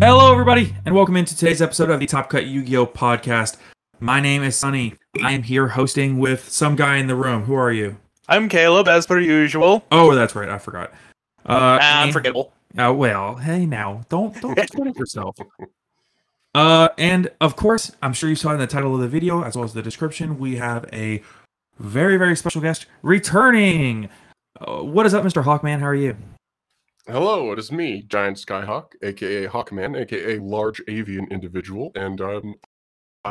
Hello, 0.00 0.32
everybody, 0.32 0.74
and 0.84 0.94
welcome 0.94 1.16
into 1.16 1.36
today's 1.36 1.62
episode 1.62 1.90
of 1.90 2.00
the 2.00 2.06
Top 2.06 2.28
Cut 2.30 2.46
Yu 2.46 2.62
Gi 2.64 2.76
Oh 2.78 2.86
podcast. 2.86 3.56
My 4.00 4.20
name 4.20 4.42
is 4.42 4.56
Sunny. 4.56 4.94
I 5.22 5.32
am 5.32 5.44
here 5.44 5.68
hosting 5.68 6.18
with 6.18 6.48
some 6.48 6.74
guy 6.74 6.96
in 6.96 7.06
the 7.06 7.14
room. 7.14 7.44
Who 7.44 7.54
are 7.54 7.70
you? 7.72 7.96
I'm 8.28 8.48
Caleb, 8.48 8.88
as 8.88 9.06
per 9.06 9.20
usual. 9.20 9.84
Oh, 9.92 10.14
that's 10.16 10.34
right. 10.34 10.48
I 10.48 10.58
forgot. 10.58 10.90
Uh, 11.46 11.78
Ah, 11.80 12.02
unforgettable. 12.02 12.52
Uh, 12.76 12.92
well, 12.92 13.36
hey, 13.36 13.66
now 13.66 14.02
don't 14.08 14.40
don't 14.40 14.54
discredit 14.56 14.96
yourself. 14.96 15.36
Uh, 16.54 16.88
and 16.96 17.30
of 17.40 17.56
course, 17.56 17.92
I'm 18.02 18.12
sure 18.12 18.28
you 18.28 18.34
saw 18.34 18.52
in 18.52 18.58
the 18.58 18.66
title 18.66 18.94
of 18.94 19.00
the 19.00 19.08
video 19.08 19.42
as 19.42 19.54
well 19.56 19.64
as 19.64 19.74
the 19.74 19.82
description, 19.82 20.38
we 20.38 20.56
have 20.56 20.88
a 20.92 21.22
very 21.78 22.16
very 22.16 22.36
special 22.36 22.60
guest 22.60 22.86
returning. 23.02 24.08
Uh, 24.60 24.78
what 24.82 25.06
is 25.06 25.14
up, 25.14 25.24
Mr. 25.24 25.44
Hawkman? 25.44 25.80
How 25.80 25.86
are 25.86 25.94
you? 25.94 26.16
Hello, 27.06 27.52
it 27.52 27.58
is 27.58 27.72
me, 27.72 28.02
Giant 28.02 28.36
Skyhawk, 28.36 28.92
aka 29.02 29.46
Hawkman, 29.46 29.98
aka 29.98 30.38
Large 30.38 30.82
Avian 30.88 31.26
Individual, 31.30 31.92
and 31.94 32.20
um, 32.20 32.54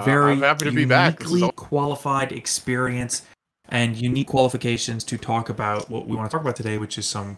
very 0.03 0.34
I'm 0.34 0.40
very 0.40 0.47
happy 0.47 0.66
to 0.66 0.72
be 0.72 0.86
back. 0.86 1.19
Uniquely 1.19 1.44
all- 1.44 1.52
qualified 1.52 2.31
experience 2.31 3.24
and 3.69 3.97
unique 3.97 4.28
qualifications 4.28 5.03
to 5.03 5.18
talk 5.18 5.50
about 5.50 5.90
what 5.90 6.08
we 6.08 6.16
want 6.16 6.30
to 6.30 6.36
talk 6.36 6.42
about 6.42 6.56
today, 6.56 6.78
which 6.78 6.97
is 6.97 7.06
some 7.06 7.38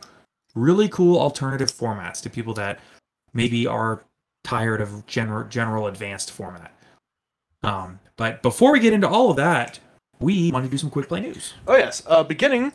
really 0.55 0.87
cool 0.87 1.19
alternative 1.19 1.71
formats 1.71 2.21
to 2.21 2.29
people 2.29 2.53
that 2.53 2.79
maybe 3.33 3.65
are 3.65 4.03
tired 4.43 4.81
of 4.81 5.05
general 5.05 5.47
general 5.47 5.87
advanced 5.87 6.31
format. 6.31 6.73
Um, 7.63 7.99
but 8.17 8.41
before 8.41 8.71
we 8.71 8.79
get 8.79 8.93
into 8.93 9.07
all 9.07 9.29
of 9.31 9.35
that, 9.37 9.79
we 10.19 10.51
want 10.51 10.65
to 10.65 10.71
do 10.71 10.77
some 10.77 10.89
quick 10.89 11.07
play 11.07 11.19
news. 11.21 11.53
Oh 11.67 11.75
yes. 11.75 12.03
Uh, 12.07 12.23
beginning. 12.23 12.71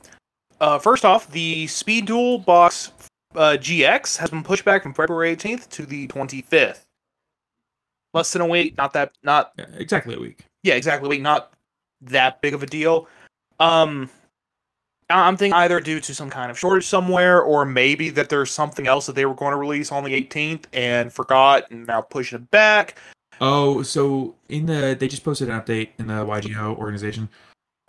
Uh, 0.60 0.78
first 0.78 1.04
off, 1.04 1.30
the 1.30 1.66
Speed 1.66 2.06
Duel 2.06 2.38
Box 2.38 2.92
uh, 3.34 3.56
GX 3.60 4.16
has 4.18 4.30
been 4.30 4.42
pushed 4.44 4.64
back 4.64 4.82
from 4.82 4.94
February 4.94 5.34
18th 5.36 5.68
to 5.70 5.84
the 5.84 6.06
25th. 6.08 6.82
Less 8.14 8.32
than 8.32 8.42
a 8.42 8.46
week. 8.46 8.76
Not 8.76 8.92
that. 8.92 9.12
Not 9.22 9.52
Yeah, 9.58 9.66
exactly 9.74 10.14
a 10.14 10.18
week. 10.20 10.44
yeah, 10.62 10.74
exactly. 10.74 11.06
a 11.06 11.10
Week. 11.10 11.20
Not 11.22 11.52
that 12.02 12.40
big 12.40 12.54
of 12.54 12.62
a 12.62 12.66
deal. 12.66 13.08
Um, 13.58 14.08
I'm 15.10 15.36
thinking 15.36 15.54
either 15.54 15.80
due 15.80 16.00
to 16.00 16.14
some 16.14 16.30
kind 16.30 16.50
of 16.50 16.58
shortage 16.58 16.86
somewhere, 16.86 17.42
or 17.42 17.64
maybe 17.64 18.10
that 18.10 18.28
there's 18.28 18.50
something 18.50 18.86
else 18.86 19.06
that 19.06 19.14
they 19.14 19.26
were 19.26 19.34
going 19.34 19.52
to 19.52 19.56
release 19.58 19.92
on 19.92 20.04
the 20.04 20.12
18th 20.12 20.64
and 20.72 21.12
forgot, 21.12 21.70
and 21.70 21.86
now 21.86 22.00
pushing 22.00 22.36
it 22.40 22.50
back. 22.50 22.98
Oh, 23.40 23.82
so 23.82 24.34
in 24.48 24.66
the 24.66 24.96
they 24.98 25.08
just 25.08 25.24
posted 25.24 25.48
an 25.50 25.60
update 25.60 25.88
in 25.98 26.06
the 26.06 26.14
YGO 26.24 26.76
organization. 26.78 27.28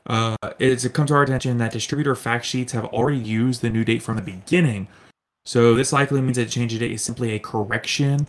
Uh, 0.08 0.36
it's 0.60 0.84
it 0.86 0.94
comes 0.94 1.10
to 1.10 1.16
our 1.16 1.24
attention 1.24 1.58
that 1.60 1.72
distributor 1.72 2.16
fact 2.16 2.46
sheets 2.46 2.74
have 2.74 2.86
already 2.86 3.18
used 3.18 3.62
the 3.62 3.70
new 3.70 3.84
date 3.86 4.02
from 4.04 4.16
the 4.18 4.22
beginning. 4.22 4.88
So 5.46 5.74
this 5.76 5.94
likely 5.94 6.22
means 6.22 6.38
that 6.38 6.50
change 6.50 6.74
of 6.74 6.80
date 6.80 6.92
is 6.92 7.04
simply 7.04 7.32
a 7.34 7.40
correction 7.40 8.28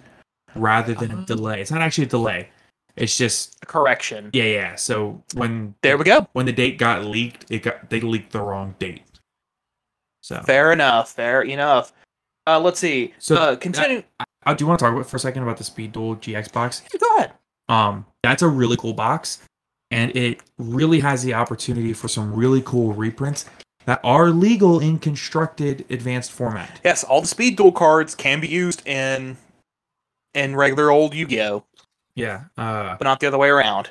rather 0.55 0.95
than 0.95 1.11
a 1.11 1.15
Uh-huh. 1.15 1.25
delay. 1.25 1.61
It's 1.61 1.71
not 1.71 1.81
actually 1.83 2.05
a 2.05 2.09
delay. 2.09 2.49
It's 2.97 3.17
just 3.17 3.57
A 3.62 3.67
correction. 3.67 4.31
yeah, 4.33 4.45
yeah. 4.45 4.75
So 4.77 5.23
when 5.34 5.75
There 5.83 5.99
we 5.99 6.05
go. 6.05 6.27
when 6.33 6.47
the 6.47 6.53
date 6.53 6.79
got 6.79 7.05
leaked, 7.05 7.45
it 7.51 7.62
got 7.62 7.91
they 7.91 8.01
leaked 8.01 8.33
the 8.33 8.41
wrong 8.41 8.75
date. 8.79 9.03
So 10.23 10.41
Fair 10.43 10.73
enough. 10.73 11.12
Fair 11.12 11.43
enough. 11.43 11.93
Uh, 12.47 12.61
let's 12.61 12.79
see. 12.81 13.12
So, 13.19 13.37
uh, 13.37 13.56
continue. 13.56 14.03
uh, 14.45 14.55
do 14.55 14.62
you 14.65 14.69
want 14.69 14.79
to 14.79 14.85
talk 14.85 14.93
about 14.95 15.06
for 15.06 15.17
a 15.17 15.21
second 15.21 15.43
about 15.43 15.56
the 15.56 15.65
Speed 15.65 15.93
Duel 15.93 16.17
GX 16.17 16.53
box? 16.53 16.83
Go 16.99 17.17
ahead. 17.17 17.33
Um, 17.69 18.06
that's 18.23 18.43
a 18.43 18.49
really 18.49 18.77
cool 18.77 18.93
box, 18.93 19.43
and 19.91 20.15
it 20.17 20.41
really 20.56 21.01
has 21.01 21.25
the 21.25 21.35
opportunity 21.35 21.93
for 21.93 22.06
some 22.06 22.33
really 22.33 22.62
cool 22.62 22.93
reprints 22.93 23.47
that 23.87 23.99
are 24.05 24.31
legal 24.31 24.79
in 24.79 25.01
constructed 25.01 25.85
advanced 25.91 26.31
format. 26.31 26.81
Yes, 26.85 27.03
all 27.03 27.21
the 27.21 27.27
speed 27.27 27.56
duel 27.56 27.73
cards 27.73 28.15
can 28.15 28.41
be 28.41 28.47
used 28.49 28.87
in 28.87 29.37
in 30.35 30.55
regular 30.55 30.91
old 30.91 31.15
Yu-Gi-Oh, 31.15 31.65
Yeah. 32.16 32.44
Uh, 32.56 32.97
but 32.99 33.04
not 33.04 33.21
the 33.21 33.27
other 33.28 33.38
way 33.38 33.49
around. 33.49 33.91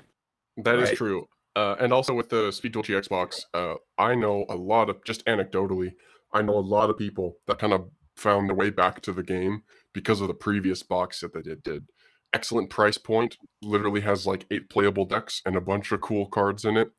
That 0.57 0.79
is 0.79 0.89
Right. 0.89 0.97
true. 0.97 1.27
Uh, 1.55 1.75
and 1.79 1.93
also 1.93 2.13
with 2.13 2.29
the 2.29 2.51
Speed 2.51 2.73
Duel 2.73 2.83
GX 2.83 3.07
box, 3.07 3.45
uh, 3.53 3.75
I 3.97 4.15
know 4.15 4.45
a 4.49 4.55
lot 4.55 4.89
of, 4.89 5.01
just 5.05 5.25
anecdotally, 5.25 5.93
I 6.33 6.41
know 6.41 6.57
a 6.57 6.59
lot 6.59 6.89
of 6.89 6.97
people 6.97 7.37
that 7.47 7.59
kind 7.59 7.71
of 7.71 7.89
found 8.17 8.49
their 8.49 8.55
way 8.55 8.69
back 8.69 9.01
to 9.01 9.13
the 9.13 9.23
game 9.23 9.63
because 9.93 10.19
of 10.19 10.27
the 10.27 10.33
previous 10.33 10.83
box 10.83 11.21
set 11.21 11.31
that 11.33 11.47
it 11.47 11.63
did. 11.63 11.85
Excellent 12.33 12.69
price 12.69 12.97
point, 12.97 13.37
literally 13.61 14.01
has 14.01 14.25
like 14.27 14.45
eight 14.51 14.69
playable 14.69 15.05
decks 15.05 15.41
and 15.45 15.55
a 15.55 15.61
bunch 15.61 15.91
of 15.93 16.01
cool 16.01 16.25
cards 16.25 16.65
in 16.65 16.75
it. 16.75 16.91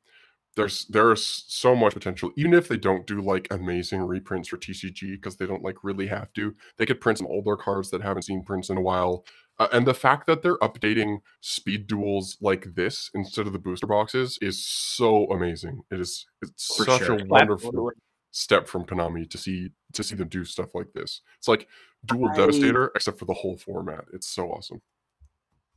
There's 0.55 0.87
there's 0.87 1.45
so 1.49 1.77
much 1.77 1.93
potential, 1.93 2.31
even 2.39 2.55
if 2.55 2.67
they 2.67 2.79
don't 2.79 3.07
do 3.07 3.21
like 3.21 3.47
amazing 3.51 4.01
reprints 4.01 4.49
for 4.49 4.57
TCG 4.57 5.13
because 5.13 5.37
they 5.37 5.45
don't 5.47 5.63
like 5.63 5.77
really 5.85 6.07
have 6.07 6.33
to. 6.33 6.55
They 6.79 6.87
could 6.87 7.03
print 7.03 7.19
some 7.19 7.27
older 7.27 7.57
cards 7.57 7.91
that 7.91 8.01
haven't 8.01 8.23
seen 8.23 8.43
prints 8.43 8.71
in 8.71 8.79
a 8.79 8.81
while. 8.81 9.27
Uh, 9.59 9.69
and 9.73 9.87
the 9.87 9.95
fact 9.95 10.27
that 10.27 10.43
they're 10.43 10.59
updating 10.59 11.19
speed 11.41 11.87
duels 11.87 12.37
like 12.43 12.75
this 12.75 13.11
instead 13.15 13.47
of 13.47 13.53
the 13.55 13.59
booster 13.59 13.87
boxes 13.87 14.39
is 14.43 14.65
so 14.65 15.27
amazing. 15.31 15.81
It 15.91 16.01
is 16.01 16.27
it's 16.43 16.77
For 16.77 16.85
such 16.85 17.05
sure. 17.07 17.19
a 17.19 17.25
wonderful 17.25 17.91
step 18.33 18.69
from 18.69 18.85
Konami 18.85 19.29
to 19.31 19.39
see 19.39 19.71
to 19.95 20.03
see 20.03 20.15
them 20.15 20.29
do 20.29 20.45
stuff 20.45 20.75
like 20.75 20.93
this. 20.95 21.23
It's 21.39 21.49
like 21.49 21.69
Duel 22.05 22.29
I- 22.33 22.37
Devastator 22.37 22.93
except 22.95 23.19
for 23.19 23.25
the 23.25 23.33
whole 23.33 23.57
format. 23.57 24.05
It's 24.13 24.29
so 24.29 24.49
awesome. 24.51 24.83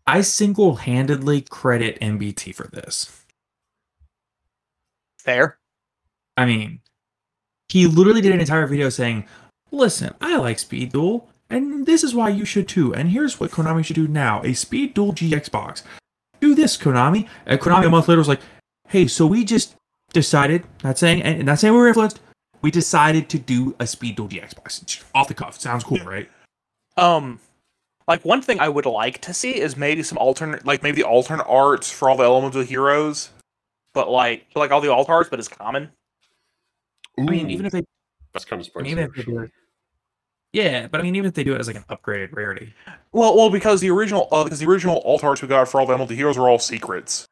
I 0.05 0.21
single 0.21 0.75
handedly 0.75 1.41
credit 1.41 1.97
MBT 2.01 2.53
for 2.53 2.67
this. 2.67 3.23
Fair. 5.19 5.57
I 6.35 6.45
mean, 6.45 6.79
he 7.69 7.85
literally 7.87 8.21
did 8.21 8.31
an 8.33 8.39
entire 8.39 8.65
video 8.67 8.89
saying, 8.89 9.25
Listen, 9.71 10.13
I 10.19 10.37
like 10.37 10.57
Speed 10.57 10.91
Duel, 10.93 11.29
and 11.50 11.86
this 11.86 12.04
is 12.04 12.13
why 12.13 12.30
you 12.30 12.46
should 12.46 12.68
too. 12.68 12.94
And 12.94 13.10
here's 13.10 13.40
what 13.40 13.51
Konami 13.51 13.84
should 13.84 13.96
do 13.96 14.07
now 14.07 14.42
a 14.44 14.54
Speed 14.54 14.94
Duel 14.94 15.13
GX 15.13 15.50
box. 15.51 15.84
Do 16.40 16.56
this, 16.56 16.78
Konami. 16.78 17.28
And 17.46 17.60
Konami 17.60 17.86
a 17.86 17.90
month 17.90 18.07
later 18.07 18.19
was 18.19 18.28
like, 18.28 18.42
Hey, 18.88 19.07
so 19.07 19.25
we 19.28 19.44
just 19.44 19.75
decided, 20.13 20.63
not 20.84 20.98
saying, 20.98 21.22
and 21.22 21.46
not 21.46 21.60
saying 21.60 21.74
we 21.74 21.80
were 21.80 21.88
influenced, 21.88 22.19
we 22.62 22.72
decided 22.72 23.30
to 23.30 23.40
do 23.40 23.75
a 23.80 23.88
Speed 23.88 24.16
Duel 24.16 24.28
GX 24.28 24.56
box. 24.56 24.80
Just 24.80 25.06
Off 25.13 25.28
the 25.28 25.34
cuff. 25.34 25.60
Sounds 25.60 25.84
cool, 25.84 26.00
right? 26.00 26.30
Um, 26.98 27.40
like 28.07 28.25
one 28.25 28.42
thing 28.42 28.60
I 28.60 28.69
would 28.69 28.86
like 28.86 29.22
to 29.22 29.34
see 29.34 29.60
is 29.60 29.78
maybe 29.78 30.04
some 30.04 30.18
alternate, 30.18 30.66
like 30.66 30.84
maybe 30.84 31.01
the 31.01 31.07
alternate 31.07 31.46
arts 31.48 31.92
for 31.92 32.10
all 32.10 32.18
the 32.18 32.24
elemental 32.24 32.62
heroes, 32.62 33.30
but 33.94 34.10
like 34.10 34.48
like 34.56 34.72
all 34.72 34.81
the 34.81 34.92
alt 34.92 35.10
arts, 35.10 35.30
but 35.30 35.40
it's 35.40 35.48
common. 35.48 35.92
I 37.18 37.22
mean, 37.22 37.50
even 37.50 37.66
if 37.66 37.72
they, 37.72 37.84
that's 38.34 38.46
kind 38.46 38.62
of 38.62 38.69
I 38.75 38.81
mean, 38.81 38.92
even 38.92 39.04
if 39.06 39.13
they 39.13 39.24
do 39.24 39.40
it, 39.40 39.51
yeah, 40.54 40.88
but 40.88 41.00
I 41.00 41.04
mean, 41.04 41.16
even 41.16 41.28
if 41.28 41.34
they 41.36 41.44
do 41.44 41.54
it 41.54 41.60
as 41.60 41.68
like 41.68 41.75
an 41.78 41.86
upgraded 41.90 42.34
rarity, 42.36 42.74
Well, 43.12 43.36
well, 43.36 43.50
because 43.50 43.81
the 43.81 43.90
original, 43.90 44.28
uh, 44.31 44.44
because 44.44 44.60
the 44.60 44.68
original 44.68 45.00
alt 45.06 45.24
arts 45.24 45.42
we 45.42 45.48
got 45.48 45.68
for 45.68 45.80
all 45.80 45.86
the 45.86 45.92
elemental 45.94 46.16
heroes 46.16 46.38
were 46.38 46.50
all 46.50 46.60
secrets. 46.60 47.25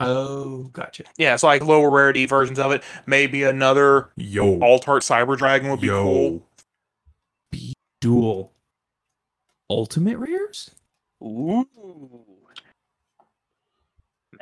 oh, 0.00 0.64
gotcha. 0.72 1.04
Yeah, 1.16 1.36
so 1.36 1.46
like 1.46 1.62
lower 1.64 1.90
rarity 1.90 2.26
versions 2.26 2.58
of 2.58 2.72
it. 2.72 2.82
Maybe 3.06 3.42
another 3.42 4.10
Yo, 4.16 4.60
alt 4.60 4.88
art 4.88 5.02
cyber 5.02 5.36
dragon 5.36 5.70
would 5.70 5.80
be 5.80 5.88
cool. 5.88 6.42
B 7.50 7.72
dual 8.00 8.52
ultimate 9.70 10.18
rares. 10.18 10.70
Ooh, 11.22 11.66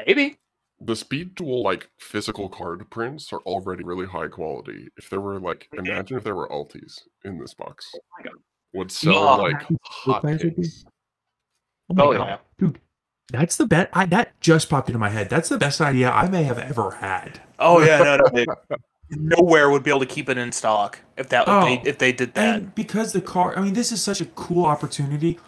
maybe. 0.07 0.37
The 0.85 0.97
speed 0.97 1.35
duel 1.35 1.63
like 1.63 1.89
physical 1.99 2.49
card 2.49 2.89
prints 2.91 3.33
are 3.33 3.41
already 3.41 3.83
really 3.85 4.07
high 4.07 4.29
quality. 4.29 4.89
If 4.97 5.09
there 5.11 5.21
were 5.21 5.41
like, 5.41 5.69
mm-hmm. 5.75 5.87
imagine 5.87 6.17
if 6.19 6.25
there 6.25 6.35
were 6.35 6.49
alties 6.49 7.01
in 7.25 7.39
this 7.39 7.55
box, 7.55 7.91
oh 7.97 8.01
my 8.19 8.25
God. 8.25 8.35
would 8.75 8.91
sell 8.93 9.13
Yeah. 9.15 9.21
like 9.37 9.67
hot 9.83 10.21
players 10.21 10.45
would 10.45 10.57
be- 10.57 10.63
cakes. 10.63 10.85
Oh, 11.91 11.95
my 11.95 12.03
Oh 12.05 12.13
God. 12.13 12.27
yeah. 12.29 12.37
dude, 12.59 12.81
that's 13.33 13.57
the 13.57 13.67
bet. 13.67 13.91
I 13.93 14.07
that 14.07 14.39
just 14.41 14.69
popped 14.69 14.89
into 14.89 14.99
my 14.99 15.09
head. 15.11 15.31
That's 15.31 15.49
the 15.49 15.59
best 15.59 15.81
idea 15.81 16.11
I 16.11 16.29
may 16.29 16.43
have 16.45 16.59
ever 16.59 16.91
had. 16.93 17.41
Oh 17.59 17.81
yeah. 17.83 17.99
No, 17.99 18.17
no. 18.17 18.29
they- 18.33 18.47
nowhere 19.11 19.71
would 19.71 19.83
be 19.83 19.91
able 19.91 20.01
to 20.01 20.07
keep 20.07 20.29
it 20.29 20.39
in 20.39 20.51
stock 20.51 20.99
if 21.17 21.29
that 21.29 21.43
if, 21.43 21.49
Oh, 21.49 21.65
they, 21.65 21.83
if 21.85 21.99
they 21.99 22.11
did 22.13 22.35
that. 22.35 22.57
And 22.57 22.75
because 22.75 23.13
the 23.13 23.21
card, 23.21 23.57
I 23.57 23.61
mean, 23.63 23.75
this 23.75 23.93
is 23.93 24.03
such 24.03 24.21
a 24.21 24.25
cool 24.27 24.65
opportunity 24.65 25.39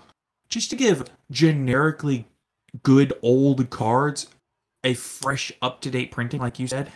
just 0.49 0.71
to 0.71 0.77
give 0.77 1.05
generically 1.31 2.27
good 2.83 3.13
old 3.23 3.69
cards 3.71 4.27
a 4.87 4.95
fresh, 4.95 5.53
up 5.61 5.81
to 5.83 5.91
date 5.91 6.13
printing, 6.13 6.41
like 6.41 6.59
you 6.59 6.69
said. 6.69 6.91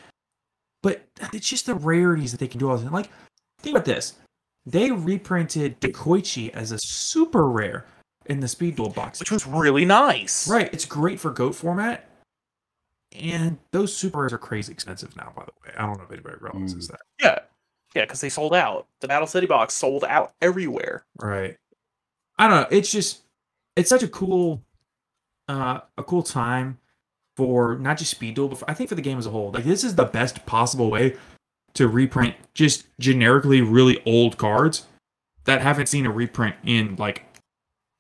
But 0.83 1.05
it's 1.35 1.49
just 1.49 1.67
the 1.67 1.75
rarities 1.75 2.31
that 2.31 2.39
they 2.39 2.49
can 2.49 2.61
do 2.61 2.71
all 2.71 2.77
the 2.77 2.85
time. 2.85 2.93
Like, 2.93 3.11
think 3.59 3.77
about 3.77 3.85
this. 3.85 4.15
They 4.65 4.91
reprinted 4.91 5.81
Dekoichi 5.81 6.51
as 6.51 6.71
a 6.73 6.79
super 6.79 7.49
rare 7.49 7.87
in 8.27 8.41
the 8.41 8.49
Speed 8.49 8.77
Duel 8.77 8.91
box. 8.91 9.19
which 9.19 9.33
was 9.33 9.47
really 9.47 9.85
nice. 9.85 10.49
Right. 10.49 10.73
It's 10.73 10.85
great 10.85 11.19
for 11.19 11.31
GOAT 11.31 11.55
format. 11.55 12.09
And 13.13 13.59
those 13.73 13.95
super 13.95 14.21
rares 14.21 14.33
are 14.33 14.39
crazy 14.39 14.73
expensive 14.73 15.17
now, 15.17 15.33
by 15.37 15.45
the 15.45 15.53
way. 15.65 15.75
I 15.77 15.85
don't 15.85 15.99
know 15.99 16.05
if 16.05 16.13
anybody 16.13 16.37
realizes 16.41 16.87
that. 16.89 17.01
Yeah. 17.21 17.41
Yeah, 17.95 18.03
because 18.03 18.21
they 18.21 18.29
sold 18.29 18.55
out. 18.55 18.87
The 19.01 19.09
Battle 19.09 19.27
City 19.27 19.49
box 19.49 19.75
sold 19.75 20.05
out 20.05 20.35
everywhere. 20.41 21.05
Right. 21.21 21.57
I 22.39 22.47
don't 22.47 22.61
know. 22.63 22.69
It's 22.71 22.93
just 22.93 23.23
it's 23.75 23.89
such 23.89 24.05
a 24.05 24.09
cool 24.09 24.63
uh 25.49 25.81
a 25.99 26.05
cool 26.05 26.23
time 26.23 26.79
for 27.47 27.77
not 27.79 27.97
just 27.97 28.11
Speed 28.11 28.35
Duel, 28.35 28.49
but 28.49 28.59
for, 28.59 28.71
I 28.71 28.75
think 28.75 28.89
for 28.91 28.95
the 28.95 29.01
game 29.03 29.17
as 29.19 29.25
a 29.27 29.31
whole. 29.31 29.51
Like 29.51 29.65
this 29.65 29.83
is 29.83 29.95
the 29.95 30.05
best 30.05 30.45
possible 30.45 30.91
way 30.91 31.17
to 31.75 31.89
reprint 31.89 32.35
just 32.53 32.87
generically 32.99 33.63
really 33.63 34.03
old 34.05 34.37
cards 34.37 34.87
that 35.45 35.63
haven't 35.63 35.87
seen 35.87 36.05
a 36.05 36.11
reprint 36.11 36.57
in 36.65 36.97
like 36.97 37.25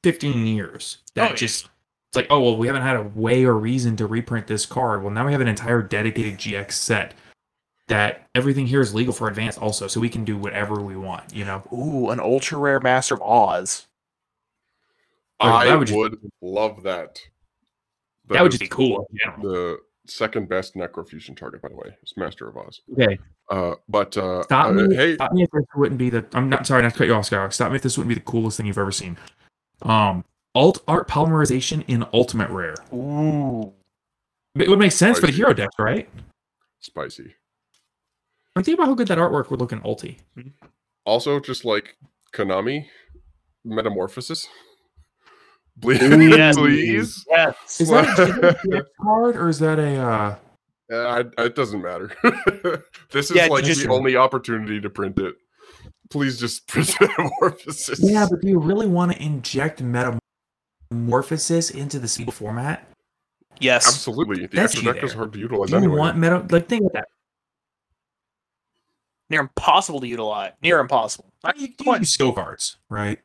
15 0.05 0.47
years. 0.47 0.99
That 1.15 1.29
Oh, 1.29 1.31
yeah. 1.31 1.37
just 1.37 1.69
it's 2.09 2.17
like, 2.17 2.27
oh 2.29 2.41
well, 2.41 2.57
we 2.59 2.67
haven't 2.67 2.83
had 2.83 2.97
a 2.97 3.03
way 3.15 3.45
or 3.45 3.55
reason 3.55 3.97
to 3.97 4.07
reprint 4.07 4.47
this 4.47 4.67
card. 4.67 5.03
Well, 5.03 5.13
now 5.13 5.25
we 5.25 5.33
have 5.33 5.41
an 5.41 5.49
entire 5.49 5.81
dedicated 5.83 6.39
GX 6.39 6.73
set 6.73 7.15
that 7.89 8.29
everything 8.35 8.67
here 8.67 8.81
is 8.83 8.95
legal 8.95 9.13
for 9.15 9.27
advance 9.29 9.57
also, 9.57 9.87
so 9.89 10.01
we 10.01 10.09
can 10.11 10.25
do 10.25 10.37
whatever 10.37 10.81
we 10.81 10.97
want, 10.97 11.35
you 11.35 11.45
know. 11.45 11.63
Ooh, 11.73 12.11
an 12.11 12.21
ultra 12.21 12.59
rare 12.59 12.79
Master 12.81 13.15
of 13.15 13.23
Oz. 13.23 13.87
Like, 15.41 15.51
I 15.51 15.65
that 15.67 15.79
would 15.79 15.91
would, 15.91 16.13
just- 16.21 16.33
love 16.43 16.83
that. 16.83 17.21
That 18.31 18.43
would 18.43 18.53
just 18.53 18.61
be 18.61 18.69
cool. 18.69 19.09
The 19.43 19.79
second 20.07 20.49
best 20.49 20.75
necrofusion 20.75 21.37
target, 21.37 21.63
by 21.63 21.69
the 21.69 21.77
way, 21.77 21.97
is 22.03 22.15
Master 22.17 22.49
of 22.49 22.57
Oz. 22.57 22.81
Okay. 22.93 23.19
Uh, 23.51 23.75
but 23.89 24.17
uh, 24.17 24.43
Stop 24.45 24.69
uh, 24.69 24.73
me. 24.73 24.95
hey, 24.95 25.15
Stop 25.15 25.33
me 25.33 25.43
if 25.43 25.51
this 25.51 25.65
wouldn't 25.75 25.99
be 25.99 26.11
the. 26.11 26.25
I'm 26.33 26.49
not 26.49 26.67
sorry 26.67 26.83
not 26.83 26.93
to 26.93 26.99
cut 26.99 27.07
you 27.07 27.15
off, 27.15 27.29
Skyhawk. 27.29 27.53
Stop 27.53 27.71
me 27.71 27.77
if 27.77 27.83
this 27.83 27.97
wouldn't 27.97 28.09
be 28.09 28.15
the 28.15 28.21
coolest 28.21 28.57
thing 28.57 28.67
you've 28.67 28.79
ever 28.79 28.93
seen. 28.93 29.17
Um, 29.83 30.25
alt 30.55 30.83
art 30.89 31.09
polymerization 31.09 31.85
in 31.89 32.07
Ultimate 32.13 32.51
Rare. 32.51 32.77
Ooh. 32.93 33.73
It 34.57 34.69
would 34.69 34.79
make 34.79 34.93
sense 34.93 35.19
for 35.19 35.27
the 35.27 35.33
hero 35.33 35.53
deck, 35.53 35.71
right? 35.79 36.09
spicy. 36.81 37.35
I 38.57 38.63
think 38.63 38.79
about 38.79 38.89
how 38.89 38.95
good 38.95 39.09
that 39.09 39.19
artwork 39.19 39.51
would 39.51 39.61
look 39.61 39.73
in 39.73 39.81
Ulti. 39.81 40.17
Also, 41.05 41.39
just 41.39 41.65
like 41.65 41.97
Konami, 42.35 42.87
Metamorphosis. 43.65 44.49
Please, 45.81 46.01
Yes. 46.37 46.57
please. 46.57 47.25
Yes. 47.29 47.81
Is 47.81 47.89
that 47.89 48.19
a 48.19 48.85
card 49.03 49.37
or 49.37 49.49
is 49.49 49.59
that 49.61 49.79
a? 49.79 49.97
uh 49.99 50.37
Uh, 50.93 51.25
I- 51.39 51.43
it 51.45 51.55
doesn't 51.55 51.81
matter. 51.83 52.11
this 53.13 53.31
is 53.31 53.37
Yeah, 53.37 53.47
like 53.47 53.65
just- 53.65 53.83
the 53.83 53.89
only 53.91 54.17
opportunity 54.17 54.81
to 54.81 54.91
print 54.91 55.19
it. 55.19 55.35
Please 56.11 56.39
just 56.41 56.67
print 56.69 56.93
Metamorphosis. 57.01 58.01
Yeah, 58.03 58.27
but 58.29 58.41
do 58.41 58.49
you 58.49 58.59
really 58.59 58.89
want 58.89 59.13
to 59.13 59.23
inject 59.23 59.81
metamorphosis 59.81 61.71
into 61.71 61.99
the 62.01 62.09
Speed 62.09 62.35
format? 62.35 62.85
Yes. 63.61 63.87
Absolutely. 63.87 64.47
The 64.47 64.57
That's 64.57 64.75
extra 64.75 64.93
deck 64.95 65.05
is 65.05 65.13
hard 65.13 65.33
to 65.35 65.39
utilize 65.39 65.69
Do 65.71 65.77
you 65.77 65.83
anyway. 65.85 65.97
want 65.99 66.17
meta? 66.19 66.45
Like, 66.51 66.67
think 66.69 66.85
of 66.87 66.93
that. 66.95 67.07
Near 69.29 69.41
impossible 69.43 70.01
to 70.01 70.09
utilize. 70.09 70.53
Near 70.63 70.81
impossible. 70.81 71.31
Not 71.45 71.57
You, 71.59 71.69
you 71.69 71.75
quite. 71.85 72.01
use 72.01 72.13
skill 72.13 72.33
cards, 72.33 72.79
right? 72.89 73.21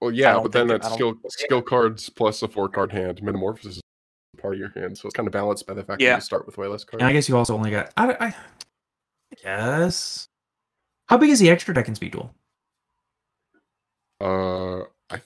Well, 0.00 0.10
yeah, 0.10 0.38
but 0.40 0.52
then 0.52 0.68
think- 0.68 0.82
that's 0.82 0.94
skill 0.94 1.14
skill 1.28 1.62
cards 1.62 2.08
plus 2.10 2.42
a 2.42 2.48
four 2.48 2.68
card 2.68 2.92
hand. 2.92 3.22
Metamorphosis 3.22 3.76
is 3.76 3.82
part 4.40 4.54
of 4.54 4.60
your 4.60 4.70
hand, 4.70 4.96
so 4.98 5.06
it's 5.06 5.14
kind 5.14 5.26
of 5.26 5.32
balanced 5.32 5.66
by 5.66 5.74
the 5.74 5.82
fact 5.84 6.00
Yeah. 6.02 6.10
that 6.10 6.16
you 6.16 6.20
start 6.22 6.46
with 6.46 6.58
way 6.58 6.66
less 6.66 6.84
cards. 6.84 7.00
And 7.02 7.08
I 7.08 7.12
guess 7.12 7.28
you 7.28 7.36
also 7.36 7.54
only 7.54 7.70
got. 7.70 7.90
I, 7.96 8.12
I, 8.12 8.26
I 8.26 8.34
guess. 9.42 10.28
How 11.08 11.16
big 11.18 11.30
is 11.30 11.38
the 11.38 11.50
extra 11.50 11.74
deck 11.74 11.88
in 11.88 11.94
Speed 11.94 12.12
Duel? 12.12 12.34
Uh, 14.20 14.80
I 15.10 15.20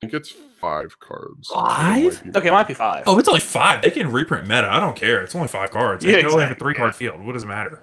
think 0.00 0.14
it's 0.14 0.30
five 0.60 0.98
cards. 1.00 1.50
I 1.54 2.00
think 2.10 2.12
it 2.12 2.14
Five? 2.16 2.36
Okay, 2.36 2.48
it 2.48 2.52
might 2.52 2.68
be 2.68 2.74
five. 2.74 3.04
Oh, 3.06 3.18
it's 3.18 3.28
only 3.28 3.40
five. 3.40 3.82
They 3.82 3.90
can 3.90 4.12
reprint 4.12 4.46
meta. 4.46 4.68
I 4.70 4.78
don't 4.80 4.94
care. 4.96 5.22
It's 5.22 5.34
only 5.34 5.48
five 5.48 5.70
cards. 5.70 6.04
They 6.04 6.12
Yeah, 6.12 6.20
can 6.22 6.30
only 6.30 6.42
have 6.44 6.52
a 6.52 6.54
three 6.56 6.74
card 6.74 6.94
field. 6.94 7.24
What 7.24 7.32
does 7.32 7.42
it 7.42 7.46
matter? 7.46 7.82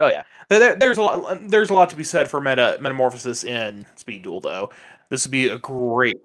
Oh 0.00 0.08
yeah, 0.08 0.22
There- 0.48 0.58
there- 0.58 0.76
there's 0.76 0.98
a 0.98 1.02
lot. 1.02 1.38
There's 1.48 1.70
a 1.70 1.74
lot 1.74 1.90
to 1.90 1.96
be 1.96 2.04
said 2.04 2.28
for 2.30 2.40
meta 2.40 2.78
metamorphosis 2.80 3.44
in 3.44 3.84
Speed 3.96 4.22
Duel, 4.22 4.40
though. 4.40 4.70
This 5.10 5.24
would 5.26 5.32
be 5.32 5.48
a 5.48 5.58
great. 5.58 6.16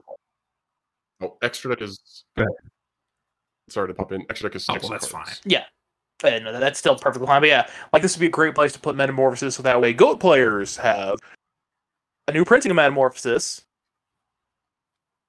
Oh, 1.22 1.38
extra 1.42 1.72
deck 1.75 1.82
is. 1.82 2.24
Go. 2.38 2.46
Sorry 3.70 3.88
to 3.88 3.94
pop 3.94 4.12
in. 4.12 4.25
Extra 4.30 4.50
deck 4.50 4.56
is 4.58 4.65
Oh, 4.70 4.74
six 4.74 4.84
well, 4.84 4.92
that's 4.92 5.12
cards. 5.12 5.42
Yeah, 5.46 5.63
uh, 6.24 6.27
and 6.27 6.46
that's 6.62 6.77
still 6.80 6.96
perfectly 6.98 7.27
fine. 7.27 7.42
But 7.42 7.50
yeah, 7.50 7.68
like 7.94 8.01
this 8.01 8.15
would 8.15 8.20
be 8.22 8.27
a 8.27 8.30
great 8.30 8.56
place 8.56 8.74
to 8.74 8.80
put 8.80 8.96
metamorphosis, 8.96 9.56
so 9.56 9.63
that 9.63 9.80
way 9.82 9.94
goat 9.94 10.20
players 10.20 10.77
have 10.77 11.18
a 12.27 12.32
new 12.34 12.46
printing 12.46 12.72
of 12.72 12.75
metamorphosis 12.75 13.62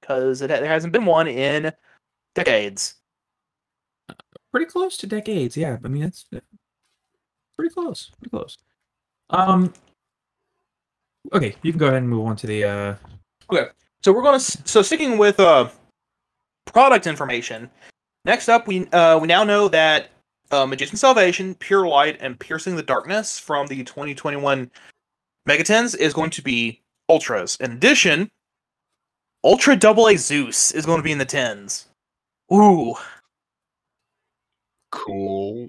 because 0.01 0.43
it, 0.43 0.49
there 0.49 0.67
hasn't 0.67 0.93
been 0.93 1.07
one 1.07 1.29
in 1.29 1.73
decades. 2.35 2.97
Pretty 4.53 4.67
close 4.67 4.97
to 4.99 5.07
decades. 5.07 5.57
Yeah, 5.57 5.79
I 5.85 5.89
mean 5.89 6.03
that's 6.03 6.27
pretty 7.57 7.73
close. 7.73 8.11
Pretty 8.19 8.31
close. 8.31 8.59
Um. 9.31 9.73
Okay, 11.33 11.55
you 11.63 11.73
can 11.73 11.79
go 11.79 11.87
ahead 11.87 11.99
and 11.99 12.09
move 12.09 12.27
on 12.27 12.37
to 12.37 12.47
the. 12.47 12.65
uh 12.65 12.95
Okay, 13.51 13.67
So 14.03 14.13
we're 14.13 14.23
gonna 14.23 14.41
so 14.41 14.83
sticking 14.83 15.19
with 15.19 15.41
uh 15.41 15.69
product 16.67 17.07
information. 17.07 17.71
Next 18.25 18.49
up, 18.49 18.67
we 18.67 18.87
uh 18.89 19.19
we 19.19 19.27
now 19.29 19.45
know 19.45 19.69
that 19.69 20.11
uh, 20.51 20.67
Magician 20.67 20.97
Salvation, 20.97 21.55
Pure 21.57 21.89
Light, 21.89 22.19
and 22.21 22.39
Piercing 22.39 22.77
the 22.77 22.83
Darkness 22.83 23.39
from 23.39 23.67
the 23.67 23.83
2021 23.83 24.71
Mega-Tins 25.47 25.95
is 25.95 26.13
going 26.13 26.31
to 26.31 26.43
be 26.43 26.81
ultras. 27.09 27.57
In 27.61 27.73
addition, 27.73 28.31
Ultra 29.43 29.75
Double 29.75 30.07
A 30.09 30.17
Zeus 30.17 30.71
is 30.73 30.87
going 30.87 30.99
to 30.99 31.03
be 31.03 31.13
in 31.13 31.19
the 31.19 31.25
tins. 31.25 31.89
Ooh, 32.53 32.95
Cool, 34.91 35.69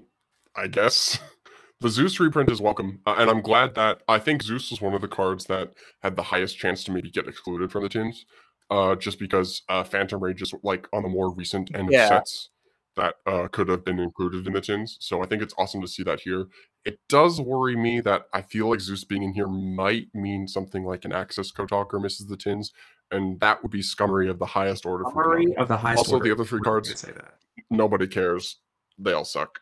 I 0.54 0.66
guess. 0.68 1.18
The 1.80 1.90
Zeus 1.90 2.18
reprint 2.18 2.50
is 2.50 2.60
welcome, 2.60 3.00
uh, 3.06 3.16
and 3.18 3.28
I'm 3.28 3.42
glad 3.42 3.74
that 3.74 4.00
I 4.08 4.18
think 4.18 4.42
Zeus 4.42 4.70
was 4.70 4.80
one 4.80 4.94
of 4.94 5.02
the 5.02 5.08
cards 5.08 5.44
that 5.46 5.72
had 6.02 6.16
the 6.16 6.22
highest 6.22 6.56
chance 6.58 6.82
to 6.84 6.92
maybe 6.92 7.10
get 7.10 7.28
excluded 7.28 7.70
from 7.70 7.82
the 7.82 7.90
tins, 7.90 8.24
uh, 8.70 8.94
just 8.94 9.18
because 9.18 9.60
uh, 9.68 9.84
Phantom 9.84 10.22
Rage 10.22 10.40
is 10.40 10.54
like 10.62 10.88
on 10.94 11.02
the 11.02 11.08
more 11.10 11.30
recent 11.34 11.70
end 11.74 11.90
Yeah. 11.92 12.04
of 12.04 12.08
sets 12.08 12.48
that 12.96 13.16
uh, 13.26 13.46
could 13.48 13.68
have 13.68 13.84
been 13.84 13.98
included 13.98 14.46
in 14.46 14.54
the 14.54 14.60
tins. 14.62 14.96
So 15.00 15.22
I 15.22 15.26
think 15.26 15.42
it's 15.42 15.52
awesome 15.58 15.82
to 15.82 15.86
see 15.88 16.02
that 16.04 16.20
here. 16.20 16.46
It 16.86 16.98
does 17.10 17.42
worry 17.42 17.76
me 17.76 18.00
that 18.00 18.22
I 18.32 18.40
feel 18.40 18.70
like 18.70 18.80
Zeus 18.80 19.04
being 19.04 19.22
in 19.22 19.34
here 19.34 19.46
might 19.48 20.06
mean 20.14 20.48
something 20.48 20.82
like 20.82 21.04
an 21.04 21.12
Access 21.12 21.50
Code 21.50 21.68
Talker 21.68 22.00
misses 22.00 22.26
the 22.26 22.38
tins, 22.38 22.72
and 23.10 23.38
that 23.40 23.62
would 23.62 23.70
be 23.70 23.80
scummery 23.82 24.30
of 24.30 24.38
the 24.38 24.46
highest 24.46 24.86
order. 24.86 25.04
for 25.04 25.24
Summary 25.24 25.46
Konami. 25.48 25.56
of 25.58 25.68
the 25.68 25.76
highest. 25.76 25.98
Also, 25.98 26.12
order. 26.14 26.24
the 26.24 26.32
other 26.32 26.44
three 26.46 26.60
cards- 26.60 26.98
say 26.98 27.12
that. 27.12 27.34
Nobody 27.68 28.06
cares. 28.06 28.60
They 28.98 29.12
all 29.12 29.26
suck. 29.26 29.60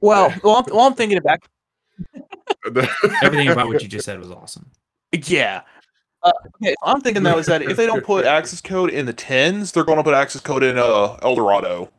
Well, 0.00 0.32
well, 0.44 0.56
I'm, 0.56 0.64
well, 0.74 0.86
I'm 0.86 0.94
thinking 0.94 1.18
back. 1.20 1.42
Everything 3.22 3.48
about 3.48 3.68
what 3.68 3.82
you 3.82 3.88
just 3.88 4.04
said 4.04 4.18
was 4.18 4.30
awesome. 4.30 4.70
Yeah. 5.12 5.62
Uh, 6.22 6.32
okay, 6.62 6.74
I'm 6.82 7.00
thinking 7.00 7.22
though 7.22 7.38
is 7.38 7.46
that 7.46 7.62
if 7.62 7.76
they 7.76 7.86
don't 7.86 8.04
put 8.04 8.26
access 8.26 8.60
code 8.60 8.90
in 8.90 9.06
the 9.06 9.12
tins, 9.12 9.72
they're 9.72 9.84
going 9.84 9.96
to 9.98 10.04
put 10.04 10.14
access 10.14 10.42
code 10.42 10.62
in 10.62 10.76
uh, 10.78 11.16
El 11.22 11.34
Dorado. 11.34 11.90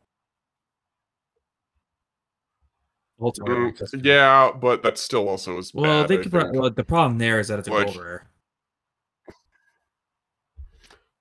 Mm, 3.19 4.03
yeah, 4.03 4.51
but 4.51 4.81
that 4.81 4.97
still 4.97 5.29
also 5.29 5.59
is 5.59 5.71
Well, 5.73 6.01
bad, 6.01 6.07
they 6.07 6.17
could. 6.17 6.31
pro- 6.31 6.51
Well, 6.51 6.69
the 6.71 6.83
problem 6.83 7.19
there 7.19 7.39
is 7.39 7.47
that 7.49 7.59
it's 7.59 7.67
a 7.67 7.71
Like- 7.71 7.85
gold 7.87 7.97
rare. 8.03 8.27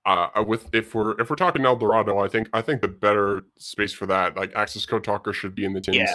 uh, 0.07 0.43
with 0.47 0.75
if 0.75 0.95
we're 0.95 1.21
if 1.21 1.29
we're 1.29 1.37
talking 1.37 1.65
El 1.67 1.77
Dorado, 1.77 2.19
I 2.19 2.29
think 2.29 2.49
I 2.55 2.63
think 2.63 2.81
the 2.81 2.89
better 2.89 3.43
space 3.59 3.93
for 3.93 4.07
that, 4.07 4.35
like 4.37 4.55
access 4.57 4.87
code 4.87 5.05
talker, 5.05 5.33
should 5.35 5.55
be 5.55 5.65
in 5.67 5.75
the 5.75 5.81
tins, 5.81 5.97
Yeah. 5.99 6.15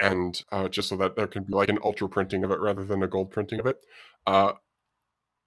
And 0.00 0.40
uh, 0.52 0.68
just 0.68 0.88
so 0.88 0.96
that 0.96 1.16
there 1.16 1.26
can 1.26 1.42
be 1.42 1.52
like 1.52 1.68
an 1.68 1.78
ultra 1.82 2.08
printing 2.08 2.44
of 2.44 2.50
it 2.50 2.60
rather 2.60 2.84
than 2.84 3.02
a 3.02 3.08
gold 3.08 3.30
printing 3.30 3.58
of 3.58 3.66
it. 3.66 3.80
Uh, 4.26 4.52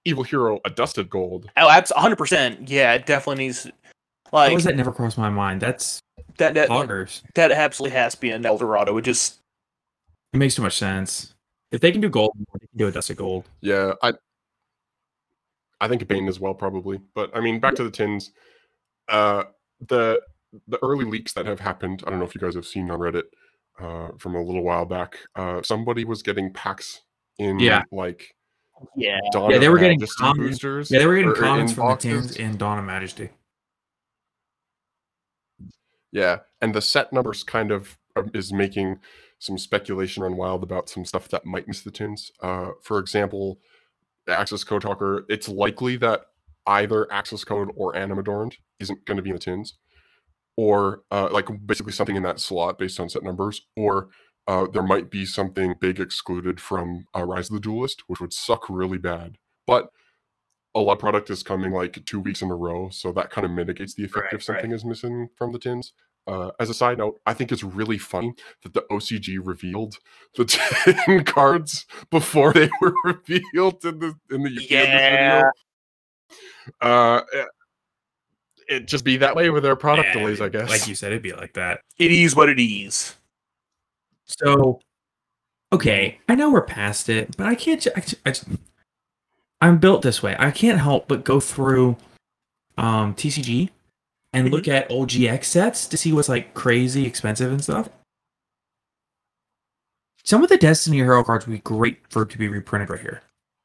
Evil 0.06 0.24
Hero, 0.24 0.60
Adusted 0.66 1.10
Gold. 1.10 1.50
Oh, 1.58 1.68
that's 1.68 1.92
100. 1.92 2.16
percent 2.18 2.70
Yeah, 2.70 2.94
it 2.94 3.06
definitely 3.06 3.46
needs 3.46 3.68
Why 4.32 4.48
like 4.48 4.56
was 4.56 4.64
that 4.64 4.76
never 4.76 4.92
crossed 4.92 5.18
my 5.18 5.30
mind? 5.30 5.62
That's 5.62 6.02
that. 6.38 6.54
That, 6.56 6.70
poggers. 6.70 7.22
that 7.36 7.52
absolutely 7.52 7.98
has 7.98 8.16
to 8.16 8.22
be 8.22 8.32
an 8.32 8.46
El 8.46 8.58
Dorado. 8.58 8.98
It 8.98 9.04
just 9.04 9.40
It 10.34 10.38
makes 10.38 10.56
too 10.56 10.64
much 10.64 10.78
sense. 10.78 11.34
If 11.72 11.80
they 11.80 11.92
can 11.92 12.02
do 12.02 12.10
gold, 12.10 12.34
they 12.38 12.68
can 12.68 12.78
do 12.78 12.88
a 12.88 12.92
dusted 12.92 13.18
gold. 13.18 13.46
Yeah, 13.62 13.94
I 14.02 14.14
I 15.80 15.88
think 15.88 16.08
Bane 16.08 16.28
as 16.28 16.40
well 16.40 16.54
probably, 16.54 17.00
but 17.14 17.36
I 17.36 17.40
mean 17.40 17.60
back 17.60 17.76
to 17.76 17.84
the 17.84 17.92
tins. 17.92 18.32
Uh, 19.08 19.44
the 19.88 20.22
the 20.68 20.80
early 20.84 21.06
leaks 21.06 21.34
that 21.34 21.46
have 21.46 21.60
happened. 21.60 22.04
I 22.06 22.10
don't 22.10 22.20
know 22.20 22.26
if 22.26 22.36
you 22.36 22.42
guys 22.42 22.56
have 22.56 22.66
seen 22.66 22.90
on 22.92 23.00
Reddit 23.00 23.24
uh, 23.80 24.10
from 24.20 24.36
a 24.36 24.42
little 24.42 24.64
while 24.64 24.86
back. 24.86 25.18
Uh, 25.36 25.62
somebody 25.64 26.06
was 26.06 26.22
getting 26.24 26.52
packs 26.54 27.02
in 27.40 27.60
Yeah. 27.60 27.84
like 27.92 28.36
yeah. 28.96 29.20
Dawn 29.32 29.52
Yeah, 29.52 29.58
they 29.60 29.70
were 29.70 29.78
getting 29.78 30.00
Majesty 30.00 30.24
com- 30.24 30.38
boosters. 30.38 30.90
Yeah, 30.92 31.00
they 31.00 31.06
were 31.06 31.16
getting 31.16 31.30
or- 31.30 31.34
or 31.34 31.36
comments 31.36 31.74
from 31.74 31.88
the 31.88 31.94
inboxes. 31.96 32.00
tins 32.02 32.36
in 32.38 32.58
Dawn 32.58 32.80
of 32.80 32.86
Majesty. 32.86 33.30
Yeah, 36.12 36.40
and 36.62 36.74
the 36.76 36.82
set 36.82 37.14
numbers 37.14 37.44
kind 37.44 37.72
of 37.72 37.98
um, 38.16 38.30
is 38.34 38.52
making 38.52 39.00
some 39.40 39.58
speculation 39.58 40.24
run 40.24 40.36
wild 40.36 40.64
about 40.64 40.90
some 40.90 41.06
stuff 41.06 41.30
that 41.30 41.46
might 41.46 41.68
miss 41.68 41.82
the 41.82 41.92
tins. 41.92 42.32
Uh, 42.42 42.72
for 42.82 43.00
example, 43.00 43.60
the 44.26 44.38
access 44.38 44.64
code 44.64 44.82
talker. 44.82 45.26
It's 45.30 45.48
likely 45.48 45.96
that 45.98 46.26
either 46.68 47.12
access 47.12 47.44
code 47.44 47.70
or 47.76 47.94
animadorned 47.94 48.54
isn't 48.80 49.04
going 49.06 49.18
to 49.18 49.24
be 49.24 49.30
in 49.30 49.36
the 49.36 49.40
tins, 49.42 49.76
or 50.62 51.02
uh, 51.10 51.28
like 51.32 51.48
basically 51.66 51.92
something 51.92 52.16
in 52.16 52.22
that 52.22 52.40
slot 52.40 52.78
based 52.78 53.00
on 53.00 53.10
set 53.10 53.24
numbers, 53.24 53.64
or 53.76 54.10
uh, 54.48 54.68
there 54.72 54.84
might 54.84 55.10
be 55.10 55.26
something 55.26 55.74
big 55.82 56.00
excluded 56.00 56.62
from 56.62 57.06
uh, 57.18 57.24
Rise 57.24 57.50
of 57.50 57.56
the 57.56 57.60
Duelist, 57.60 58.04
which 58.06 58.20
would 58.22 58.32
suck 58.32 58.70
really 58.70 59.00
bad. 59.00 59.38
But 59.66 59.90
a 60.76 60.80
lot 60.80 61.00
product 61.00 61.32
is 61.32 61.42
coming 61.42 61.72
like 61.72 62.06
two 62.06 62.20
weeks 62.20 62.44
in 62.44 62.52
a 62.52 62.56
row, 62.56 62.90
so 62.92 63.12
that 63.12 63.32
kind 63.32 63.44
of 63.44 63.50
mitigates 63.50 63.96
the 63.96 64.04
effect 64.04 64.26
Right, 64.26 64.34
if 64.34 64.44
something 64.44 64.72
is 64.72 64.86
missing 64.86 65.30
from 65.36 65.52
the 65.52 65.58
tins. 65.58 65.94
Uh, 66.28 66.52
as 66.60 66.70
a 66.70 66.76
side 66.76 67.00
note, 67.00 67.20
I 67.26 67.34
think 67.34 67.52
it's 67.52 67.64
really 67.64 67.98
funny 67.98 68.36
that 68.62 68.76
the 68.76 68.86
OCG 68.92 69.40
revealed 69.44 69.96
the 70.38 70.46
tin 71.08 71.24
cards 71.24 71.88
before 72.12 72.54
they 72.54 72.70
were 72.80 72.94
revealed 73.04 73.84
in 73.84 73.98
the 73.98 74.14
in 74.30 74.44
the, 74.44 74.52
Yeah. 74.70 75.42
video. 75.42 75.52
Uh, 76.80 77.22
it, 78.72 78.76
it 78.76 78.88
just 78.88 79.04
be 79.04 79.18
that 79.18 79.36
way 79.36 79.50
with 79.50 79.64
their 79.64 79.76
product 79.76 80.08
Yeah, 80.08 80.20
delays, 80.20 80.42
I 80.42 80.50
guess. 80.50 80.70
Like 80.70 80.88
you 80.88 80.96
said, 80.96 81.12
it'd 81.12 81.22
be 81.24 81.34
like 81.34 81.54
that. 81.54 81.82
It 81.98 82.12
is 82.12 82.36
what 82.36 82.50
it 82.50 82.62
is. 82.62 83.16
So, 84.26 84.80
okay, 85.74 86.20
I 86.30 86.36
know 86.36 86.52
we're 86.52 86.62
past 86.62 87.10
it, 87.10 87.36
but 87.38 87.48
I 87.48 87.56
can't. 87.56 87.82
ju- 87.82 87.92
I, 87.96 88.00
ju- 88.00 88.18
I, 88.26 88.32
ju- 88.32 88.58
I'm 89.60 89.78
built 89.78 90.02
this 90.02 90.24
way. 90.24 90.36
I 90.40 90.52
can't 90.52 90.80
help 90.80 91.08
but 91.08 91.24
go 91.24 91.40
through 91.40 91.98
um, 92.78 93.14
TCG 93.16 93.70
and 94.34 94.50
look 94.50 94.68
at 94.68 94.90
old 94.90 95.10
GX 95.10 95.44
sets 95.44 95.86
to 95.88 95.98
see 95.98 96.14
what's 96.14 96.30
like 96.30 96.54
crazy 96.54 97.06
expensive 97.06 97.52
and 97.52 97.62
stuff. 97.64 97.90
Some 100.24 100.44
of 100.44 100.50
the 100.50 100.58
Destiny 100.58 100.98
Hero 100.98 101.24
cards 101.24 101.46
would 101.48 101.54
be 101.54 101.60
great 101.60 102.00
for 102.10 102.26
to 102.26 102.38
be 102.38 102.48
reprinted 102.48 102.90
right 102.90 103.02
here. 103.02 103.22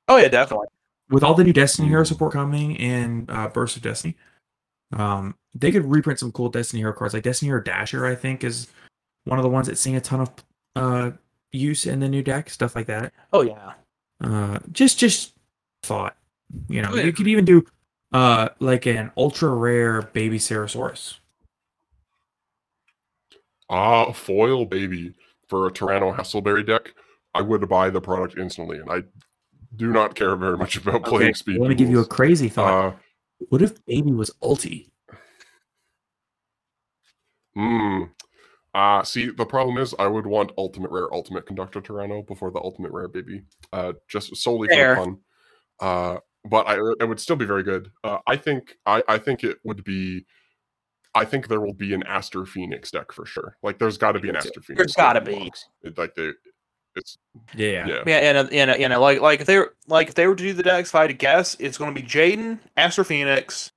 Oh 0.09 0.17
yeah, 0.17 0.29
definitely. 0.29 0.69
With 1.09 1.23
all 1.23 1.35
the 1.35 1.45
new 1.45 1.53
Destiny 1.53 1.89
Hero 1.89 2.03
support 2.03 2.33
coming 2.33 2.75
in 2.75 3.27
uh, 3.29 3.49
Burst 3.49 3.77
of 3.77 3.83
Destiny, 3.83 4.17
um, 4.93 5.35
they 5.55 5.73
could 5.73 5.85
reprint 5.85 6.19
some 6.19 6.33
cool 6.33 6.49
Destiny 6.49 6.81
Hero 6.83 6.93
cards. 6.93 7.15
Like 7.15 7.23
Destiny 7.23 7.49
Hero 7.49 7.63
Dasher, 7.63 8.07
I 8.07 8.15
think, 8.15 8.45
is 8.45 8.69
one 9.25 9.39
of 9.39 9.43
the 9.43 9.49
ones 9.49 9.67
that's 9.67 9.81
seeing 9.81 9.97
a 9.97 10.01
ton 10.01 10.21
of 10.21 10.31
uh, 10.77 11.11
use 11.53 11.87
in 11.87 12.01
the 12.01 12.09
new 12.09 12.23
deck. 12.23 12.51
Stuff 12.51 12.77
like 12.77 12.87
that. 12.87 13.13
Oh 13.33 13.43
yeah. 13.43 13.73
Uh, 14.23 14.59
just 14.73 14.99
just 14.99 15.33
thought, 15.83 16.17
you 16.69 16.81
know, 16.83 16.91
Oh, 16.93 16.97
yeah. 16.97 17.05
you 17.05 17.13
could 17.13 17.27
even 17.29 17.45
do 17.45 17.65
uh 18.13 18.49
like 18.61 18.87
an 18.87 19.11
ultra 19.17 19.49
rare 19.51 20.03
Babycerasaurus. 20.03 21.19
ah, 23.69 24.13
foil 24.13 24.65
baby 24.65 25.15
for 25.49 25.67
a 25.67 25.71
Tyranno 25.71 26.15
Hassleberry 26.17 26.65
deck. 26.67 26.93
I 27.35 27.43
would 27.43 27.69
buy 27.69 27.91
the 27.91 28.01
product 28.01 28.39
instantly, 28.39 28.79
and 28.79 28.91
I 28.91 29.03
do 29.77 29.93
not 29.93 30.15
care 30.15 30.35
very 30.37 30.57
much 30.57 30.77
about 30.77 31.05
playing 31.05 31.35
speed. 31.35 31.59
Let 31.61 31.69
me 31.69 31.75
give 31.75 31.91
you 31.91 32.01
a 32.01 32.05
crazy 32.07 32.49
thought. 32.49 32.87
Uh, 32.87 32.97
what 33.49 33.63
if 33.63 33.85
baby 33.87 34.13
was 34.13 34.31
ulti? 34.43 34.89
Hmm. 37.55 38.03
Uh, 38.75 39.03
see, 39.03 39.31
the 39.31 39.47
problem 39.47 39.79
is 39.79 39.95
I 39.99 40.07
would 40.07 40.27
want 40.27 40.53
Ultimate 40.59 40.91
Rare 40.91 41.13
Ultimate 41.13 41.47
Conductor 41.47 41.81
Tyranno 41.81 42.27
before 42.27 42.51
the 42.51 42.61
Ultimate 42.61 42.93
Rare 42.93 43.09
Baby. 43.09 43.43
Uh, 43.73 43.95
just 44.07 44.37
solely 44.37 44.69
Fair. 44.69 44.97
for 44.97 45.05
fun. 45.05 45.19
Uh, 45.81 46.19
but 46.45 46.69
I 46.69 46.77
it 47.01 47.09
would 47.09 47.19
still 47.21 47.37
be 47.37 47.47
very 47.47 47.63
good. 47.63 47.91
Uh, 48.05 48.19
I 48.27 48.37
think 48.37 48.77
I, 48.85 49.03
I 49.09 49.19
think 49.19 49.45
it 49.45 49.59
would 49.65 49.83
be 49.85 50.27
I 51.15 51.25
think 51.25 51.49
there 51.49 51.63
will 51.63 51.73
be 51.73 51.95
an 51.95 52.03
Aster 52.03 52.45
Phoenix 52.45 52.91
deck 52.91 53.13
for 53.13 53.25
sure. 53.25 53.57
Like 53.63 53.79
there's 53.79 53.97
gotta 53.97 54.21
be 54.21 54.29
an 54.29 54.37
Aster 54.37 54.61
Phoenix. 54.61 54.79
There's 54.79 54.95
deck 54.95 55.03
gotta 55.03 55.21
the 55.21 55.39
be. 55.39 55.53
It, 55.83 55.97
like 55.97 56.15
they 56.15 56.33
it's 56.97 57.19
Yeah. 57.55 57.87
yeah. 57.87 58.03
Yeah, 58.07 58.17
and 58.17 58.39
uh, 58.39 58.49
and 58.53 58.71
uh, 58.71 58.77
you 58.79 58.89
know, 58.89 59.01
like 59.01 59.21
like 59.21 59.41
if 59.41 59.47
they 59.47 59.59
were 59.59 59.75
like 59.87 60.09
if 60.09 60.15
they 60.15 60.27
were 60.27 60.35
to 60.37 60.43
do 60.43 60.53
the 60.53 60.63
decks, 60.63 60.91
if 60.91 60.95
I 60.95 61.03
had 61.03 61.09
to 61.09 61.15
guess, 61.15 61.57
it's 61.59 61.79
going 61.79 61.95
to 61.95 62.01
be 62.01 62.07
Jaden, 62.07 62.59
Aster 62.77 63.05
Phoenix. 63.05 63.71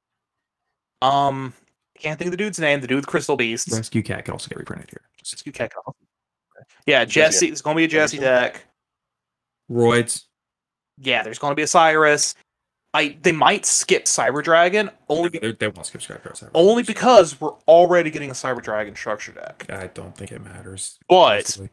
Um, 1.02 1.54
can't 1.98 2.18
think 2.18 2.28
of 2.28 2.32
the 2.32 2.38
dude's 2.38 2.60
name. 2.60 2.82
The 2.82 2.88
dude 2.88 2.98
with 2.98 3.08
Crystal 3.08 3.38
Beasts. 3.38 3.76
Rescue 3.76 4.04
Cat 4.04 4.26
could 4.26 4.32
also 4.32 4.48
get 4.50 4.58
reprinted 4.58 4.90
here. 4.90 5.02
Rescue 5.20 5.52
Cat. 5.52 5.72
Yeah, 6.86 7.06
Jesse. 7.06 7.48
It's 7.48 7.62
going 7.62 7.76
to 7.76 7.80
be 7.80 7.86
a 7.86 7.88
Jesse 7.88 8.20
deck. 8.20 8.66
Roids. 9.70 10.26
Yeah, 10.98 11.24
there's 11.24 11.40
going 11.40 11.52
to 11.52 11.56
be 11.56 11.64
a 11.64 11.68
Syrus. 11.68 12.36
I 12.94 13.18
they 13.22 13.32
might 13.32 13.66
skip 13.66 14.06
Cyber 14.06 14.44
Dragon 14.44 14.90
only 15.10 15.30
be, 15.30 15.38
They, 15.38 15.52
they 15.52 15.68
won't 15.68 15.86
skip 15.86 16.02
Scrap 16.02 16.24
Cards. 16.24 16.44
only 16.56 16.82
because 16.82 17.40
we're 17.40 17.54
already 17.68 18.10
getting 18.10 18.32
a 18.32 18.34
Cyber 18.34 18.64
Dragon 18.64 18.96
structure 18.96 19.32
deck. 19.32 19.68
I 19.70 19.88
don't 19.88 20.16
think 20.18 20.32
it 20.32 20.44
matters. 20.44 20.98
But 21.08 21.16
honestly. 21.16 21.70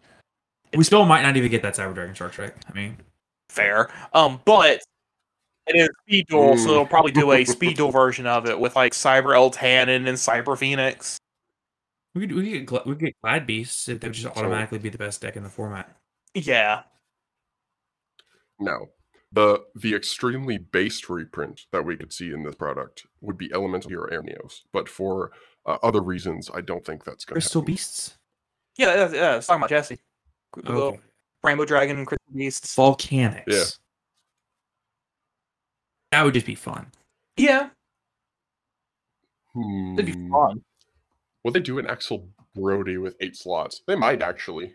We 0.77 0.85
still 0.85 1.05
might 1.05 1.23
not 1.23 1.37
even 1.37 1.51
get 1.51 1.63
that 1.63 1.75
Cyber 1.75 1.95
Dragon 1.95 2.15
Shark, 2.15 2.37
right? 2.39 2.53
I 2.69 2.73
mean, 2.73 2.97
fair. 3.49 3.91
Um, 4.13 4.41
but 4.45 4.81
it 5.67 5.75
is 5.77 5.89
speed 6.03 6.27
duel, 6.29 6.57
so 6.57 6.65
Mm. 6.65 6.69
they'll 6.69 6.87
probably 6.87 7.13
do 7.13 7.33
a 7.33 7.45
speed 7.45 7.77
duel 7.77 7.91
version 7.93 8.27
of 8.27 8.47
it 8.47 8.59
with 8.59 8.77
like 8.77 8.93
Cyber 8.93 9.35
Eltanin 9.35 10.07
and 10.07 10.17
Cyber 10.19 10.57
Phoenix. 10.57 11.19
we 12.15 12.23
could 12.27 12.33
we 12.37 12.43
could 12.45 12.53
get, 12.53 12.67
Gla- 12.67 12.83
we 12.87 12.93
could 12.95 13.05
get 13.07 13.15
Glad 13.23 13.47
Beasts 13.47 13.89
if 13.89 14.01
they 14.01 14.09
would 14.09 14.15
just 14.15 14.37
automatically 14.37 14.79
be 14.79 14.89
the 14.89 14.99
best 14.99 15.21
deck 15.23 15.37
in 15.37 15.43
the 15.43 15.51
format. 15.51 15.97
Yeah. 16.35 16.83
Now, 18.59 18.89
the 19.33 19.65
the 19.75 19.95
extremely 19.95 20.57
based 20.59 21.09
reprint 21.09 21.63
that 21.73 21.85
we 21.85 21.97
could 21.97 22.13
see 22.13 22.33
in 22.33 22.43
this 22.43 22.55
product 22.55 23.07
would 23.21 23.37
be 23.37 23.53
Elemental 23.53 23.91
Hero 23.91 24.09
Air 24.11 24.23
Neos, 24.23 24.61
but 24.73 24.89
for 24.89 25.31
uh, 25.67 25.79
other 25.83 26.01
reasons, 26.01 26.51
I 26.55 26.61
don't 26.61 26.85
think 26.85 27.05
that's 27.05 27.25
going 27.25 27.35
to 27.41 27.43
Crystal 27.45 27.61
happen. 27.63 27.73
Beasts. 27.75 28.17
Yeah, 28.79 28.95
yeah, 28.95 29.13
yeah. 29.13 29.37
It's 29.37 29.47
talking 29.47 29.61
about 29.61 29.71
Jesse. 29.71 29.99
The 30.55 30.73
Okay. 30.73 31.01
Rainbow 31.43 31.65
Dragon 31.65 31.99
and 31.99 32.07
Crystal 32.07 32.33
Beasts. 32.35 32.75
Volcanics. 32.77 33.45
Yeah. 33.47 33.65
That 36.13 36.23
would 36.25 36.35
just 36.35 36.47
be 36.47 36.55
fun. 36.55 36.91
Yeah, 37.37 37.71
that'd 39.55 40.07
be 40.07 40.13
Hmm. 40.13 40.31
fun. 40.33 40.65
Will 41.45 41.53
they 41.53 41.61
do 41.61 41.79
an 41.79 41.87
Axel 41.87 42.29
Brodie 42.55 42.97
with 42.99 43.17
eight 43.21 43.37
slots? 43.37 43.83
They 43.87 43.95
might 43.97 44.23
actually. 44.23 44.75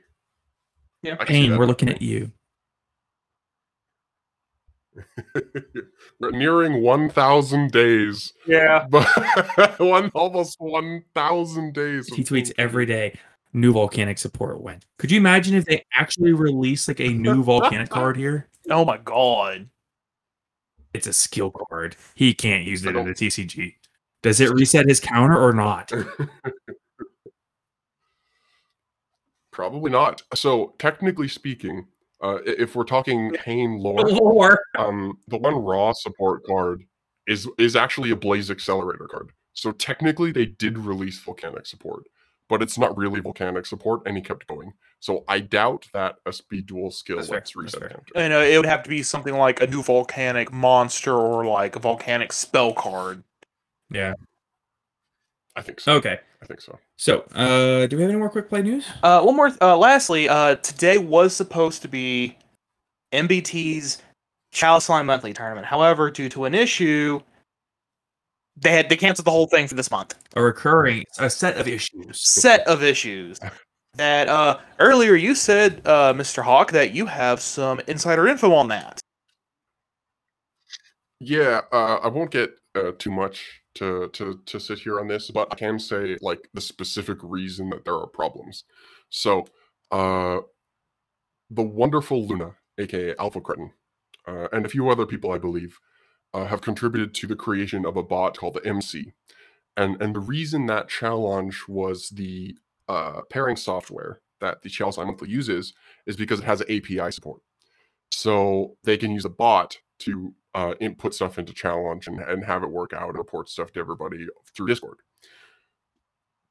Yeah. 1.01 1.13
I 1.13 1.25
can 1.25 1.27
see 1.27 1.33
Payne, 1.33 1.49
that 1.51 1.59
we're 1.59 1.65
looking 1.65 1.89
at 1.89 2.01
you. 2.01 2.31
We're 6.19 6.31
nearing 6.31 6.81
1,000 6.83 7.71
days. 7.71 8.33
Yeah. 8.45 8.85
But 8.89 9.07
one 9.79 10.11
almost 10.13 10.57
1,000 10.59 11.73
days. 11.73 12.07
He 12.13 12.23
tweets 12.23 12.47
Payne 12.47 12.53
every 12.57 12.85
day. 12.85 13.17
New 13.53 13.73
volcanic 13.73 14.17
support 14.17 14.61
when. 14.61 14.79
Could 14.97 15.11
you 15.11 15.17
imagine 15.17 15.55
if 15.55 15.65
they 15.65 15.83
actually 15.93 16.31
release 16.33 16.87
like 16.87 17.01
a 17.01 17.09
new 17.09 17.43
volcanic 17.43 17.89
card 17.89 18.15
here? 18.17 18.47
Oh 18.69 18.85
my 18.85 18.97
god. 18.97 19.69
It's 20.93 21.07
a 21.07 21.13
skill 21.13 21.51
card. 21.69 21.95
He 22.15 22.33
can't 22.33 22.63
use 22.65 22.85
it 22.85 22.95
in 22.95 23.05
the 23.05 23.13
TCG. 23.13 23.75
Does 24.23 24.39
it 24.39 24.49
reset 24.53 24.87
his 24.87 24.99
counter 24.99 25.37
or 25.37 25.53
not? 25.53 25.91
Probably 29.51 29.91
not. 29.91 30.21
So, 30.33 30.73
technically 30.79 31.27
speaking, 31.27 31.87
Uh, 32.21 32.37
if 32.45 32.75
we're 32.75 32.83
talking 32.83 33.31
Pain 33.31 33.79
lore, 33.81 34.07
Lore. 34.07 34.59
um, 34.77 35.17
the 35.27 35.37
one 35.37 35.55
raw 35.55 35.91
support 35.91 36.45
card 36.45 36.83
is 37.27 37.49
is 37.57 37.75
actually 37.75 38.11
a 38.11 38.15
Blaze 38.15 38.51
Accelerator 38.51 39.07
card. 39.09 39.31
So 39.53 39.71
technically, 39.71 40.31
they 40.31 40.45
did 40.45 40.77
release 40.77 41.19
Volcanic 41.19 41.65
support, 41.65 42.03
but 42.51 42.61
it's 42.61 42.77
not 42.77 42.95
really 42.97 43.21
Volcanic 43.21 43.65
support, 43.65 44.01
and 44.05 44.15
he 44.17 44.21
kept 44.21 44.45
going. 44.45 44.73
So 44.99 45.23
I 45.27 45.39
doubt 45.39 45.87
that 45.93 46.17
a 46.27 46.33
speed 46.33 46.67
duel 46.67 46.91
skill 46.91 47.15
That's 47.15 47.29
fair, 47.29 47.37
lets 47.37 47.49
that's 47.51 47.55
reset 47.55 47.79
fair. 47.79 47.89
counter. 47.89 48.23
You 48.23 48.29
know, 48.29 48.41
it 48.41 48.57
would 48.57 48.65
have 48.67 48.83
to 48.83 48.89
be 48.89 49.01
something 49.01 49.33
like 49.33 49.61
a 49.61 49.67
new 49.67 49.81
volcanic 49.81 50.51
monster 50.51 51.15
or 51.15 51.45
like 51.45 51.75
a 51.75 51.79
volcanic 51.79 52.33
spell 52.33 52.73
card. 52.73 53.23
Yeah. 53.89 54.13
I 55.55 55.61
think 55.61 55.79
so. 55.79 55.93
Okay. 55.93 56.19
I 56.41 56.45
think 56.45 56.61
so. 56.61 56.77
So, 56.97 57.21
uh, 57.35 57.87
do 57.87 57.95
we 57.95 58.01
have 58.03 58.11
any 58.11 58.19
more 58.19 58.29
quick 58.29 58.49
play 58.49 58.61
news? 58.61 58.85
Uh, 59.01 59.21
one 59.21 59.35
more. 59.35 59.47
th- 59.49 59.59
Uh, 59.61 59.77
lastly, 59.77 60.27
uh, 60.29 60.55
today 60.55 60.97
was 60.97 61.35
supposed 61.35 61.81
to 61.83 61.87
be 61.87 62.37
MBT's 63.13 64.01
Chalice 64.51 64.89
Line 64.89 65.05
Monthly 65.05 65.33
tournament. 65.33 65.65
However, 65.67 66.11
due 66.11 66.29
to 66.29 66.45
an 66.45 66.53
issue, 66.55 67.21
they 68.57 68.71
had 68.71 68.89
they 68.89 68.97
canceled 68.97 69.25
the 69.25 69.31
whole 69.31 69.47
thing 69.47 69.67
for 69.67 69.75
this 69.75 69.91
month. 69.91 70.15
A 70.35 70.41
recurring 70.41 71.03
a 71.19 71.29
set 71.29 71.57
of 71.57 71.67
issues. 71.67 72.19
Set 72.19 72.65
of 72.67 72.83
issues. 72.83 73.39
That 73.95 74.29
uh, 74.29 74.59
earlier 74.79 75.15
you 75.15 75.35
said, 75.35 75.81
uh, 75.85 76.13
Mr. 76.13 76.43
Hawk, 76.43 76.71
that 76.71 76.93
you 76.93 77.05
have 77.07 77.41
some 77.41 77.81
insider 77.87 78.27
info 78.27 78.53
on 78.53 78.69
that. 78.69 79.01
Yeah, 81.19 81.61
uh, 81.71 81.99
I 82.01 82.07
won't 82.07 82.31
get 82.31 82.51
uh, 82.73 82.93
too 82.97 83.11
much 83.11 83.61
to, 83.75 84.09
to 84.13 84.39
to 84.45 84.59
sit 84.59 84.79
here 84.79 84.99
on 84.99 85.07
this, 85.07 85.29
but 85.29 85.47
I 85.51 85.55
can 85.55 85.77
say 85.77 86.17
like 86.21 86.49
the 86.53 86.61
specific 86.61 87.17
reason 87.21 87.69
that 87.69 87.85
there 87.85 87.95
are 87.95 88.07
problems. 88.07 88.63
So, 89.09 89.45
uh, 89.91 90.39
the 91.49 91.61
wonderful 91.61 92.25
Luna, 92.25 92.55
aka 92.79 93.13
Alpha 93.19 93.41
Cretin, 93.41 93.71
uh, 94.27 94.47
and 94.53 94.65
a 94.65 94.69
few 94.69 94.89
other 94.89 95.05
people, 95.05 95.31
I 95.31 95.37
believe, 95.37 95.77
uh, 96.33 96.45
have 96.45 96.61
contributed 96.61 97.13
to 97.15 97.27
the 97.27 97.35
creation 97.35 97.85
of 97.85 97.97
a 97.97 98.03
bot 98.03 98.37
called 98.37 98.55
the 98.55 98.65
MC, 98.65 99.13
and 99.77 100.01
and 100.01 100.15
the 100.15 100.19
reason 100.19 100.65
that 100.67 100.89
Challonge 100.89 101.67
was 101.67 102.09
the 102.09 102.55
uh, 102.87 103.21
pairing 103.29 103.55
software 103.55 104.21
that 104.39 104.61
the 104.61 104.69
Chalice 104.69 104.97
Monthly 104.97 105.29
uses 105.29 105.73
is 106.05 106.17
because 106.17 106.39
it 106.39 106.45
has 106.45 106.61
API 106.63 107.11
support. 107.11 107.41
So 108.11 108.75
they 108.83 108.97
can 108.97 109.11
use 109.11 109.23
a 109.23 109.29
bot 109.29 109.77
to 109.99 110.33
uh, 110.53 110.73
input 110.81 111.13
stuff 111.13 111.39
into 111.39 111.53
Challonge 111.53 112.07
and, 112.07 112.19
and 112.19 112.43
have 112.43 112.63
it 112.63 112.69
work 112.69 112.91
out 112.91 113.09
and 113.09 113.17
report 113.17 113.49
stuff 113.49 113.71
to 113.71 113.79
everybody 113.79 114.27
through 114.53 114.67
discord. 114.67 114.97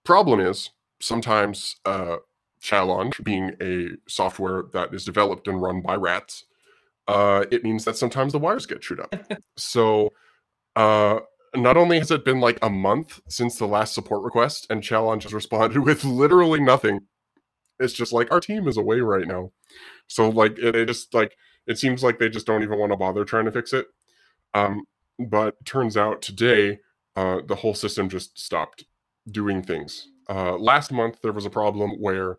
Problem 0.05 0.41
is 0.41 0.71
sometimes 1.01 1.77
uh, 1.85 2.17
Challonge 2.63 3.23
being 3.23 3.55
a 3.61 3.91
software 4.09 4.65
that 4.73 4.95
is 4.95 5.05
developed 5.05 5.49
and 5.49 5.61
run 5.61 5.83
by 5.83 5.97
rats 5.97 6.45
uh, 7.09 7.45
it 7.51 7.65
means 7.65 7.85
that 7.85 7.97
sometimes 7.97 8.33
the 8.33 8.39
wires 8.39 8.67
get 8.67 8.83
chewed 8.83 9.01
up. 9.01 9.15
So 9.57 10.11
uh, 10.77 11.21
not 11.55 11.77
only 11.77 11.99
has 11.99 12.11
it 12.11 12.25
been 12.25 12.41
like 12.41 12.59
a 12.63 12.71
month 12.71 13.21
since 13.29 13.59
the 13.59 13.67
last 13.67 13.95
support 13.95 14.23
request 14.23 14.67
and 14.71 14.83
Challonge 14.83 15.25
has 15.25 15.35
responded 15.35 15.79
with 15.85 16.05
literally 16.05 16.61
nothing 16.61 17.01
it's 17.81 17.95
just 17.95 18.13
like 18.13 18.31
our 18.31 18.41
team 18.41 18.69
is 18.69 18.77
away 18.77 19.01
right 19.01 19.27
now. 19.27 19.51
So 20.07 20.29
like 20.29 20.59
it, 20.59 20.77
it 20.77 20.87
just 20.87 21.13
like 21.15 21.37
it 21.67 21.79
seems 21.79 22.03
like 22.05 22.19
they 22.19 22.29
just 22.29 22.47
don't 22.47 22.63
even 22.63 22.79
want 22.79 22.93
to 22.93 22.97
bother 22.97 23.25
trying 23.25 23.47
to 23.47 23.53
fix 23.53 23.73
it. 23.73 23.87
Um 24.55 24.85
but 25.19 25.65
turns 25.65 25.97
out 25.97 26.23
today 26.23 26.79
uh 27.17 27.41
the 27.47 27.57
whole 27.57 27.75
system 27.75 28.09
just 28.09 28.39
stopped 28.39 28.85
doing 29.31 29.63
things. 29.63 30.09
Uh 30.29 30.57
last 30.57 30.93
month 30.93 31.21
there 31.23 31.33
was 31.33 31.47
a 31.47 31.51
problem 31.51 31.93
where 31.93 32.37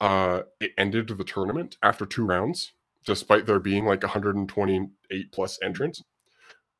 uh 0.00 0.42
it 0.60 0.72
ended 0.76 1.08
the 1.08 1.24
tournament 1.24 1.78
after 1.82 2.04
two 2.04 2.24
rounds 2.26 2.72
despite 3.06 3.46
there 3.46 3.60
being 3.60 3.86
like 3.86 4.02
128 4.02 5.32
plus 5.32 5.58
entrants 5.62 6.02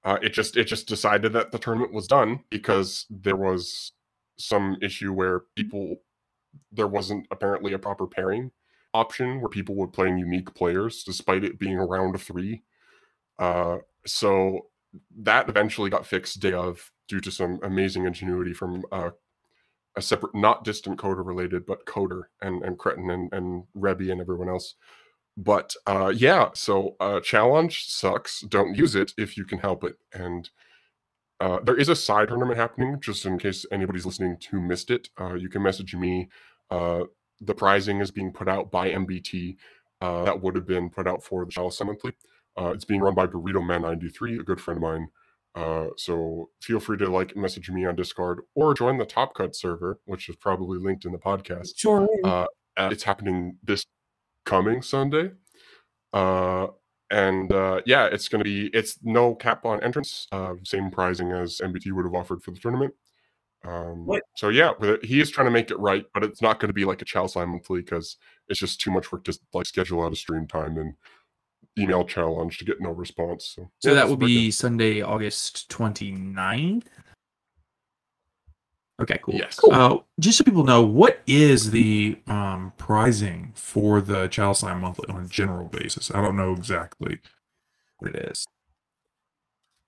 uh 0.04 0.18
it 0.22 0.32
just 0.32 0.56
it 0.56 0.64
just 0.64 0.86
decided 0.86 1.32
that 1.32 1.52
the 1.52 1.58
tournament 1.58 1.92
was 1.92 2.06
done 2.06 2.40
because 2.50 3.06
there 3.08 3.36
was 3.36 3.92
some 4.38 4.76
issue 4.82 5.12
where 5.12 5.40
people 5.54 5.96
there 6.72 6.86
wasn't 6.86 7.26
apparently 7.30 7.72
a 7.72 7.78
proper 7.78 8.06
pairing 8.06 8.50
option 8.94 9.40
where 9.40 9.48
people 9.48 9.74
were 9.74 9.86
playing 9.86 10.18
unique 10.18 10.54
players 10.54 11.04
despite 11.04 11.44
it 11.44 11.58
being 11.58 11.78
a 11.78 11.84
round 11.84 12.14
of 12.14 12.22
three. 12.22 12.62
Uh, 13.38 13.78
so 14.06 14.68
that 15.18 15.48
eventually 15.48 15.90
got 15.90 16.06
fixed 16.06 16.40
day 16.40 16.52
of 16.52 16.90
due 17.08 17.20
to 17.20 17.30
some 17.30 17.58
amazing 17.62 18.06
ingenuity 18.06 18.54
from 18.54 18.82
uh, 18.90 19.10
a 19.96 20.02
separate, 20.02 20.34
not 20.34 20.64
distant 20.64 20.98
coder 20.98 21.24
related, 21.26 21.66
but 21.66 21.84
coder 21.86 22.22
and 22.40 22.62
and 22.62 22.78
Cretin 22.78 23.10
and 23.10 23.32
and 23.32 23.64
Rebby 23.74 24.10
and 24.10 24.20
everyone 24.20 24.48
else. 24.48 24.74
But 25.36 25.74
uh, 25.86 26.12
yeah, 26.14 26.50
so 26.54 26.96
uh, 26.98 27.20
Challonge 27.20 27.86
sucks. 27.86 28.40
Don't 28.40 28.74
use 28.74 28.94
it 28.94 29.12
if 29.18 29.36
you 29.36 29.44
can 29.44 29.58
help 29.58 29.84
it. 29.84 29.96
And 30.12 30.48
uh, 31.40 31.58
there 31.62 31.76
is 31.76 31.90
a 31.90 31.96
side 31.96 32.28
tournament 32.28 32.58
happening, 32.58 32.98
just 33.00 33.26
in 33.26 33.38
case 33.38 33.66
anybody's 33.70 34.06
listening 34.06 34.38
who 34.50 34.60
missed 34.60 34.90
it. 34.90 35.10
Uh, 35.20 35.34
you 35.34 35.48
can 35.48 35.62
message 35.62 35.94
me. 35.94 36.28
Uh, 36.70 37.02
the 37.40 37.54
prizing 37.54 38.00
is 38.00 38.10
being 38.10 38.32
put 38.32 38.48
out 38.48 38.70
by 38.70 38.90
MBT. 38.90 39.56
Uh, 40.00 40.24
that 40.24 40.40
would 40.40 40.54
have 40.54 40.66
been 40.66 40.88
put 40.88 41.06
out 41.06 41.22
for 41.22 41.44
the 41.44 41.50
Chalice 41.50 41.80
Monthly. 41.84 42.12
Uh, 42.58 42.68
it's 42.68 42.86
being 42.86 43.02
run 43.02 43.14
by 43.14 43.26
Burrito 43.26 43.64
Man 43.64 43.82
93, 43.82 44.38
a 44.38 44.42
good 44.42 44.60
friend 44.60 44.78
of 44.78 44.82
mine. 44.82 45.08
Uh, 45.54 45.88
so 45.96 46.50
feel 46.62 46.80
free 46.80 46.98
to 46.98 47.08
like 47.08 47.36
message 47.36 47.70
me 47.70 47.84
on 47.84 47.96
Discord 47.96 48.40
or 48.54 48.74
join 48.74 48.96
the 48.96 49.04
Top 49.04 49.34
Cut 49.34 49.54
server, 49.54 50.00
which 50.06 50.28
is 50.30 50.36
probably 50.36 50.78
linked 50.78 51.04
in 51.04 51.12
the 51.12 51.18
podcast. 51.18 51.76
Sure. 51.76 52.08
Uh, 52.24 52.46
it's 52.78 53.02
happening 53.02 53.56
this 53.62 53.86
coming 54.46 54.80
Sunday. 54.80 55.32
Uh, 56.14 56.68
and 57.10 57.52
uh, 57.52 57.82
yeah, 57.84 58.06
it's 58.06 58.28
going 58.28 58.40
to 58.40 58.44
be 58.44 58.68
it's 58.68 58.98
no 59.02 59.34
cap 59.34 59.66
on 59.66 59.82
entrance, 59.82 60.26
uh, 60.32 60.54
same 60.64 60.90
pricing 60.90 61.30
as 61.32 61.60
MBT 61.62 61.92
would 61.92 62.06
have 62.06 62.14
offered 62.14 62.42
for 62.42 62.50
the 62.52 62.58
tournament. 62.58 62.94
Um, 63.64 64.06
What? 64.06 64.22
so 64.36 64.48
yeah, 64.48 64.72
he 65.02 65.20
is 65.20 65.30
trying 65.30 65.46
to 65.46 65.50
make 65.50 65.70
it 65.70 65.78
right, 65.78 66.04
but 66.14 66.24
it's 66.24 66.40
not 66.40 66.58
going 66.58 66.68
to 66.68 66.74
be 66.74 66.84
like 66.84 67.02
a 67.02 67.04
Chalice 67.04 67.36
Line 67.36 67.50
monthly 67.50 67.82
because 67.82 68.16
it's 68.48 68.58
just 68.58 68.80
too 68.80 68.90
much 68.90 69.12
work 69.12 69.24
to 69.24 69.38
like 69.52 69.66
schedule 69.66 70.02
out 70.02 70.12
a 70.12 70.16
stream 70.16 70.46
time 70.46 70.78
and 70.78 70.94
email 71.78 72.04
Challonge 72.04 72.58
to 72.58 72.64
get 72.64 72.80
no 72.80 72.90
response. 72.90 73.52
So, 73.56 73.70
So 73.80 73.90
yeah, 73.90 73.96
that 73.96 74.06
will 74.06 74.14
about 74.14 74.26
it. 74.26 74.28
be 74.28 74.50
Sunday, 74.50 75.02
August 75.02 75.68
29th. 75.70 76.86
Okay, 79.00 79.18
cool. 79.22 79.34
Yes. 79.34 79.58
Uh, 79.62 79.98
just 80.18 80.38
so 80.38 80.44
people 80.44 80.64
know, 80.64 80.82
what 80.82 81.20
is 81.26 81.70
the 81.70 82.18
um, 82.26 82.72
pricing 82.78 83.52
for 83.54 84.00
the 84.00 84.26
Chalice 84.28 84.62
Line 84.62 84.80
Monthly 84.80 85.06
on 85.10 85.24
a 85.24 85.28
general 85.28 85.68
basis? 85.68 86.10
I 86.10 86.22
don't 86.22 86.36
know 86.36 86.52
exactly 86.52 87.18
what 87.98 88.14
it 88.14 88.30
is. 88.30 88.46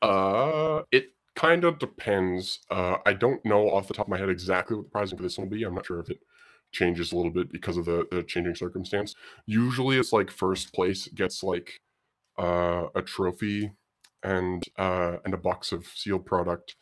Uh, 0.02 0.82
it 0.92 1.06
kind 1.34 1.64
of 1.64 1.78
depends. 1.78 2.60
Uh, 2.70 2.96
I 3.06 3.14
don't 3.14 3.42
know 3.44 3.70
off 3.70 3.88
the 3.88 3.94
top 3.94 4.06
of 4.06 4.10
my 4.10 4.18
head 4.18 4.28
exactly 4.28 4.76
what 4.76 4.84
the 4.84 4.90
pricing 4.90 5.16
for 5.16 5.22
this 5.22 5.38
will 5.38 5.46
be. 5.46 5.64
I'm 5.64 5.74
not 5.74 5.86
sure 5.86 6.00
if 6.00 6.10
it 6.10 6.18
changes 6.72 7.12
a 7.12 7.16
little 7.16 7.32
bit 7.32 7.50
because 7.50 7.76
of 7.76 7.86
the, 7.86 8.06
the 8.10 8.22
changing 8.22 8.54
circumstance. 8.54 9.14
Usually, 9.46 9.98
it's 9.98 10.12
like 10.12 10.30
first 10.30 10.74
place 10.74 11.08
gets 11.08 11.42
like 11.42 11.80
uh, 12.38 12.86
a 12.94 13.02
trophy 13.02 13.72
and 14.22 14.62
uh, 14.76 15.16
and 15.24 15.32
a 15.32 15.38
box 15.38 15.72
of 15.72 15.86
sealed 15.86 16.26
product, 16.26 16.76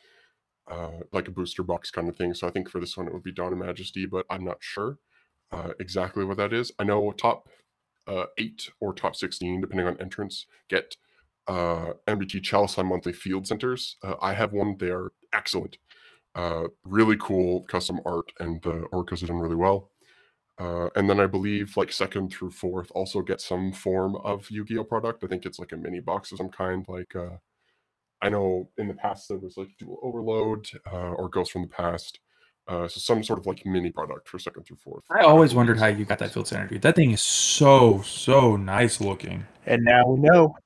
uh, 0.69 1.01
like 1.13 1.29
a 1.29 1.33
booster 1.33 1.63
box 1.63 1.91
kind 1.91 2.09
of 2.09 2.17
thing. 2.17 2.35
So 2.35 2.47
I 2.47 2.51
think 2.51 2.69
for 2.69 2.81
this 2.81 2.97
one 2.97 3.07
it 3.07 3.13
would 3.13 3.23
be 3.23 3.33
Dawn 3.33 3.53
of 3.53 3.59
Majesty, 3.59 4.07
but 4.07 4.27
I'm 4.31 4.45
not 4.45 4.59
sure 4.61 4.99
uh, 5.53 5.71
exactly 5.79 6.25
what 6.25 6.37
that 6.39 6.53
is. 6.53 6.73
I 6.79 6.85
know 6.85 7.13
top 7.13 7.49
uh, 8.07 8.27
eight 8.39 8.71
or 8.81 8.93
top 8.93 9.17
sixteen, 9.17 9.61
depending 9.61 9.87
on 9.87 10.01
entrance, 10.01 10.47
get 10.69 10.97
uh, 11.47 11.93
MBT 12.07 12.43
Chalice 12.43 12.79
on 12.79 12.87
monthly 12.87 13.13
field 13.13 13.47
centers. 13.47 13.97
Uh, 14.03 14.15
I 14.21 14.35
have 14.35 14.53
one; 14.53 14.77
they 14.79 14.91
are 14.91 15.13
excellent, 15.33 15.79
uh, 16.35 16.65
really 16.85 17.17
cool 17.17 17.63
custom 17.63 18.01
art, 18.05 18.33
and 18.39 18.63
the 18.63 18.87
orcas 18.93 19.23
are 19.23 19.27
done 19.27 19.39
really 19.39 19.57
well. 19.57 19.91
Uh, 20.59 20.89
and 20.97 21.09
then 21.11 21.21
I 21.21 21.27
believe 21.27 21.77
like 21.77 21.93
second 21.93 22.33
through 22.33 22.51
fourth 22.51 22.91
also 22.95 23.21
get 23.21 23.43
some 23.43 23.73
form 23.73 24.17
of 24.17 24.51
Yu-Gi-Oh 24.51 24.85
product. 24.85 25.23
I 25.23 25.27
think 25.27 25.45
it's 25.45 25.59
like 25.59 25.73
a 25.73 25.77
mini 25.77 26.01
box 26.01 26.33
of 26.33 26.39
some 26.39 26.49
kind. 26.49 26.85
Like 26.89 27.15
uh, 27.15 27.37
I 28.27 28.29
know 28.29 28.69
in 28.77 28.89
the 28.89 28.95
past 28.95 29.29
there 29.29 29.39
was 29.39 29.57
like 29.57 29.69
Duel 29.79 29.99
Overload 30.03 30.69
uh, 30.93 31.13
or 31.13 31.29
Ghost 31.29 31.53
from 31.53 31.63
the 31.63 31.69
Past. 31.69 32.19
Uh, 32.69 32.89
so 32.89 32.99
some 32.99 33.23
sort 33.23 33.39
of 33.39 33.47
like 33.47 33.65
mini 33.65 33.93
product 33.93 34.29
for 34.29 34.41
second 34.41 34.65
through 34.65 34.79
fourth. 34.79 35.05
I 35.09 35.21
always 35.21 35.55
wondered 35.55 35.79
how 35.79 35.87
you 35.87 36.05
got 36.05 36.19
that 36.19 36.33
field 36.33 36.49
center, 36.49 36.67
dude. 36.67 36.83
That 36.83 36.97
thing 36.97 37.13
is 37.13 37.23
so, 37.23 38.03
so 38.03 38.57
nice 38.57 39.01
looking. 39.01 39.47
And 39.67 39.85
now 39.85 40.09
we 40.09 40.19
know. 40.19 40.57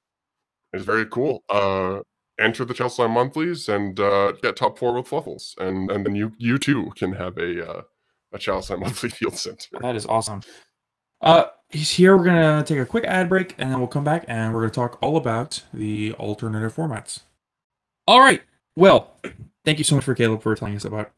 It's 0.73 0.85
very 0.85 1.05
cool. 1.05 1.44
Uh, 1.51 2.01
enter 2.38 2.64
the 2.64 2.73
Chelsea 2.73 3.03
Line 3.03 3.11
monthlies 3.11 3.68
and 3.68 4.01
uh, 4.01 4.33
get 4.40 4.57
top 4.57 4.79
four 4.79 4.94
with 4.94 5.11
Fluffals, 5.11 5.59
and 5.59 5.90
and 5.90 6.07
then 6.07 6.14
you 6.14 6.33
you 6.38 6.59
too 6.59 6.90
can 6.96 7.12
have 7.12 7.37
a 7.37 7.68
uh, 7.68 7.83
a 8.33 8.38
Chelsea 8.38 8.77
monthly 8.77 9.11
field 9.18 9.37
center. 9.37 9.79
That 9.83 9.96
is 9.96 10.07
awesome. 10.07 10.40
Uh, 11.20 11.46
he's 11.68 11.90
here. 11.90 12.16
We're 12.16 12.25
gonna 12.25 12.64
take 12.64 12.79
a 12.79 12.87
quick 12.87 13.05
ad 13.05 13.29
break, 13.29 13.55
and 13.59 13.70
then 13.70 13.79
we'll 13.79 13.88
come 13.88 14.05
back 14.05 14.25
and 14.27 14.55
we're 14.55 14.61
gonna 14.61 14.70
talk 14.70 14.99
all 15.03 15.18
about 15.18 15.64
the 15.75 16.14
alternative 16.14 16.75
formats. 16.75 17.20
All 18.11 18.18
right. 18.18 18.42
Well, 18.75 19.12
thank 19.64 19.79
you 19.79 19.85
so 19.85 19.94
much 19.94 20.03
for 20.03 20.16
Caleb 20.16 20.42
for 20.42 20.53
telling 20.57 20.75
us 20.75 20.85
about 20.85 21.12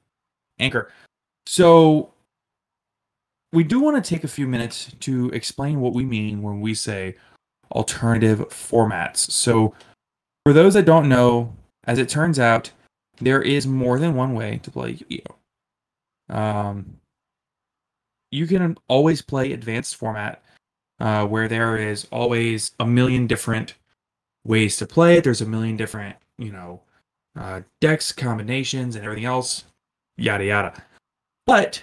Anchor. 0.59 0.93
So, 1.47 2.13
we 3.51 3.65
do 3.65 3.81
want 3.81 3.97
to 3.97 4.07
take 4.07 4.25
a 4.25 4.29
few 4.29 4.47
minutes 4.47 4.93
to 5.01 5.31
explain 5.31 5.81
what 5.81 5.95
we 5.95 6.05
mean 6.05 6.43
when 6.43 6.61
we 6.61 6.75
say 6.75 7.17
alternative 7.71 8.41
formats. 8.51 9.17
So, 9.31 9.75
for 10.45 10.53
those 10.53 10.75
that 10.75 10.85
don't 10.85 11.09
know, 11.09 11.57
as 11.85 11.99
it 11.99 12.11
turns 12.11 12.39
out, 12.39 12.71
there 13.23 13.41
is 13.41 13.67
more 13.67 13.99
than 13.99 14.15
one 14.15 14.35
way 14.35 14.61
to 14.63 14.71
play 14.71 14.91
Yu-Gi-Oh. 14.91 16.37
Um, 16.37 16.99
you 18.31 18.47
can 18.47 18.77
always 18.89 19.23
play 19.23 19.55
advanced 19.55 19.97
format, 19.97 20.45
uh, 21.01 21.27
where 21.27 21.49
there 21.49 21.79
is 21.79 22.07
always 22.13 22.73
a 22.79 22.85
million 22.85 23.27
different 23.27 23.77
ways 24.45 24.77
to 24.77 24.87
play 24.87 25.17
it. 25.17 25.25
There's 25.25 25.41
a 25.41 25.47
million 25.47 25.79
different, 25.79 26.17
you 26.43 26.53
know, 26.53 26.81
uh, 27.39 27.63
decks, 27.81 28.13
combinations, 28.13 28.97
and 28.97 29.05
everything 29.05 29.25
else, 29.25 29.65
yada 30.17 30.45
yada. 30.45 30.83
But 31.47 31.83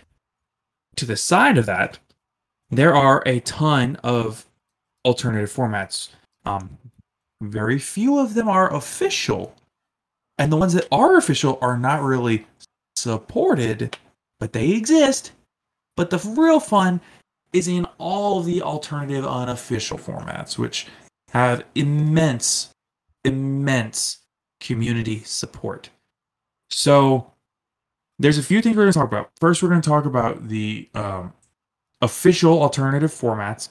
to 0.96 1.06
the 1.06 1.18
side 1.18 1.58
of 1.58 1.66
that, 1.66 2.00
there 2.70 2.96
are 2.96 3.24
a 3.26 3.40
ton 3.42 3.96
of 4.04 4.46
alternative 5.06 5.52
formats. 5.52 6.10
Um, 6.46 6.78
very 7.42 7.80
few 7.80 8.20
of 8.20 8.34
them 8.34 8.48
are 8.48 8.74
official, 8.74 9.56
and 10.38 10.52
the 10.52 10.58
ones 10.58 10.74
that 10.74 10.88
are 10.92 11.18
official 11.18 11.58
are 11.62 11.78
not 11.78 12.04
really 12.04 12.46
supported, 12.96 13.98
but 14.40 14.54
they 14.54 14.72
exist. 14.72 15.32
But 15.96 16.10
the 16.10 16.20
real 16.38 16.60
fun 16.60 17.02
is 17.54 17.68
in 17.68 17.86
all 17.98 18.42
the 18.42 18.62
alternative 18.62 19.26
unofficial 19.26 19.98
formats, 19.98 20.58
which 20.58 20.88
have 21.32 21.64
immense, 21.76 22.70
immense 23.26 24.19
community 24.60 25.20
support. 25.24 25.90
So 26.70 27.32
there's 28.20 28.38
a 28.38 28.44
few 28.44 28.62
things 28.62 28.76
we're 28.76 28.84
going 28.84 28.94
to 28.94 29.00
talk 29.00 29.08
about. 29.08 29.32
First, 29.40 29.64
we're 29.64 29.70
going 29.70 29.82
to 29.82 29.90
talk 29.90 30.06
about 30.06 30.48
the 30.48 30.90
um, 30.94 31.34
official 32.02 32.62
alternative 32.62 33.12
formats. 33.12 33.70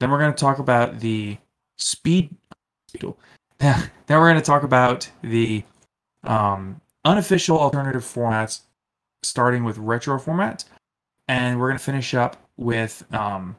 Then 0.00 0.10
we're 0.10 0.18
going 0.18 0.32
to 0.32 0.38
talk 0.38 0.58
about 0.58 1.00
the 1.00 1.36
speed. 1.76 2.30
then 3.58 3.90
we're 4.08 4.30
going 4.30 4.36
to 4.36 4.42
talk 4.42 4.62
about 4.62 5.08
the 5.22 5.64
um, 6.22 6.80
unofficial 7.04 7.58
alternative 7.58 8.02
formats, 8.02 8.62
starting 9.22 9.64
with 9.64 9.78
retro 9.78 10.18
formats, 10.18 10.64
and 11.28 11.58
we're 11.58 11.68
going 11.68 11.78
to 11.78 11.84
finish 11.84 12.14
up 12.14 12.36
with 12.56 13.04
um, 13.12 13.56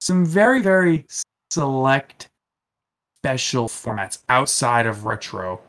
some 0.00 0.26
very 0.26 0.60
very 0.60 1.06
select 1.50 2.28
special 3.20 3.68
formats 3.68 4.18
outside 4.28 4.86
of 4.86 5.04
retro 5.04 5.60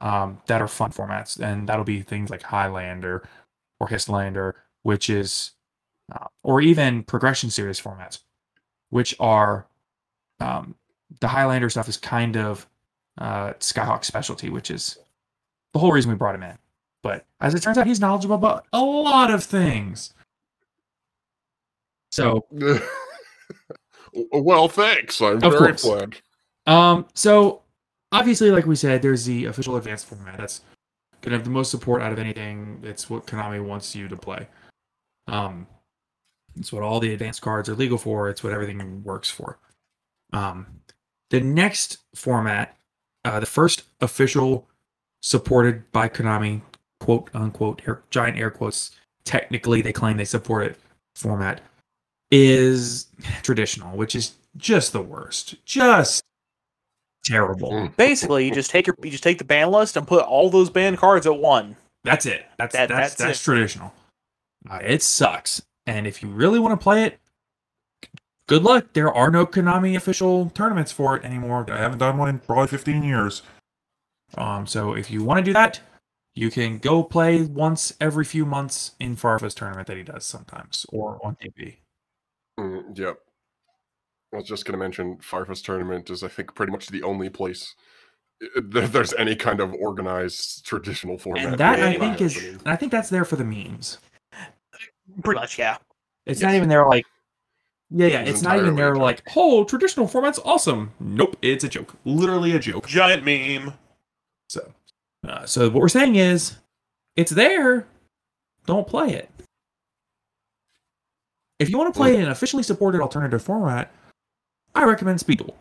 um, 0.00 0.40
that 0.46 0.62
are 0.62 0.68
fun 0.68 0.90
formats, 0.90 1.40
and 1.40 1.68
that'll 1.68 1.84
be 1.84 2.02
things 2.02 2.30
like 2.30 2.42
Highlander 2.42 3.26
or 3.80 3.88
Hisslander, 3.88 4.54
which 4.82 5.10
is, 5.10 5.52
uh, 6.12 6.26
or 6.42 6.60
even 6.60 7.02
progression 7.02 7.50
series 7.50 7.80
formats, 7.80 8.20
which 8.90 9.14
are 9.18 9.66
um, 10.40 10.74
the 11.20 11.28
Highlander 11.28 11.70
stuff 11.70 11.88
is 11.88 11.96
kind 11.96 12.36
of 12.36 12.66
uh, 13.18 13.54
Skyhawk 13.54 14.04
specialty, 14.04 14.50
which 14.50 14.70
is 14.70 14.98
the 15.72 15.78
whole 15.78 15.92
reason 15.92 16.10
we 16.10 16.16
brought 16.16 16.34
him 16.34 16.42
in. 16.42 16.58
But 17.02 17.24
as 17.40 17.54
it 17.54 17.62
turns 17.62 17.78
out, 17.78 17.86
he's 17.86 18.00
knowledgeable 18.00 18.34
about 18.34 18.66
a 18.72 18.80
lot 18.80 19.32
of 19.32 19.44
things. 19.44 20.12
So, 22.10 22.46
well, 24.32 24.68
thanks. 24.68 25.20
I'm 25.20 25.40
very 25.40 25.56
course. 25.56 25.82
glad. 25.82 26.16
Um, 26.68 27.06
so 27.14 27.62
obviously, 28.12 28.50
like 28.50 28.66
we 28.66 28.76
said, 28.76 29.00
there's 29.00 29.24
the 29.24 29.46
official 29.46 29.76
advanced 29.76 30.06
format. 30.06 30.36
That's 30.36 30.60
gonna 31.22 31.36
have 31.36 31.44
the 31.44 31.50
most 31.50 31.70
support 31.70 32.02
out 32.02 32.12
of 32.12 32.18
anything. 32.18 32.80
It's 32.84 33.08
what 33.08 33.26
Konami 33.26 33.64
wants 33.64 33.96
you 33.96 34.06
to 34.06 34.16
play. 34.16 34.46
Um, 35.26 35.66
it's 36.56 36.72
what 36.72 36.82
all 36.82 37.00
the 37.00 37.12
advanced 37.12 37.40
cards 37.40 37.68
are 37.68 37.74
legal 37.74 37.98
for. 37.98 38.28
It's 38.28 38.44
what 38.44 38.52
everything 38.52 39.02
works 39.02 39.30
for. 39.30 39.58
Um, 40.32 40.66
the 41.30 41.40
next 41.40 41.98
format, 42.14 42.76
uh, 43.24 43.40
the 43.40 43.46
first 43.46 43.84
official 44.00 44.68
supported 45.22 45.90
by 45.92 46.08
Konami, 46.08 46.60
quote 47.00 47.30
unquote, 47.34 47.82
air, 47.86 48.02
giant 48.10 48.36
air 48.36 48.50
quotes. 48.50 48.92
Technically, 49.24 49.82
they 49.82 49.92
claim 49.92 50.16
they 50.16 50.24
support 50.24 50.66
it. 50.66 50.78
Format 51.14 51.62
is 52.30 53.06
traditional, 53.42 53.96
which 53.96 54.14
is 54.14 54.34
just 54.56 54.92
the 54.92 55.02
worst. 55.02 55.54
Just 55.64 56.22
terrible. 57.28 57.70
Mm. 57.72 57.96
Basically, 57.96 58.46
you 58.46 58.52
just 58.52 58.70
take 58.70 58.86
your 58.86 58.96
you 59.02 59.10
just 59.10 59.22
take 59.24 59.38
the 59.38 59.44
ban 59.44 59.70
list 59.70 59.96
and 59.96 60.06
put 60.06 60.24
all 60.24 60.50
those 60.50 60.70
banned 60.70 60.98
cards 60.98 61.26
at 61.26 61.36
one. 61.38 61.76
That's 62.04 62.26
it. 62.26 62.46
That's 62.58 62.74
That- 62.74 62.88
that's 62.88 63.14
that's 63.14 63.14
that's, 63.16 63.40
it. 63.40 63.44
traditional. 63.44 63.92
Uh, 64.68 64.80
it 64.82 65.02
sucks. 65.02 65.62
And 65.86 66.06
if 66.06 66.22
you 66.22 66.28
really 66.28 66.58
want 66.58 66.78
to 66.78 66.82
play 66.82 67.04
it, 67.04 67.18
good 68.46 68.62
luck. 68.62 68.86
There 68.92 69.12
are 69.12 69.30
no 69.30 69.46
Konami 69.46 69.96
official 69.96 70.50
tournaments 70.50 70.92
for 70.92 71.16
it 71.16 71.24
anymore. 71.24 71.64
I 71.70 71.78
haven't 71.78 71.98
done 71.98 72.18
one 72.18 72.28
in 72.28 72.38
probably 72.40 72.66
15 72.66 73.02
years. 73.02 73.42
Um, 74.36 74.66
so 74.66 74.92
if 74.94 75.10
you 75.10 75.24
want 75.24 75.38
to 75.38 75.44
do 75.44 75.54
that, 75.54 75.80
you 76.34 76.50
can 76.50 76.78
go 76.78 77.02
play 77.02 77.42
once 77.42 77.94
every 78.00 78.24
few 78.24 78.44
months 78.44 78.92
in 79.00 79.16
Farfa's 79.16 79.54
tournament 79.54 79.86
that 79.86 79.96
he 79.96 80.02
does 80.02 80.26
sometimes, 80.26 80.84
or 80.90 81.18
on 81.24 81.36
TV. 81.36 81.78
Mm, 82.60 82.96
yep. 82.98 83.18
I 84.32 84.36
was 84.36 84.46
just 84.46 84.64
going 84.64 84.72
to 84.72 84.78
mention 84.78 85.16
Farfa's 85.18 85.62
tournament 85.62 86.10
is, 86.10 86.22
I 86.22 86.28
think, 86.28 86.54
pretty 86.54 86.72
much 86.72 86.88
the 86.88 87.02
only 87.02 87.28
place 87.30 87.74
uh, 88.42 88.60
there- 88.62 88.86
there's 88.86 89.14
any 89.14 89.34
kind 89.34 89.60
of 89.60 89.72
organized 89.74 90.64
traditional 90.66 91.18
format. 91.18 91.46
And 91.46 91.58
that 91.58 91.80
I 91.80 91.96
think 91.98 92.20
is, 92.20 92.34
happening. 92.34 92.54
and 92.60 92.68
I 92.68 92.76
think 92.76 92.92
that's 92.92 93.08
there 93.08 93.24
for 93.24 93.36
the 93.36 93.44
memes. 93.44 93.98
Pretty 95.22 95.40
much, 95.40 95.58
yeah. 95.58 95.78
It's 96.26 96.40
not 96.42 96.54
even 96.54 96.68
there 96.68 96.86
like, 96.86 97.06
yeah, 97.90 98.06
yeah. 98.08 98.20
It's 98.20 98.30
It's 98.30 98.42
not 98.42 98.56
even 98.58 98.76
there 98.76 98.88
entirely 98.88 99.00
like, 99.00 99.22
oh, 99.34 99.64
traditional 99.64 100.06
format's 100.06 100.38
awesome. 100.44 100.92
Nope, 101.00 101.36
it's 101.40 101.64
a 101.64 101.68
joke. 101.68 101.94
Literally 102.04 102.54
a 102.54 102.58
joke. 102.58 102.86
Giant 102.86 103.24
meme. 103.24 103.72
So, 104.50 104.72
uh, 105.26 105.46
so 105.46 105.64
what 105.70 105.80
we're 105.80 105.88
saying 105.88 106.16
is, 106.16 106.56
it's 107.16 107.30
there. 107.32 107.86
Don't 108.66 108.86
play 108.86 109.14
it. 109.14 109.30
If 111.58 111.70
you 111.70 111.78
want 111.78 111.92
to 111.92 111.98
play 111.98 112.14
in 112.14 112.22
an 112.22 112.28
officially 112.28 112.62
supported 112.62 113.00
alternative 113.00 113.42
format, 113.42 113.90
I 114.78 114.84
recommend 114.84 115.18
Speed 115.18 115.38
Duel. 115.38 115.56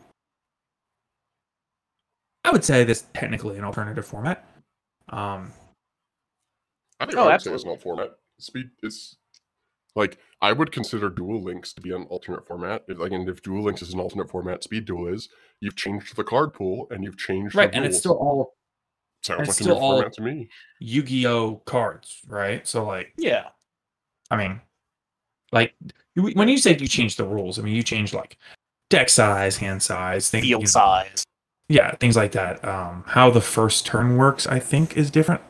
I 2.44 2.52
would 2.52 2.64
say 2.64 2.84
this 2.84 3.06
technically 3.16 3.58
an 3.58 3.64
alternative 3.64 4.06
format. 4.06 4.48
Um, 5.10 5.52
I 7.00 7.06
think 7.08 7.18
Oh, 7.18 7.24
I 7.24 7.32
would 7.34 7.42
say 7.42 7.52
it's 7.52 7.64
absolutely. 7.64 7.70
not 7.74 7.82
format. 7.82 8.12
Speed 8.40 8.70
is 8.84 9.16
like 9.96 10.20
I 10.42 10.54
would 10.54 10.72
consider 10.72 11.10
Duel 11.10 11.42
Links 11.42 11.74
to 11.74 11.82
be 11.82 11.92
an 11.96 12.04
alternate 12.04 12.46
format. 12.46 12.84
If, 12.88 13.00
like, 13.00 13.12
and 13.12 13.28
if 13.28 13.42
Duel 13.42 13.64
Links 13.64 13.82
is 13.82 13.94
an 13.94 14.00
alternate 14.00 14.30
format, 14.30 14.64
Speed 14.64 14.86
Duel 14.86 15.08
is. 15.08 15.30
You've 15.62 15.76
changed 15.76 16.16
the 16.16 16.24
card 16.24 16.54
pool 16.54 16.88
and 16.92 17.04
you've 17.04 17.18
changed 17.18 17.56
the 17.56 17.60
right, 17.60 17.72
and 17.74 17.84
it's 17.84 17.98
still 17.98 18.14
all 18.18 18.54
sounds 19.24 19.40
it's 19.42 19.50
like 19.50 19.60
a 19.62 19.64
still 19.64 19.76
new 19.76 19.82
all- 19.82 19.96
format 19.96 20.14
to 20.14 20.22
me. 20.22 20.48
Yu-Gi-Oh 20.80 21.56
cards, 21.66 22.22
right? 22.28 22.68
So 22.68 22.86
like, 22.86 23.14
Yeah. 23.18 23.48
I 24.30 24.38
mean, 24.38 24.62
like 25.52 25.74
when 26.16 26.48
you 26.48 26.60
say 26.60 26.78
you 26.78 26.88
change 26.88 27.16
the 27.16 27.26
rules, 27.26 27.58
I 27.58 27.64
mean 27.64 27.74
you 27.74 27.82
change 27.82 28.14
like 28.14 28.38
deck 28.90 29.10
size, 29.10 29.58
hand 29.58 29.82
size, 29.84 30.30
things, 30.30 30.46
you 30.46 30.52
Field 30.52 30.64
know, 30.64 30.68
size. 30.68 31.24
yeah, 31.70 31.96
things 31.96 32.16
like 32.16 32.32
that. 32.34 32.64
Um, 32.64 33.04
how 33.08 33.30
the 33.30 33.42
first 33.42 33.86
turn 33.86 34.18
works, 34.18 34.48
I 34.48 34.60
think, 34.60 34.96
is 34.98 35.12
different. 35.12 35.42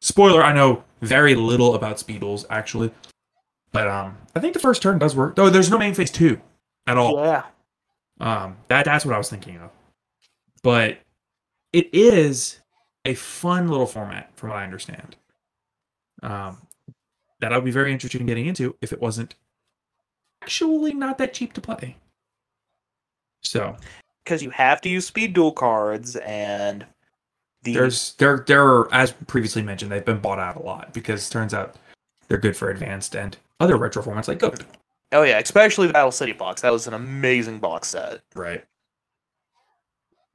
Spoiler: 0.00 0.42
I 0.42 0.52
know 0.52 0.84
very 1.02 1.34
little 1.34 1.74
about 1.74 1.98
speed 1.98 2.20
duels 2.20 2.46
actually, 2.50 2.92
but 3.72 3.86
um, 3.86 4.16
I 4.34 4.40
think 4.40 4.54
the 4.54 4.60
first 4.60 4.82
turn 4.82 4.98
does 4.98 5.14
work. 5.16 5.36
Though 5.36 5.50
there's 5.50 5.70
no 5.70 5.78
main 5.78 5.94
phase 5.94 6.10
two 6.10 6.40
at 6.86 6.96
all. 6.96 7.16
Yeah. 7.24 7.44
Um, 8.20 8.56
that 8.68 8.84
that's 8.84 9.04
what 9.04 9.14
I 9.14 9.18
was 9.18 9.28
thinking 9.28 9.58
of. 9.58 9.70
But 10.62 10.98
it 11.72 11.90
is 11.92 12.60
a 13.04 13.14
fun 13.14 13.68
little 13.68 13.86
format, 13.86 14.30
from 14.36 14.50
what 14.50 14.58
I 14.58 14.64
understand. 14.64 15.16
Um, 16.22 16.58
that 17.40 17.52
I'd 17.52 17.64
be 17.64 17.70
very 17.70 17.92
interested 17.92 18.20
in 18.20 18.26
getting 18.26 18.46
into 18.46 18.74
if 18.80 18.92
it 18.92 19.00
wasn't 19.00 19.34
actually 20.42 20.94
not 20.94 21.18
that 21.18 21.34
cheap 21.34 21.52
to 21.52 21.60
play. 21.60 21.96
So 23.46 23.76
Because 24.24 24.42
you 24.42 24.50
have 24.50 24.80
to 24.82 24.88
use 24.88 25.06
speed 25.06 25.32
duel 25.32 25.52
cards 25.52 26.16
and 26.16 26.84
the 27.62 27.74
there's 27.74 28.14
there 28.14 28.44
there 28.46 28.64
are 28.64 28.92
as 28.94 29.12
previously 29.26 29.62
mentioned 29.62 29.90
they've 29.90 30.04
been 30.04 30.20
bought 30.20 30.38
out 30.38 30.56
a 30.56 30.62
lot 30.62 30.92
because 30.92 31.26
it 31.26 31.32
turns 31.32 31.54
out 31.54 31.76
they're 32.28 32.38
good 32.38 32.56
for 32.56 32.70
advanced 32.70 33.16
and 33.16 33.36
other 33.60 33.76
retro 33.76 34.02
formats 34.02 34.28
like 34.28 34.38
Goat. 34.38 34.64
Oh 35.12 35.22
yeah, 35.22 35.38
especially 35.38 35.86
the 35.86 35.92
Battle 35.92 36.10
City 36.10 36.32
box. 36.32 36.62
That 36.62 36.72
was 36.72 36.86
an 36.86 36.94
amazing 36.94 37.58
box 37.60 37.88
set. 37.88 38.20
Right. 38.34 38.64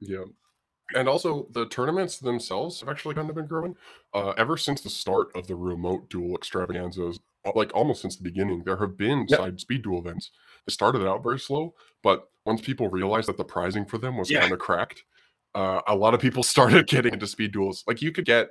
Yeah. 0.00 0.24
And 0.94 1.08
also, 1.08 1.46
the 1.52 1.66
tournaments 1.68 2.18
themselves 2.18 2.80
have 2.80 2.88
actually 2.88 3.14
kind 3.14 3.28
of 3.30 3.36
been 3.36 3.46
growing. 3.46 3.74
Uh, 4.12 4.30
ever 4.36 4.56
since 4.56 4.80
the 4.80 4.90
start 4.90 5.28
of 5.34 5.46
the 5.46 5.56
remote 5.56 6.10
duel 6.10 6.36
extravaganzas, 6.36 7.18
uh, 7.46 7.52
like 7.54 7.70
almost 7.74 8.02
since 8.02 8.16
the 8.16 8.22
beginning, 8.24 8.62
there 8.64 8.76
have 8.76 8.96
been 8.98 9.26
Yep. 9.28 9.38
side 9.38 9.60
speed 9.60 9.82
duel 9.82 10.00
events. 10.00 10.30
It 10.66 10.70
started 10.72 11.06
out 11.06 11.22
very 11.22 11.38
slow, 11.38 11.74
but 12.02 12.28
once 12.46 12.60
people 12.60 12.88
realized 12.88 13.28
that 13.28 13.36
the 13.36 13.44
prizing 13.44 13.84
for 13.84 13.98
them 13.98 14.16
was 14.16 14.30
Yeah. 14.30 14.40
kind 14.40 14.52
of 14.52 14.58
cracked, 14.58 15.04
uh, 15.54 15.80
a 15.86 15.94
lot 15.94 16.14
of 16.14 16.20
people 16.20 16.42
started 16.54 16.86
getting 16.86 17.12
into 17.14 17.26
speed 17.26 17.52
duels. 17.52 17.84
Like 17.86 18.00
you 18.02 18.12
could 18.12 18.24
get, 18.24 18.48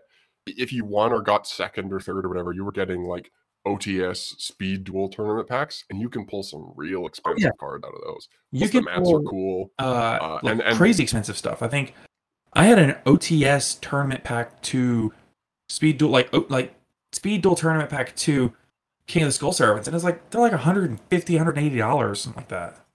if 0.47 0.71
you 0.73 0.85
won 0.85 1.11
or 1.13 1.21
got 1.21 1.47
second 1.47 1.91
or 1.93 1.99
third 1.99 2.25
or 2.25 2.29
whatever, 2.29 2.51
you 2.53 2.63
were 2.65 2.71
getting 2.71 3.03
like 3.03 3.31
OTS 3.67 4.35
speed 4.41 4.83
duel 4.85 5.07
tournament 5.07 5.47
packs, 5.47 5.83
and 5.89 6.01
you 6.01 6.09
can 6.09 6.25
pull 6.25 6.41
some 6.43 6.73
real 6.75 7.05
expensive 7.05 7.43
Oh, 7.43 7.47
yeah. 7.47 7.51
cards 7.59 7.83
out 7.85 7.93
of 7.93 8.01
those. 8.01 8.27
You 8.51 8.59
Plus, 8.61 8.71
can 8.71 8.83
the 8.85 8.89
mats 8.89 9.01
pull, 9.03 9.17
are 9.17 9.29
cool. 9.29 9.71
uh, 9.79 9.83
Uh, 9.83 10.39
like 10.43 10.51
and- 10.53 10.61
and- 10.63 10.77
crazy 10.77 11.03
expensive 11.03 11.37
stuff. 11.37 11.61
I 11.61 11.67
think 11.67 11.93
I 12.53 12.65
had 12.65 12.79
an 12.79 12.95
OTS 13.05 13.75
tournament 13.79 14.23
pack 14.23 14.61
to 14.63 15.13
speed 15.69 15.97
duel 15.99 16.09
like 16.11 16.29
like 16.49 16.73
speed 17.13 17.41
duel 17.43 17.55
tournament 17.55 17.89
pack 17.89 18.15
two 18.15 18.51
King 19.11 19.23
of 19.23 19.27
the 19.27 19.33
Skull 19.33 19.51
Servants, 19.51 19.89
and 19.89 19.93
it's 19.95 20.05
like 20.05 20.29
they're 20.29 20.39
like 20.39 20.53
150 20.53 21.35
180 21.35 21.77
dollars 21.77 22.21
something 22.21 22.39
like 22.39 22.47
that. 22.47 22.85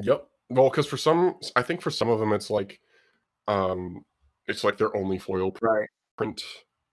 Yep. 0.00 0.26
Well, 0.48 0.70
because 0.70 0.86
for 0.86 0.96
some, 0.96 1.34
I 1.54 1.60
think 1.60 1.82
for 1.82 1.90
some 1.90 2.08
of 2.08 2.18
them, 2.18 2.32
it's 2.32 2.48
like, 2.48 2.80
um, 3.48 4.06
it's 4.46 4.64
like 4.64 4.78
their 4.78 4.96
only 4.96 5.18
foil 5.18 5.54
Right. 5.60 5.88
print. 6.16 6.42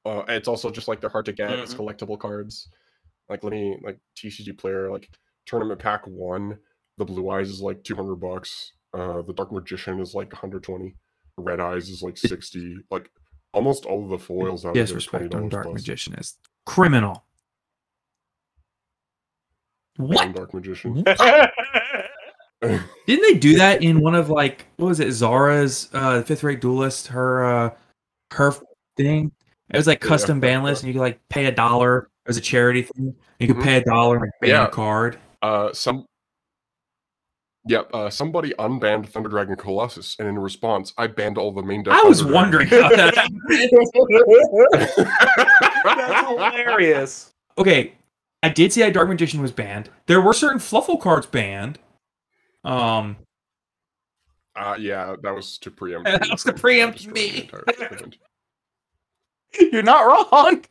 Uh, 0.05 0.23
it's 0.27 0.49
also 0.49 0.69
just 0.69 0.89
like 0.89 0.99
they're 0.99 1.09
hard 1.09 1.25
to 1.25 1.31
get. 1.33 1.51
It's 1.59 1.73
Mhm. 1.73 1.77
collectible 1.77 2.19
cards. 2.19 2.69
Like 3.29 3.41
let 3.43 3.51
me 3.53 3.77
like 3.81 3.99
TCG 4.15 4.51
player 4.51 4.91
like 4.91 5.09
tournament 5.45 5.79
pack 5.79 6.05
one. 6.07 6.59
The 6.97 7.05
blue 7.05 7.29
eyes 7.29 7.49
is 7.49 7.61
like 7.61 7.85
two 7.85 7.95
hundred 7.95 8.15
bucks. 8.17 8.73
Uh, 8.93 9.21
the 9.21 9.33
dark 9.33 9.53
magician 9.53 10.01
is 10.01 10.13
like 10.13 10.33
one 10.33 10.41
hundred 10.41 10.63
twenty. 10.63 10.97
Red 11.37 11.61
eyes 11.61 11.87
is 11.89 12.01
like 12.01 12.17
sixty. 12.17 12.79
Like 12.91 13.11
almost 13.53 13.85
all 13.85 14.03
of 14.03 14.09
the 14.09 14.19
foils 14.19 14.65
out 14.65 14.69
of 14.69 14.73
there 14.75 14.83
are 14.83 14.85
Disrespect 14.87 15.33
on 15.33 15.43
$20 15.43 15.49
Dark 15.49 15.63
plus. 15.65 15.75
Magician 15.75 16.13
is 16.15 16.37
criminal. 16.65 17.23
One 19.97 20.09
What? 20.09 20.33
dark 20.35 20.53
magician. 20.53 21.03
Didn't 22.61 22.83
they 23.07 23.35
do 23.39 23.55
that 23.57 23.81
in 23.83 24.01
one 24.01 24.15
of 24.15 24.29
like 24.29 24.65
what 24.77 24.87
was 24.87 24.99
it 24.99 25.11
Zara's 25.11 25.89
uh 25.93 26.21
fifth 26.23 26.43
rate 26.43 26.59
duelist 26.61 27.07
her 27.07 27.45
uh 27.45 27.69
her 28.31 28.53
thing? 28.97 29.31
It 29.71 29.77
was 29.77 29.87
like 29.87 30.03
Yeah, 30.03 30.09
custom 30.09 30.39
ban 30.39 30.59
yeah. 30.59 30.63
list 30.65 30.83
and 30.83 30.87
you 30.87 30.93
could 30.93 31.01
like 31.03 31.19
pay 31.29 31.45
a 31.45 31.51
dollar 31.51 32.09
as 32.27 32.37
a 32.37 32.41
charity 32.41 32.81
thing. 32.83 33.15
You 33.39 33.47
could 33.47 33.57
Mhm. 33.57 33.63
pay 33.63 33.77
a 33.77 33.83
dollar 33.83 34.17
and 34.17 34.31
ban 34.41 34.49
Yeah. 34.49 34.65
a 34.65 34.69
card. 34.69 35.17
Uh, 35.41 35.71
some. 35.73 36.05
Yep. 37.67 37.89
Uh, 37.93 38.09
somebody 38.09 38.53
unbanned 38.57 39.07
Thunder 39.09 39.29
Dragon 39.29 39.55
Colossus, 39.55 40.15
and 40.17 40.27
in 40.27 40.39
response, 40.39 40.91
I 40.97 41.07
banned 41.07 41.37
all 41.37 41.51
the 41.51 41.61
main 41.61 41.83
deck. 41.83 41.93
I 41.93 42.03
was 42.03 42.19
Thunder 42.21 42.33
wondering 42.33 42.67
Dragons. 42.67 42.95
how 42.95 43.05
that 43.05 43.15
happened. 43.15 43.41
That's 44.73 44.97
hilarious. 46.37 47.33
okay, 47.57 47.93
I 48.43 48.49
did 48.49 48.71
see 48.73 48.81
that 48.81 48.93
Dark 48.93 49.09
Magician 49.09 49.41
was 49.41 49.51
banned. 49.51 49.89
There 50.05 50.21
were 50.21 50.33
certain 50.33 50.59
Fluffal 50.59 50.99
cards 51.01 51.25
banned. 51.27 51.77
Um, 52.63 53.17
Uh, 54.55 54.75
yeah, 54.79 55.15
that 55.21 55.33
was 55.35 55.57
to 55.59 55.71
preempt. 55.71 56.07
That 56.09 56.27
was 56.31 56.43
to 56.43 56.53
preempt 56.53 57.07
me. 57.07 57.29
the 57.29 57.41
entire 57.41 57.63
event. 57.93 58.17
You're 59.71 59.83
not 59.83 60.31
wrong. 60.31 60.63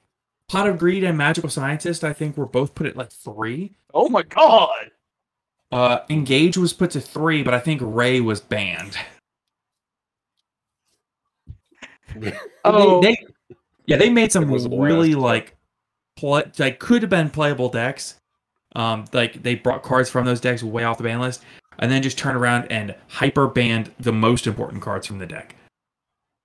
Pot 0.48 0.68
of 0.68 0.78
Greed 0.78 1.04
and 1.04 1.18
Magical 1.18 1.50
Scientist, 1.50 2.04
I 2.04 2.12
think, 2.12 2.36
were 2.36 2.46
both 2.46 2.74
put 2.74 2.86
at 2.86 2.96
like 2.96 3.10
three. 3.12 3.76
Oh 3.92 4.08
my 4.08 4.22
god. 4.22 4.90
Uh, 5.70 5.98
Engage 6.08 6.56
was 6.56 6.72
put 6.72 6.90
to 6.92 7.00
three, 7.02 7.42
but 7.42 7.52
I 7.52 7.58
think 7.60 7.80
Ray 7.84 8.20
was 8.20 8.40
banned. 8.40 8.96
Oh, 12.64 13.00
They, 13.02 13.10
they- 13.14 13.26
yeah, 13.88 13.96
they 13.96 14.10
made 14.10 14.30
some 14.30 14.44
It 14.44 14.50
was 14.50 14.66
a 14.66 14.68
really 14.68 15.14
blast. 15.14 15.24
like, 15.24 15.56
play, 16.16 16.44
like 16.58 16.78
could 16.78 17.02
have 17.02 17.10
been 17.10 17.30
playable 17.30 17.68
decks. 17.68 18.14
Um, 18.76 19.06
like 19.12 19.42
they 19.42 19.54
brought 19.56 19.82
cards 19.82 20.08
from 20.10 20.24
those 20.26 20.40
decks 20.40 20.62
way 20.62 20.84
off 20.84 20.98
the 20.98 21.04
ban 21.04 21.20
list, 21.20 21.42
and 21.78 21.90
then 21.90 22.02
just 22.02 22.18
turned 22.18 22.36
around 22.36 22.70
and 22.70 22.94
hyper 23.08 23.48
banned 23.48 23.92
the 23.98 24.12
most 24.12 24.46
important 24.46 24.82
cards 24.82 25.06
from 25.06 25.18
the 25.18 25.26
deck. 25.26 25.56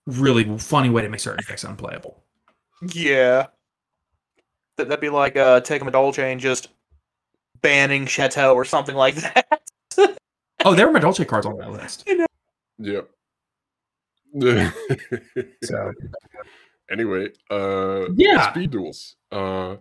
Really 0.08 0.58
funny 0.58 0.90
way 0.90 1.02
to 1.04 1.10
make 1.10 1.20
certain 1.20 1.44
decks 1.48 1.64
unplayable. 1.64 2.24
yeah. 2.94 3.48
That- 4.78 4.90
That'd 4.90 5.02
be 5.02 5.10
like 5.10 5.36
uh, 5.38 5.60
taking 5.62 5.88
a 5.88 5.92
Dolce 5.92 6.32
and 6.32 6.42
just 6.42 6.70
banning 7.62 8.06
Chateau 8.08 8.56
or 8.56 8.66
something 8.66 8.96
like 8.96 9.16
that. 9.16 9.62
Oh, 10.66 10.74
there 10.74 10.88
were 10.90 10.98
Madolce 10.98 11.28
cards 11.28 11.46
on 11.46 11.58
that 11.58 11.72
list. 11.72 12.06
You 12.08 12.18
know? 12.20 12.26
Yep. 12.80 13.10
So 15.64 15.92
anyway, 16.92 17.30
uh, 17.50 18.08
Yeah. 18.16 18.52
speed 18.52 18.72
duels. 18.72 19.16
Uh, 19.32 19.78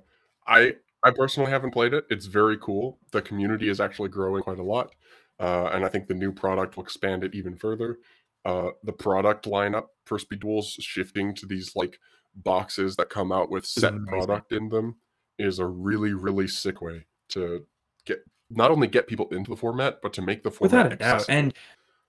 I 0.46 0.76
I 1.04 1.10
personally 1.10 1.50
haven't 1.50 1.72
played 1.72 1.94
it. 1.94 2.06
It's 2.10 2.26
very 2.26 2.56
cool. 2.58 2.98
The 3.10 3.22
community 3.22 3.68
is 3.68 3.80
actually 3.80 4.08
growing 4.10 4.42
quite 4.42 4.58
a 4.58 4.62
lot, 4.62 4.94
uh, 5.40 5.70
and 5.72 5.84
I 5.84 5.88
think 5.88 6.06
the 6.06 6.14
new 6.14 6.30
product 6.32 6.76
will 6.76 6.84
expand 6.84 7.24
it 7.24 7.34
even 7.34 7.56
further. 7.56 7.98
Uh, 8.44 8.70
the 8.84 8.92
product 8.92 9.46
lineup 9.46 9.86
for 10.04 10.18
speed 10.18 10.40
duels 10.40 10.76
shifting 10.80 11.34
to 11.34 11.46
these 11.46 11.74
like 11.76 11.98
boxes 12.34 12.96
that 12.96 13.10
come 13.10 13.30
out 13.30 13.50
with 13.50 13.66
set 13.66 13.94
product 14.06 14.52
in 14.52 14.68
them 14.68 14.96
is 15.38 15.58
a 15.58 15.66
really 15.66 16.12
really 16.14 16.48
sick 16.48 16.80
way 16.80 17.04
to 17.28 17.64
get 18.04 18.18
not 18.50 18.70
only 18.70 18.86
get 18.86 19.06
people 19.06 19.28
into 19.30 19.50
the 19.50 19.56
format 19.56 20.00
but 20.02 20.12
to 20.12 20.22
make 20.22 20.42
the 20.42 20.50
format 20.50 20.90
without 20.90 20.92
a 20.92 20.96
doubt. 20.96 21.26
And 21.28 21.54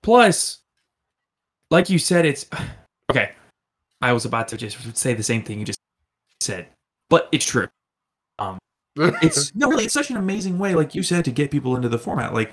plus, 0.02 0.60
like 1.70 1.90
you 1.90 1.98
said, 1.98 2.24
it's 2.26 2.46
okay. 3.10 3.32
I 4.04 4.12
was 4.12 4.24
about 4.24 4.48
to 4.48 4.56
just 4.56 4.96
say 4.96 5.14
the 5.14 5.22
same 5.22 5.42
thing 5.42 5.58
you 5.58 5.64
just 5.64 5.78
said, 6.40 6.66
but 7.10 7.28
it's 7.32 7.44
true. 7.46 7.68
It's 8.96 9.54
no, 9.56 9.68
really, 9.70 9.84
it's 9.84 9.94
such 9.94 10.10
an 10.10 10.16
amazing 10.16 10.58
way, 10.58 10.74
like 10.74 10.94
you 10.94 11.02
said, 11.02 11.24
to 11.24 11.32
get 11.32 11.50
people 11.50 11.74
into 11.76 11.88
the 11.88 11.98
format. 11.98 12.32
Like, 12.34 12.52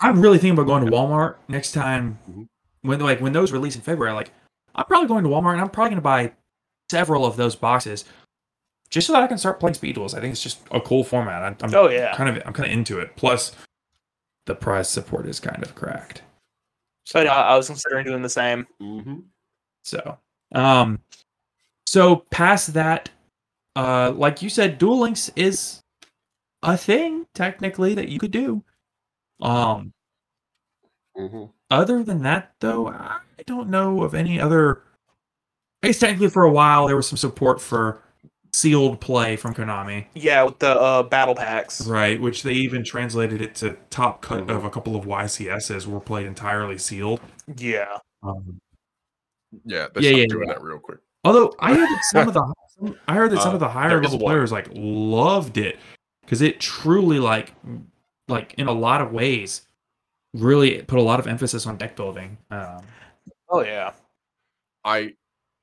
I'm 0.00 0.20
really 0.22 0.38
thinking 0.38 0.52
about 0.58 0.66
going 0.66 0.84
to 0.86 0.90
Walmart 0.90 1.36
next 1.48 1.72
time 1.72 2.18
Mhm. 2.30 2.46
when 2.82 3.00
like 3.00 3.20
when 3.20 3.32
those 3.32 3.52
release 3.52 3.74
in 3.76 3.82
February. 3.82 4.14
Like, 4.14 4.32
I'm 4.74 4.84
probably 4.86 5.08
going 5.08 5.24
to 5.24 5.30
Walmart 5.30 5.52
and 5.52 5.60
I'm 5.60 5.68
probably 5.68 5.90
going 5.90 5.96
to 5.96 6.02
buy 6.02 6.32
several 6.90 7.26
of 7.26 7.36
those 7.36 7.54
boxes 7.56 8.04
just 8.88 9.06
so 9.06 9.12
that 9.12 9.22
I 9.22 9.26
can 9.26 9.38
start 9.38 9.60
playing 9.60 9.74
speed 9.74 9.94
duels. 9.96 10.14
I 10.14 10.20
think 10.20 10.32
it's 10.32 10.42
just 10.42 10.60
a 10.70 10.80
cool 10.80 11.04
format. 11.04 11.42
I'm, 11.42 11.56
I'm 11.62 11.74
Oh 11.74 11.88
yeah. 11.90 12.14
kind 12.16 12.28
of 12.34 12.42
I'm 12.46 12.52
kind 12.54 12.66
of 12.66 12.72
into 12.72 12.98
it. 12.98 13.14
Plus, 13.16 13.52
the 14.46 14.54
prize 14.54 14.88
support 14.88 15.26
is 15.26 15.40
kind 15.40 15.62
of 15.62 15.74
cracked. 15.74 16.22
So 17.06 17.20
yeah, 17.20 17.34
I 17.34 17.56
was 17.56 17.66
considering 17.66 18.06
doing 18.06 18.22
the 18.22 18.28
same. 18.30 18.66
Mhm. 18.80 19.24
So, 19.84 20.18
um, 20.54 21.00
so 21.86 22.16
past 22.30 22.72
that, 22.74 23.10
uh, 23.76 24.12
like 24.12 24.42
you 24.42 24.48
said, 24.48 24.78
Duel 24.78 25.00
Links 25.00 25.30
is 25.36 25.80
a 26.62 26.76
thing 26.76 27.26
technically 27.34 27.94
that 27.94 28.08
you 28.08 28.18
could 28.18 28.30
do. 28.30 28.62
Um, 29.40 29.92
Mhm. 31.16 31.52
other 31.70 32.02
than 32.02 32.22
that, 32.22 32.52
though, 32.60 32.88
I 32.88 33.18
don't 33.46 33.68
know 33.70 34.02
of 34.02 34.14
any 34.14 34.40
other. 34.40 34.82
I 35.82 35.88
guess 35.88 35.98
technically, 35.98 36.28
for 36.28 36.44
a 36.44 36.50
while, 36.52 36.86
there 36.86 36.96
was 36.96 37.08
some 37.08 37.16
support 37.16 37.60
for 37.60 38.02
sealed 38.52 39.00
play 39.00 39.36
from 39.36 39.54
Konami, 39.54 40.06
Yeah, 40.14 40.42
with 40.42 40.58
the 40.58 40.78
uh, 40.78 41.02
battle 41.04 41.34
packs. 41.34 41.86
right? 41.86 42.20
Which 42.20 42.42
they 42.42 42.52
even 42.52 42.84
translated 42.84 43.40
it 43.40 43.54
to 43.56 43.78
top 43.90 44.20
cut 44.22 44.46
Mhm. 44.46 44.56
of 44.56 44.64
a 44.64 44.70
couple 44.70 44.94
of 44.96 45.06
YCSs 45.06 45.86
were 45.86 46.00
played 46.00 46.26
entirely 46.26 46.76
sealed. 46.76 47.20
Yeah. 47.56 47.98
Um, 48.22 48.58
Yeah, 49.64 49.88
they 49.94 50.02
Yeah, 50.02 50.10
yeah, 50.10 50.26
doing 50.26 50.48
yeah. 50.48 50.54
that 50.54 50.62
real 50.62 50.78
quick. 50.78 50.98
Although 51.24 51.54
I 51.58 51.74
heard 51.74 51.88
that 51.88 52.04
some 52.04 52.28
of 52.28 52.34
the 52.34 52.94
I 53.08 53.14
heard 53.14 53.30
that 53.32 53.42
some 53.42 53.50
Uh, 53.50 53.54
of 53.54 53.60
the 53.60 53.68
higher 53.68 54.02
level 54.02 54.18
players 54.18 54.50
like 54.52 54.68
loved 54.72 55.58
it 55.58 55.78
because 56.22 56.40
it 56.40 56.60
truly 56.60 57.18
like 57.18 57.54
like 58.28 58.54
in 58.54 58.68
a 58.68 58.72
lot 58.72 59.00
of 59.00 59.12
ways 59.12 59.62
really 60.32 60.82
put 60.82 60.98
a 60.98 61.02
lot 61.02 61.18
of 61.20 61.26
emphasis 61.26 61.66
on 61.66 61.76
deck 61.76 61.96
building. 61.96 62.38
Um, 62.50 62.82
Oh 63.48 63.62
yeah. 63.62 63.92
I 64.84 65.14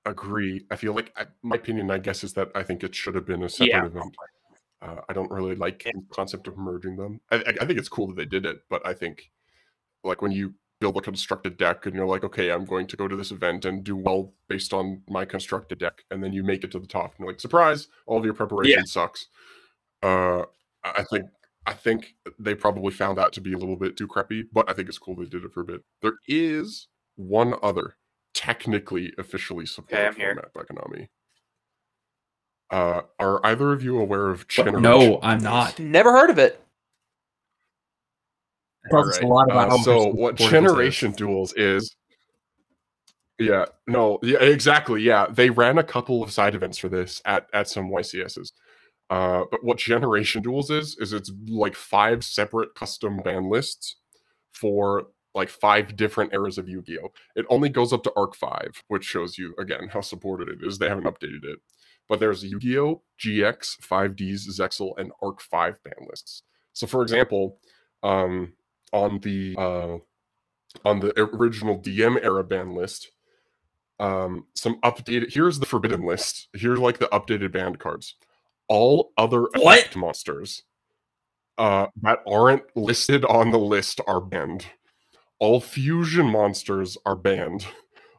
agree. 0.06 0.66
I 0.70 0.76
feel 0.76 0.94
like 0.94 1.12
I, 1.18 1.26
my 1.42 1.56
opinion, 1.56 1.90
I 1.90 1.98
guess, 1.98 2.24
is 2.24 2.34
that 2.34 2.50
I 2.54 2.64
think 2.64 2.84
it 2.84 2.94
should 2.94 3.16
have 3.16 3.26
been 3.26 3.44
a 3.44 3.50
separate 3.50 3.70
Yeah. 3.70 3.86
event. 3.86 4.16
Uh, 4.82 5.02
I 5.10 5.14
don't 5.14 5.32
really 5.32 5.56
like 5.56 5.84
the 5.84 5.94
concept 6.12 6.48
of 6.48 6.58
merging 6.58 6.98
them. 6.98 7.20
I, 7.32 7.38
I, 7.38 7.54
I 7.62 7.66
think 7.66 7.80
it's 7.80 7.90
cool 7.90 8.08
that 8.08 8.16
they 8.16 8.26
did 8.26 8.46
it, 8.46 8.62
but 8.70 8.86
I 8.86 8.94
think 8.94 9.32
like 10.04 10.22
when 10.22 10.32
you 10.32 10.54
build 10.80 10.98
a 10.98 11.02
constructed 11.02 11.58
deck 11.58 11.86
and 11.86 11.96
you're 11.96 12.06
like, 12.06 12.24
okay, 12.24 12.52
I'm 12.52 12.66
going 12.66 12.88
to 12.88 12.98
go 12.98 13.08
to 13.08 13.16
this 13.16 13.32
event 13.32 13.66
and 13.66 13.84
do 13.84 13.96
well 13.96 14.34
based 14.48 14.74
on 14.74 15.02
my 15.10 15.26
constructed 15.26 15.80
deck, 15.80 16.04
and 16.12 16.24
then 16.24 16.34
you 16.34 16.44
make 16.44 16.64
it 16.64 16.72
to 16.72 16.80
the 16.80 16.88
top, 16.88 17.12
and 17.12 17.20
you're 17.20 17.30
like, 17.30 17.40
surprise, 17.40 17.88
all 18.06 18.18
of 18.18 18.26
your 18.26 18.34
preparation 18.34 18.86
sucks. 18.86 19.28
Uh, 20.04 20.42
I 20.84 20.98
I 20.98 21.04
think 21.12 21.26
I 21.66 21.74
think 21.74 22.16
they 22.40 22.56
probably 22.56 22.92
found 22.92 23.18
that 23.18 23.34
to 23.34 23.42
be 23.42 23.54
a 23.54 23.58
little 23.58 23.76
bit 23.76 23.98
too 23.98 24.08
crappy, 24.08 24.46
but 24.54 24.70
I 24.70 24.74
think 24.74 24.88
it's 24.88 24.98
cool 24.98 25.16
they 25.16 25.26
did 25.26 25.44
it 25.44 25.52
for 25.52 25.62
a 25.62 25.66
bit. 25.66 25.82
There 26.02 26.14
is 26.28 26.88
one 27.16 27.56
other 27.62 27.98
technically 28.34 29.12
officially 29.18 29.66
supported 29.66 30.08
I'm 30.08 30.16
here. 30.16 30.36
format 30.36 30.54
by 30.54 30.62
Konami. 30.62 31.08
Uh, 32.70 33.02
are 33.20 33.46
either 33.46 33.74
of 33.74 33.84
you 33.84 34.00
aware 34.00 34.30
of 34.30 34.48
Generation? 34.48 34.82
no, 34.82 35.20
I'm 35.22 35.40
not. 35.40 35.80
Never 35.80 36.12
heard 36.12 36.30
of 36.30 36.38
it. 36.38 36.62
Tells 38.90 39.10
us 39.10 39.20
a 39.20 39.28
lot 39.28 39.50
about 39.52 39.72
Uh, 39.72 39.78
so 39.80 40.08
what. 40.08 40.36
Generation 40.36 41.12
Duels 41.12 41.54
is? 41.54 41.96
Yeah, 43.40 43.66
no, 43.86 44.18
yeah, 44.24 44.40
exactly. 44.40 45.02
Yeah, 45.04 45.28
they 45.30 45.50
ran 45.52 45.78
a 45.78 45.84
couple 45.84 46.24
of 46.24 46.32
side 46.32 46.56
events 46.56 46.78
for 46.78 46.90
this 46.90 47.22
at 47.26 47.48
at 47.54 47.68
some 47.68 47.90
YCSs. 47.92 48.52
Uh, 49.10 49.44
but 49.52 49.64
what 49.64 49.78
Generation 49.78 50.42
Duels 50.42 50.72
is 50.72 50.98
is 51.00 51.14
it's 51.14 51.32
like 51.48 51.76
five 51.76 52.24
separate 52.24 52.74
custom 52.76 53.18
ban 53.24 53.50
lists 53.50 53.98
for 54.54 55.08
like 55.36 55.50
five 55.50 55.96
different 55.96 56.34
eras 56.34 56.58
of 56.58 56.68
Yu-Gi-Oh. 56.68 57.10
It 57.36 57.46
only 57.50 57.70
goes 57.70 57.94
up 57.94 58.02
to 58.04 58.14
ARC-V, 58.18 58.48
which 58.88 59.04
shows 59.06 59.38
you 59.38 59.54
again 59.60 59.88
how 59.94 60.02
supported 60.02 60.50
it 60.50 60.66
is. 60.68 60.80
They 60.80 60.90
haven't 60.90 61.04
updated 61.06 61.44
it. 61.44 61.60
but 62.10 62.20
there's 62.20 62.44
Yu-Gi-Oh, 62.44 63.02
GX, 63.20 63.78
5Ds, 63.82 64.48
Zexal, 64.60 64.98
and 64.98 65.12
ARC-V 65.22 65.50
ban 65.84 66.08
lists. 66.10 66.42
So 66.74 66.88
for 66.88 67.04
example, 67.04 67.60
um, 68.02 68.54
on 68.94 69.20
the 69.22 69.56
uh, 69.58 69.98
on 70.86 71.00
the 71.02 71.14
original 71.20 71.80
DM 71.82 72.24
era 72.24 72.44
ban 72.44 72.76
list, 72.76 73.12
um, 74.00 74.46
some 74.56 74.80
updated. 74.82 75.34
Here's 75.34 75.60
the 75.60 75.66
forbidden 75.68 76.06
list. 76.06 76.50
Here's 76.54 76.80
like 76.80 77.00
the 77.00 77.08
updated 77.08 77.52
banned 77.54 77.80
cards. 77.80 78.16
All 78.70 79.12
other 79.18 79.48
What? 79.56 79.96
monsters 79.96 80.64
uh, 81.60 81.88
that 82.04 82.20
aren't 82.28 82.64
listed 82.76 83.26
on 83.26 83.52
the 83.52 83.60
list 83.60 84.02
are 84.08 84.22
banned. 84.22 84.68
All 85.40 85.62
fusion 85.62 86.28
monsters 86.28 86.98
are 87.06 87.16
banned. 87.18 87.68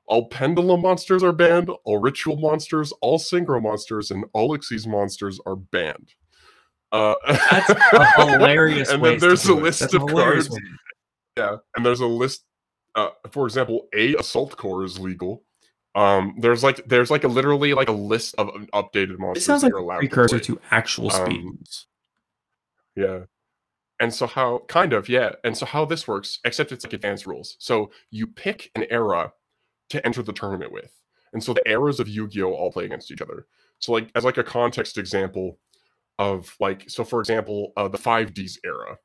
All 0.06 0.28
pendulum 0.28 0.82
monsters 0.82 1.22
are 1.24 1.32
banned. 1.32 1.70
All 1.84 1.98
ritual 1.98 2.36
monsters, 2.36 2.92
all 3.02 3.18
synchro 3.18 3.62
monsters, 3.62 4.10
and 4.10 4.26
all 4.34 4.56
Xyz 4.56 4.86
monsters 4.86 5.40
are 5.46 5.56
banned. 5.56 6.14
Uh, 6.92 7.14
That's 7.50 7.68
a 7.92 8.26
hilarious. 8.26 8.88
and 8.90 9.04
then 9.04 9.18
there's 9.18 9.48
a 9.48 9.52
it. 9.52 9.62
list 9.62 9.80
That's 9.80 9.94
of 9.94 10.02
hilarious 10.08 10.48
cards. 10.48 10.62
way. 10.62 10.68
Yeah, 11.36 11.56
and 11.76 11.84
there's 11.86 12.00
a 12.00 12.06
list. 12.06 12.44
Uh, 12.94 13.10
for 13.30 13.46
example, 13.46 13.86
a 13.94 14.14
assault 14.16 14.56
core 14.56 14.84
is 14.84 14.98
legal. 14.98 15.42
Um, 15.94 16.34
there's 16.38 16.62
like 16.64 16.86
there's 16.86 17.10
like 17.10 17.24
a 17.24 17.28
literally 17.28 17.74
like 17.74 17.88
a 17.88 17.92
list 17.92 18.34
of 18.38 18.48
updated 18.74 19.18
monsters. 19.18 19.42
It 19.42 19.46
sounds 19.46 19.62
like 19.62 19.70
you're 19.70 19.78
a 19.78 19.82
allowed 19.82 19.98
precursor 19.98 20.38
to, 20.38 20.54
to 20.54 20.60
actual 20.70 21.12
Um, 21.12 21.26
speeds. 21.26 21.86
play. 22.96 23.04
Yeah, 23.06 23.18
and 24.00 24.12
so 24.12 24.26
how 24.26 24.60
kind 24.68 24.92
of 24.92 25.08
yeah, 25.08 25.32
and 25.44 25.56
so 25.56 25.66
how 25.66 25.84
this 25.84 26.08
works, 26.08 26.40
except 26.44 26.72
it's 26.72 26.84
like 26.84 26.92
advanced 26.94 27.26
rules. 27.26 27.56
So 27.58 27.90
you 28.10 28.26
pick 28.26 28.70
an 28.74 28.86
era 28.90 29.32
to 29.90 30.04
enter 30.06 30.22
the 30.22 30.32
tournament 30.32 30.72
with, 30.72 30.90
and 31.32 31.42
so 31.42 31.52
the 31.52 31.62
eras 31.68 32.00
of 32.00 32.08
Yu-Gi-Oh 32.08 32.52
all 32.52 32.72
play 32.72 32.84
against 32.86 33.10
each 33.10 33.22
other. 33.22 33.46
So 33.78 33.92
like 33.92 34.10
as 34.14 34.24
like 34.24 34.38
a 34.38 34.44
context 34.44 34.98
example 34.98 35.58
of 36.18 36.54
like 36.60 36.88
so 36.88 37.04
for 37.04 37.20
example 37.20 37.72
uh, 37.76 37.88
the 37.88 37.98
5Ds 37.98 38.58
era. 38.64 38.96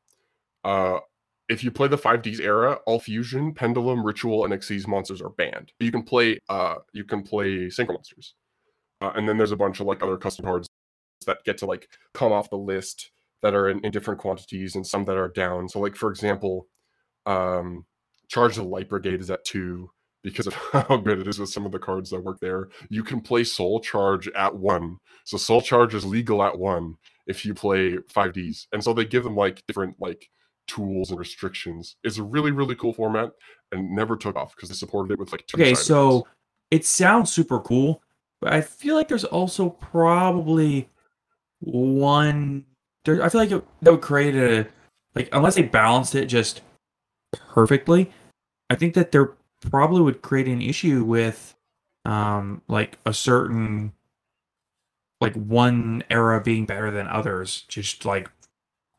Uh, 0.64 1.00
if 1.50 1.64
you 1.64 1.72
play 1.72 1.88
the 1.88 1.98
5Ds 1.98 2.40
era, 2.40 2.80
all 2.86 3.00
fusion, 3.00 3.54
pendulum, 3.54 4.04
ritual, 4.06 4.46
and 4.46 4.54
Xyz 4.54 4.88
monsters 4.88 5.22
are 5.22 5.30
banned. 5.30 5.74
You 5.80 5.92
can 5.92 6.04
play 6.04 6.40
uh 6.50 6.76
you 6.94 7.04
can 7.04 7.24
play 7.24 7.68
synchro 7.68 7.94
monsters. 7.94 8.36
Uh, 9.02 9.12
and 9.16 9.28
then 9.28 9.38
there's 9.38 9.52
a 9.52 9.58
bunch 9.58 9.80
of 9.80 9.86
like 9.88 10.02
other 10.02 10.18
custom 10.18 10.46
cards 10.46 10.68
that 11.28 11.44
get 11.46 11.58
to 11.60 11.66
like 11.66 11.88
come 12.14 12.32
off 12.32 12.50
the 12.50 12.58
list 12.58 13.12
that 13.42 13.54
are 13.54 13.70
in, 13.70 13.80
in 13.86 13.92
different 13.92 14.20
quantities 14.20 14.76
and 14.76 14.88
some 14.88 15.06
that 15.06 15.18
are 15.18 15.28
down. 15.30 15.68
So 15.70 15.80
like 15.80 15.96
for 15.96 16.10
example, 16.10 16.68
um 17.26 17.86
Charge 18.30 18.56
the 18.56 18.64
Light 18.64 18.90
Brigade 18.90 19.22
is 19.22 19.30
at 19.30 19.46
two 19.46 19.92
because 20.24 20.48
of 20.48 20.54
how 20.72 20.98
good 20.98 21.20
it 21.20 21.28
is 21.28 21.40
with 21.40 21.50
some 21.50 21.66
of 21.66 21.72
the 21.72 21.80
cards 21.80 22.10
that 22.10 22.24
work 22.24 22.40
there. 22.40 22.70
You 22.90 23.04
can 23.04 23.22
play 23.22 23.44
Soul 23.44 23.80
Charge 23.80 24.28
at 24.30 24.56
one. 24.56 24.98
So 25.26 25.38
Soul 25.38 25.62
Charge 25.62 25.94
is 25.94 26.06
legal 26.06 26.42
at 26.44 26.58
one 26.58 26.96
if 27.28 27.46
you 27.46 27.54
play 27.54 27.98
5Ds. 27.98 28.68
And 28.72 28.84
so 28.84 28.94
they 28.94 29.06
give 29.06 29.24
them 29.24 29.36
like 29.36 29.62
different 29.68 29.96
like 30.00 30.30
tools 30.68 31.12
and 31.12 31.20
restrictions. 31.20 31.96
It's 32.04 32.18
a 32.18 32.24
really, 32.24 32.52
really 32.52 32.76
cool 32.76 32.94
format 32.94 33.32
and 33.72 33.92
never 33.92 34.16
took 34.16 34.36
off 34.36 34.56
because 34.56 34.70
they 34.70 34.76
supported 34.76 35.14
it 35.14 35.20
with 35.20 35.32
like 35.32 35.46
two 35.48 35.58
Okay, 35.58 35.76
so 35.76 36.28
it 36.72 36.86
sounds 36.86 37.32
super 37.32 37.60
cool, 37.60 38.02
but 38.42 38.54
I 38.54 38.62
feel 38.62 38.96
like 38.96 39.08
there's 39.08 39.26
also 39.26 39.70
probably 39.70 40.90
one. 41.60 42.66
There, 43.06 43.22
I 43.22 43.30
feel 43.30 43.42
like 43.42 43.52
it, 43.52 43.64
that 43.82 43.92
would 43.92 44.02
create 44.02 44.36
a 44.36 44.68
like 45.16 45.30
unless 45.34 45.56
they 45.56 45.64
balanced 45.64 46.16
it 46.16 46.26
just 46.26 46.62
perfectly. 47.50 48.12
I 48.70 48.76
think 48.76 48.94
that 48.96 49.12
there 49.12 49.34
probably 49.70 50.02
would 50.02 50.22
create 50.22 50.48
an 50.48 50.62
issue 50.62 51.04
with 51.04 51.56
um 52.06 52.62
like 52.68 52.98
a 53.06 53.14
certain 53.14 53.94
like 55.22 55.36
one 55.36 56.04
era 56.10 56.42
being 56.42 56.66
better 56.66 56.92
than 56.92 57.08
others, 57.08 57.64
just 57.68 58.06
like 58.06 58.30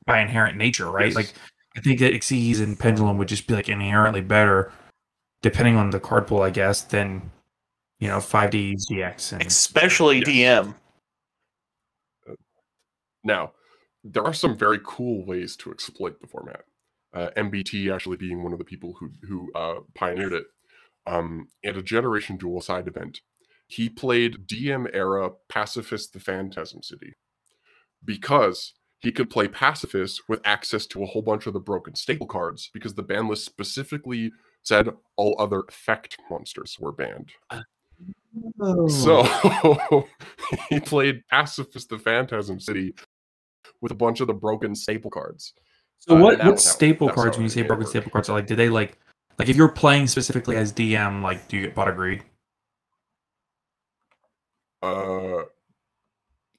by 0.07 0.20
inherent 0.20 0.57
nature, 0.57 0.90
right? 0.90 1.07
Yes. 1.07 1.14
Like 1.14 1.33
I 1.77 1.81
think 1.81 1.98
that 2.00 2.14
Xyz 2.14 2.62
and 2.62 2.79
Pendulum 2.79 3.18
would 3.18 3.29
just 3.29 3.46
be 3.46 3.55
like 3.55 3.68
inherently 3.68 4.20
better, 4.20 4.72
depending 5.42 5.77
on 5.77 5.90
the 5.90 6.00
card 6.00 6.27
pool, 6.27 6.42
I 6.42 6.50
guess, 6.50 6.83
than 6.83 7.31
you 8.00 8.09
know 8.09 8.18
5D 8.18 8.77
GX 8.90 9.33
and 9.33 9.42
especially 9.42 10.18
Yes. 10.18 10.29
DM. 10.29 10.74
Now, 13.22 13.53
there 14.03 14.22
are 14.24 14.35
some 14.35 14.57
very 14.57 14.81
cool 14.85 15.24
ways 15.24 15.57
to 15.57 15.72
exploit 15.72 16.20
the 16.20 16.27
format. 16.27 16.64
Uh, 17.14 17.31
MBT 17.37 17.94
actually 17.94 18.16
being 18.16 18.42
one 18.42 18.53
of 18.53 18.59
the 18.59 18.64
people 18.64 18.94
who 18.98 19.11
who 19.27 19.53
uh, 19.55 19.81
pioneered 19.94 20.33
it. 20.33 20.46
Um, 21.06 21.48
at 21.64 21.76
a 21.76 21.82
Generation 21.82 22.36
Dual 22.36 22.60
side 22.60 22.88
event, 22.88 23.20
he 23.66 23.88
played 23.88 24.46
DM 24.46 24.88
era 24.92 25.30
Pacifist 25.48 26.12
the 26.12 26.20
Phantasm 26.20 26.82
City 26.82 27.14
because 28.04 28.74
he 29.00 29.12
could 29.12 29.28
play 29.28 29.48
Pacifist 29.48 30.28
with 30.28 30.40
access 30.44 30.86
to 30.86 31.02
a 31.02 31.06
whole 31.06 31.22
bunch 31.22 31.46
of 31.46 31.52
the 31.52 31.60
broken 31.60 31.94
staple 31.94 32.26
cards 32.26 32.70
because 32.72 32.94
the 32.94 33.02
ban 33.02 33.28
list 33.28 33.44
specifically 33.44 34.32
said 34.62 34.88
all 35.16 35.36
other 35.38 35.60
effect 35.68 36.16
monsters 36.30 36.78
were 36.80 36.92
banned. 36.92 37.30
So 38.88 40.06
he 40.68 40.80
played 40.80 41.26
Pacifist 41.28 41.90
the 41.90 41.98
Phantasm 41.98 42.58
City 42.58 42.94
with 43.80 43.92
a 43.92 43.94
bunch 43.94 44.20
of 44.20 44.26
the 44.26 44.34
broken 44.34 44.74
staple 44.74 45.10
cards. 45.10 45.52
So 45.98 46.16
Uh, 46.16 46.20
what 46.20 46.44
what 46.44 46.60
staple 46.60 47.08
cards 47.08 47.36
when 47.36 47.44
you 47.44 47.50
say 47.50 47.62
broken 47.62 47.86
staple 47.86 48.10
cards 48.10 48.28
are 48.28 48.34
like 48.34 48.46
do 48.46 48.56
they 48.56 48.68
like 48.68 48.98
like 49.38 49.48
if 49.48 49.56
you're 49.56 49.68
playing 49.68 50.06
specifically 50.06 50.56
as 50.56 50.72
DM 50.72 51.22
like 51.22 51.48
do 51.48 51.56
you 51.56 51.62
get 51.64 51.74
pot 51.74 51.88
of 51.88 51.96
greed? 51.96 52.22
Uh, 54.82 55.42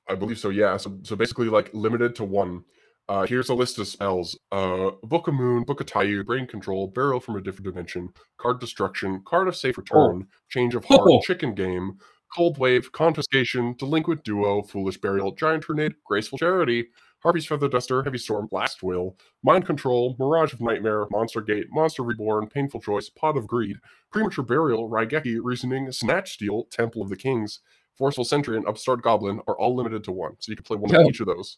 I 0.10 0.16
believe 0.16 0.40
so. 0.40 0.50
Yeah. 0.50 0.78
So 0.78 0.98
so 1.04 1.16
basically, 1.16 1.48
like 1.48 1.70
limited 1.74 2.16
to 2.16 2.24
one. 2.24 2.64
Uh, 3.08 3.26
here's 3.28 3.50
a 3.50 3.54
list 3.54 3.78
of 3.78 3.88
spells: 3.88 4.38
uh, 4.52 4.90
Book 5.04 5.28
of 5.28 5.36
Moon, 5.36 5.64
Book 5.64 5.80
of 5.80 5.86
Taiyou, 5.86 6.26
Brain 6.26 6.48
Control, 6.48 6.88
Burial 6.88 7.20
from 7.20 7.36
a 7.36 7.42
Different 7.42 7.66
Dimension, 7.66 8.10
Card 8.40 8.60
Destruction, 8.60 9.22
Card 9.26 9.48
of 9.48 9.56
Safe 9.56 9.78
Return, 9.78 10.28
Change 10.50 10.74
of 10.74 10.86
Heart, 10.86 11.02
Oh. 11.04 11.22
Chicken 11.22 11.54
Game, 11.54 12.00
Cold 12.36 12.58
Wave, 12.58 12.92
Confiscation, 12.92 13.76
Delinquent 13.78 14.24
Duo, 14.24 14.64
Foolish 14.64 14.98
Burial, 14.98 15.34
Giant 15.34 15.64
Tornado, 15.64 15.94
Graceful 16.04 16.40
Charity, 16.40 16.88
Harpy's 17.26 17.48
Feather 17.48 17.68
Duster, 17.68 18.04
Heavy 18.04 18.20
Storm, 18.20 18.48
Last 18.52 18.84
Will, 18.84 19.18
Mind 19.42 19.66
Control, 19.66 20.16
Mirage 20.20 20.54
of 20.54 20.62
Nightmare, 20.62 21.08
Monster 21.10 21.42
Gate, 21.42 21.66
Monster 21.72 22.04
Reborn, 22.04 22.48
Painful 22.48 22.80
Choice, 22.80 23.10
Pot 23.10 23.36
of 23.36 23.48
Greed, 23.48 23.78
Premature 24.12 24.46
Burial, 24.46 24.88
Raigeki, 24.88 25.40
Reasoning, 25.42 25.92
Snatch 25.92 26.34
Steal, 26.34 26.66
Temple 26.66 27.02
of 27.02 27.10
the 27.10 27.16
Kings, 27.16 27.62
Forceful 27.98 28.26
Sentry, 28.26 28.58
and 28.58 28.68
Upstart 28.68 29.02
Goblin 29.02 29.42
are 29.48 29.58
all 29.58 29.76
limited 29.76 30.04
to 30.04 30.12
one. 30.12 30.36
So 30.38 30.52
you 30.52 30.56
can 30.56 30.66
play 30.66 30.78
one 30.78 30.92
Yo. 30.92 31.02
of 31.02 31.08
each 31.08 31.20
of 31.20 31.26
those. 31.26 31.58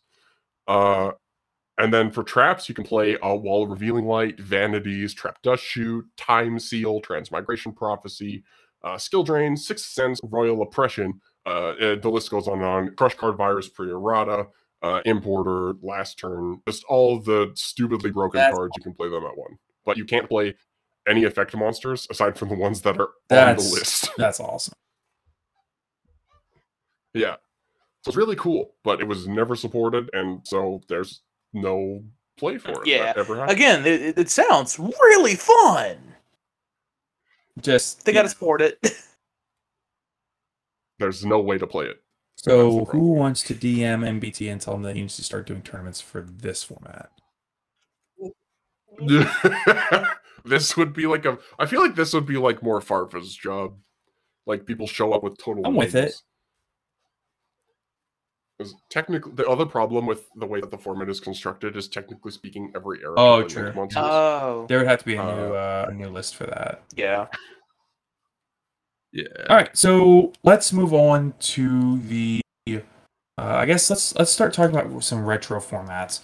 Uh, 0.69 1.11
and 1.77 1.93
then 1.93 2.11
for 2.11 2.23
traps, 2.23 2.69
you 2.69 2.73
can 2.73 2.85
play 2.85 3.17
uh, 3.17 3.33
Wall 3.33 3.63
of 3.63 3.69
Revealing 3.69 4.05
Light, 4.05 4.39
Vanities, 4.39 5.13
Trap 5.13 5.41
Dust 5.41 5.63
Shoot, 5.63 6.05
Time 6.15 6.59
Seal, 6.59 7.01
Transmigration 7.01 7.73
Prophecy, 7.73 8.41
uh, 8.85 8.97
Skill 8.97 9.23
Drain, 9.23 9.57
Sixth 9.57 9.87
Sense, 9.87 10.21
Royal 10.23 10.61
Oppression. 10.61 11.19
Uh, 11.45 11.95
the 12.01 12.09
list 12.09 12.31
goes 12.31 12.47
on 12.47 12.59
and 12.59 12.63
on. 12.63 12.95
Crush 12.95 13.15
Card 13.15 13.35
Virus, 13.35 13.67
Pre-Errata, 13.67 14.47
uh, 14.81 15.01
Importer, 15.05 15.73
Last 15.81 16.19
Turn. 16.19 16.61
Just 16.67 16.83
all 16.89 17.19
the 17.19 17.51
stupidly 17.55 18.11
broken 18.11 18.39
That's 18.39 18.55
cards. 18.55 18.73
You 18.77 18.83
can 18.83 18.93
play 18.93 19.09
them 19.09 19.23
at 19.25 19.37
one. 19.37 19.57
But 19.85 19.97
you 19.97 20.05
can't 20.05 20.27
play 20.29 20.55
any 21.07 21.23
effect 21.23 21.55
monsters 21.55 22.07
aside 22.09 22.37
from 22.37 22.49
the 22.49 22.55
ones 22.55 22.81
that 22.81 22.97
are 22.99 23.09
on 23.31 23.55
the 23.55 23.61
list. 23.61 24.09
that's 24.17 24.39
awesome. 24.39 24.73
Yeah. 27.13 27.35
So 28.03 28.09
it's 28.09 28.17
really 28.17 28.35
cool, 28.35 28.75
but 28.83 29.01
it 29.01 29.07
was 29.07 29.27
never 29.27 29.55
supported, 29.55 30.09
and 30.13 30.41
so 30.45 30.81
there's 30.87 31.21
no 31.53 32.03
play 32.37 32.57
for 32.57 32.71
it. 32.83 32.87
Yeah. 32.87 33.13
Ever. 33.15 33.45
Again, 33.45 33.85
it, 33.85 34.01
it- 34.01 34.17
it 34.17 34.29
sounds 34.29 34.79
really 34.79 35.35
fun. 35.35 35.97
Just 37.59 38.05
They 38.05 38.13
got 38.13 38.23
to 38.23 38.29
support 38.29 38.61
it. 38.61 38.79
There's 40.99 41.25
no 41.25 41.39
way 41.39 41.57
to 41.57 41.67
play 41.67 41.85
it. 41.85 41.97
So 42.37 42.85
who 42.85 43.13
wants 43.13 43.41
to 43.43 43.55
DM 43.55 44.19
MBT 44.21 44.49
and 44.51 44.61
tell 44.61 44.73
them 44.75 44.83
that 44.83 44.95
he 44.95 45.01
needs 45.01 45.15
to 45.17 45.23
start 45.23 45.47
doing 45.47 45.61
tournaments 45.63 45.99
for 46.01 46.21
this 46.21 46.63
format? 46.63 47.09
this 50.45 50.77
would 50.77 50.93
be 50.93 51.07
like 51.07 51.25
a. 51.25 51.37
I 51.59 51.65
feel 51.65 51.81
like 51.81 51.95
this 51.95 52.13
would 52.13 52.25
be 52.27 52.37
like 52.37 52.61
more 52.63 52.79
Farfa's 52.79 53.35
job. 53.35 53.75
Like 54.45 54.65
people 54.65 54.87
show 54.87 55.13
up 55.13 55.23
with 55.23 55.37
total. 55.37 55.65
I'm 55.65 55.75
with 55.75 55.95
it. 55.95 56.01
names. 56.03 56.23
'Cause 58.59 58.73
technically, 58.89 59.33
the 59.33 59.47
other 59.47 59.67
problem 59.67 60.07
with 60.07 60.29
the 60.35 60.45
way 60.47 60.59
that 60.61 60.71
the 60.71 60.77
format 60.79 61.09
is 61.09 61.19
constructed 61.19 61.75
is 61.77 61.87
technically 61.87 62.31
speaking, 62.31 62.71
every 62.75 62.99
era. 63.03 63.13
Oh, 63.15 63.43
true. 63.43 63.71
Oh, 63.95 64.65
There 64.67 64.79
would 64.79 64.87
have 64.87 64.97
to 64.99 65.05
be 65.05 65.13
a 65.15 65.23
new 65.23 65.53
Uh, 65.53 65.85
uh, 65.87 65.91
a 65.91 65.93
new 65.93 66.09
list 66.09 66.35
for 66.35 66.47
that. 66.47 66.81
yeah. 66.95 67.27
Yeah. 69.17 69.25
All 69.49 69.55
right, 69.55 69.75
so 69.75 70.31
let's 70.43 70.71
move 70.71 70.93
on 70.93 71.33
to 71.39 71.97
the. 72.01 72.41
Uh, 72.69 72.81
I 73.39 73.65
guess 73.65 73.89
let's 73.89 74.15
let's 74.15 74.31
start 74.31 74.53
talking 74.53 74.75
about 74.75 75.03
some 75.03 75.25
retro 75.25 75.59
formats. 75.59 76.21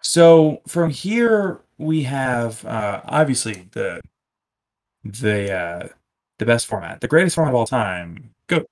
So 0.00 0.62
from 0.68 0.90
here 0.90 1.60
we 1.78 2.04
have 2.04 2.64
uh, 2.64 3.00
obviously 3.04 3.66
the 3.72 4.00
the 5.02 5.52
uh, 5.52 5.88
the 6.38 6.46
best 6.46 6.68
format, 6.68 7.00
the 7.00 7.08
greatest 7.08 7.34
format 7.34 7.52
of 7.52 7.56
all 7.56 7.66
time. 7.66 8.30
Go. 8.46 8.64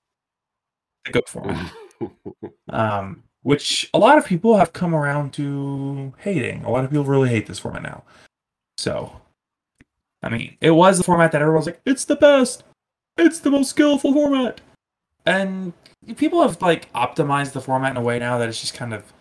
the 1.04 1.12
GOAT 1.12 1.28
format. 1.28 1.72
um, 2.70 3.24
which 3.42 3.90
a 3.94 3.98
lot 3.98 4.18
of 4.18 4.26
people 4.26 4.56
have 4.58 4.72
come 4.72 4.94
around 4.94 5.32
to 5.32 6.14
hating. 6.18 6.64
A 6.64 6.70
lot 6.70 6.84
of 6.84 6.90
people 6.90 7.04
really 7.04 7.30
hate 7.30 7.46
this 7.46 7.58
format 7.58 7.82
now. 7.82 8.04
So, 8.76 9.20
I 10.22 10.28
mean, 10.28 10.56
it 10.60 10.70
was 10.70 10.98
the 10.98 11.04
format 11.04 11.32
that 11.32 11.42
everyone's 11.42 11.66
like, 11.66 11.80
it's 11.84 12.04
the 12.04 12.16
best, 12.16 12.62
it's 13.18 13.40
the 13.40 13.50
most 13.50 13.70
skillful 13.70 14.12
format, 14.12 14.60
and 15.26 15.72
people 16.16 16.42
have 16.42 16.60
like 16.62 16.92
optimized 16.92 17.52
the 17.52 17.60
format 17.60 17.90
in 17.90 17.96
a 17.96 18.02
way 18.02 18.18
now 18.18 18.38
that 18.38 18.48
it's 18.48 18.60
just 18.60 18.74
kind 18.74 18.94
of 18.94 19.12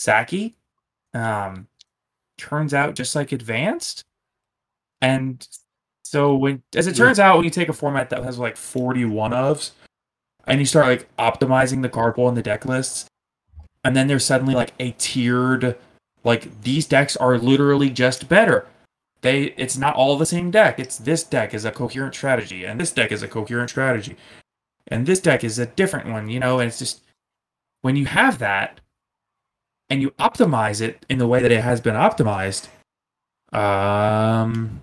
sacky. 0.00 0.54
Um, 1.14 1.68
turns 2.36 2.72
out 2.74 2.94
just 2.94 3.14
like 3.14 3.32
advanced, 3.32 4.04
and 5.00 5.46
so 6.04 6.34
when, 6.36 6.62
as 6.74 6.86
it 6.86 6.96
turns 6.96 7.18
out, 7.18 7.36
when 7.36 7.44
you 7.44 7.50
take 7.50 7.68
a 7.68 7.74
format 7.74 8.10
that 8.10 8.24
has 8.24 8.38
like 8.38 8.56
forty 8.56 9.04
one 9.04 9.32
ofs, 9.32 9.72
and 10.46 10.60
you 10.60 10.66
start 10.66 10.86
like 10.86 11.08
optimizing 11.18 11.82
the 11.82 11.88
card 11.88 12.14
pool 12.14 12.28
and 12.28 12.36
the 12.36 12.42
deck 12.42 12.64
lists, 12.64 13.06
and 13.84 13.96
then 13.96 14.06
there's 14.06 14.24
suddenly 14.24 14.54
like 14.54 14.72
a 14.78 14.92
tiered 14.92 15.76
like 16.24 16.62
these 16.62 16.86
decks 16.86 17.16
are 17.16 17.38
literally 17.38 17.90
just 17.90 18.28
better 18.28 18.66
they 19.22 19.44
it's 19.56 19.76
not 19.76 19.94
all 19.96 20.16
the 20.16 20.26
same 20.26 20.50
deck 20.50 20.78
it's 20.78 20.98
this 20.98 21.24
deck 21.24 21.54
is 21.54 21.64
a 21.64 21.70
coherent 21.70 22.14
strategy 22.14 22.64
and 22.64 22.80
this 22.80 22.92
deck 22.92 23.12
is 23.12 23.22
a 23.22 23.28
coherent 23.28 23.70
strategy 23.70 24.16
and 24.88 25.06
this 25.06 25.20
deck 25.20 25.44
is 25.44 25.58
a 25.58 25.66
different 25.66 26.08
one 26.08 26.28
you 26.28 26.40
know 26.40 26.60
and 26.60 26.68
it's 26.68 26.78
just 26.78 27.02
when 27.82 27.96
you 27.96 28.06
have 28.06 28.38
that 28.38 28.80
and 29.90 30.02
you 30.02 30.10
optimize 30.12 30.80
it 30.80 31.04
in 31.08 31.18
the 31.18 31.26
way 31.26 31.40
that 31.40 31.52
it 31.52 31.62
has 31.62 31.80
been 31.80 31.96
optimized 31.96 32.68
um 33.52 34.80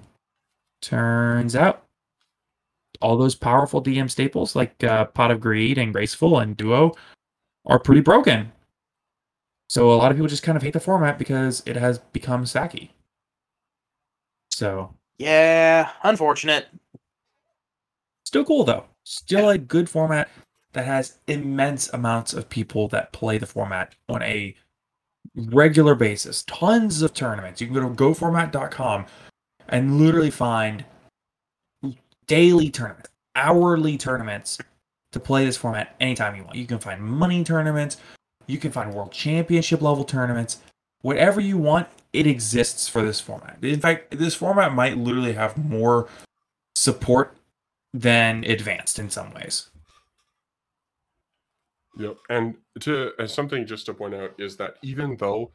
turns 0.82 1.56
out 1.56 1.84
all 3.02 3.18
those 3.18 3.36
powerful 3.36 3.82
dm 3.82 4.10
staples 4.10 4.56
like 4.56 4.84
uh, 4.84 5.06
pot 5.06 5.32
of 5.32 5.40
greed 5.40 5.78
and 5.78 5.94
graceful 5.94 6.40
and 6.40 6.58
duo 6.58 6.94
are 7.66 7.80
pretty 7.80 8.02
broken 8.02 8.52
so 9.68 9.92
a 9.92 9.96
lot 9.96 10.12
of 10.12 10.18
people 10.18 10.28
just 10.28 10.44
kind 10.44 10.56
of 10.56 10.64
hate 10.64 10.74
the 10.74 10.80
format 10.80 11.18
because 11.18 11.64
it 11.66 11.76
has 11.76 12.00
become 12.00 12.44
sacky. 12.44 12.90
So 14.56 14.96
Yeah, 15.18 15.92
unfortunate. 16.04 16.68
still 18.24 18.46
cool 18.46 18.64
though. 18.64 18.86
Still 19.04 19.50
a 19.50 19.58
good 19.58 19.90
format 19.90 20.30
that 20.72 20.86
has 20.86 21.20
immense 21.28 21.92
amounts 21.92 22.34
of 22.34 22.50
people 22.50 22.88
that 22.90 23.12
play 23.12 23.38
the 23.38 23.46
format 23.46 23.96
on 24.08 24.22
a 24.24 24.56
regular 25.36 25.94
basis. 25.94 26.44
Tons 26.44 27.02
of 27.02 27.14
tournaments. 27.14 27.60
You 27.60 27.68
can 27.68 27.76
go 27.76 27.82
to 27.82 27.90
goatformat.com 27.90 29.06
and 29.68 30.00
literally 30.00 30.32
find 30.32 30.86
daily 32.28 32.70
tournaments, 32.70 33.10
hourly 33.36 33.98
tournaments 33.98 34.58
to 35.12 35.20
play 35.20 35.46
this 35.46 35.58
format 35.58 35.96
anytime 36.00 36.36
you 36.36 36.44
want. 36.44 36.56
You 36.56 36.66
can 36.66 36.80
find 36.80 37.02
money 37.02 37.44
tournaments, 37.44 37.98
you 38.48 38.58
can 38.58 38.72
find 38.72 38.94
world 38.94 39.12
championship 39.12 39.82
level 39.82 40.06
tournaments. 40.06 40.62
Whatever 41.06 41.40
you 41.40 41.60
want, 41.60 41.88
it 42.14 42.26
exists 42.26 42.88
for 42.88 43.04
this 43.04 43.20
format. 43.20 43.60
In 43.62 43.80
fact, 43.80 44.18
this 44.18 44.34
format 44.34 44.74
might 44.74 44.98
literally 44.98 45.34
have 45.34 45.56
more 45.56 46.10
support 46.74 47.38
than 47.94 48.44
advanced 48.44 48.98
in 48.98 49.12
some 49.12 49.32
ways. 49.36 49.70
Yep. 52.00 52.18
And 52.32 52.56
to 52.80 53.12
something 53.28 53.68
just 53.68 53.86
to 53.86 53.94
point 53.94 54.16
out 54.16 54.32
is 54.40 54.58
that 54.58 54.78
even 54.82 55.16
though, 55.18 55.52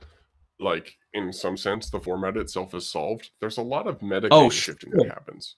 like 0.61 0.95
in 1.15 1.33
some 1.33 1.57
sense, 1.57 1.91
the 1.91 1.99
format 1.99 2.37
itself 2.37 2.73
is 2.73 2.89
solved, 2.89 3.31
there's 3.41 3.59
a 3.59 3.63
lot 3.63 3.89
of 3.89 4.01
meta 4.03 4.29
Oh, 4.31 4.51
shifting 4.51 4.93
sure. 4.93 5.01
that 5.01 5.09
happens. 5.15 5.57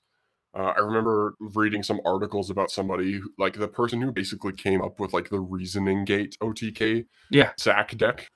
Uh, 0.57 0.72
I 0.74 0.78
remember 0.80 1.34
reading 1.38 1.82
some 1.82 2.01
articles 2.07 2.49
about 2.49 2.70
somebody, 2.70 3.12
who, 3.12 3.30
like 3.38 3.59
the 3.59 3.68
person 3.68 4.01
who 4.01 4.11
basically 4.11 4.55
came 4.55 4.80
up 4.80 4.99
with 5.01 5.12
like 5.12 5.28
the 5.28 5.40
reasoning 5.40 6.07
gate 6.07 6.34
OTK 6.40 7.05
Yeah. 7.30 7.51
sack 7.59 7.95
deck. 7.99 8.30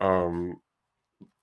Um, 0.00 0.60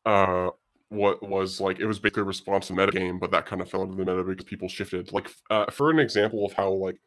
uh, 0.05 0.49
what 0.89 1.27
was 1.27 1.61
like 1.61 1.79
it 1.79 1.85
was 1.85 1.99
basically 1.99 2.23
a 2.23 2.25
response 2.25 2.67
to 2.67 2.73
metagame, 2.73 3.19
but 3.19 3.31
that 3.31 3.45
kind 3.45 3.61
of 3.61 3.69
fell 3.69 3.83
into 3.83 3.95
the 3.95 4.05
meta 4.05 4.23
because 4.23 4.45
people 4.45 4.67
shifted. 4.67 5.11
Like 5.13 5.29
uh, 5.49 5.65
for 5.71 5.89
an 5.89 5.99
example 5.99 6.45
of 6.45 6.53
how 6.53 6.71
like 6.71 6.97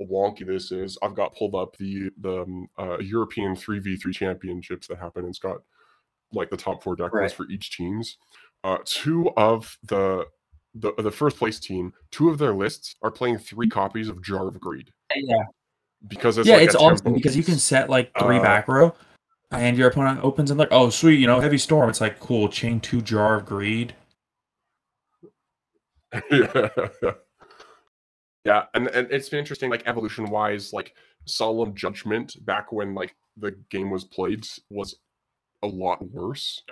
wonky 0.00 0.46
this 0.46 0.72
is, 0.72 0.96
I've 1.02 1.14
got 1.14 1.34
pulled 1.34 1.54
up 1.54 1.76
the 1.76 2.10
the 2.20 2.42
um, 2.42 2.68
uh, 2.78 2.98
European 2.98 3.54
three 3.56 3.78
v 3.78 3.96
three 3.96 4.12
championships 4.12 4.86
that 4.88 4.98
happen. 4.98 5.24
and 5.24 5.30
It's 5.30 5.38
got 5.38 5.58
like 6.32 6.50
the 6.50 6.56
top 6.56 6.82
four 6.82 6.96
deck 6.96 7.12
Right. 7.12 7.24
lists 7.24 7.36
for 7.36 7.46
each 7.50 7.76
teams. 7.76 8.16
Uh, 8.64 8.78
two 8.84 9.30
of 9.36 9.76
the 9.84 10.26
the 10.74 10.92
the 10.98 11.10
first 11.10 11.36
place 11.38 11.58
team, 11.60 11.92
two 12.10 12.28
of 12.30 12.38
their 12.38 12.54
lists 12.54 12.96
are 13.02 13.10
playing 13.10 13.38
three 13.38 13.68
copies 13.68 14.08
of 14.08 14.22
Jar 14.22 14.48
of 14.48 14.58
Greed 14.60 14.90
Yeah. 15.14 15.44
because 16.08 16.38
it's 16.38 16.48
yeah, 16.48 16.54
like 16.56 16.64
it's 16.64 16.74
awesome 16.74 17.14
because 17.14 17.36
you 17.36 17.42
can 17.42 17.56
set 17.56 17.88
like 17.90 18.12
three 18.18 18.38
Uh, 18.38 18.42
back 18.42 18.68
row 18.68 18.94
Ah. 19.52 19.58
and 19.58 19.76
your 19.76 19.88
opponent 19.88 20.20
opens 20.22 20.50
and 20.50 20.58
like, 20.58 20.68
oh 20.70 20.90
sweet, 20.90 21.20
you 21.20 21.26
know, 21.26 21.40
heavy 21.40 21.58
storm. 21.58 21.88
It's 21.88 22.00
like 22.00 22.18
cool, 22.20 22.48
chain 22.48 22.80
two 22.80 23.00
jar 23.00 23.36
of 23.36 23.46
greed. 23.46 23.94
yeah. 26.30 26.68
yeah, 28.44 28.64
and 28.74 28.88
and 28.88 29.08
it's 29.10 29.28
been 29.28 29.38
interesting, 29.38 29.70
like 29.70 29.86
evolution 29.86 30.30
wise, 30.30 30.72
like 30.72 30.94
solemn 31.26 31.74
judgment 31.74 32.44
back 32.44 32.72
when 32.72 32.94
like 32.94 33.14
the 33.36 33.52
game 33.70 33.90
was 33.90 34.04
played 34.04 34.46
was 34.70 34.96
a 35.62 35.66
lot 35.66 36.02
worse. 36.10 36.62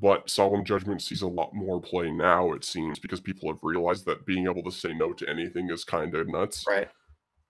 But 0.00 0.30
solemn 0.30 0.64
judgment 0.64 1.02
sees 1.02 1.22
a 1.22 1.26
lot 1.26 1.52
more 1.54 1.80
play 1.80 2.10
now, 2.10 2.52
it 2.52 2.64
seems, 2.64 3.00
because 3.00 3.20
people 3.20 3.48
have 3.50 3.58
realized 3.62 4.06
that 4.06 4.24
being 4.26 4.46
able 4.46 4.62
to 4.62 4.70
say 4.70 4.92
no 4.92 5.12
to 5.14 5.28
anything 5.28 5.70
is 5.70 5.82
kind 5.82 6.14
of 6.14 6.28
nuts. 6.28 6.64
Right. 6.68 6.88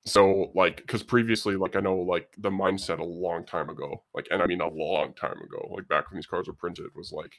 So, 0.06 0.50
like, 0.54 0.78
because 0.78 1.02
previously, 1.02 1.56
like, 1.56 1.76
I 1.76 1.80
know, 1.80 1.96
like, 1.96 2.32
the 2.38 2.50
mindset 2.50 2.98
a 2.98 3.04
long 3.04 3.44
time 3.44 3.68
ago, 3.68 4.04
like, 4.14 4.26
and 4.30 4.42
I 4.42 4.46
mean 4.46 4.60
a 4.60 4.68
long 4.68 5.12
time 5.14 5.38
ago, 5.42 5.68
like, 5.70 5.86
back 5.88 6.10
when 6.10 6.16
these 6.16 6.26
cards 6.26 6.48
were 6.48 6.54
printed, 6.54 6.86
was 6.94 7.12
like, 7.12 7.32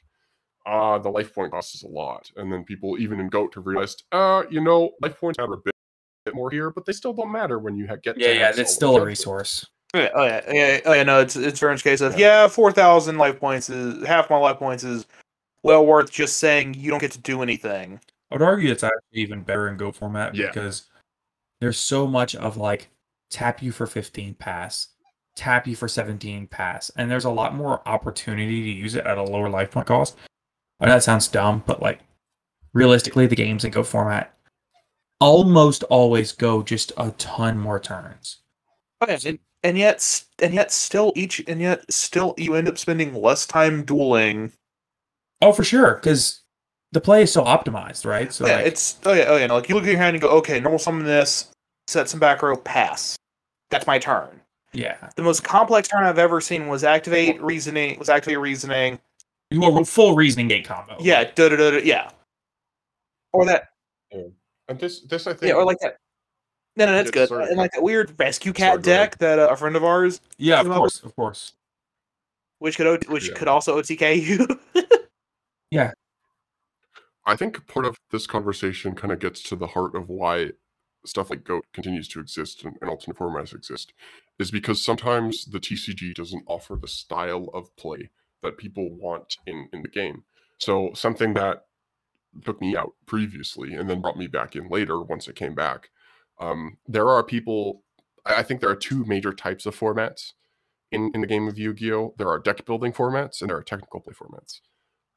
ah, 0.66 0.98
the 0.98 1.08
life 1.08 1.34
point 1.34 1.50
cost 1.50 1.74
is 1.74 1.82
a 1.82 1.88
lot. 1.88 2.30
And 2.36 2.52
then 2.52 2.64
people, 2.64 2.98
even 2.98 3.18
in 3.18 3.28
GOAT, 3.28 3.54
have 3.54 3.66
realized, 3.66 4.04
uh, 4.12 4.44
you 4.50 4.60
know, 4.60 4.90
life 5.02 5.18
points 5.18 5.38
matter 5.38 5.54
a 5.54 5.56
bit, 5.56 5.74
bit 6.24 6.34
more 6.34 6.50
here, 6.50 6.70
but 6.70 6.86
they 6.86 6.92
still 6.92 7.12
don't 7.12 7.32
matter 7.32 7.58
when 7.58 7.76
you 7.76 7.88
ha- 7.88 7.96
get 8.02 8.16
to 8.16 8.20
Yeah, 8.20 8.32
yeah, 8.32 8.52
it's 8.54 8.74
still 8.74 8.96
a 8.96 9.04
resource. 9.04 9.66
Oh 9.92 9.98
yeah, 9.98 10.10
oh 10.14 10.24
yeah, 10.24 10.52
yeah, 10.52 10.80
oh 10.84 10.92
yeah. 10.92 11.02
No, 11.02 11.20
it's 11.20 11.34
it's 11.34 11.58
very 11.58 11.72
much 11.72 11.80
a 11.80 11.84
case 11.84 12.00
of 12.00 12.16
yeah, 12.16 12.46
four 12.46 12.70
thousand 12.70 13.18
life 13.18 13.40
points 13.40 13.68
is 13.68 14.06
half 14.06 14.30
my 14.30 14.36
life 14.36 14.58
points 14.58 14.84
is 14.84 15.04
well 15.64 15.84
worth 15.84 16.12
just 16.12 16.36
saying 16.36 16.74
you 16.74 16.90
don't 16.90 17.00
get 17.00 17.10
to 17.12 17.18
do 17.18 17.42
anything. 17.42 17.98
I 18.30 18.36
would 18.36 18.42
argue 18.42 18.70
it's 18.70 18.84
actually 18.84 18.98
even 19.14 19.42
better 19.42 19.66
in 19.68 19.76
Goat 19.76 19.96
format 19.96 20.36
Yeah. 20.36 20.46
because 20.46 20.89
there's 21.60 21.78
so 21.78 22.06
much 22.06 22.34
of 22.34 22.56
like 22.56 22.88
tap 23.30 23.62
you 23.62 23.72
for 23.72 23.86
15 23.86 24.34
pass, 24.34 24.88
tap 25.36 25.66
you 25.66 25.76
for 25.76 25.88
17 25.88 26.46
pass, 26.48 26.90
and 26.96 27.10
there's 27.10 27.24
a 27.24 27.30
lot 27.30 27.54
more 27.54 27.86
opportunity 27.86 28.62
to 28.62 28.70
use 28.70 28.94
it 28.94 29.06
at 29.06 29.18
a 29.18 29.22
lower 29.22 29.48
life 29.48 29.70
point 29.70 29.86
cost. 29.86 30.16
I 30.80 30.86
know 30.86 30.92
that 30.92 31.02
sounds 31.02 31.28
dumb, 31.28 31.62
but 31.66 31.82
like 31.82 32.00
realistically, 32.72 33.26
the 33.26 33.36
games 33.36 33.64
in 33.64 33.70
Goat 33.70 33.86
format 33.86 34.34
almost 35.20 35.82
always 35.84 36.32
go 36.32 36.62
just 36.62 36.92
a 36.96 37.10
ton 37.12 37.58
more 37.58 37.78
turns. 37.78 38.38
Oh, 39.02 39.06
and, 39.06 39.38
and 39.62 39.78
yet, 39.78 40.24
and 40.40 40.54
yet, 40.54 40.72
still 40.72 41.12
each, 41.14 41.42
and 41.46 41.60
yet, 41.60 41.90
still, 41.92 42.34
you 42.36 42.54
end 42.54 42.68
up 42.68 42.78
spending 42.78 43.14
less 43.14 43.46
time 43.46 43.84
dueling. 43.84 44.52
Oh, 45.42 45.52
for 45.52 45.64
sure, 45.64 45.94
because 45.94 46.40
the 46.92 47.00
play 47.00 47.22
is 47.22 47.32
so 47.32 47.44
optimized, 47.44 48.04
right? 48.04 48.32
So 48.32 48.46
yeah, 48.46 48.56
like, 48.56 48.66
it's 48.66 48.98
oh 49.04 49.12
yeah, 49.12 49.24
oh 49.28 49.36
yeah. 49.36 49.46
Like 49.52 49.68
you 49.68 49.74
look 49.74 49.84
at 49.84 49.90
your 49.90 49.98
hand 49.98 50.16
and 50.16 50.22
go, 50.22 50.28
okay, 50.38 50.58
normal 50.60 50.78
summon 50.78 51.04
this, 51.04 51.50
set 51.86 52.08
some 52.08 52.20
back 52.20 52.42
row, 52.42 52.56
pass. 52.56 53.16
That's 53.70 53.86
my 53.86 53.98
turn. 53.98 54.40
yeah, 54.72 54.96
The 55.16 55.22
most 55.22 55.44
complex 55.44 55.88
turn 55.88 56.02
I've 56.04 56.18
ever 56.18 56.40
seen 56.40 56.66
was 56.68 56.82
activate 56.84 57.40
reasoning. 57.40 57.98
Was 57.98 58.08
activate 58.08 58.40
reasoning. 58.40 58.98
you 59.50 59.60
want 59.60 59.80
a 59.80 59.84
full 59.84 60.16
reasoning 60.16 60.48
gate 60.48 60.64
combo. 60.66 60.96
Yeah, 61.00 61.24
da 61.24 61.48
da 61.48 61.56
da 61.56 61.70
da. 61.72 61.76
Yeah. 61.78 62.10
Or 63.32 63.44
that. 63.46 63.68
And 64.12 64.78
this, 64.78 65.00
this 65.02 65.26
I 65.28 65.34
think, 65.34 65.50
Yeah, 65.50 65.54
or 65.54 65.64
like 65.64 65.78
that. 65.82 65.96
No, 66.76 66.86
no, 66.86 66.92
that's 66.92 67.10
good. 67.12 67.28
sorry. 67.28 67.46
And 67.46 67.56
like 67.56 67.70
that 67.72 67.82
weird 67.82 68.14
rescue 68.18 68.52
cat 68.52 68.82
go 68.82 68.90
ahead. 68.90 69.10
deck 69.10 69.18
that 69.18 69.38
uh, 69.38 69.48
a 69.50 69.56
friend 69.56 69.76
of 69.76 69.84
ours, 69.84 70.20
yeah, 70.38 70.58
of 70.60 70.64
Come 70.66 70.72
up 70.72 70.78
course, 70.78 71.00
of 71.02 71.14
course. 71.16 71.52
which 72.58 72.76
could 72.76 72.86
O- 72.86 73.12
which 73.12 73.28
Yeah. 73.28 73.34
could 73.36 73.48
also 73.48 73.80
OTK 73.80 74.20
you. 74.22 74.46
I 77.30 77.36
think 77.36 77.64
part 77.68 77.86
of 77.86 77.96
this 78.10 78.26
conversation 78.26 78.96
kind 78.96 79.12
of 79.12 79.20
gets 79.20 79.40
to 79.44 79.54
the 79.54 79.68
heart 79.68 79.94
of 79.94 80.08
why 80.08 80.50
stuff 81.06 81.30
like 81.30 81.44
GOAT 81.44 81.64
continues 81.72 82.08
to 82.08 82.18
exist 82.18 82.64
and, 82.64 82.76
and 82.80 82.90
alternate 82.90 83.18
formats 83.18 83.54
exist, 83.54 83.92
is 84.40 84.50
because 84.50 84.84
sometimes 84.84 85.44
the 85.44 85.60
TCG 85.60 86.12
doesn't 86.12 86.42
offer 86.48 86.74
the 86.74 86.88
style 86.88 87.48
of 87.54 87.74
play 87.76 88.10
that 88.42 88.58
people 88.58 88.90
want 88.90 89.36
in, 89.46 89.68
in 89.72 89.82
the 89.82 89.88
game. 89.88 90.24
So 90.58 90.90
something 90.94 91.34
that 91.34 91.66
took 92.44 92.60
me 92.60 92.76
out 92.76 92.94
previously 93.06 93.74
and 93.74 93.88
then 93.88 94.00
brought 94.00 94.18
me 94.18 94.26
back 94.26 94.56
in 94.56 94.68
later 94.68 95.00
once 95.00 95.28
it 95.28 95.36
came 95.36 95.54
back. 95.54 95.90
Um, 96.40 96.78
there 96.88 97.08
are 97.08 97.22
people, 97.22 97.84
I 98.26 98.42
think 98.42 98.60
there 98.60 98.70
are 98.70 98.74
two 98.74 99.04
major 99.04 99.32
types 99.32 99.66
of 99.66 99.78
formats 99.78 100.32
in, 100.90 101.12
in 101.14 101.20
the 101.20 101.28
game 101.28 101.46
of 101.46 101.60
Yu-Gi-Oh! 101.60 102.14
There 102.18 102.28
are 102.28 102.40
deck 102.40 102.64
building 102.64 102.92
formats 102.92 103.40
and 103.40 103.50
there 103.50 103.56
are 103.56 103.62
technical 103.62 104.00
play 104.00 104.14
formats. 104.14 104.58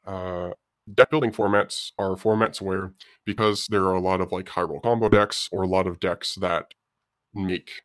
Uh, 0.06 0.54
deck 0.92 1.10
building 1.10 1.32
formats 1.32 1.92
are 1.98 2.16
formats 2.16 2.62
where 2.62 2.94
because 3.26 3.68
there 3.68 3.84
are 3.84 3.96
a 3.96 4.02
lot 4.02 4.22
of 4.22 4.32
like 4.32 4.50
high 4.50 4.62
roll 4.62 4.80
combo 4.80 5.10
decks 5.10 5.48
or 5.52 5.64
a 5.64 5.68
lot 5.68 5.88
of 5.88 6.00
decks 6.00 6.36
that 6.36 6.74
make 7.34 7.84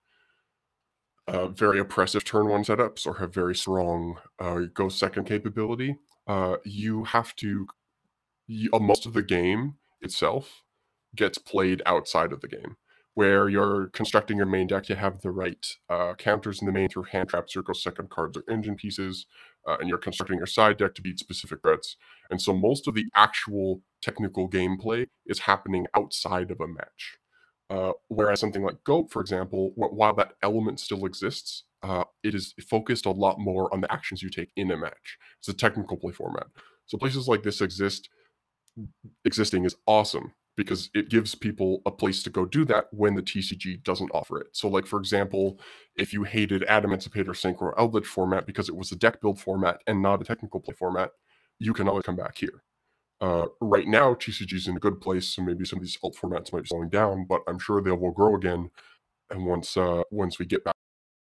uh, 1.28 1.48
very 1.48 1.78
oppressive 1.78 2.24
turn 2.24 2.48
one 2.48 2.64
setups 2.64 3.06
or 3.06 3.18
have 3.18 3.32
very 3.32 3.54
strong 3.54 4.16
uh, 4.38 4.60
go 4.72 4.88
second 4.88 5.24
capability, 5.24 5.96
uh, 6.26 6.56
you 6.64 7.04
have 7.04 7.36
to 7.36 7.66
you, 8.46 8.70
uh, 8.72 8.78
most 8.78 9.04
of 9.04 9.12
the 9.12 9.22
game 9.22 9.74
itself 10.00 10.62
gets 11.14 11.38
played 11.38 11.82
outside 11.84 12.32
of 12.32 12.40
the 12.40 12.48
game 12.48 12.76
where 13.14 13.48
you're 13.48 13.88
constructing 13.88 14.36
your 14.36 14.46
main 14.46 14.66
deck 14.66 14.88
you 14.88 14.94
have 14.94 15.20
the 15.20 15.30
right 15.30 15.76
uh, 15.90 16.14
counters 16.14 16.60
in 16.60 16.66
the 16.66 16.72
main 16.72 16.88
through 16.88 17.02
hand 17.02 17.28
traps 17.28 17.52
circle 17.52 17.74
second 17.74 18.08
cards 18.08 18.36
or 18.36 18.44
engine 18.50 18.76
pieces 18.76 19.26
uh, 19.66 19.76
and 19.80 19.88
you're 19.88 19.98
constructing 19.98 20.36
your 20.38 20.46
side 20.46 20.78
deck 20.78 20.94
to 20.94 21.02
beat 21.02 21.18
specific 21.18 21.60
threats 21.60 21.96
and 22.30 22.40
so 22.40 22.52
most 22.52 22.88
of 22.88 22.94
the 22.94 23.06
actual 23.14 23.82
technical 24.02 24.48
gameplay 24.48 25.06
is 25.26 25.40
happening 25.40 25.86
outside 25.94 26.50
of 26.50 26.60
a 26.60 26.68
match. 26.68 27.18
Uh, 27.70 27.92
whereas 28.08 28.40
something 28.40 28.62
like 28.62 28.82
goat 28.82 29.10
for 29.10 29.20
example 29.20 29.72
while 29.74 30.14
that 30.14 30.32
element 30.42 30.80
still 30.80 31.04
exists 31.04 31.64
uh, 31.82 32.04
it 32.22 32.34
is 32.34 32.54
focused 32.68 33.06
a 33.06 33.10
lot 33.10 33.38
more 33.38 33.72
on 33.72 33.80
the 33.80 33.92
actions 33.92 34.22
you 34.22 34.30
take 34.30 34.50
in 34.56 34.70
a 34.70 34.76
match. 34.76 35.18
It's 35.38 35.48
a 35.48 35.54
technical 35.54 35.96
play 35.96 36.12
format. 36.12 36.46
So 36.86 36.98
places 36.98 37.28
like 37.28 37.42
this 37.42 37.60
exist 37.60 38.08
existing 39.24 39.64
is 39.64 39.76
awesome 39.86 40.32
because 40.56 40.90
it 40.92 41.08
gives 41.08 41.34
people 41.34 41.82
a 41.86 41.90
place 41.90 42.22
to 42.24 42.30
go 42.30 42.44
do 42.44 42.64
that 42.64 42.86
when 42.90 43.14
the 43.14 43.22
TCG 43.22 43.82
doesn't 43.84 44.10
offer 44.12 44.40
it. 44.40 44.48
So, 44.52 44.68
like 44.68 44.86
for 44.86 44.98
example, 44.98 45.60
if 45.96 46.12
you 46.12 46.24
hated 46.24 46.64
Atom 46.64 46.90
Emancipator 46.90 47.30
Synchro 47.30 47.72
Eldritch 47.78 48.06
format 48.06 48.46
because 48.46 48.68
it 48.68 48.74
was 48.74 48.90
a 48.90 48.96
deck 48.96 49.20
build 49.20 49.40
format 49.40 49.80
and 49.86 50.02
not 50.02 50.20
a 50.20 50.24
technical 50.24 50.60
play 50.60 50.74
format, 50.74 51.10
you 51.58 51.72
can 51.72 51.88
always 51.88 52.04
come 52.04 52.16
back 52.16 52.36
here. 52.38 52.62
Uh, 53.20 53.46
right 53.60 53.88
now, 53.88 54.14
TCG 54.14 54.52
is 54.54 54.68
in 54.68 54.76
a 54.76 54.80
good 54.80 55.00
place, 55.00 55.26
so 55.28 55.42
maybe 55.42 55.64
some 55.64 55.78
of 55.78 55.82
these 55.84 55.98
alt 56.02 56.16
formats 56.16 56.52
might 56.52 56.62
be 56.62 56.68
slowing 56.68 56.88
down, 56.88 57.26
but 57.28 57.42
I'm 57.48 57.58
sure 57.58 57.82
they 57.82 57.90
will 57.90 58.12
grow 58.12 58.36
again. 58.36 58.70
And 59.30 59.44
once 59.44 59.76
uh, 59.76 60.02
once 60.10 60.38
we 60.38 60.46
get 60.46 60.64
back 60.64 60.74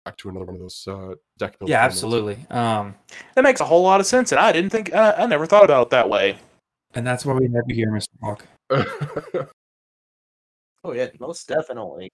back 0.05 0.17
to 0.17 0.29
another 0.29 0.45
one 0.45 0.55
of 0.55 0.61
those 0.61 0.85
uh, 0.87 1.13
deck 1.37 1.57
build, 1.59 1.69
Yeah, 1.69 1.81
formats. 1.81 1.85
absolutely. 1.85 2.45
Um, 2.49 2.95
That 3.35 3.43
makes 3.43 3.61
a 3.61 3.65
whole 3.65 3.83
lot 3.83 3.99
of 4.01 4.05
sense, 4.07 4.31
and 4.31 4.39
I 4.39 4.51
didn't 4.51 4.71
think 4.71 4.93
I, 4.93 5.11
I 5.13 5.25
never 5.27 5.45
thought 5.45 5.63
about 5.63 5.87
it 5.87 5.89
that 5.91 6.09
way. 6.09 6.37
and 6.95 7.05
that's 7.07 7.25
why 7.25 7.33
we 7.33 7.45
have 7.53 7.63
you 7.67 7.75
here, 7.75 7.91
Mr. 7.91 8.07
Hawk. 8.21 8.47
Oh 10.85 10.91
yeah, 10.91 11.07
most 11.17 11.47
definitely. 11.47 12.09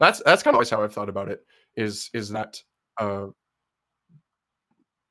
that's 0.00 0.22
that's 0.24 0.42
kind 0.42 0.54
of 0.54 0.56
always 0.56 0.70
how 0.70 0.82
I've 0.82 0.94
thought 0.94 1.10
about 1.10 1.28
it. 1.28 1.44
Is 1.76 2.08
is 2.14 2.30
that 2.30 2.62
uh, 2.98 3.26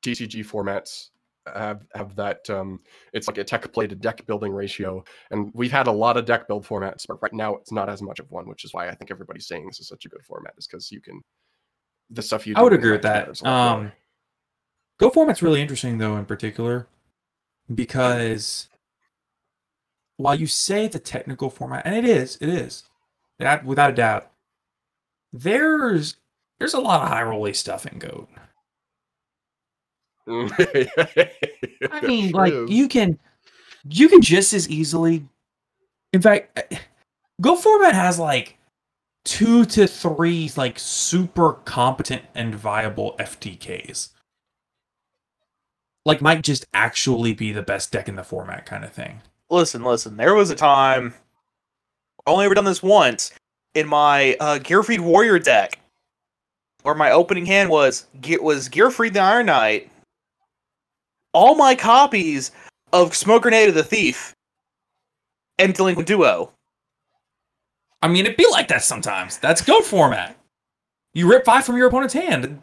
TCG 0.04 0.44
formats 0.44 1.10
have 1.52 1.84
have 1.94 2.14
that 2.16 2.48
um, 2.50 2.80
it's 3.12 3.28
like 3.28 3.38
a 3.38 3.44
tech 3.44 3.70
play 3.72 3.86
to 3.86 3.94
deck 3.94 4.26
building 4.26 4.52
ratio, 4.52 5.04
and 5.30 5.50
we've 5.54 5.72
had 5.72 5.86
a 5.86 5.92
lot 5.92 6.16
of 6.16 6.24
deck 6.24 6.48
build 6.48 6.66
formats, 6.66 7.06
but 7.06 7.22
right 7.22 7.32
now 7.32 7.54
it's 7.56 7.72
not 7.72 7.88
as 7.88 8.02
much 8.02 8.18
of 8.18 8.30
one, 8.30 8.48
which 8.48 8.64
is 8.64 8.72
why 8.72 8.88
I 8.88 8.94
think 8.94 9.10
everybody's 9.10 9.46
saying 9.46 9.66
this 9.66 9.80
is 9.80 9.88
such 9.88 10.06
a 10.06 10.08
good 10.08 10.24
format, 10.24 10.54
is 10.56 10.66
because 10.66 10.90
you 10.90 11.00
can 11.00 11.20
the 12.10 12.22
stuff 12.22 12.46
you. 12.46 12.54
I 12.56 12.62
would 12.62 12.72
agree 12.72 12.92
with 12.92 13.02
that. 13.02 13.44
Um, 13.44 13.92
Goat 14.98 15.14
format's 15.14 15.42
really 15.42 15.60
interesting 15.60 15.98
though, 15.98 16.16
in 16.16 16.24
particular, 16.24 16.86
because 17.74 18.68
while 20.16 20.34
you 20.34 20.46
say 20.46 20.84
it's 20.84 20.96
a 20.96 21.00
technical 21.00 21.50
format, 21.50 21.84
and 21.84 21.94
it 21.94 22.04
is, 22.04 22.38
it 22.40 22.48
is, 22.48 22.84
that 23.38 23.64
without 23.64 23.90
a 23.90 23.94
doubt, 23.94 24.30
there's 25.32 26.16
there's 26.58 26.74
a 26.74 26.80
lot 26.80 27.02
of 27.02 27.08
high 27.08 27.22
rolly 27.22 27.52
stuff 27.52 27.86
in 27.86 27.98
Goat. 27.98 28.28
I 30.28 32.00
mean, 32.06 32.30
Sure 32.30 32.40
like 32.40 32.52
is. 32.52 32.70
you 32.70 32.88
can 32.88 33.18
you 33.88 34.08
can 34.08 34.22
just 34.22 34.54
as 34.54 34.68
easily 34.68 35.26
in 36.12 36.22
fact 36.22 36.58
eh, 36.72 36.78
Goat 37.40 37.56
format 37.56 37.94
has 37.94 38.18
like 38.18 38.56
two 39.24 39.64
to 39.66 39.86
three 39.86 40.50
like 40.56 40.78
super 40.78 41.54
competent 41.64 42.22
and 42.34 42.54
viable 42.54 43.16
FTKs. 43.18 44.10
Like 46.06 46.20
might 46.20 46.42
just 46.42 46.66
actually 46.74 47.32
be 47.32 47.50
the 47.52 47.62
best 47.62 47.90
deck 47.90 48.08
in 48.08 48.16
the 48.16 48.22
format 48.24 48.66
kind 48.66 48.84
of 48.84 48.92
thing. 48.92 49.22
Listen, 49.50 49.82
listen. 49.82 50.16
There 50.16 50.34
was 50.34 50.50
a 50.50 50.54
time. 50.54 51.14
I've 52.26 52.32
only 52.32 52.44
ever 52.44 52.54
done 52.54 52.64
this 52.66 52.82
once 52.82 53.32
in 53.74 53.88
my 53.88 54.36
uh, 54.40 54.58
Gearfried 54.58 55.00
Warrior 55.00 55.38
deck, 55.38 55.78
where 56.82 56.94
my 56.94 57.10
opening 57.10 57.46
hand 57.46 57.70
was 57.70 58.06
Ge- 58.20 58.38
was 58.40 58.68
Gearfried 58.68 59.14
the 59.14 59.20
Iron 59.20 59.46
Knight. 59.46 59.90
All 61.34 61.56
my 61.56 61.74
copies 61.74 62.52
of 62.92 63.14
Smoke 63.14 63.42
Grenade 63.42 63.68
of 63.68 63.74
the 63.74 63.84
Thief 63.84 64.34
and 65.58 65.74
Delinquent 65.74 66.08
Duo. 66.08 66.52
I 68.00 68.08
mean, 68.08 68.24
it 68.24 68.36
be 68.36 68.46
like 68.50 68.68
that 68.68 68.82
sometimes. 68.82 69.38
That's 69.38 69.60
Goat 69.60 69.84
format. 69.84 70.36
You 71.12 71.28
rip 71.28 71.44
five 71.44 71.64
from 71.64 71.76
your 71.76 71.88
opponent's 71.88 72.14
hand 72.14 72.44
and 72.44 72.62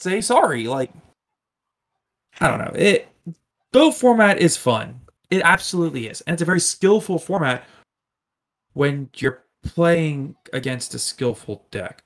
say 0.00 0.20
sorry. 0.20 0.64
Like, 0.64 0.90
I 2.40 2.48
don't 2.48 2.58
know. 2.58 2.72
It 2.74 3.08
Goat 3.72 3.92
format 3.92 4.38
is 4.38 4.56
fun. 4.56 5.00
It 5.30 5.42
absolutely 5.44 6.06
is, 6.06 6.22
and 6.22 6.32
it's 6.32 6.42
a 6.42 6.46
very 6.46 6.60
skillful 6.60 7.18
format 7.18 7.64
when 8.72 9.10
you're 9.16 9.44
playing 9.62 10.34
against 10.52 10.94
a 10.94 10.98
skillful 10.98 11.66
deck. 11.70 12.02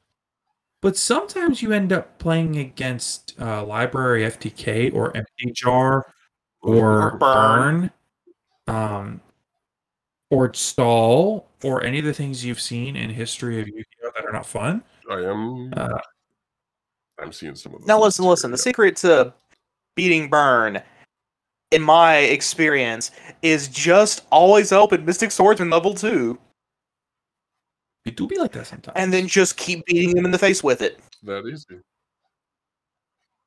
But 0.82 0.96
sometimes 0.96 1.62
you 1.62 1.72
end 1.72 1.92
up 1.92 2.18
playing 2.18 2.56
against 2.56 3.40
uh, 3.40 3.64
Library 3.64 4.22
FTK 4.24 4.92
or 4.92 5.16
Empty 5.16 5.52
Jar 5.52 6.12
or 6.60 7.12
Or 7.12 7.18
Burn. 7.18 7.90
Burn, 8.66 8.76
um, 8.76 9.20
or 10.30 10.52
Stall, 10.54 11.48
or 11.62 11.84
any 11.84 12.00
of 12.00 12.04
the 12.04 12.12
things 12.12 12.44
you've 12.44 12.60
seen 12.60 12.96
in 12.96 13.10
history 13.10 13.60
of 13.60 13.68
Yu-Gi-Oh 13.68 14.10
that 14.16 14.24
are 14.24 14.32
not 14.32 14.44
fun. 14.44 14.82
I 15.08 15.20
am. 15.20 15.72
Uh, 15.76 15.98
I'm 17.20 17.32
seeing 17.32 17.54
some 17.54 17.74
of 17.74 17.80
those. 17.80 17.86
Now 17.86 17.96
things 17.96 18.18
listen, 18.18 18.24
here, 18.24 18.30
listen. 18.30 18.50
The 18.50 18.56
yeah. 18.56 18.62
secret 18.62 18.96
to 18.96 19.34
beating 19.94 20.28
Burn, 20.28 20.82
in 21.70 21.82
my 21.82 22.16
experience, 22.16 23.12
is 23.42 23.68
just 23.68 24.24
always 24.30 24.72
open 24.72 25.04
Mystic 25.04 25.30
Swordsman 25.30 25.70
level 25.70 25.94
two, 25.94 26.38
it 28.04 28.16
do 28.16 28.26
be 28.26 28.38
like 28.38 28.52
that 28.52 28.66
sometimes. 28.66 28.96
and 28.96 29.12
then 29.12 29.26
just 29.26 29.56
keep 29.56 29.84
beating 29.86 30.14
them 30.14 30.24
in 30.24 30.30
the 30.30 30.38
face 30.38 30.62
with 30.62 30.82
it. 30.82 31.00
that 31.22 31.46
easy. 31.46 31.80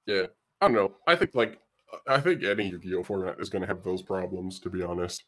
Yeah, 0.06 0.28
I 0.62 0.68
don't 0.68 0.76
know. 0.76 0.94
I 1.08 1.16
think 1.16 1.32
like 1.34 1.60
I 2.08 2.20
think 2.20 2.44
any 2.44 2.70
Yu-Gi-Oh 2.70 3.04
format 3.04 3.40
is 3.40 3.50
going 3.50 3.62
to 3.62 3.68
have 3.68 3.84
those 3.84 4.02
problems, 4.02 4.60
to 4.62 4.70
be 4.70 4.84
honest. 4.84 5.24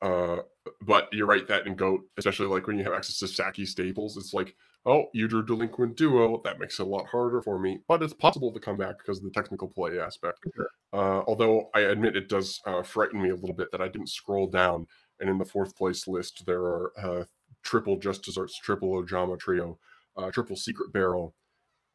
Uh, 0.00 0.38
but 0.82 1.08
you're 1.12 1.26
right 1.26 1.46
that 1.48 1.66
in 1.66 1.74
Goat, 1.74 2.02
especially 2.16 2.46
like 2.46 2.66
when 2.66 2.78
you 2.78 2.84
have 2.84 2.92
access 2.92 3.18
to 3.18 3.28
Saki 3.28 3.64
staples, 3.66 4.16
it's 4.16 4.32
like, 4.32 4.54
oh, 4.86 5.06
you 5.12 5.26
drew 5.26 5.44
Delinquent 5.44 5.96
Duo. 5.96 6.40
That 6.44 6.60
makes 6.60 6.78
it 6.78 6.86
a 6.86 6.88
lot 6.88 7.06
harder 7.06 7.42
for 7.42 7.58
me, 7.58 7.80
but 7.88 8.02
it's 8.02 8.14
possible 8.14 8.52
to 8.52 8.60
come 8.60 8.76
back 8.76 8.98
because 8.98 9.18
of 9.18 9.24
the 9.24 9.30
technical 9.30 9.68
play 9.68 9.98
aspect. 9.98 10.38
Uh, 10.92 11.22
although 11.26 11.68
I 11.74 11.80
admit 11.80 12.16
it 12.16 12.28
does 12.28 12.60
uh, 12.64 12.82
frighten 12.82 13.20
me 13.20 13.30
a 13.30 13.34
little 13.34 13.56
bit 13.56 13.72
that 13.72 13.80
I 13.80 13.88
didn't 13.88 14.08
scroll 14.08 14.46
down, 14.46 14.86
and 15.20 15.28
in 15.28 15.38
the 15.38 15.44
fourth 15.44 15.76
place 15.76 16.06
list 16.06 16.46
there 16.46 16.62
are 16.62 16.92
uh, 16.96 17.24
triple 17.68 17.98
Just 17.98 18.22
Desserts, 18.22 18.58
triple 18.58 19.02
Ojama 19.02 19.38
Trio, 19.38 19.78
uh, 20.16 20.30
triple 20.30 20.56
Secret 20.56 20.92
Barrel, 20.92 21.34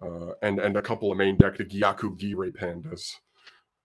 uh, 0.01 0.33
and 0.41 0.59
and 0.59 0.77
a 0.77 0.81
couple 0.81 1.11
of 1.11 1.17
main 1.17 1.35
deck 1.37 1.57
the 1.57 1.65
Gyaku-Gire 1.65 2.51
Pandas. 2.51 3.15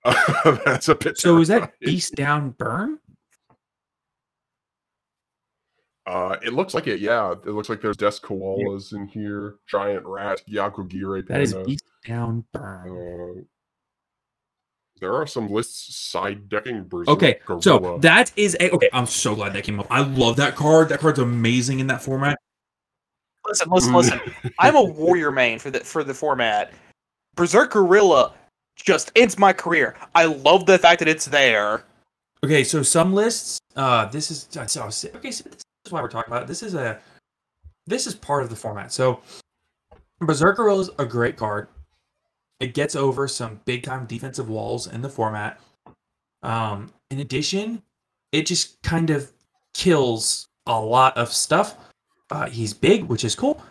that's 0.65 0.89
a 0.89 0.95
bit. 0.95 1.19
so 1.19 1.39
is 1.39 1.49
that 1.49 1.59
terrifying. 1.59 1.73
Beast 1.81 2.15
Down 2.15 2.51
Burn? 2.51 2.99
Uh, 6.07 6.37
it 6.43 6.53
looks 6.53 6.73
like 6.73 6.87
it. 6.87 7.01
Yeah, 7.01 7.33
it 7.33 7.47
looks 7.49 7.69
like 7.69 7.81
there's 7.81 7.97
Des 7.97 8.21
Koalas 8.23 8.95
in 8.95 9.09
here, 9.09 9.57
giant 9.67 10.05
rat, 10.07 10.41
Pandas. 11.23 11.27
That 11.29 11.41
is. 11.41 11.55
Beast 11.67 11.85
Down 12.07 12.45
Burn. 12.53 13.39
Uh, 13.39 13.43
there 14.99 15.15
are 15.15 15.27
some 15.27 15.51
lists 15.51 15.97
side 15.97 16.49
decking 16.49 16.85
Berserk 16.85 17.09
Okay, 17.09 17.41
so 17.61 17.99
that 18.01 18.33
is 18.37 18.57
a 18.61 18.71
okay. 18.71 18.89
I'm 18.93 19.07
so 19.07 19.35
glad 19.35 19.53
that 19.55 19.65
came 19.65 19.81
up. 19.81 19.87
I 19.91 20.01
love 20.03 20.37
that 20.37 20.57
card. 20.57 20.89
That 20.89 21.01
card's 21.01 21.19
amazing 21.19 21.81
in 21.81 21.87
that 21.89 22.03
format. 22.03 22.39
Listen, 23.47 23.71
listen, 23.71 23.93
listen. 23.93 24.21
I'm 24.59 24.77
a 24.77 24.83
warrior 24.83 25.31
main 25.31 25.59
for 25.59 25.71
the 25.71 25.81
for 25.81 26.05
the 26.05 26.15
format. 26.15 26.73
Berserk 27.35 27.71
Gorilla 27.73 28.35
just 28.77 29.13
ends 29.17 29.39
my 29.39 29.53
career. 29.53 29.97
I 30.15 30.27
love 30.27 30.67
the 30.67 30.79
fact 30.79 30.99
that 31.01 31.09
it's 31.09 31.27
there. 31.27 31.85
Okay, 32.45 32.65
so 32.65 32.83
some 32.83 33.15
lists. 33.15 33.59
Uh, 33.75 34.07
this 34.07 34.31
is 34.31 34.47
so, 34.51 34.89
so- 34.91 35.09
okay. 35.17 35.31
So 35.31 35.45
this 35.45 35.63
is 35.87 35.93
why 35.93 36.03
we're 36.03 36.09
talking 36.09 36.33
about 36.33 36.43
it. 36.43 36.49
This 36.49 36.63
is 36.63 36.75
a 36.75 37.01
this 37.87 38.07
is 38.07 38.15
part 38.15 38.43
of 38.43 38.51
the 38.51 38.57
format. 38.57 38.93
So 38.93 39.21
Berserk 40.21 40.57
Gorilla 40.57 40.81
is 40.81 40.91
a 40.99 41.07
great 41.07 41.37
card. 41.37 41.69
It 42.61 42.75
gets 42.75 42.97
over 42.97 43.29
some 43.29 43.61
big 43.65 43.85
time 43.85 44.07
defensive 44.07 44.49
walls 44.49 44.87
in 44.87 45.03
the 45.03 45.09
format. 45.09 45.61
Um, 46.43 46.93
in 47.11 47.21
addition, 47.21 47.83
it 48.33 48.47
just 48.47 48.83
kind 48.83 49.11
of 49.11 49.33
kills 49.75 50.49
a 50.67 50.81
lot 50.81 51.17
of 51.17 51.33
stuff. 51.33 51.77
Uh, 52.31 52.49
he's 52.49 52.75
big, 52.75 53.05
which 53.05 53.25
is 53.25 53.35
cool. 53.35 53.63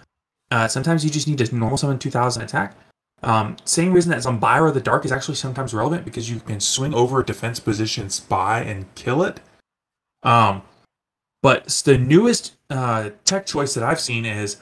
Uh, 0.49 0.67
sometimes 0.67 1.03
you 1.03 1.09
just 1.09 1.27
need 1.27 1.38
to 1.38 1.55
normal 1.55 1.77
summon 1.77 1.99
2000 1.99 2.41
attack. 2.41 2.75
Um, 3.23 3.57
same 3.65 3.93
reason 3.93 4.11
that 4.11 4.19
Zombyra 4.19 4.73
the 4.73 4.81
Dark 4.81 5.03
is 5.03 5.11
actually 5.11 5.35
sometimes 5.35 5.73
relevant 5.73 6.05
because 6.05 6.29
you 6.29 6.39
can 6.39 6.59
swing 6.59 6.93
over 6.93 7.19
a 7.19 7.25
defense 7.25 7.59
position 7.59 8.09
spy 8.09 8.61
and 8.61 8.93
kill 8.95 9.23
it. 9.23 9.39
Um, 10.23 10.61
but 11.41 11.67
the 11.85 11.97
newest 11.97 12.55
uh, 12.69 13.11
tech 13.25 13.45
choice 13.45 13.73
that 13.73 13.83
I've 13.83 13.99
seen 13.99 14.25
is 14.25 14.57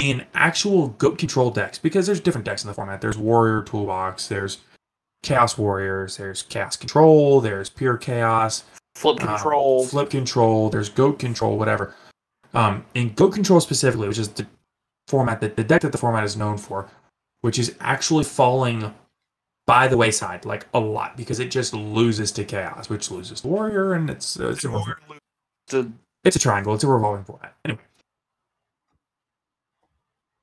in 0.00 0.24
actual 0.34 0.88
goat 0.88 1.18
control 1.18 1.50
decks 1.50 1.78
because 1.78 2.06
there's 2.06 2.20
different 2.20 2.44
decks 2.44 2.62
in 2.62 2.68
the 2.68 2.74
format. 2.74 3.00
There's 3.00 3.18
Warrior 3.18 3.62
Toolbox, 3.62 4.28
there's 4.28 4.58
Chaos 5.22 5.58
Warriors, 5.58 6.16
there's 6.16 6.42
Chaos 6.42 6.76
Control, 6.76 7.40
there's 7.40 7.68
Pure 7.70 7.98
Chaos, 7.98 8.64
Flip 8.94 9.22
uh, 9.22 9.26
control. 9.26 9.84
Flip 9.86 10.10
Control, 10.10 10.70
there's 10.70 10.88
Goat 10.88 11.18
Control, 11.18 11.58
whatever. 11.58 11.94
Um, 12.54 12.84
in 12.94 13.12
Goat 13.14 13.32
Control 13.32 13.60
specifically, 13.60 14.08
which 14.08 14.18
is 14.18 14.28
the 14.28 14.46
format 15.06 15.40
that 15.40 15.56
the 15.56 15.64
deck 15.64 15.82
that 15.82 15.92
the 15.92 15.98
format 15.98 16.24
is 16.24 16.36
known 16.36 16.58
for, 16.58 16.88
which 17.40 17.58
is 17.58 17.74
actually 17.80 18.24
falling 18.24 18.94
by 19.66 19.86
the 19.86 19.96
wayside 19.96 20.44
like 20.44 20.66
a 20.72 20.80
lot 20.80 21.16
because 21.16 21.40
it 21.40 21.50
just 21.50 21.74
loses 21.74 22.32
to 22.32 22.44
Chaos, 22.44 22.88
which 22.88 23.10
loses 23.10 23.40
to 23.40 23.48
Warrior, 23.48 23.92
and 23.92 24.08
it's 24.08 24.38
uh, 24.38 24.48
it's 24.48 24.64
a, 25.74 25.92
it's 26.24 26.36
a 26.36 26.38
triangle. 26.38 26.74
It's 26.74 26.84
a 26.84 26.88
revolving 26.88 27.24
format. 27.24 27.54
Anyway, 27.64 27.82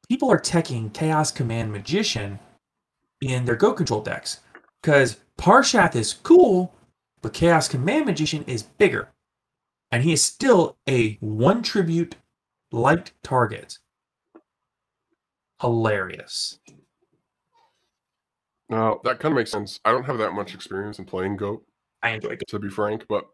people 0.07 0.31
are 0.31 0.39
teching 0.39 0.93
Chaos 0.93 1.31
Command 1.31 1.71
Magician 1.71 2.39
in 3.21 3.45
their 3.45 3.55
Goat 3.55 3.75
Control 3.75 4.01
decks 4.01 4.39
because 4.81 5.17
Parshath 5.37 5.95
is 5.95 6.13
cool, 6.13 6.73
but 7.21 7.33
Chaos 7.33 7.67
Command 7.67 8.05
Magician 8.05 8.43
is 8.45 8.63
bigger, 8.63 9.09
and 9.91 10.03
he 10.03 10.13
is 10.13 10.23
still 10.23 10.77
a 10.87 11.17
one 11.19 11.63
tribute 11.63 12.15
light 12.71 13.11
target. 13.23 13.79
Hilarious. 15.61 16.59
Now 18.69 18.99
that 19.03 19.19
kind 19.19 19.31
of 19.31 19.37
makes 19.37 19.51
sense. 19.51 19.79
I 19.85 19.91
don't 19.91 20.05
have 20.05 20.17
that 20.17 20.33
much 20.33 20.53
experience 20.53 20.99
in 20.99 21.05
playing 21.05 21.37
Goat, 21.37 21.65
I 22.03 22.09
enjoy 22.09 22.29
it. 22.29 22.43
to 22.47 22.59
be 22.59 22.69
frank, 22.69 23.05
but 23.07 23.25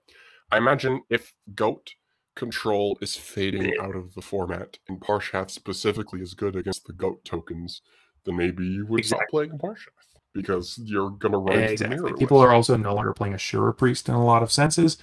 I 0.51 0.57
imagine 0.57 1.01
if 1.09 1.33
Goat 1.55 1.91
control 2.35 2.97
is 3.01 3.15
fading 3.15 3.73
out 3.81 3.95
of 3.95 4.13
the 4.13 4.21
format 4.21 4.77
and 4.87 4.99
Parshath 4.99 5.51
specifically 5.51 6.21
is 6.21 6.33
good 6.33 6.55
against 6.55 6.85
the 6.85 6.93
Goat 6.93 7.23
tokens, 7.25 7.81
then 8.25 8.37
maybe 8.37 8.65
you 8.65 8.85
would 8.87 9.05
stop 9.05 9.21
playing 9.29 9.57
Parshath 9.57 9.89
because 10.33 10.79
you're 10.83 11.09
gonna 11.09 11.37
run 11.37 11.59
into 11.59 11.83
the 11.83 11.93
Exactly. 11.93 12.13
People 12.13 12.39
are 12.39 12.51
also 12.51 12.77
no 12.77 12.95
longer 12.95 13.13
playing 13.13 13.33
Asura 13.33 13.73
Priest 13.73 14.07
in 14.07 14.15
a 14.15 14.23
lot 14.23 14.43
of 14.43 14.51
senses. 14.51 14.97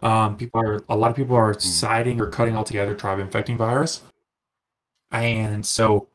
Um, 0.00 0.36
people 0.36 0.60
are 0.60 0.82
a 0.88 0.96
lot 0.96 1.10
of 1.10 1.16
people 1.16 1.36
are 1.36 1.58
siding 1.58 2.20
or 2.20 2.28
cutting 2.28 2.56
altogether 2.56 2.94
Tribe 2.94 3.18
Infecting 3.18 3.56
Virus, 3.56 4.02
and 5.10 5.64
so 5.64 6.08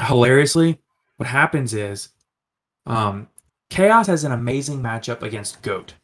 hilariously, 0.00 0.80
what 1.16 1.28
happens 1.28 1.72
is, 1.72 2.10
um, 2.86 3.28
Chaos 3.70 4.08
has 4.08 4.24
an 4.24 4.32
amazing 4.32 4.82
matchup 4.82 5.22
against 5.22 5.62
Goat. 5.62 5.94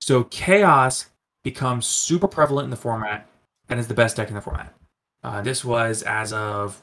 So 0.00 0.24
Chaos 0.24 1.06
becomes 1.42 1.86
super 1.86 2.28
prevalent 2.28 2.64
in 2.64 2.70
the 2.70 2.76
format 2.76 3.28
and 3.68 3.80
is 3.80 3.88
the 3.88 3.94
best 3.94 4.16
deck 4.16 4.28
in 4.28 4.34
the 4.34 4.40
format. 4.40 4.74
Uh, 5.22 5.40
this 5.40 5.64
was 5.64 6.02
as 6.02 6.32
of 6.32 6.82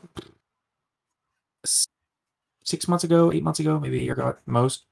six 2.64 2.88
months 2.88 3.04
ago, 3.04 3.32
eight 3.32 3.44
months 3.44 3.60
ago, 3.60 3.80
maybe 3.80 4.00
a 4.00 4.04
year 4.04 4.14
ago 4.14 4.30
at 4.30 4.40
most. 4.46 4.86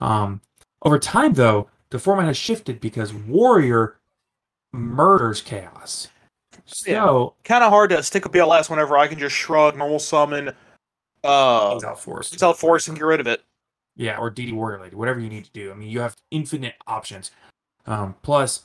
Um, 0.00 0.40
over 0.82 0.98
time, 0.98 1.34
though, 1.34 1.68
the 1.90 1.98
format 1.98 2.26
has 2.26 2.36
shifted 2.36 2.80
because 2.80 3.12
Warrior 3.12 3.98
murders 4.72 5.40
Chaos. 5.40 6.08
Yeah. 6.86 7.04
So, 7.04 7.34
kind 7.44 7.64
of 7.64 7.70
hard 7.70 7.90
to 7.90 8.02
stick 8.02 8.26
a 8.26 8.28
BLS 8.28 8.70
whenever 8.70 8.96
I 8.96 9.08
can 9.08 9.18
just 9.18 9.34
shrug, 9.34 9.76
normal 9.76 9.98
summon, 9.98 10.50
uh, 11.24 11.74
Exile 11.74 11.94
Force. 11.94 12.32
Exile 12.32 12.54
Force 12.54 12.88
and 12.88 12.96
get 12.96 13.04
rid 13.04 13.20
of 13.20 13.26
it. 13.26 13.42
Yeah, 13.96 14.18
or 14.18 14.30
DD 14.30 14.52
Warrior 14.52 14.80
Lady, 14.80 14.96
whatever 14.96 15.18
you 15.18 15.28
need 15.28 15.44
to 15.44 15.50
do. 15.50 15.72
I 15.72 15.74
mean, 15.74 15.88
you 15.88 16.00
have 16.00 16.16
infinite 16.30 16.74
options. 16.86 17.32
Um, 17.86 18.14
plus, 18.22 18.64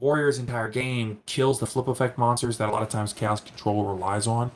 Warrior's 0.00 0.38
entire 0.38 0.68
game 0.68 1.20
kills 1.26 1.60
the 1.60 1.66
flip 1.66 1.88
effect 1.88 2.18
monsters 2.18 2.58
that 2.58 2.68
a 2.68 2.72
lot 2.72 2.82
of 2.82 2.88
times 2.88 3.12
Chaos 3.12 3.40
Control 3.40 3.84
relies 3.84 4.26
on. 4.26 4.50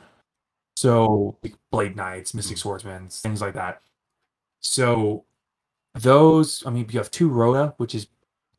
So, 0.75 1.37
like 1.43 1.55
Blade 1.71 1.95
Knights, 1.95 2.33
Mystic 2.33 2.57
Swordsmen, 2.57 3.07
things 3.09 3.41
like 3.41 3.53
that. 3.53 3.81
So, 4.59 5.25
those, 5.93 6.65
I 6.65 6.71
mean, 6.71 6.87
you 6.89 6.99
have 6.99 7.11
two 7.11 7.29
Rhoda, 7.29 7.73
which 7.77 7.93
is 7.93 8.07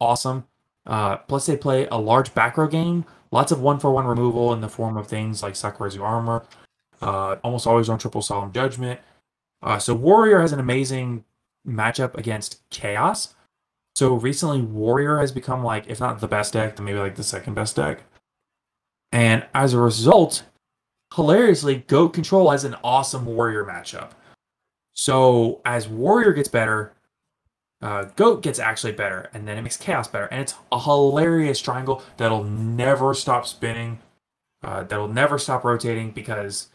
awesome. 0.01 0.47
Uh, 0.87 1.17
plus, 1.17 1.47
they 1.47 1.57
play 1.57 1.87
a 1.91 1.97
large 1.97 2.33
back 2.35 2.57
row 2.57 2.69
game, 2.69 3.05
lots 3.31 3.53
of 3.53 3.61
one 3.61 3.79
for 3.81 3.91
one 3.91 4.07
removal 4.07 4.53
in 4.53 4.61
the 4.61 4.69
form 4.69 4.97
of 4.97 5.07
things 5.07 5.43
like 5.43 5.55
Sakuretsu 5.55 6.03
Armor, 6.03 6.45
uh, 7.03 7.37
almost 7.43 7.67
always 7.67 7.89
on 7.89 7.99
Triple 7.99 8.23
Solemn 8.23 8.53
Judgment. 8.53 9.01
Uh, 9.63 9.79
so, 9.79 9.95
Warrior 9.95 10.41
has 10.41 10.53
an 10.53 10.61
amazing 10.61 11.25
matchup 11.67 12.15
against 12.17 12.69
Chaos. 12.71 13.35
So 13.95 14.15
recently, 14.15 14.61
Warrior 14.61 15.19
has 15.19 15.31
become 15.31 15.63
like, 15.63 15.87
if 15.87 16.01
not 16.01 16.21
the 16.21 16.29
best 16.29 16.53
deck, 16.53 16.77
then 16.77 16.85
maybe 16.85 16.99
like 16.99 17.15
the 17.15 17.23
second 17.23 17.55
best 17.55 17.77
deck. 17.77 18.03
And 19.13 19.47
as 19.55 19.73
a 19.73 19.79
result, 19.79 20.43
hilariously, 21.15 21.85
Goat 21.87 22.09
Control 22.09 22.51
has 22.51 22.65
an 22.65 22.77
awesome 22.83 23.25
Warrior 23.25 23.65
matchup. 23.65 24.11
So 24.93 25.61
as 25.65 25.87
Warrior 25.87 26.33
gets 26.33 26.49
better, 26.49 26.93
uh, 27.81 28.05
Goat 28.17 28.43
gets 28.43 28.59
actually 28.59 28.93
better, 28.93 29.31
and 29.33 29.47
then 29.47 29.59
it 29.59 29.63
makes 29.63 29.77
Chaos 29.77 30.09
better. 30.09 30.27
And 30.27 30.41
it's 30.41 30.55
a 30.73 30.81
hilarious 30.81 31.61
triangle 31.61 32.03
that'll 32.17 32.45
never 32.45 33.15
stop 33.15 33.47
spinning, 33.47 34.01
uh, 34.65 34.83
that'll 34.85 35.09
never 35.09 35.39
stop 35.39 35.65
rotating 35.65 36.11
because 36.11 36.69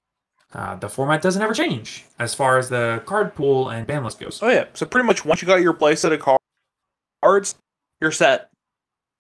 uh, 0.54 0.76
the 0.76 0.90
format 0.90 1.22
doesn't 1.22 1.42
ever 1.42 1.54
change 1.54 2.06
as 2.18 2.34
far 2.34 2.58
as 2.58 2.70
the 2.70 3.04
card 3.06 3.36
pool 3.36 3.70
and 3.70 3.86
ban 3.86 4.04
list 4.04 4.20
goes. 4.20 4.40
Oh 4.42 4.50
yeah, 4.50 4.66
so 4.74 4.86
pretty 4.86 5.06
much 5.06 5.26
once 5.26 5.42
you 5.42 5.48
got 5.48 5.62
your 5.62 5.74
playset 5.74 6.14
of 6.14 6.20
car- 6.20 6.39
cards, 7.24 7.56
you're 8.02 8.12
set. 8.12 8.50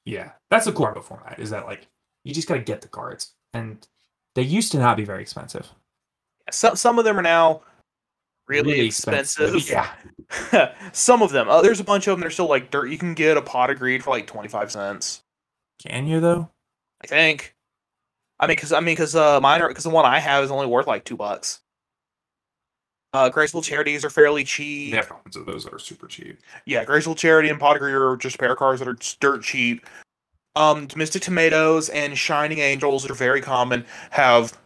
Yeah, 0.06 0.32
that's 0.50 0.66
the 0.66 0.72
cool 0.72 0.86
part 0.86 0.97
of 0.97 1.04
the 1.04 1.08
format 1.08 1.39
is 1.39 1.50
that 1.52 1.66
like 1.66 1.88
you 2.24 2.34
just 2.34 2.47
gotta 2.47 2.62
get 2.62 2.82
the 2.82 2.88
cards, 2.88 3.34
and 3.54 3.86
they 4.36 4.41
used 4.41 4.72
to 4.72 4.80
not 4.80 4.97
be 4.97 5.06
very 5.06 5.22
expensive. 5.22 5.68
Some 6.52 6.76
some 6.76 6.97
of 7.00 7.06
them 7.06 7.20
are 7.20 7.24
now 7.24 7.62
really, 8.47 8.74
Really 8.74 8.86
expensive. 8.88 9.54
expensive, 9.56 9.93
Yeah, 10.52 10.74
some 10.93 11.22
of 11.22 11.32
them. 11.32 11.47
Uh, 11.50 11.62
there's 11.62 11.80
a 11.80 11.84
bunch 11.84 12.08
of 12.08 12.14
them. 12.14 12.22
They're 12.22 12.30
still 12.32 12.50
like 12.50 12.72
dirt. 12.72 12.88
You 12.89 12.97
can 12.97 13.14
get 13.14 13.38
a 13.38 13.41
pot 13.41 13.70
of 13.70 13.78
greed 13.78 14.04
for 14.04 14.10
like 14.10 14.26
twenty 14.28 14.50
five 14.50 14.72
cents. 14.72 15.22
Can 15.86 16.08
you 16.08 16.20
though? 16.20 16.50
I 17.04 17.08
think. 17.08 17.56
I 18.39 18.47
mean, 18.47 18.56
because 18.56 18.72
I 18.72 18.80
mean, 18.80 18.93
because 18.95 19.16
uh, 19.16 19.39
mine 19.41 19.62
are 19.62 19.68
because 19.68 19.84
the 19.84 19.89
one 19.89 20.06
I 20.06 20.20
have 20.20 20.43
is 20.43 20.52
only 20.52 20.66
worth 20.68 20.88
like 20.88 21.04
two 21.06 21.18
bucks. 21.18 21.60
Uh, 23.14 23.30
graceful 23.30 23.62
charities 23.62 24.05
are 24.05 24.10
fairly 24.10 24.43
cheap. 24.43 24.91
They 24.91 24.97
have 24.97 25.10
copies 25.10 25.36
of 25.36 25.45
those 25.45 25.64
that 25.64 25.74
are 25.74 25.80
super 25.80 26.05
cheap. 26.07 26.39
Yeah, 26.66 26.86
Graceful 26.86 27.16
Charity 27.16 27.49
and 27.49 27.60
Pot 27.60 27.78
are 27.82 28.18
just 28.18 28.38
pair 28.38 28.55
cards 28.55 28.80
that 28.80 28.88
are 28.88 28.97
dirt 29.20 29.41
cheap. 29.41 29.86
Um, 30.55 30.88
Mystic 30.95 31.22
Tomatoes 31.24 31.89
and 31.89 32.18
Shining 32.18 32.60
Angels 32.60 33.03
that 33.03 33.12
are 33.12 33.16
very 33.16 33.41
common 33.41 33.86
have 34.12 34.57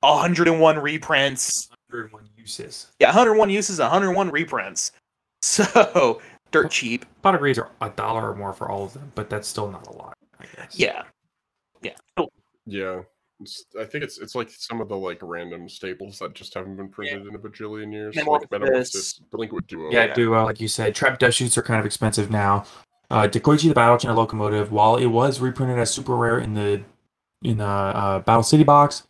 101 0.00 0.78
reprints. 0.78 1.68
101 1.90 2.28
uses. 2.36 2.92
Yeah, 2.98 3.08
101 3.08 3.50
uses, 3.50 3.78
101 3.78 4.30
reprints. 4.30 4.92
So 5.42 6.20
dirt 6.50 6.70
cheap. 6.70 7.04
Pot 7.22 7.34
of 7.34 7.42
are 7.42 7.70
a 7.80 7.90
dollar 7.90 8.30
or 8.30 8.34
more 8.34 8.52
for 8.52 8.68
all 8.68 8.84
of 8.84 8.94
them, 8.94 9.12
but 9.14 9.28
that's 9.30 9.46
still 9.46 9.70
not 9.70 9.86
a 9.86 9.92
lot. 9.92 10.14
I 10.40 10.46
guess. 10.56 10.76
Yeah, 10.78 11.02
yeah. 11.82 11.92
Oh, 12.16 12.30
Yeah. 12.64 13.02
It's, 13.40 13.66
I 13.78 13.84
think 13.84 14.02
it's 14.02 14.18
it's 14.18 14.34
like 14.34 14.50
some 14.50 14.80
of 14.80 14.88
the 14.88 14.96
like 14.96 15.18
random 15.22 15.68
staples 15.68 16.18
that 16.20 16.34
just 16.34 16.54
haven't 16.54 16.76
been 16.76 16.88
printed 16.88 17.26
in 17.26 17.34
a 17.34 17.38
bajillion 17.38 17.92
years. 17.92 18.16
Like 18.16 18.24
Metamorphosis. 18.50 18.50
Metamorphosis, 18.50 19.20
Delinquent 19.30 19.66
Duo. 19.66 19.90
Yeah, 19.90 20.14
Duo, 20.14 20.44
like 20.44 20.60
you 20.60 20.68
said, 20.68 20.94
trap 20.94 21.18
dust 21.18 21.36
shoots 21.36 21.58
are 21.58 21.62
kind 21.62 21.78
of 21.78 21.84
expensive 21.84 22.30
now. 22.30 22.64
Uh, 23.10 23.28
Dekoichi 23.28 23.68
the 23.68 23.74
Battlechanted 23.74 24.16
Locomotive, 24.16 24.72
while 24.72 24.96
it 24.96 25.06
was 25.06 25.38
reprinted 25.38 25.78
as 25.78 25.90
super 25.90 26.16
rare 26.16 26.38
in 26.38 26.54
the 26.54 26.82
in 27.42 27.58
the 27.58 27.64
uh, 27.64 28.18
Battle 28.20 28.42
City 28.42 28.64
box, 28.64 29.06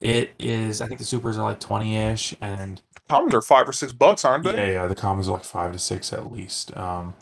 it 0.00 0.32
is 0.38 0.80
I 0.80 0.86
think 0.86 0.98
the 0.98 1.06
supers 1.06 1.36
are 1.36 1.44
like 1.44 1.60
twenty 1.60 1.96
ish, 1.96 2.34
and 2.40 2.80
commons 3.08 3.34
are 3.34 3.42
five 3.42 3.68
or 3.68 3.72
six 3.72 3.92
bucks, 3.92 4.24
aren't 4.24 4.46
yeah, 4.46 4.52
they? 4.52 4.72
yeah, 4.72 4.86
the 4.86 4.94
commons 4.94 5.28
are 5.28 5.32
like 5.32 5.44
five 5.44 5.72
to 5.72 5.78
six 5.78 6.12
at 6.12 6.32
least. 6.32 6.74
Um, 6.76 7.14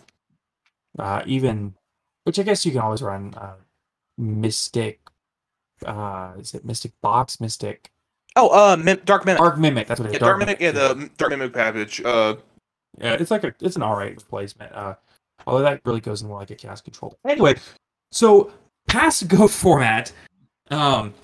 uh, 0.99 1.23
even 1.27 1.75
which 2.25 2.39
I 2.39 2.43
guess 2.43 2.65
you 2.65 2.73
can 2.73 2.81
always 2.81 3.03
run 3.03 3.35
uh, 3.37 3.57
Mystic. 4.17 5.01
Uh, 5.85 6.33
is 6.39 6.55
it 6.55 6.65
Mystic 6.65 6.93
Box? 7.01 7.41
Mystic 7.41 7.91
Oh, 8.37 8.49
uh, 8.51 8.77
Mim- 8.77 9.01
Dark 9.05 9.25
Mimic. 9.25 9.39
Dark 9.39 9.59
Mimic. 9.59 9.87
That's 9.89 9.99
what 10.01 10.09
it 10.11 10.13
yeah, 10.13 10.17
is. 10.19 10.21
Dark 10.21 10.39
Mimic. 10.39 10.61
Yeah, 10.61 10.71
the 10.71 11.11
Dark 11.17 11.31
Mimic 11.31 11.53
package. 11.53 12.01
Uh, 12.05 12.37
Yeah, 13.01 13.15
it's 13.15 13.31
like 13.31 13.45
a 13.45 13.55
it's 13.61 13.77
an 13.77 13.83
alright 13.83 14.15
replacement. 14.17 14.73
Uh, 14.73 14.95
although 15.47 15.63
that 15.65 15.81
really 15.85 16.01
goes 16.01 16.23
in 16.23 16.29
more 16.29 16.39
like 16.39 16.51
a 16.51 16.55
cast 16.55 16.85
control. 16.85 17.17
Anyway, 17.27 17.57
so 18.13 18.53
past 18.87 19.27
Goat 19.29 19.51
format. 19.65 20.13
Um, 20.71 21.15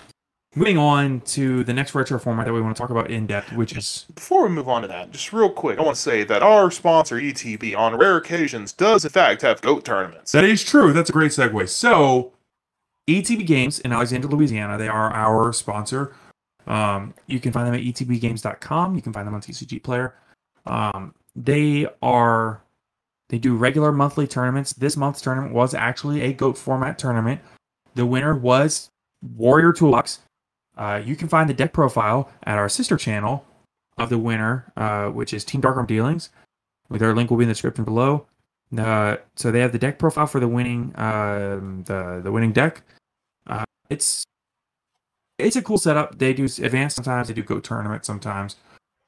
moving 0.55 0.77
on 0.77 1.21
to 1.21 1.63
the 1.63 1.73
next 1.73 1.93
retro 1.93 2.17
format 2.17 2.45
that 2.47 2.53
we 2.53 2.61
want 2.61 2.75
to 2.75 2.81
talk 2.81 2.89
about 2.89 3.11
in 3.11 3.27
depth, 3.27 3.51
which 3.53 3.77
is 3.77 4.05
before 4.15 4.43
we 4.43 4.49
move 4.49 4.67
on 4.67 4.81
to 4.81 4.87
that, 4.87 5.11
just 5.11 5.31
real 5.33 5.49
quick, 5.49 5.77
I 5.77 5.83
want 5.83 5.95
to 5.95 6.01
say 6.01 6.23
that 6.23 6.41
our 6.41 6.71
sponsor 6.71 7.17
ETB, 7.17 7.77
on 7.77 7.95
rare 7.97 8.17
occasions, 8.17 8.71
does 8.73 9.05
in 9.05 9.11
fact 9.11 9.41
have 9.43 9.61
goat 9.61 9.85
tournaments. 9.85 10.31
that 10.31 10.43
is 10.43 10.63
true. 10.63 10.93
That's 10.93 11.09
a 11.09 11.13
great 11.13 11.31
segue. 11.31 11.69
So, 11.69 12.31
ETB 13.07 13.45
Games 13.45 13.79
in 13.79 13.91
Alexandria, 13.91 14.31
Louisiana, 14.31 14.77
they 14.77 14.87
are 14.87 15.11
our 15.11 15.53
sponsor. 15.53 16.15
Um, 16.67 17.13
you 17.27 17.39
can 17.39 17.51
find 17.51 17.67
them 17.67 17.75
at 17.75 17.81
etbgames.com. 17.81 18.95
You 18.95 19.01
can 19.01 19.13
find 19.13 19.27
them 19.27 19.35
on 19.35 19.41
TCG 19.41 19.83
Player. 19.83 20.15
Um, 20.65 21.13
they 21.35 21.87
are 22.01 22.63
they 23.29 23.37
do 23.37 23.55
regular 23.55 23.91
monthly 23.91 24.27
tournaments. 24.27 24.73
This 24.73 24.95
month's 24.95 25.21
tournament 25.21 25.53
was 25.53 25.73
actually 25.73 26.21
a 26.21 26.33
goat 26.33 26.57
format 26.57 26.97
tournament. 26.97 27.41
The 27.95 28.05
winner 28.05 28.35
was 28.35 28.89
Warrior 29.35 29.73
Toolbox. 29.73 30.19
Uh, 30.77 31.01
you 31.03 31.15
can 31.15 31.27
find 31.27 31.49
the 31.49 31.53
deck 31.53 31.73
profile 31.73 32.29
at 32.43 32.57
our 32.57 32.69
sister 32.69 32.97
channel 32.97 33.45
of 33.97 34.09
the 34.09 34.17
winner, 34.17 34.71
uh, 34.75 35.07
which 35.07 35.33
is 35.33 35.43
Team 35.43 35.61
Darkroom 35.61 35.85
Dealings. 35.85 36.29
Their 36.89 37.15
link 37.15 37.29
will 37.29 37.37
be 37.37 37.43
in 37.43 37.47
the 37.47 37.53
description 37.53 37.83
below. 37.83 38.27
Uh, 38.77 39.17
so 39.35 39.51
they 39.51 39.59
have 39.59 39.71
the 39.71 39.79
deck 39.79 39.97
profile 39.97 40.27
for 40.27 40.39
the 40.39 40.47
winning 40.47 40.93
um, 40.95 41.83
the 41.85 42.19
the 42.23 42.31
winning 42.31 42.51
deck. 42.51 42.83
Uh, 43.47 43.65
it's 43.89 44.25
it's 45.37 45.55
a 45.55 45.61
cool 45.61 45.77
setup. 45.77 46.17
They 46.17 46.33
do 46.33 46.45
advanced 46.45 46.95
sometimes. 46.95 47.27
They 47.27 47.33
do 47.33 47.43
go 47.43 47.59
tournament 47.59 48.05
sometimes. 48.05 48.55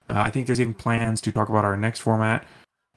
Uh, 0.09 0.19
I 0.19 0.29
think 0.29 0.47
there's 0.47 0.61
even 0.61 0.73
plans 0.73 1.21
to 1.21 1.31
talk 1.31 1.49
about 1.49 1.65
our 1.65 1.77
next 1.77 1.99
format, 1.99 2.45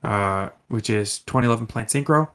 uh, 0.02 0.50
which 0.68 0.90
is 0.90 1.20
2011 1.20 1.66
Plant 1.66 1.88
Synchro. 1.88 2.28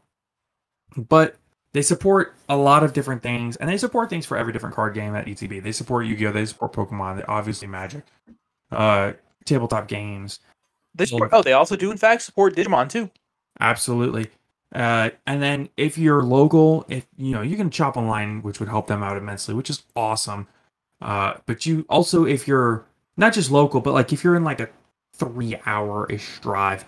But 0.97 1.35
they 1.73 1.81
support 1.81 2.35
a 2.47 2.55
lot 2.55 2.83
of 2.83 2.93
different 2.93 3.21
things, 3.21 3.57
and 3.57 3.69
they 3.69 3.77
support 3.77 4.09
things 4.09 4.25
for 4.25 4.37
every 4.37 4.53
different 4.53 4.75
card 4.75 4.93
game 4.93 5.15
at 5.15 5.25
ETB. 5.25 5.61
They 5.61 5.71
support 5.73 6.05
Yu-Gi-Oh, 6.05 6.31
they 6.31 6.45
support 6.45 6.73
Pokemon, 6.73 7.17
they 7.17 7.23
obviously 7.23 7.67
Magic, 7.67 8.03
uh, 8.71 9.13
tabletop 9.43 9.87
games. 9.87 10.39
They 10.93 11.05
support, 11.05 11.31
oh, 11.33 11.43
they 11.43 11.51
also 11.51 11.75
do 11.75 11.91
in 11.91 11.97
fact 11.97 12.21
support 12.21 12.55
Digimon 12.55 12.89
too. 12.89 13.09
Absolutely. 13.59 14.27
Uh, 14.75 15.09
and 15.25 15.41
then 15.41 15.69
if 15.77 15.97
you're 15.97 16.21
local, 16.21 16.85
if 16.89 17.07
you 17.17 17.31
know, 17.31 17.41
you 17.41 17.55
can 17.55 17.71
shop 17.71 17.95
online, 17.95 18.41
which 18.41 18.59
would 18.59 18.67
help 18.67 18.87
them 18.87 19.01
out 19.01 19.15
immensely, 19.15 19.55
which 19.55 19.69
is 19.69 19.83
awesome. 19.95 20.47
Uh, 21.01 21.35
but 21.45 21.65
you 21.65 21.85
also, 21.87 22.25
if 22.25 22.45
you're 22.45 22.85
not 23.15 23.31
just 23.31 23.49
local, 23.49 23.79
but 23.79 23.93
like 23.93 24.11
if 24.11 24.21
you're 24.21 24.35
in 24.35 24.43
like 24.43 24.59
a 24.59 24.67
three 25.13 25.57
hour 25.65 26.11
ish 26.11 26.39
drive, 26.39 26.83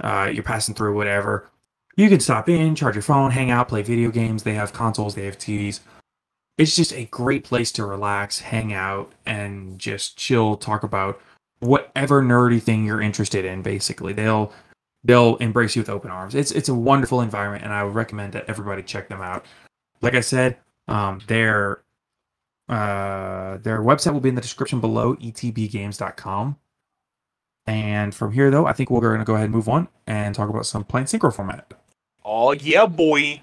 uh, 0.00 0.30
you're 0.32 0.44
passing 0.44 0.76
through 0.76 0.94
whatever, 0.94 1.50
you 1.96 2.08
can 2.08 2.20
stop 2.20 2.48
in, 2.48 2.76
charge 2.76 2.94
your 2.94 3.02
phone, 3.02 3.32
hang 3.32 3.50
out, 3.50 3.68
play 3.68 3.82
video 3.82 4.12
games. 4.12 4.44
They 4.44 4.54
have 4.54 4.72
consoles, 4.72 5.16
they 5.16 5.24
have 5.24 5.38
TVs. 5.38 5.80
It's 6.56 6.76
just 6.76 6.92
a 6.92 7.06
great 7.06 7.42
place 7.42 7.72
to 7.72 7.84
relax, 7.84 8.38
hang 8.38 8.72
out, 8.72 9.10
and 9.26 9.76
just 9.76 10.16
chill, 10.16 10.56
talk 10.56 10.84
about 10.84 11.20
whatever 11.58 12.22
nerdy 12.22 12.62
thing 12.62 12.84
you're 12.84 13.00
interested 13.00 13.44
in. 13.44 13.62
Basically, 13.62 14.12
they'll 14.12 14.52
they'll 15.04 15.36
embrace 15.36 15.76
you 15.76 15.82
with 15.82 15.90
open 15.90 16.10
arms. 16.10 16.34
It's 16.34 16.50
it's 16.50 16.68
a 16.68 16.74
wonderful 16.74 17.20
environment, 17.20 17.64
and 17.64 17.72
I 17.72 17.84
would 17.84 17.94
recommend 17.94 18.32
that 18.32 18.46
everybody 18.48 18.82
check 18.82 19.08
them 19.08 19.20
out. 19.20 19.46
Like 20.00 20.14
I 20.14 20.20
said, 20.20 20.58
um, 20.88 21.20
their 21.26 21.82
uh, 22.68 23.58
their 23.58 23.80
website 23.80 24.12
will 24.12 24.20
be 24.20 24.30
in 24.30 24.34
the 24.34 24.40
description 24.40 24.80
below, 24.80 25.14
etbgames.com. 25.16 26.56
And 27.66 28.14
from 28.14 28.32
here, 28.32 28.50
though, 28.50 28.66
I 28.66 28.72
think 28.72 28.90
we're 28.90 29.00
going 29.00 29.18
to 29.18 29.24
go 29.24 29.34
ahead 29.34 29.46
and 29.46 29.54
move 29.54 29.68
on 29.68 29.88
and 30.06 30.34
talk 30.34 30.50
about 30.50 30.66
some 30.66 30.84
Plant 30.84 31.08
Synchro 31.08 31.34
format. 31.34 31.72
Oh 32.24 32.52
yeah, 32.52 32.86
boy. 32.86 33.42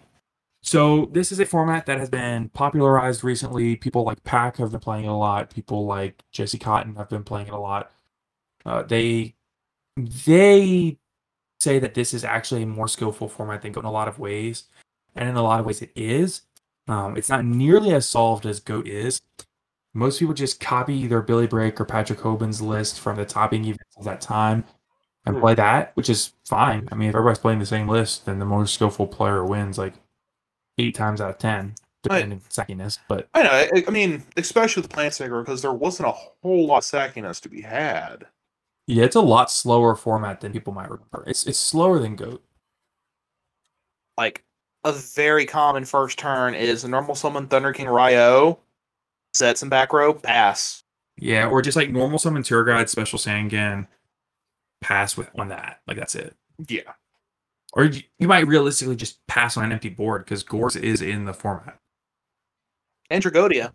So 0.64 1.06
this 1.12 1.32
is 1.32 1.40
a 1.40 1.46
format 1.46 1.88
that 1.88 1.98
has 1.98 2.10
been 2.10 2.50
popularized 2.50 3.24
recently. 3.24 3.76
People 3.76 4.04
like 4.04 4.24
Pack 4.24 4.58
have 4.58 4.72
been 4.72 4.80
playing 4.80 5.06
it 5.06 5.10
a 5.10 5.14
lot. 5.14 5.54
People 5.54 5.86
like 5.86 6.24
Jesse 6.32 6.60
Cotton 6.60 6.96
have 6.96 7.10
been 7.10 7.24
playing 7.24 7.48
it 7.48 7.54
a 7.54 7.60
lot. 7.60 7.92
Uh, 8.64 8.84
they 8.84 9.34
they 9.98 10.98
say 11.62 11.78
that 11.78 11.94
this 11.94 12.14
is 12.14 12.26
actually 12.26 12.64
a 12.64 12.66
more 12.66 12.88
skillful 12.88 13.30
format 13.30 13.62
than 13.62 13.72
Goat 13.72 13.82
in 13.82 13.86
a 13.86 13.92
lot 13.92 14.08
of 14.08 14.18
ways, 14.18 14.64
and 15.16 15.30
in 15.30 15.36
a 15.36 15.44
lot 15.44 15.60
of 15.60 15.66
ways 15.66 15.82
it 15.82 15.92
is. 15.96 16.42
Um, 16.88 17.16
it's 17.16 17.30
not 17.30 17.46
nearly 17.46 17.94
as 17.94 18.08
solved 18.08 18.46
as 18.48 18.60
Goat 18.60 18.88
is. 18.88 19.22
Most 19.94 20.20
people 20.20 20.34
just 20.34 20.60
copy 20.60 20.96
either 20.96 21.22
Billy 21.22 21.48
Brake 21.48 21.80
or 21.80 21.86
Patrick 21.86 22.20
Hoban's 22.20 22.62
list 22.62 23.00
from 23.00 23.18
the 23.18 23.26
topping 23.26 23.64
events 23.66 23.96
of 23.98 24.06
that 24.06 24.22
time 24.22 24.64
and 25.26 25.40
play 25.40 25.54
that, 25.54 25.92
which 25.96 26.10
is 26.10 26.34
fine. 26.46 26.90
I 26.92 26.96
mean, 26.96 27.10
if 27.10 27.16
everybody's 27.16 27.40
playing 27.40 27.60
the 27.60 27.66
same 27.66 27.88
list, 27.88 28.26
then 28.26 28.40
the 28.40 28.46
more 28.46 28.66
skillful 28.66 29.06
player 29.06 29.46
wins 29.46 29.78
like 29.78 29.94
eight 30.80 30.96
times 30.96 31.22
out 31.22 31.30
of 31.30 31.38
ten, 31.38 31.76
depending 32.02 32.32
on 32.32 32.40
sackiness. 32.50 32.98
But 33.08 33.28
I 33.36 33.44
know. 33.44 33.52
I, 33.52 33.84
I 33.88 33.92
mean, 33.92 34.24
especially 34.38 34.82
with 34.82 34.92
Plant 34.92 35.14
Synchro, 35.14 35.44
because 35.44 35.62
there 35.62 35.74
wasn't 35.74 36.10
a 36.10 36.18
whole 36.42 36.66
lot 36.66 36.80
of 36.80 36.84
sackiness 36.84 37.40
to 37.42 37.50
be 37.50 37.62
had. 37.62 38.26
Yeah, 38.92 39.06
it's 39.06 39.16
a 39.16 39.22
lot 39.22 39.50
slower 39.50 39.96
format 39.96 40.42
than 40.42 40.52
people 40.52 40.74
might 40.74 40.90
remember. 40.90 41.24
It's 41.26 41.48
it's 41.48 41.58
slower 41.58 41.98
than 41.98 42.18
Goat. 42.18 42.44
Like 44.18 44.44
a 44.84 44.92
very 44.92 45.46
common 45.46 45.86
first 45.86 46.20
turn 46.20 46.54
is 46.54 46.84
a 46.84 46.90
normal 46.90 47.16
summon 47.16 47.48
Thunder 47.48 47.72
King 47.72 47.88
Rai-Oh, 47.88 48.60
set 49.34 49.58
some 49.58 49.70
back 49.70 49.94
row, 49.94 50.14
pass. 50.14 50.84
Yeah, 51.16 51.48
or 51.48 51.62
just 51.62 51.78
like 51.78 51.90
normal 51.90 52.20
summon 52.20 52.44
tour 52.44 52.66
guide, 52.66 52.90
special 52.90 53.18
Sangan, 53.18 53.88
pass 54.82 55.16
with 55.16 55.30
on 55.40 55.48
that. 55.48 55.80
Like 55.88 55.96
that's 55.96 56.16
it. 56.16 56.36
Yeah. 56.68 56.92
Or 57.72 57.86
you, 57.86 58.02
you 58.20 58.28
might 58.28 58.46
realistically 58.46 58.98
just 58.98 59.26
pass 59.28 59.56
on 59.56 59.64
an 59.64 59.72
empty 59.72 59.88
board 59.88 60.26
because 60.26 60.44
Gorz 60.44 60.76
is 60.76 61.02
in 61.02 61.24
the 61.24 61.34
format. 61.34 61.80
And 63.10 63.24
Dragodia. 63.24 63.72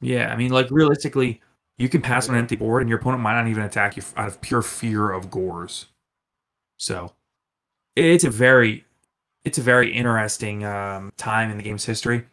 Yeah, 0.00 0.32
I 0.32 0.36
mean, 0.36 0.52
like 0.52 0.70
realistically, 0.70 1.40
you 1.78 1.88
can 1.88 2.02
pass 2.02 2.28
on 2.28 2.34
an 2.34 2.40
empty 2.40 2.56
board, 2.56 2.82
and 2.82 2.88
your 2.88 2.98
opponent 2.98 3.22
might 3.22 3.40
not 3.40 3.48
even 3.48 3.62
attack 3.62 3.96
you 3.96 4.02
out 4.16 4.28
of 4.28 4.40
pure 4.40 4.62
fear 4.62 5.10
of 5.10 5.30
Gorz. 5.30 5.86
So, 6.76 7.12
it's 7.96 8.24
a 8.24 8.30
very, 8.30 8.84
it's 9.44 9.58
a 9.58 9.62
very 9.62 9.92
interesting 9.92 10.64
um, 10.64 11.12
time 11.16 11.50
in 11.50 11.56
the 11.56 11.62
game's 11.62 11.84
history. 11.84 12.24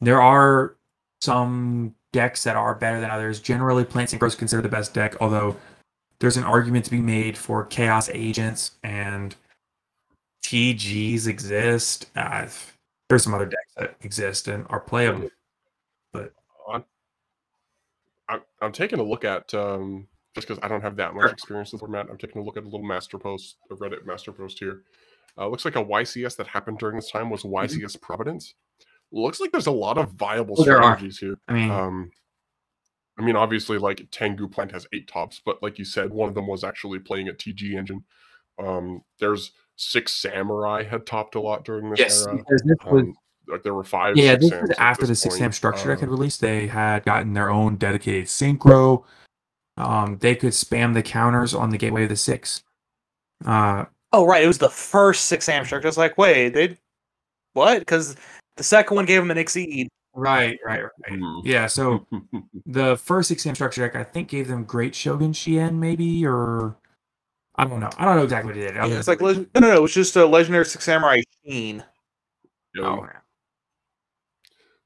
There 0.00 0.20
are 0.20 0.76
some 1.20 1.94
decks 2.12 2.44
that 2.44 2.56
are 2.56 2.74
better 2.74 3.00
than 3.00 3.10
others. 3.10 3.40
Generally, 3.40 3.84
Plant 3.84 4.10
Synchro 4.10 4.26
is 4.26 4.34
considered 4.34 4.62
the 4.62 4.68
best 4.68 4.94
deck, 4.94 5.16
although 5.20 5.56
there's 6.20 6.36
an 6.36 6.44
argument 6.44 6.84
to 6.84 6.90
be 6.90 7.00
made 7.00 7.36
for 7.36 7.64
Chaos 7.64 8.08
Agents 8.10 8.72
and 8.82 9.34
TGs 10.44 11.26
exist. 11.26 12.06
Uh, 12.14 12.46
there's 13.08 13.24
some 13.24 13.34
other 13.34 13.46
decks 13.46 13.74
that 13.76 13.96
exist 14.02 14.48
and 14.48 14.66
are 14.68 14.80
playable. 14.80 15.30
I'm, 18.32 18.40
I'm, 18.60 18.72
taking 18.72 18.98
a 18.98 19.02
look 19.02 19.24
at 19.24 19.52
um, 19.54 20.08
just 20.34 20.46
because 20.48 20.62
I 20.62 20.68
don't 20.68 20.82
have 20.82 20.96
that 20.96 21.14
much 21.14 21.22
Sure. 21.22 21.30
experience 21.30 21.72
with 21.72 21.80
the 21.80 21.86
format. 21.86 22.06
I'm 22.10 22.18
taking 22.18 22.40
a 22.40 22.44
look 22.44 22.56
at 22.56 22.62
a 22.64 22.68
little 22.68 22.82
master 22.86 23.18
post, 23.18 23.56
a 23.70 23.74
Reddit 23.74 24.04
master 24.06 24.32
post 24.32 24.58
here. 24.58 24.82
Uh, 25.38 25.48
looks 25.48 25.64
like 25.64 25.76
a 25.76 25.84
YCS 25.84 26.36
that 26.36 26.46
happened 26.46 26.78
during 26.78 26.96
this 26.96 27.10
time 27.10 27.30
was 27.30 27.42
YCS 27.42 28.00
Providence. 28.00 28.54
Looks 29.12 29.40
like 29.40 29.52
there's 29.52 29.66
a 29.66 29.70
lot 29.70 29.98
of 29.98 30.12
viable 30.12 30.60
are. 30.60 30.64
strategies 30.64 31.18
here. 31.18 31.36
I 31.48 31.52
mean, 31.52 31.70
Um, 31.70 32.10
I 33.18 33.22
mean, 33.22 33.36
obviously, 33.36 33.78
like 33.78 34.06
Tengu 34.10 34.48
Plant 34.48 34.72
has 34.72 34.86
eight 34.92 35.06
tops, 35.06 35.40
but 35.44 35.62
like 35.62 35.78
you 35.78 35.84
said, 35.84 36.10
one 36.10 36.28
of 36.28 36.34
them 36.34 36.46
was 36.46 36.64
actually 36.64 36.98
playing 36.98 37.28
a 37.28 37.32
TG 37.32 37.74
engine. 37.76 38.04
Um, 38.58 39.02
there's 39.20 39.52
Six 39.76 40.12
Samurai 40.12 40.82
had 40.84 41.06
topped 41.06 41.34
a 41.34 41.40
lot 41.40 41.64
during 41.64 41.90
this 41.90 41.98
yes, 41.98 42.26
era. 42.26 42.36
because 42.36 42.62
this 42.64 42.76
was 42.86 43.02
Um, 43.02 43.14
like 43.52 43.62
there 43.62 43.74
were 43.74 43.84
five. 43.84 44.16
yeah, 44.16 44.34
this 44.36 44.48
Sams 44.50 44.62
was 44.62 44.70
at 44.70 44.78
after 44.80 45.06
the 45.06 45.14
six 45.14 45.34
point. 45.34 45.38
Sam 45.40 45.52
structure 45.52 45.88
deck 45.88 46.00
had 46.00 46.08
Um, 46.08 46.14
released. 46.16 46.40
They 46.40 46.66
had 46.66 47.04
gotten 47.04 47.34
their 47.34 47.50
own 47.50 47.76
dedicated 47.76 48.24
synchro. 48.26 49.04
Um, 49.76 50.18
they 50.18 50.34
could 50.34 50.50
spam 50.52 50.92
the 50.94 51.02
counters 51.02 51.54
on 51.54 51.70
the 51.70 51.78
gateway 51.78 52.02
of 52.04 52.08
the 52.08 52.16
six. 52.16 52.62
Uh, 53.44 53.84
Oh, 54.14 54.26
right. 54.26 54.44
It 54.44 54.46
was 54.46 54.58
the 54.58 54.68
first 54.68 55.24
six 55.24 55.46
Sam 55.46 55.64
structure. 55.64 55.86
I 55.86 55.88
was 55.88 55.96
like, 55.96 56.18
wait, 56.18 56.50
they 56.50 56.76
what? 57.54 57.78
Because 57.78 58.14
the 58.58 58.62
second 58.62 58.94
one 58.94 59.06
gave 59.06 59.22
them 59.22 59.30
an 59.30 59.38
exceed. 59.38 59.88
right, 60.14 60.58
right, 60.66 60.82
right. 60.82 61.18
Hmm. 61.18 61.38
Yeah, 61.42 61.66
so 61.66 62.06
the 62.66 62.96
first 62.98 63.28
six 63.28 63.42
Sam 63.42 63.54
structure 63.54 63.80
deck, 63.88 63.96
I 63.96 64.04
think, 64.04 64.28
gave 64.28 64.48
them 64.48 64.64
Great 64.64 64.94
Shogun 64.94 65.32
Shien, 65.32 65.76
maybe, 65.76 66.26
or 66.26 66.76
I 67.56 67.64
don't 67.64 67.80
know. 67.80 67.88
I 67.96 68.04
don't 68.04 68.16
know 68.16 68.24
exactly 68.24 68.52
what 68.52 68.58
it 68.58 68.68
did. 68.68 68.76
other 68.76 68.98
It's 68.98 69.08
like 69.08 69.22
leg- 69.22 69.48
no, 69.54 69.60
no, 69.60 69.68
no. 69.70 69.76
It 69.76 69.82
was 69.82 69.94
just 69.94 70.14
a 70.16 70.26
legendary 70.26 70.66
six 70.66 70.84
samurai 70.84 71.22
sheen. 71.46 71.82
you 72.74 72.84
oh, 72.84 73.06
yeah. 73.10 73.18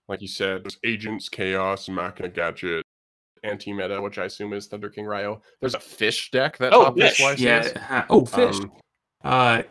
Like 0.08 0.22
you 0.22 0.28
said, 0.28 0.64
there's 0.64 0.78
Agents, 0.84 1.28
Chaos, 1.28 1.88
Machina 1.88 2.28
Gadget, 2.28 2.84
Anti-Meta, 3.42 4.00
which 4.00 4.18
I 4.18 4.24
assume 4.26 4.52
is 4.52 4.66
Thunder 4.66 4.88
King 4.88 5.04
Rai-Oh. 5.06 5.40
There's 5.60 5.74
a 5.74 5.80
fish 5.80 6.30
deck 6.30 6.58
that 6.58 6.72
Oh, 6.72 6.92
fish. 6.94 7.20
Yeah. 7.38 8.04
Oh, 8.10 8.24
fish. 8.24 8.56
Um, 8.60 8.72
uh, 9.24 9.62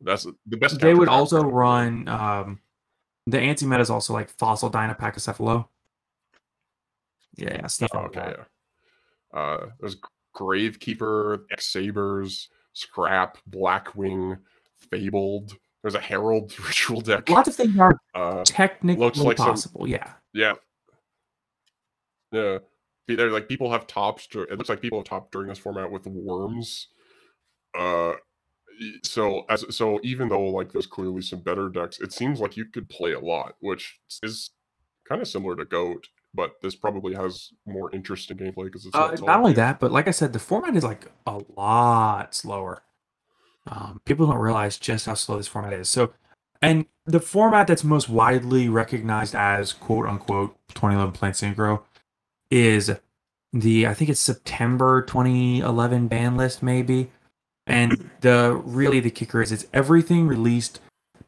that's 0.00 0.26
the 0.46 0.56
best. 0.56 0.80
they 0.80 0.94
would 0.94 1.08
also 1.08 1.42
run 1.42 2.08
um 2.08 2.60
the 3.26 3.38
anti 3.38 3.66
meta 3.66 3.82
is 3.82 3.90
also 3.90 4.12
like 4.14 4.30
fossil 4.30 4.70
Dynapachycephalo. 4.70 5.66
Yeah, 7.36 7.54
yeah, 7.60 7.66
stuff 7.68 7.90
Oh, 7.94 7.98
like 7.98 8.06
okay, 8.16 8.20
that. 8.20 8.46
yeah. 9.34 9.38
Uh, 9.38 9.66
there's 9.78 9.96
Gravekeeper, 10.34 11.42
X 11.52 11.66
Sabers, 11.68 12.48
Scrap, 12.72 13.38
Blackwing, 13.48 14.38
Fabled. 14.90 15.52
There's 15.82 15.94
a 15.94 16.00
Herald 16.00 16.52
ritual 16.66 17.00
deck. 17.00 17.28
Lots 17.30 17.48
of 17.48 17.54
things 17.56 17.78
are 17.78 17.98
Uh, 18.14 18.42
technically 18.44 19.04
looks 19.04 19.18
like 19.18 19.38
some- 19.38 19.46
possible. 19.48 19.86
Yeah. 19.88 20.12
yeah, 20.32 20.54
yeah. 22.32 22.58
Be- 23.06 23.14
They're 23.16 23.30
like 23.30 23.48
people 23.48 23.70
have 23.72 23.86
tops. 23.86 24.28
It 24.34 24.56
looks 24.56 24.68
like 24.68 24.80
people 24.80 24.98
have 24.98 25.06
topped 25.06 25.32
during 25.32 25.48
this 25.48 25.58
format 25.58 25.90
with 25.90 26.06
worms. 26.06 26.88
Uh, 27.78 28.12
so 29.02 29.44
as 29.48 29.64
so 29.74 30.00
even 30.02 30.28
though 30.28 30.44
like 30.44 30.72
there's 30.72 30.86
clearly 30.86 31.22
some 31.22 31.40
better 31.40 31.68
decks, 31.68 32.00
it 32.00 32.12
seems 32.12 32.40
like 32.40 32.56
you 32.56 32.64
could 32.66 32.88
play 32.88 33.12
a 33.12 33.20
lot, 33.20 33.54
which 33.60 33.98
is 34.22 34.50
kind 35.08 35.20
of 35.20 35.28
similar 35.28 35.56
to 35.56 35.64
Goat, 35.64 36.08
but 36.34 36.52
this 36.62 36.76
probably 36.76 37.14
has 37.14 37.50
more 37.66 37.92
interesting 37.94 38.36
gameplay 38.36 38.64
because 38.64 38.86
it's 38.86 38.94
Uh, 38.94 39.10
not 39.22 39.38
only 39.40 39.52
that, 39.54 39.80
but 39.80 39.90
like 39.92 40.06
I 40.08 40.12
said, 40.12 40.32
the 40.32 40.38
format 40.38 40.76
is 40.76 40.84
like 40.84 41.06
a 41.26 41.40
lot 41.56 42.34
slower. 42.34 42.82
Um, 43.66 44.00
people 44.04 44.26
don't 44.26 44.38
realize 44.38 44.78
just 44.78 45.06
how 45.06 45.14
slow 45.14 45.36
this 45.36 45.48
format 45.48 45.72
is. 45.72 45.88
So 45.88 46.12
And 46.62 46.86
the 47.06 47.20
format 47.20 47.66
that's 47.66 47.84
most 47.84 48.08
widely 48.08 48.68
recognized 48.68 49.34
as 49.34 49.72
quote 49.72 50.06
unquote 50.06 50.56
2011 50.68 51.12
Plant 51.12 51.34
Synchro 51.36 51.82
is 52.50 52.92
the 53.52 53.86
I 53.86 53.94
think 53.94 54.10
it's 54.10 54.20
September 54.20 55.02
2011 55.02 56.08
ban 56.08 56.36
list 56.36 56.62
maybe. 56.62 57.10
And 57.66 58.10
the 58.20 58.60
really 58.64 59.00
the 59.00 59.10
kicker 59.10 59.42
is 59.42 59.52
it's 59.52 59.66
everything 59.72 60.26
released 60.26 60.80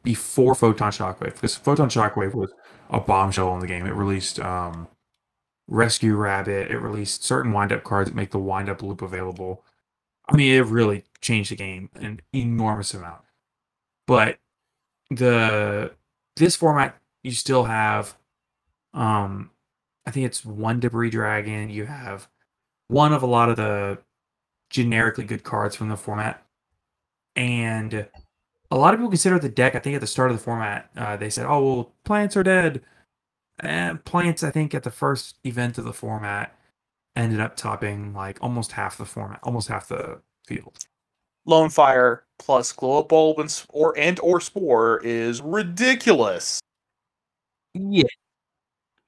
before 0.03 0.55
Photon 0.55 0.91
Shockwave 0.91 1.35
because 1.35 1.55
Photon 1.55 1.89
Shockwave 1.89 2.33
was 2.33 2.51
a 2.89 2.99
bombshell 2.99 3.53
in 3.53 3.59
the 3.59 3.67
game. 3.67 3.85
It 3.85 3.93
released 3.93 4.39
um, 4.39 4.87
Rescue 5.67 6.15
Rabbit. 6.15 6.69
It 6.69 6.77
released 6.79 7.23
certain 7.23 7.53
wind 7.53 7.71
up 7.71 7.83
cards 7.83 8.09
that 8.09 8.15
make 8.15 8.31
the 8.31 8.39
wind 8.39 8.69
up 8.69 8.81
loop 8.83 9.01
available. 9.01 9.63
I 10.27 10.35
mean, 10.35 10.53
it 10.53 10.65
really 10.65 11.03
changed 11.21 11.51
the 11.51 11.55
game 11.55 11.89
an 11.95 12.21
enormous 12.33 12.93
amount. 12.93 13.21
But 14.07 14.39
the 15.09 15.93
this 16.35 16.55
format 16.55 16.97
you 17.23 17.31
still 17.31 17.65
have 17.65 18.15
um 18.93 19.51
I 20.05 20.11
think 20.11 20.25
it's 20.25 20.45
one 20.45 20.79
debris 20.79 21.09
dragon. 21.09 21.69
You 21.69 21.85
have 21.85 22.27
one 22.87 23.13
of 23.13 23.23
a 23.23 23.27
lot 23.27 23.49
of 23.49 23.55
the 23.57 23.99
generically 24.69 25.23
good 25.23 25.43
cards 25.43 25.75
from 25.75 25.89
the 25.89 25.97
format. 25.97 26.43
And 27.35 28.07
a 28.71 28.77
lot 28.77 28.93
of 28.93 28.99
people 28.99 29.11
consider 29.11 29.39
the 29.39 29.49
deck, 29.49 29.75
I 29.75 29.79
think 29.79 29.95
at 29.95 30.01
the 30.01 30.07
start 30.07 30.31
of 30.31 30.37
the 30.37 30.43
format, 30.43 30.89
uh, 30.97 31.15
they 31.15 31.29
said, 31.29 31.45
oh, 31.45 31.63
well, 31.63 31.93
plants 32.03 32.35
are 32.35 32.43
dead. 32.43 32.81
And 33.59 34.03
plants, 34.03 34.43
I 34.43 34.49
think 34.49 34.73
at 34.73 34.83
the 34.83 34.91
first 34.91 35.37
event 35.43 35.77
of 35.77 35.85
the 35.85 35.93
format, 35.93 36.57
ended 37.15 37.39
up 37.39 37.55
topping 37.55 38.13
like 38.13 38.37
almost 38.41 38.73
half 38.73 38.97
the 38.97 39.05
format, 39.05 39.39
almost 39.43 39.67
half 39.67 39.87
the 39.87 40.21
field. 40.45 40.77
Lone 41.45 41.69
Fire 41.69 42.25
plus 42.39 42.71
Glow 42.71 42.99
Up 42.99 43.09
Bulb 43.09 43.39
and 43.39 43.65
or 43.69 43.97
and 43.97 44.19
or 44.21 44.39
Spore 44.39 45.01
is 45.03 45.41
ridiculous. 45.41 46.59
Yeah. 47.73 48.03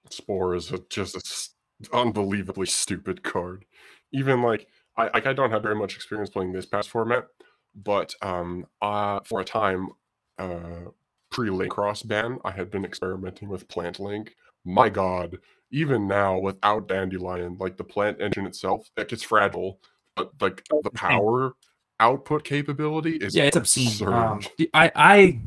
Spore 0.10 0.56
is 0.56 0.72
a, 0.72 0.80
just 0.90 1.56
an 1.80 1.88
unbelievably 1.94 2.68
stupid 2.68 3.24
card. 3.24 3.66
Even 4.12 4.42
like 4.42 4.68
I 4.98 5.06
like 5.14 5.28
I 5.28 5.34
don't 5.34 5.52
have 5.52 5.64
very 5.64 5.76
much 5.76 5.96
experience 5.96 6.30
playing 6.30 6.52
this 6.52 6.66
past 6.66 6.90
format, 6.90 7.28
but 7.74 8.14
um 8.22 8.66
uh 8.82 9.22
for 9.24 9.40
a 9.40 9.46
time 9.46 9.90
uh 10.38 10.90
pre 11.32 11.50
link 11.50 11.72
cross 11.72 12.04
ban 12.04 12.40
I 12.44 12.52
had 12.52 12.70
been 12.70 12.86
experimenting 12.86 13.50
with 13.50 13.68
plant 13.68 14.00
link. 14.00 14.36
My 14.66 14.90
god, 14.90 15.38
even 15.72 16.08
now 16.08 16.38
without 16.38 16.88
dandelion, 16.88 17.58
like 17.60 17.78
the 17.78 17.84
plant 17.84 18.22
engine 18.22 18.46
itself, 18.46 18.90
like 18.98 19.10
gets 19.10 19.24
fragile, 19.24 19.80
but 20.16 20.32
like 20.42 20.64
the 20.84 20.92
power 20.92 21.54
output 22.00 22.44
capability 22.44 23.18
is 23.18 23.36
yeah, 23.36 23.44
it's 23.44 23.58
absurd. 23.58 24.14
Um, 24.14 24.42
I, 24.74 24.92
I, 24.96 25.40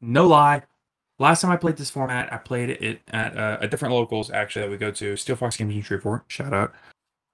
no 0.00 0.26
lie. 0.26 0.62
Last 1.18 1.42
time 1.42 1.50
I 1.50 1.56
played 1.56 1.76
this 1.76 1.90
format, 1.90 2.32
I 2.32 2.38
played 2.38 2.70
it 2.70 3.02
at 3.08 3.36
uh, 3.36 3.58
a 3.60 3.68
different 3.68 3.94
locals 3.94 4.30
actually 4.30 4.62
that 4.62 4.70
we 4.70 4.78
go 4.78 4.90
to. 4.90 5.16
Steel 5.16 5.36
Fox 5.36 5.56
Gaming 5.56 5.84
Report, 5.90 6.24
shout 6.28 6.54
out. 6.54 6.74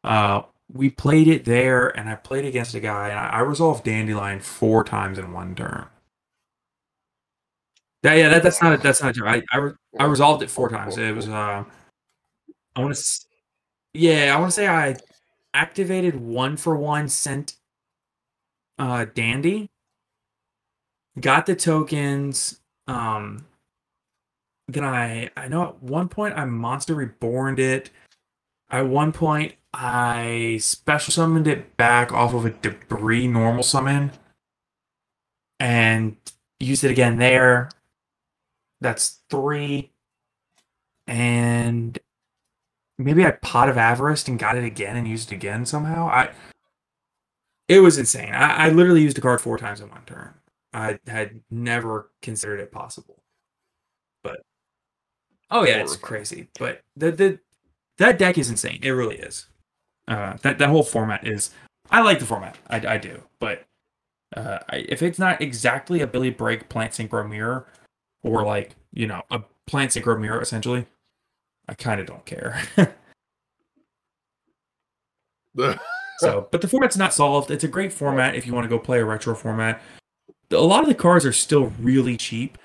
Uh, 0.03 0.43
we 0.73 0.91
played 0.91 1.29
it 1.29 1.45
there, 1.45 1.97
and 1.97 2.09
I 2.09 2.17
played 2.17 2.45
against 2.45 2.75
a 2.75 2.81
guy, 2.81 3.11
and 3.11 3.19
I, 3.19 3.29
I 3.29 3.41
resolved 3.41 3.85
Dandelion 3.85 4.41
four 4.41 4.83
times 4.83 5.19
in 5.19 5.33
one 5.33 5.55
turn. 5.55 5.87
That, 8.03 8.19
yeah, 8.19 8.29
that, 8.29 8.43
that's 8.43 8.61
not 8.61 8.75
a, 8.75 8.77
that's 8.79 9.03
not 9.03 9.17
a. 9.17 9.25
I, 9.25 9.43
I, 9.53 9.71
I 9.99 10.05
resolved 10.05 10.43
it 10.43 10.51
four 10.51 10.69
times. 10.69 10.99
It 10.99 11.15
was 11.15 11.29
uh, 11.29 11.65
I 12.77 12.81
want 12.81 12.95
to, 12.95 13.21
yeah, 13.95 14.35
I 14.37 14.39
want 14.39 14.53
to 14.53 14.55
say 14.55 14.69
I 14.69 14.97
activated 15.55 16.15
one 16.15 16.57
for 16.59 16.77
one, 16.77 17.09
sent 17.09 17.57
uh 18.79 19.07
Dandy, 19.15 19.71
got 21.19 21.47
the 21.47 21.57
tokens. 21.57 22.61
Um, 22.87 23.47
then 24.69 24.85
I 24.85 25.31
I 25.37 25.49
know 25.49 25.63
at 25.65 25.83
one 25.83 26.09
point 26.09 26.37
I 26.37 26.45
monster 26.45 26.95
reborned 26.95 27.59
it. 27.59 27.91
At 28.71 28.87
one 28.87 29.13
point 29.13 29.55
I 29.73 30.59
special 30.61 31.13
summoned 31.13 31.47
it 31.47 31.77
back 31.79 32.13
off 32.13 32.35
of 32.35 32.45
a 32.45 32.51
debris 32.51 33.29
normal 33.29 33.63
summon, 33.63 34.13
and 35.59 36.17
used 36.61 36.85
it 36.85 36.91
again 36.91 37.17
there. 37.17 37.71
That's 38.83 39.21
three, 39.31 39.91
and 41.07 41.99
maybe 42.99 43.25
I 43.25 43.33
pot 43.33 43.69
of 43.69 43.77
avarice 43.77 44.27
and 44.29 44.39
got 44.39 44.57
it 44.57 44.65
again 44.65 44.97
and 44.97 45.07
used 45.07 45.33
it 45.33 45.37
again 45.37 45.67
somehow. 45.67 46.09
I 46.09 46.31
it 47.69 47.81
was 47.81 47.99
insane. 47.99 48.33
I, 48.33 48.67
I 48.67 48.69
literally 48.71 49.03
used 49.03 49.19
a 49.19 49.21
card 49.21 49.41
four 49.41 49.59
times 49.59 49.81
in 49.81 49.91
one 49.91 50.05
turn. 50.07 50.35
I 50.73 50.99
had 51.07 51.41
never 51.51 52.11
considered 52.23 52.61
it 52.61 52.71
possible. 52.71 53.23
But 54.23 54.43
oh 55.51 55.65
yeah, 55.65 55.79
it's 55.79 55.97
crazy. 55.97 56.49
But 56.59 56.83
the 56.97 57.11
the 57.11 57.39
that 57.99 58.19
deck 58.19 58.39
is 58.39 58.51
insane. 58.51 58.81
It 58.83 58.91
really 58.91 59.17
is. 59.17 59.47
Uh, 60.07 60.35
that 60.43 60.59
that 60.59 60.69
whole 60.69 60.83
format 60.83 61.27
is. 61.27 61.51
I 61.91 62.03
like 62.03 62.19
the 62.19 62.27
format. 62.27 62.59
I, 62.69 62.95
I 62.95 62.99
do, 62.99 63.23
but 63.39 63.65
uh, 64.37 64.59
I, 64.69 64.87
if 64.89 65.03
it's 65.03 65.21
not 65.21 65.41
exactly 65.41 66.01
a 66.01 66.07
Billy 66.07 66.31
Brake 66.31 66.69
plant 66.69 66.93
synchro 66.93 67.29
mirror, 67.29 67.67
or 68.23 68.45
like 68.45 68.75
you 68.93 69.07
know 69.07 69.23
a 69.31 69.43
plant 69.67 69.93
synchro 69.93 70.19
mirror, 70.21 70.41
essentially, 70.41 70.87
I 71.69 71.75
kind 71.75 72.01
of 72.01 72.07
don't 72.07 72.25
care. 72.25 72.63
So, 76.19 76.49
but 76.51 76.63
the 76.63 76.69
format's 76.69 76.97
not 76.97 77.13
solved. 77.13 77.51
It's 77.51 77.65
a 77.65 77.69
great 77.69 77.93
format 77.93 78.35
if 78.35 78.47
you 78.47 78.55
want 78.55 78.65
to 78.65 78.71
go 78.71 78.79
play 78.79 79.01
a 79.01 79.05
retro 79.05 79.35
format. 79.35 79.83
A 80.51 80.57
lot 80.57 80.81
of 80.83 80.89
the 80.89 80.95
cards 80.95 81.27
are 81.27 81.33
still 81.33 81.75
really 81.79 82.17
cheap. 82.17 82.57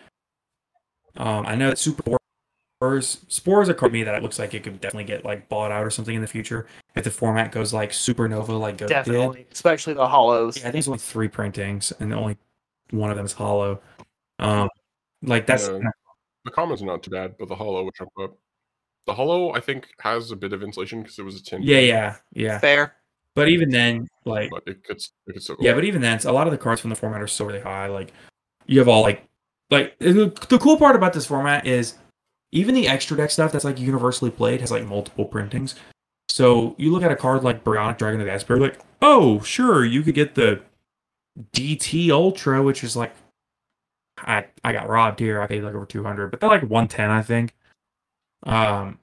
Um, 1.18 1.45
I 1.45 1.56
know 1.56 1.68
that 1.68 1.78
Super 1.78 2.18
Spores, 2.80 3.26
Spores 3.28 3.68
are 3.68 3.74
a 3.74 3.76
card 3.76 3.91
to 3.91 3.93
me 3.93 4.04
that 4.04 4.16
it 4.16 4.24
looks 4.24 4.39
like 4.39 4.54
it 4.54 4.64
could 4.64 4.80
definitely 4.80 5.04
get 5.04 5.26
like 5.26 5.49
bought 5.49 5.70
out 5.70 5.86
or 5.86 5.89
something 5.89 6.16
in 6.16 6.22
the 6.22 6.28
future 6.28 6.66
if 6.95 7.04
the 7.04 7.12
format 7.12 7.52
goes 7.52 7.74
like 7.74 7.91
Supernova, 7.91 8.58
like 8.58 8.78
Goat 8.78 8.88
did. 8.88 8.93
Definitely, 8.93 9.45
especially 9.52 9.95
the 9.95 10.08
hollows. 10.08 10.58
Yeah, 10.58 10.70
I 10.70 10.72
think 10.72 10.80
it's 10.80 10.88
only 10.88 10.99
three 10.99 11.28
printings, 11.28 11.91
and 11.99 12.14
only 12.14 12.38
one 12.91 13.12
of 13.12 13.18
them 13.18 13.26
is 13.26 13.34
hollow. 13.34 13.82
Um, 14.39 14.70
like 15.24 15.45
that's 15.45 15.68
Yeah. 15.68 15.89
the 16.45 16.52
commons 16.52 16.82
are 16.82 16.86
not 16.86 17.04
too 17.04 17.12
bad, 17.12 17.36
but 17.38 17.49
the 17.49 17.56
hollow 17.56 17.84
would 17.84 17.95
jump 17.95 18.12
up. 18.22 18.38
The 19.08 19.14
hollow, 19.14 19.54
I 19.54 19.60
think, 19.60 19.88
has 19.99 20.32
a 20.32 20.36
bit 20.36 20.54
of 20.54 20.62
insulation 20.64 21.02
because 21.02 21.18
it 21.20 21.24
was 21.26 21.39
a 21.39 21.43
tin. 21.43 21.64
yeah, 21.64 21.80
yeah, 21.80 22.16
yeah. 22.34 22.60
Fair. 22.60 22.95
But 23.34 23.47
even 23.49 23.70
then, 23.70 24.08
like 24.26 24.52
but 24.52 24.64
it 24.68 24.84
could 24.84 24.97
it 25.28 25.34
could 25.34 25.41
still 25.43 25.56
go 25.56 25.64
Yeah, 25.64 25.72
up. 25.72 25.78
but 25.78 25.86
even 25.86 26.02
then, 26.02 26.12
it's- 26.14 26.26
a 26.26 26.32
lot 26.32 26.47
of 26.47 26.52
the 26.52 26.58
cards 26.58 26.82
from 26.82 26.89
the 26.89 26.95
format 26.95 27.22
are 27.22 27.28
so 27.28 27.45
really 27.45 27.62
high. 27.62 27.88
Like 27.88 28.14
you 28.68 28.78
have 28.80 28.88
all 28.88 29.02
like 29.02 29.24
like 29.70 29.97
the, 29.99 30.34
the 30.49 30.60
cool 30.60 30.78
part 30.78 30.95
about 30.95 31.14
this 31.14 31.26
format 31.26 31.66
is 31.66 31.95
even 32.52 32.76
the 32.76 32.88
extra 32.89 33.16
deck 33.16 33.32
stuff 33.32 33.52
that's 33.54 33.64
like 33.64 33.80
universally 33.80 34.30
played 34.30 34.60
has 34.62 34.70
like 34.72 34.86
multiple 34.86 35.26
printings. 35.26 35.76
So 36.30 36.76
you 36.78 36.91
look 36.91 37.04
at 37.04 37.12
a 37.12 37.16
card 37.16 37.43
like 37.43 37.64
Brionac 37.64 37.97
Dragon 37.97 38.20
of 38.22 38.28
the 38.28 38.34
Ice 38.34 38.43
Barrier, 38.43 38.62
like, 38.64 38.80
oh 39.02 39.39
sure, 39.41 39.84
you 39.86 40.02
could 40.04 40.16
get 40.16 40.36
the 40.36 40.62
DT 41.54 42.10
Ultra, 42.12 42.62
which 42.62 42.84
is 42.84 42.95
like 42.95 43.14
I 44.18 44.45
I 44.64 44.74
got 44.74 44.89
robbed 44.89 45.20
here. 45.20 45.41
I 45.41 45.47
paid 45.47 45.64
like 45.64 45.74
over 45.74 45.86
two 45.86 46.04
hundred, 46.04 46.32
but 46.32 46.39
they're 46.39 46.49
like 46.49 46.64
one 46.64 46.88
ten, 46.88 47.10
I 47.10 47.22
think. 47.22 47.56
Um, 48.44 48.98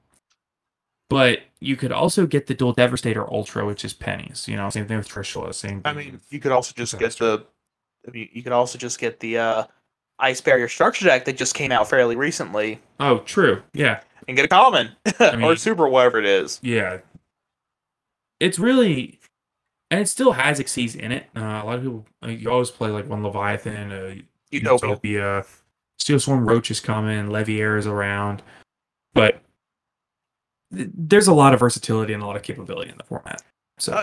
but 1.10 1.40
you 1.60 1.76
could 1.76 1.92
also 1.92 2.26
get 2.26 2.46
the 2.46 2.54
Duel 2.54 2.72
Devastator 2.72 3.26
Ultra, 3.30 3.64
which 3.66 3.84
is 3.84 3.94
pennies. 3.94 4.46
You 4.48 4.56
know, 4.56 4.68
same 4.70 4.86
thing 4.86 4.98
with 4.98 5.08
Trishula. 5.08 5.54
Same. 5.54 5.80
I 5.84 5.92
mean, 5.92 6.20
you 6.30 6.38
could 6.40 6.52
also 6.52 6.72
just 6.76 6.98
get 6.98 7.12
the. 7.16 7.44
I 8.06 8.10
mean, 8.10 8.28
you 8.32 8.42
could 8.42 8.52
also 8.52 8.78
just 8.78 8.98
get 9.00 9.20
the 9.20 9.38
uh, 9.38 9.64
Ice 10.18 10.40
Barrier 10.40 10.68
Structure 10.68 11.04
deck 11.06 11.24
that 11.24 11.36
just 11.36 11.54
came 11.54 11.72
out 11.72 11.88
fairly 11.88 12.16
recently 12.16 12.80
Oh, 13.00 13.18
true. 13.20 13.62
Yeah, 13.72 14.00
and 14.26 14.36
get 14.36 14.44
a 14.44 14.48
common 14.48 14.90
or 15.20 15.36
mean- 15.36 15.56
super, 15.56 15.88
whatever 15.88 16.18
it 16.18 16.26
is. 16.26 16.58
yeah. 16.62 16.98
It's 18.40 18.58
really, 18.58 19.18
and 19.90 20.00
it 20.00 20.06
still 20.08 20.30
has 20.32 20.60
Xyz 20.60 20.94
in 20.94 21.10
it. 21.10 21.26
Uh, 21.36 21.40
a 21.40 21.64
lot 21.64 21.74
of 21.76 21.82
people, 21.82 22.06
uh, 22.22 22.28
you 22.28 22.48
always 22.50 22.70
play 22.70 22.88
like 22.90 23.08
one 23.08 23.22
Leviathan, 23.24 23.90
uh, 23.90 24.14
Utopia. 24.52 24.88
Utopia, 24.88 25.44
Steel 25.98 26.20
Swarm 26.20 26.48
Roach 26.48 26.70
is 26.70 26.78
coming, 26.78 27.26
Leviair 27.26 27.76
is 27.76 27.86
around, 27.88 28.42
but 29.18 29.42
th- 30.76 30.90
there's 30.94 31.28
a 31.28 31.34
lot 31.34 31.54
of 31.54 31.60
versatility 31.60 32.12
and 32.12 32.22
a 32.22 32.26
lot 32.26 32.36
of 32.36 32.42
capability 32.42 32.90
in 32.90 32.96
the 32.98 33.04
format. 33.04 33.42
So, 33.78 33.92
Oh, 33.94 34.02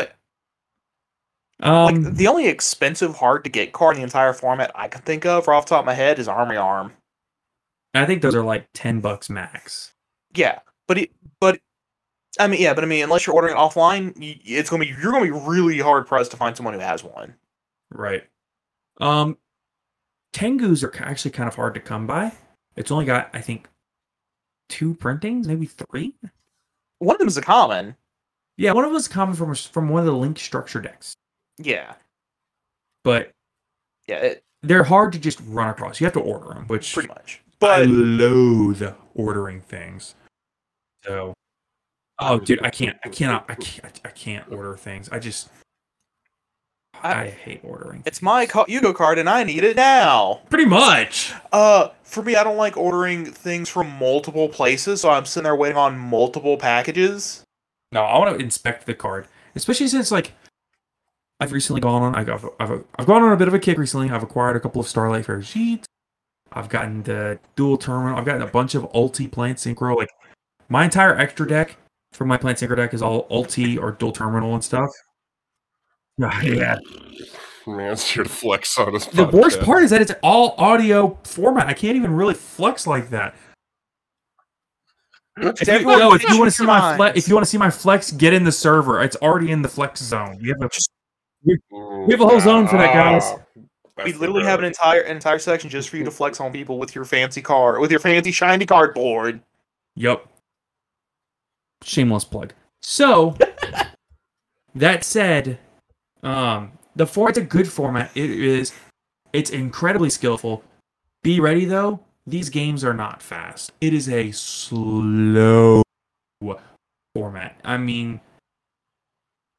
yeah. 1.64 1.86
um, 1.86 2.04
like 2.04 2.16
the 2.16 2.28
only 2.28 2.48
expensive, 2.48 3.16
hard 3.16 3.44
to 3.46 3.50
get 3.50 3.74
card 3.74 3.96
in 3.96 4.02
the 4.02 4.04
entire 4.04 4.34
format 4.34 4.72
I 4.76 4.88
can 4.88 5.02
think 5.02 5.26
of, 5.26 5.48
off 5.48 5.66
the 5.66 5.70
top 5.72 5.80
of 5.82 5.86
my 5.86 5.94
head, 5.94 6.20
is 6.20 6.28
Armory 6.28 6.58
Arm. 6.58 6.94
I 7.94 8.06
think 8.06 8.22
those 8.22 8.36
are 8.36 8.44
like 8.44 8.68
ten 8.74 9.00
bucks 9.00 9.30
max. 9.30 9.94
Yeah, 10.34 10.60
but 10.88 10.98
it, 10.98 11.12
but 11.40 11.60
I 12.38 12.48
mean, 12.48 12.62
yeah, 12.62 12.74
but 12.74 12.84
I 12.84 12.88
mean, 12.88 13.04
unless 13.06 13.26
you're 13.26 13.36
ordering 13.36 13.56
it 13.56 13.58
offline, 13.58 14.14
it's 14.44 14.70
gonna 14.70 14.84
be 14.84 14.88
you're 15.02 15.14
gonna 15.14 15.24
be 15.24 15.32
really 15.32 15.80
hard 15.80 16.06
pressed 16.06 16.32
to 16.32 16.38
find 16.38 16.58
someone 16.58 16.74
who 16.74 16.82
has 16.82 17.06
one. 17.06 17.36
Right. 17.90 18.24
Um, 19.00 19.38
Tengus 20.34 20.84
are 20.84 20.94
actually 21.04 21.32
kind 21.32 21.48
of 21.48 21.56
hard 21.56 21.74
to 21.76 21.80
come 21.80 22.06
by. 22.06 22.34
It's 22.76 22.92
only 22.92 23.06
got, 23.06 23.30
I 23.34 23.40
think, 23.40 23.70
two 24.70 24.94
printings, 24.94 25.48
maybe 25.48 25.66
three. 25.66 26.14
One 27.00 27.16
of 27.16 27.20
them 27.20 27.28
is 27.28 27.38
a 27.38 27.42
common. 27.42 27.96
Yeah, 28.58 28.72
one 28.72 28.84
of 28.84 28.90
them 28.90 28.96
was 28.96 29.08
common 29.08 29.36
from 29.36 29.54
from 29.56 29.90
one 29.90 30.00
of 30.00 30.06
the 30.06 30.14
link 30.14 30.40
structure 30.40 30.80
decks, 30.80 31.14
Yeah, 31.58 31.96
but 33.04 33.32
yeah. 34.08 34.18
It, 34.18 34.44
they're 34.64 34.84
hard 34.84 35.14
to 35.14 35.20
just 35.20 35.40
run 35.46 35.70
across. 35.70 36.02
You 36.02 36.06
have 36.06 36.14
to 36.14 36.20
order 36.20 36.48
them, 36.48 36.66
which 36.68 36.94
pretty 36.94 37.10
much. 37.10 37.42
But 37.60 37.82
I 37.82 37.84
loathe 37.84 38.84
ordering 39.14 39.62
things. 39.62 40.16
So, 41.04 41.34
oh, 42.20 42.40
dude, 42.40 42.66
I 42.66 42.72
can't, 42.72 42.98
I 43.06 43.10
cannot, 43.10 43.46
I 43.48 43.56
can't, 43.56 44.02
I 44.04 44.10
can't 44.10 44.52
order 44.52 44.76
things. 44.76 45.08
I 45.10 45.20
just, 45.20 45.50
I, 47.04 47.14
I- 47.26 47.30
hate 47.30 47.62
ordering. 47.64 48.04
it's 48.06 48.22
my 48.22 48.46
ca- 48.46 48.66
Yugo 48.66 48.94
card, 48.96 49.18
and 49.18 49.30
I 49.30 49.44
need 49.44 49.64
it 49.64 49.76
now. 49.76 50.42
Pretty 50.50 50.66
much. 50.66 51.34
Uh, 51.52 51.90
for 52.04 52.24
me, 52.24 52.36
I 52.36 52.44
don't 52.44 52.58
like 52.58 52.78
ordering 52.78 53.26
things 53.26 53.70
from 53.70 53.90
multiple 54.00 54.50
places, 54.50 55.02
so 55.02 55.10
I'm 55.10 55.26
sitting 55.26 55.44
there 55.44 55.56
waiting 55.56 55.78
on 55.78 55.98
multiple 55.98 56.58
packages. 56.58 57.44
No, 57.92 58.02
I 58.02 58.18
want 58.20 58.38
to 58.38 58.44
inspect 58.44 58.86
the 58.86 58.94
card, 58.94 59.28
especially 59.56 59.88
since 59.88 60.12
like 60.12 60.34
I've 61.40 61.52
recently 61.52 61.82
gone 61.82 62.02
on. 62.02 62.16
I've, 62.16 62.46
I've 62.60 62.84
I've 62.98 63.06
gone 63.06 63.24
on 63.24 63.32
a 63.32 63.38
bit 63.38 63.48
of 63.48 63.54
a 63.54 63.60
kick 63.60 63.78
recently. 63.78 64.10
I've 64.10 64.24
acquired 64.24 64.56
a 64.56 64.60
couple 64.60 64.82
of 64.82 64.88
Starlight 64.88 65.26
Fair 65.26 65.42
sheets. 65.42 65.86
I've 66.52 66.70
gotten 66.70 67.04
the 67.04 67.40
Duel 67.56 67.78
Terminal. 67.78 68.18
I've 68.18 68.26
gotten 68.26 68.42
a 68.42 68.48
bunch 68.48 68.76
of 68.76 68.84
ulti 68.94 69.30
plant 69.32 69.58
synchro. 69.58 69.96
Like 69.96 70.10
my 70.70 70.86
entire 70.86 71.18
extra 71.18 71.48
deck 71.48 71.78
for 72.14 72.26
my 72.26 72.38
plant 72.38 72.58
synchro 72.58 72.76
deck 72.78 72.94
is 72.94 73.02
all 73.02 73.28
ulti 73.30 73.78
or 73.80 73.92
Duel 73.92 74.14
Terminal 74.14 74.54
and 74.54 74.64
stuff. 74.64 74.90
Yeah, 76.18 76.42
yeah. 76.44 76.78
Man's 77.68 78.08
here 78.08 78.24
to 78.24 78.30
flex 78.30 78.78
on 78.78 78.94
his 78.94 79.08
The 79.08 79.26
worst 79.26 79.60
part 79.62 79.84
is 79.84 79.90
that 79.90 80.02
it's 80.02 80.14
all 80.22 80.54
audio 80.58 81.18
format. 81.24 81.68
I 81.68 81.74
can't 81.74 81.98
even 81.98 82.16
really 82.16 82.36
flex 82.36 82.86
like 82.86 83.10
that. 83.10 83.36
If 85.38 85.68
you, 85.68 85.74
everyone 85.74 86.00
yo, 86.00 86.14
if 86.14 86.24
you 86.30 86.38
want 86.38 86.50
to 86.50 86.56
see 86.56 86.66
my 86.66 86.96
flex, 86.96 87.18
if 87.18 87.28
you 87.28 87.34
want 87.34 87.44
to 87.44 87.50
see 87.50 87.58
my 87.58 87.72
flex, 87.72 88.12
get 88.12 88.34
in 88.34 88.44
the 88.44 88.52
server. 88.52 89.02
It's 89.04 89.18
already 89.18 89.52
in 89.52 89.64
the 89.64 89.68
flex 89.68 90.02
zone. 90.02 90.38
We 90.40 90.50
have 90.50 90.62
a 90.62 90.70
Mm, 91.48 92.08
We 92.08 92.14
have 92.14 92.22
a 92.22 92.28
whole 92.28 92.40
zone 92.40 92.68
for 92.68 92.78
that, 92.78 92.94
guys. 92.94 93.34
We 94.04 94.14
literally 94.14 94.44
have 94.44 94.60
an 94.60 94.66
entire 94.66 95.02
an 95.02 95.16
entire 95.16 95.40
section 95.40 95.70
just 95.70 95.90
for 95.90 95.98
you 95.98 96.04
to 96.04 96.12
flex 96.12 96.40
on 96.40 96.52
people 96.52 96.78
with 96.78 96.96
your 96.96 97.06
fancy 97.06 97.42
car, 97.42 97.80
with 97.80 97.92
your 97.92 98.00
fancy 98.00 98.32
shiny 98.32 98.66
cardboard. 98.66 99.42
Yep. 99.96 100.26
Shameless 101.84 102.26
plug. 102.26 102.54
So, 102.82 103.38
that 104.76 105.04
said, 105.04 105.60
um, 106.26 106.72
the 106.96 107.06
format's 107.06 107.38
a 107.38 107.42
good 107.42 107.68
format. 107.68 108.12
It 108.16 108.30
is. 108.30 108.74
It's 109.32 109.50
incredibly 109.50 110.10
skillful. 110.10 110.64
Be 111.24 111.40
ready 111.40 111.66
though. 111.66 112.02
These 112.28 112.50
games 112.50 112.84
are 112.84 112.94
not 112.94 113.22
fast. 113.22 113.72
It 113.80 113.94
is 113.94 114.10
a 114.10 114.32
slow 114.32 115.84
format. 117.14 117.60
I 117.64 117.78
mean, 117.78 118.20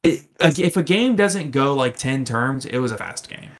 it, 0.02 0.24
if 0.40 0.76
a 0.76 0.82
game 0.82 1.14
doesn't 1.16 1.52
go 1.52 1.74
like 1.74 1.96
ten 1.96 2.24
turns, 2.24 2.66
it 2.66 2.78
was 2.78 2.92
a 2.92 2.98
fast 2.98 3.28
game. 3.28 3.50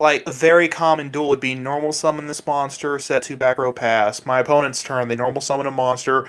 Like 0.00 0.22
a 0.28 0.32
very 0.32 0.68
common 0.68 1.10
duel 1.10 1.28
would 1.30 1.40
be 1.40 1.56
normal 1.56 1.92
summon 1.92 2.28
this 2.28 2.46
monster, 2.46 3.00
set 3.00 3.24
two 3.24 3.36
back 3.36 3.58
row 3.58 3.72
pass. 3.72 4.24
My 4.24 4.38
opponent's 4.38 4.82
turn, 4.82 5.08
they 5.08 5.16
normal 5.16 5.40
summon 5.40 5.66
a 5.66 5.72
monster, 5.72 6.28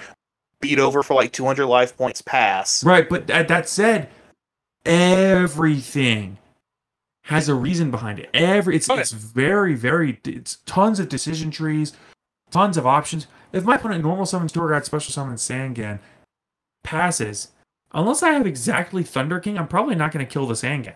beat 0.60 0.80
over 0.80 1.04
for 1.04 1.14
like 1.14 1.32
200 1.32 1.68
life 1.68 1.96
points, 1.96 2.24
pass. 2.24 2.84
Right, 2.84 3.08
but 3.08 3.28
that, 3.28 3.48
that 3.48 3.70
said, 3.70 4.10
everything 4.86 6.38
has 7.24 7.48
a 7.50 7.54
reason 7.56 7.92
behind 7.92 8.20
it. 8.20 8.30
Every 8.34 8.76
it's 8.76 8.90
Okay. 8.90 9.02
it's 9.02 9.12
very 9.12 9.76
very 9.76 10.20
it's 10.26 10.58
tons 10.66 11.00
of 11.00 11.10
decision 11.10 11.52
trees, 11.52 11.94
tons 12.52 12.78
of 12.78 12.88
options. 12.88 13.28
If 13.54 13.64
my 13.66 13.76
opponent 13.76 14.04
normal 14.04 14.26
summons 14.26 14.52
Tour 14.52 14.70
Guide, 14.70 14.86
special 14.86 15.12
summons 15.12 15.42
Sangan, 15.42 16.00
passes, 16.84 17.52
unless 17.94 18.22
I 18.24 18.30
have 18.32 18.46
exactly 18.48 19.04
Thunder 19.04 19.40
King, 19.40 19.58
I'm 19.58 19.68
probably 19.68 19.96
not 19.96 20.12
going 20.12 20.26
to 20.26 20.32
kill 20.32 20.46
the 20.46 20.54
Sangan. 20.54 20.94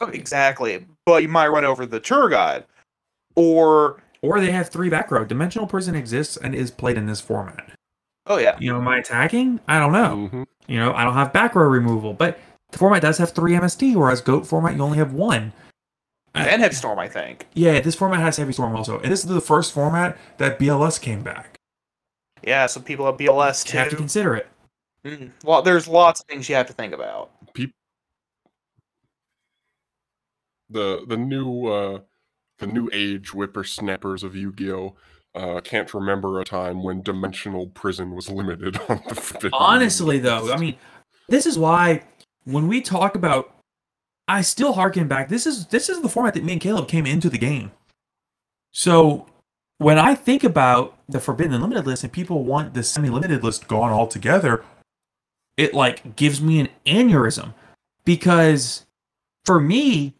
Oh, 0.00 0.06
exactly. 0.08 0.84
But 1.06 1.22
you 1.22 1.28
might 1.28 1.48
run 1.48 1.64
over 1.64 1.86
the 1.86 2.00
tour 2.00 2.28
guide. 2.28 2.64
Or, 3.34 4.02
Or 4.22 4.40
they 4.40 4.50
have 4.50 4.68
three 4.68 4.90
back 4.90 5.10
row. 5.10 5.24
Dimensional 5.24 5.66
Prison 5.66 5.94
exists 5.94 6.36
and 6.36 6.54
is 6.54 6.70
played 6.70 6.96
in 6.98 7.06
this 7.06 7.20
format. 7.20 7.70
oh 8.26 8.36
yeah. 8.38 8.56
You 8.58 8.72
know, 8.72 8.78
am 8.78 8.88
I 8.88 8.98
attacking, 8.98 9.60
I 9.68 9.78
don't 9.78 9.92
know. 9.92 10.28
Mhm. 10.32 10.46
You 10.66 10.78
know, 10.80 10.92
I 10.94 11.04
don't 11.04 11.14
have 11.14 11.32
back 11.32 11.54
row 11.54 11.66
removal, 11.68 12.12
but 12.12 12.38
the 12.76 12.80
format 12.80 13.00
does 13.00 13.16
have 13.16 13.30
three 13.30 13.52
MST, 13.52 13.96
whereas 13.96 14.20
Goat 14.20 14.46
format 14.46 14.76
you 14.76 14.82
only 14.82 14.98
have 14.98 15.14
one. 15.14 15.54
And 16.34 16.60
Heavy 16.60 16.74
Storm, 16.74 16.98
I 16.98 17.08
think. 17.08 17.46
Yeah, 17.54 17.80
this 17.80 17.94
format 17.94 18.20
has 18.20 18.36
Heavy 18.36 18.52
Storm 18.52 18.76
also. 18.76 18.98
And 19.00 19.10
this 19.10 19.20
is 19.24 19.30
the 19.30 19.40
first 19.40 19.72
format 19.72 20.18
that 20.36 20.58
BLS 20.58 21.00
came 21.00 21.22
back. 21.22 21.56
Yeah, 22.44 22.66
so 22.66 22.82
people 22.82 23.06
have 23.06 23.16
BLS 23.16 23.64
too. 23.64 23.78
You 23.78 23.82
have 23.82 23.88
to 23.88 23.96
consider 23.96 24.34
it. 24.34 24.46
Mm. 25.06 25.30
Well, 25.42 25.62
there's 25.62 25.88
lots 25.88 26.20
of 26.20 26.26
things 26.26 26.50
you 26.50 26.54
have 26.54 26.66
to 26.66 26.74
think 26.74 26.92
about. 26.92 27.30
the 30.68 31.06
the 31.08 31.16
new 31.16 31.66
uh 31.68 32.00
the 32.58 32.66
new 32.66 32.90
age 32.92 33.28
whippersnappers 33.28 34.24
of 34.24 34.34
Yu-Gi-Oh 34.34 34.96
uh 35.36 35.60
can't 35.60 35.94
remember 35.94 36.40
a 36.40 36.44
time 36.44 36.82
when 36.82 37.02
dimensional 37.02 37.68
prison 37.68 38.16
was 38.16 38.28
limited 38.28 38.76
on 38.88 39.00
the 39.08 39.14
Forbidden 39.14 39.52
Honestly, 39.54 40.20
List. 40.20 40.24
though, 40.24 40.52
I 40.52 40.58
mean, 40.58 40.76
this 41.28 41.46
is 41.46 41.56
why 41.56 42.02
when 42.46 42.68
we 42.68 42.80
talk 42.80 43.14
about, 43.14 43.52
I 44.28 44.40
still 44.40 44.72
harken 44.72 45.06
back. 45.06 45.28
This 45.28 45.46
is 45.46 45.66
this 45.66 45.88
is 45.88 46.00
the 46.00 46.08
format 46.08 46.34
that 46.34 46.44
me 46.44 46.52
and 46.52 46.60
Caleb 46.60 46.88
came 46.88 47.04
into 47.06 47.28
the 47.28 47.38
game. 47.38 47.72
So 48.72 49.26
when 49.78 49.98
I 49.98 50.14
think 50.14 50.42
about 50.42 50.96
the 51.08 51.20
Forbidden 51.20 51.52
and 51.52 51.62
Limited 51.62 51.86
list, 51.86 52.02
and 52.02 52.12
people 52.12 52.44
want 52.44 52.74
the 52.74 52.82
semi-limited 52.82 53.44
list 53.44 53.68
gone 53.68 53.92
altogether, 53.92 54.64
it 55.56 55.74
like 55.74 56.16
gives 56.16 56.40
me 56.40 56.60
an 56.60 56.68
aneurysm 56.86 57.52
because 58.04 58.86
for 59.44 59.60
me, 59.60 60.14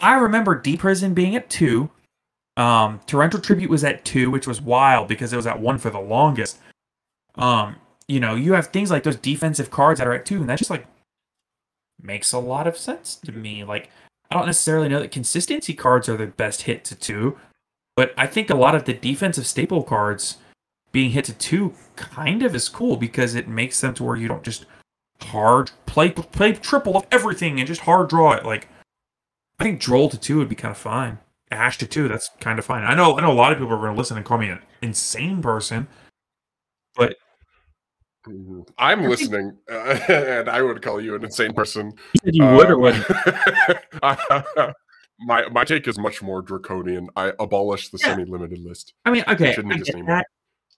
I 0.00 0.14
remember 0.14 0.54
D 0.54 0.76
Prison 0.76 1.14
being 1.14 1.34
at 1.34 1.50
two. 1.50 1.90
Um, 2.56 3.00
Torrential 3.06 3.40
Tribute 3.40 3.70
was 3.70 3.84
at 3.84 4.04
two, 4.04 4.30
which 4.30 4.46
was 4.46 4.60
wild 4.60 5.08
because 5.08 5.32
it 5.32 5.36
was 5.36 5.46
at 5.46 5.60
one 5.60 5.78
for 5.78 5.90
the 5.90 6.00
longest. 6.00 6.58
Um, 7.36 7.76
you 8.06 8.20
know, 8.20 8.34
you 8.34 8.52
have 8.54 8.68
things 8.68 8.90
like 8.90 9.02
those 9.02 9.16
defensive 9.16 9.70
cards 9.70 9.98
that 9.98 10.06
are 10.06 10.12
at 10.12 10.26
two, 10.26 10.36
and 10.36 10.48
that 10.48 10.58
just 10.58 10.70
like 10.70 10.86
makes 12.02 12.32
a 12.32 12.38
lot 12.38 12.66
of 12.66 12.76
sense 12.76 13.16
to 13.16 13.32
me. 13.32 13.64
Like, 13.64 13.90
I 14.30 14.36
don't 14.36 14.46
necessarily 14.46 14.88
know 14.88 15.00
that 15.00 15.10
consistency 15.10 15.74
cards 15.74 16.08
are 16.08 16.16
the 16.16 16.26
best 16.26 16.62
hit 16.62 16.84
to 16.84 16.94
two, 16.94 17.38
but 17.96 18.14
I 18.16 18.26
think 18.26 18.50
a 18.50 18.54
lot 18.54 18.74
of 18.74 18.84
the 18.84 18.94
defensive 18.94 19.46
staple 19.46 19.82
cards 19.82 20.38
being 20.92 21.10
hit 21.10 21.24
to 21.26 21.32
two 21.34 21.74
kind 21.96 22.42
of 22.42 22.54
is 22.54 22.68
cool 22.68 22.96
because 22.96 23.34
it 23.34 23.48
makes 23.48 23.80
them 23.80 23.94
to 23.94 24.04
where 24.04 24.16
you 24.16 24.28
don't 24.28 24.42
just 24.42 24.66
hard 25.22 25.70
play 25.86 26.10
play 26.10 26.52
triple 26.52 26.96
of 26.96 27.06
everything 27.12 27.58
and 27.58 27.66
just 27.66 27.82
hard 27.82 28.08
draw 28.08 28.32
it. 28.32 28.44
Like, 28.44 28.68
I 29.58 29.64
think 29.64 29.80
Droll 29.80 30.08
to 30.08 30.18
two 30.18 30.38
would 30.38 30.48
be 30.48 30.54
kind 30.54 30.72
of 30.72 30.78
fine. 30.78 31.18
Ash 31.50 31.76
to 31.78 31.86
two, 31.86 32.08
that's 32.08 32.30
kind 32.40 32.58
of 32.58 32.64
fine. 32.64 32.84
I 32.84 32.94
know, 32.94 33.18
I 33.18 33.22
know 33.22 33.32
a 33.32 33.34
lot 33.34 33.52
of 33.52 33.58
people 33.58 33.74
are 33.74 33.78
going 33.78 33.92
to 33.92 33.98
listen 33.98 34.16
and 34.16 34.24
call 34.24 34.38
me 34.38 34.48
an 34.48 34.60
insane 34.82 35.42
person, 35.42 35.88
but 36.94 37.16
Mhm. 38.26 38.68
I'm 38.78 39.02
listening, 39.04 39.56
uh, 39.70 39.98
and 40.08 40.48
I 40.48 40.60
would 40.62 40.82
call 40.82 41.00
you 41.00 41.14
an 41.14 41.24
insane 41.24 41.52
person. 41.54 41.92
you 42.12 42.20
said 42.24 42.34
you 42.34 42.44
would 42.44 42.70
or 42.70 42.74
Um, 42.74 42.80
wouldn't. 42.82 43.06
my 45.20 45.48
my 45.48 45.64
take 45.64 45.88
is 45.88 45.98
much 45.98 46.22
more 46.22 46.42
draconian. 46.42 47.08
I 47.16 47.32
abolish 47.38 47.88
the 47.88 47.98
Yeah. 48.00 48.08
semi-limited 48.08 48.58
list. 48.58 48.92
I 49.04 49.10
mean, 49.10 49.24
okay, 49.26 49.52
shouldn't 49.54 49.72
I 49.74 49.78
get 49.78 50.06
that. 50.06 50.26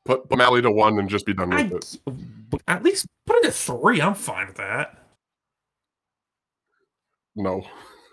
Put 0.04 0.28
put 0.28 0.38
Mally 0.38 0.62
to 0.62 0.70
one 0.70 0.98
and 0.98 1.08
just 1.08 1.26
be 1.26 1.34
done 1.34 1.52
I, 1.52 1.62
with 1.64 1.98
it. 2.06 2.60
at 2.68 2.82
least 2.82 3.06
put 3.26 3.36
it 3.38 3.46
at 3.46 3.54
three. 3.54 4.00
I'm 4.00 4.14
fine 4.14 4.46
with 4.48 4.56
that. 4.56 4.98
No, 7.34 7.64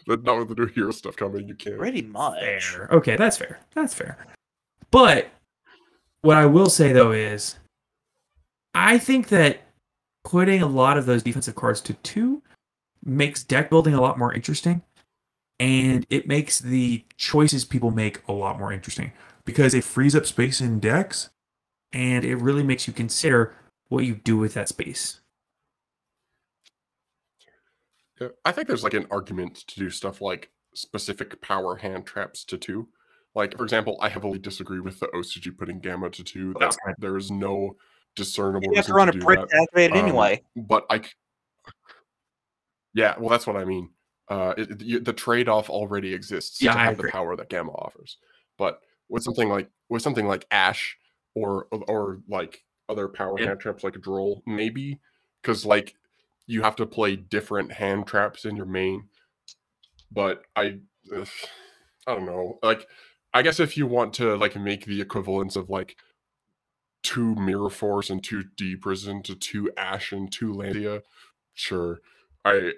not 0.08 0.40
with 0.40 0.48
the 0.50 0.56
new 0.56 0.68
hero 0.68 0.92
stuff 0.92 1.16
coming. 1.16 1.48
You 1.48 1.56
can't. 1.56 1.78
Pretty 1.78 2.02
much. 2.04 2.40
Fair. 2.40 2.88
Okay, 2.92 3.16
that's 3.16 3.38
fair. 3.38 3.60
That's 3.76 3.94
fair. 3.94 4.18
But 4.92 5.30
what 6.22 6.38
I 6.38 6.46
will 6.46 6.70
say 6.70 6.94
though 6.94 7.12
is, 7.12 7.58
I 8.80 8.98
think 8.98 9.28
that 9.28 9.60
putting 10.24 10.62
a 10.62 10.68
lot 10.68 10.98
of 10.98 11.06
those 11.06 11.22
defensive 11.22 11.54
cards 11.54 11.82
to 11.82 11.94
two 11.96 12.42
makes 13.04 13.44
deck 13.44 13.70
building 13.70 13.94
a 13.94 14.00
lot 14.00 14.18
more 14.18 14.34
interesting, 14.34 14.82
and 15.60 16.06
it 16.10 16.28
makes 16.28 16.60
the 16.60 17.04
choices 17.18 17.66
people 17.66 17.92
make 17.92 18.26
a 18.30 18.32
lot 18.32 18.58
more 18.58 18.72
interesting 18.72 19.12
because 19.44 19.74
it 19.74 19.84
frees 19.84 20.16
up 20.16 20.26
space 20.26 20.62
in 20.62 20.80
decks, 20.80 21.30
and 21.92 22.24
it 22.24 22.38
really 22.38 22.64
makes 22.64 22.88
you 22.88 22.94
consider 22.94 23.54
what 23.90 24.06
you 24.06 24.16
do 24.16 24.38
with 24.38 24.54
that 24.54 24.70
space. 24.70 25.20
Yeah, 28.22 28.30
I 28.46 28.54
think 28.54 28.70
there's 28.70 28.86
like 28.86 28.94
an 28.94 29.08
argument 29.12 29.56
to 29.68 29.78
do 29.78 29.90
stuff 29.90 30.22
like 30.22 30.52
specific 30.74 31.42
power 31.42 31.76
hand 31.76 32.06
traps 32.06 32.46
to 32.46 32.58
two. 32.58 32.88
Like, 33.36 33.58
for 33.58 33.64
example, 33.64 33.98
I 34.02 34.08
heavily 34.08 34.40
disagree 34.40 34.80
with 34.80 35.02
the 35.02 35.08
OCG 35.08 35.58
putting 35.58 35.82
Gamma 35.82 36.10
to 36.12 36.24
two. 36.24 36.56
That's 36.62 36.78
That 36.86 36.96
there 36.98 37.18
is 37.18 37.30
no 37.30 37.76
discernible 38.20 38.70
You 38.70 38.76
have 38.76 38.86
to 38.86 38.94
run 38.94 39.10
a 39.10 39.14
brick 39.14 39.40
to 39.40 39.56
activate 39.56 39.92
it 39.92 39.98
Um, 39.98 40.06
anyway. 40.06 40.44
But 40.56 40.86
I, 40.90 41.02
yeah, 42.94 43.16
well, 43.20 43.30
that's 43.30 43.48
what 43.48 43.56
I 43.56 43.66
mean. 43.66 43.90
Uh, 44.28 44.54
it, 44.58 44.82
you- 44.82 45.00
the 45.00 45.14
trade-off 45.14 45.70
already 45.70 46.14
exists 46.14 46.62
Yeah, 46.62 46.74
to 46.74 46.80
I 46.80 46.84
have 46.86 46.94
agree. 46.94 47.08
the 47.10 47.12
power 47.12 47.36
that 47.36 47.50
Gamma 47.50 47.72
offers. 47.72 48.18
But 48.58 48.82
with 49.10 49.24
something 49.24 49.50
like 49.50 49.70
with 49.90 50.02
something 50.04 50.28
like 50.28 50.46
Ash 50.52 50.98
or 51.34 51.68
or 51.72 52.20
like 52.28 52.64
other 52.90 53.08
power 53.08 53.40
Yeah. 53.40 53.48
hand 53.48 53.60
traps 53.60 53.84
like 53.84 54.00
Droll, 54.02 54.44
maybe 54.46 55.00
because 55.42 55.66
like 55.66 55.96
you 56.46 56.62
have 56.62 56.76
to 56.76 56.86
play 56.86 57.16
different 57.16 57.72
hand 57.72 58.06
traps 58.08 58.46
in 58.46 58.56
your 58.56 58.66
main. 58.66 59.08
But 60.12 60.44
I, 60.56 60.80
I 61.14 61.26
don't 62.16 62.26
know. 62.26 62.60
Like, 62.64 62.88
I 63.34 63.42
guess 63.44 63.60
if 63.60 63.78
you 63.78 63.86
want 63.88 64.14
to 64.16 64.36
like 64.36 64.56
make 64.56 64.86
the 64.86 65.00
equivalence 65.02 65.56
of 65.56 65.70
like 65.70 65.96
two 67.04 67.36
Mirror 67.36 67.70
Force 67.70 68.10
and 68.10 68.24
two 68.24 68.43
D 68.58 68.76
Prison 68.76 69.22
to 69.24 69.36
two 69.36 69.72
Ash 69.78 70.12
and 70.12 70.32
two 70.32 70.54
Landia, 70.54 71.02
sure. 71.54 72.00
I 72.45 72.74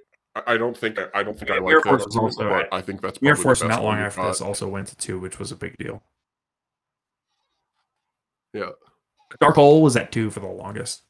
I 0.45 0.57
don't 0.57 0.75
think 0.77 0.97
I 1.13 1.23
don't 1.23 1.37
think 1.37 1.51
I 1.51 1.55
like 1.55 1.63
Mirror 1.63 1.81
that 1.83 1.89
Force 1.89 2.05
is 2.07 2.15
also- 2.17 2.49
but 2.49 2.69
I 2.71 2.81
think 2.81 3.01
that's 3.01 3.21
Mirror 3.21 3.35
probably 3.35 3.43
Force 3.43 3.61
not 3.63 3.69
long 3.83 3.83
one 3.85 3.97
we've 3.97 4.05
after 4.07 4.23
this 4.27 4.41
also 4.41 4.67
went 4.67 4.87
to 4.87 4.95
two, 4.97 5.19
which 5.19 5.39
was 5.39 5.51
a 5.51 5.55
big 5.55 5.75
deal. 5.77 6.01
Yeah. 8.53 8.69
Dark 9.39 9.55
Hole 9.55 9.81
was 9.81 9.95
at 9.95 10.11
two 10.11 10.29
for 10.29 10.39
the 10.41 10.47
longest. 10.47 11.03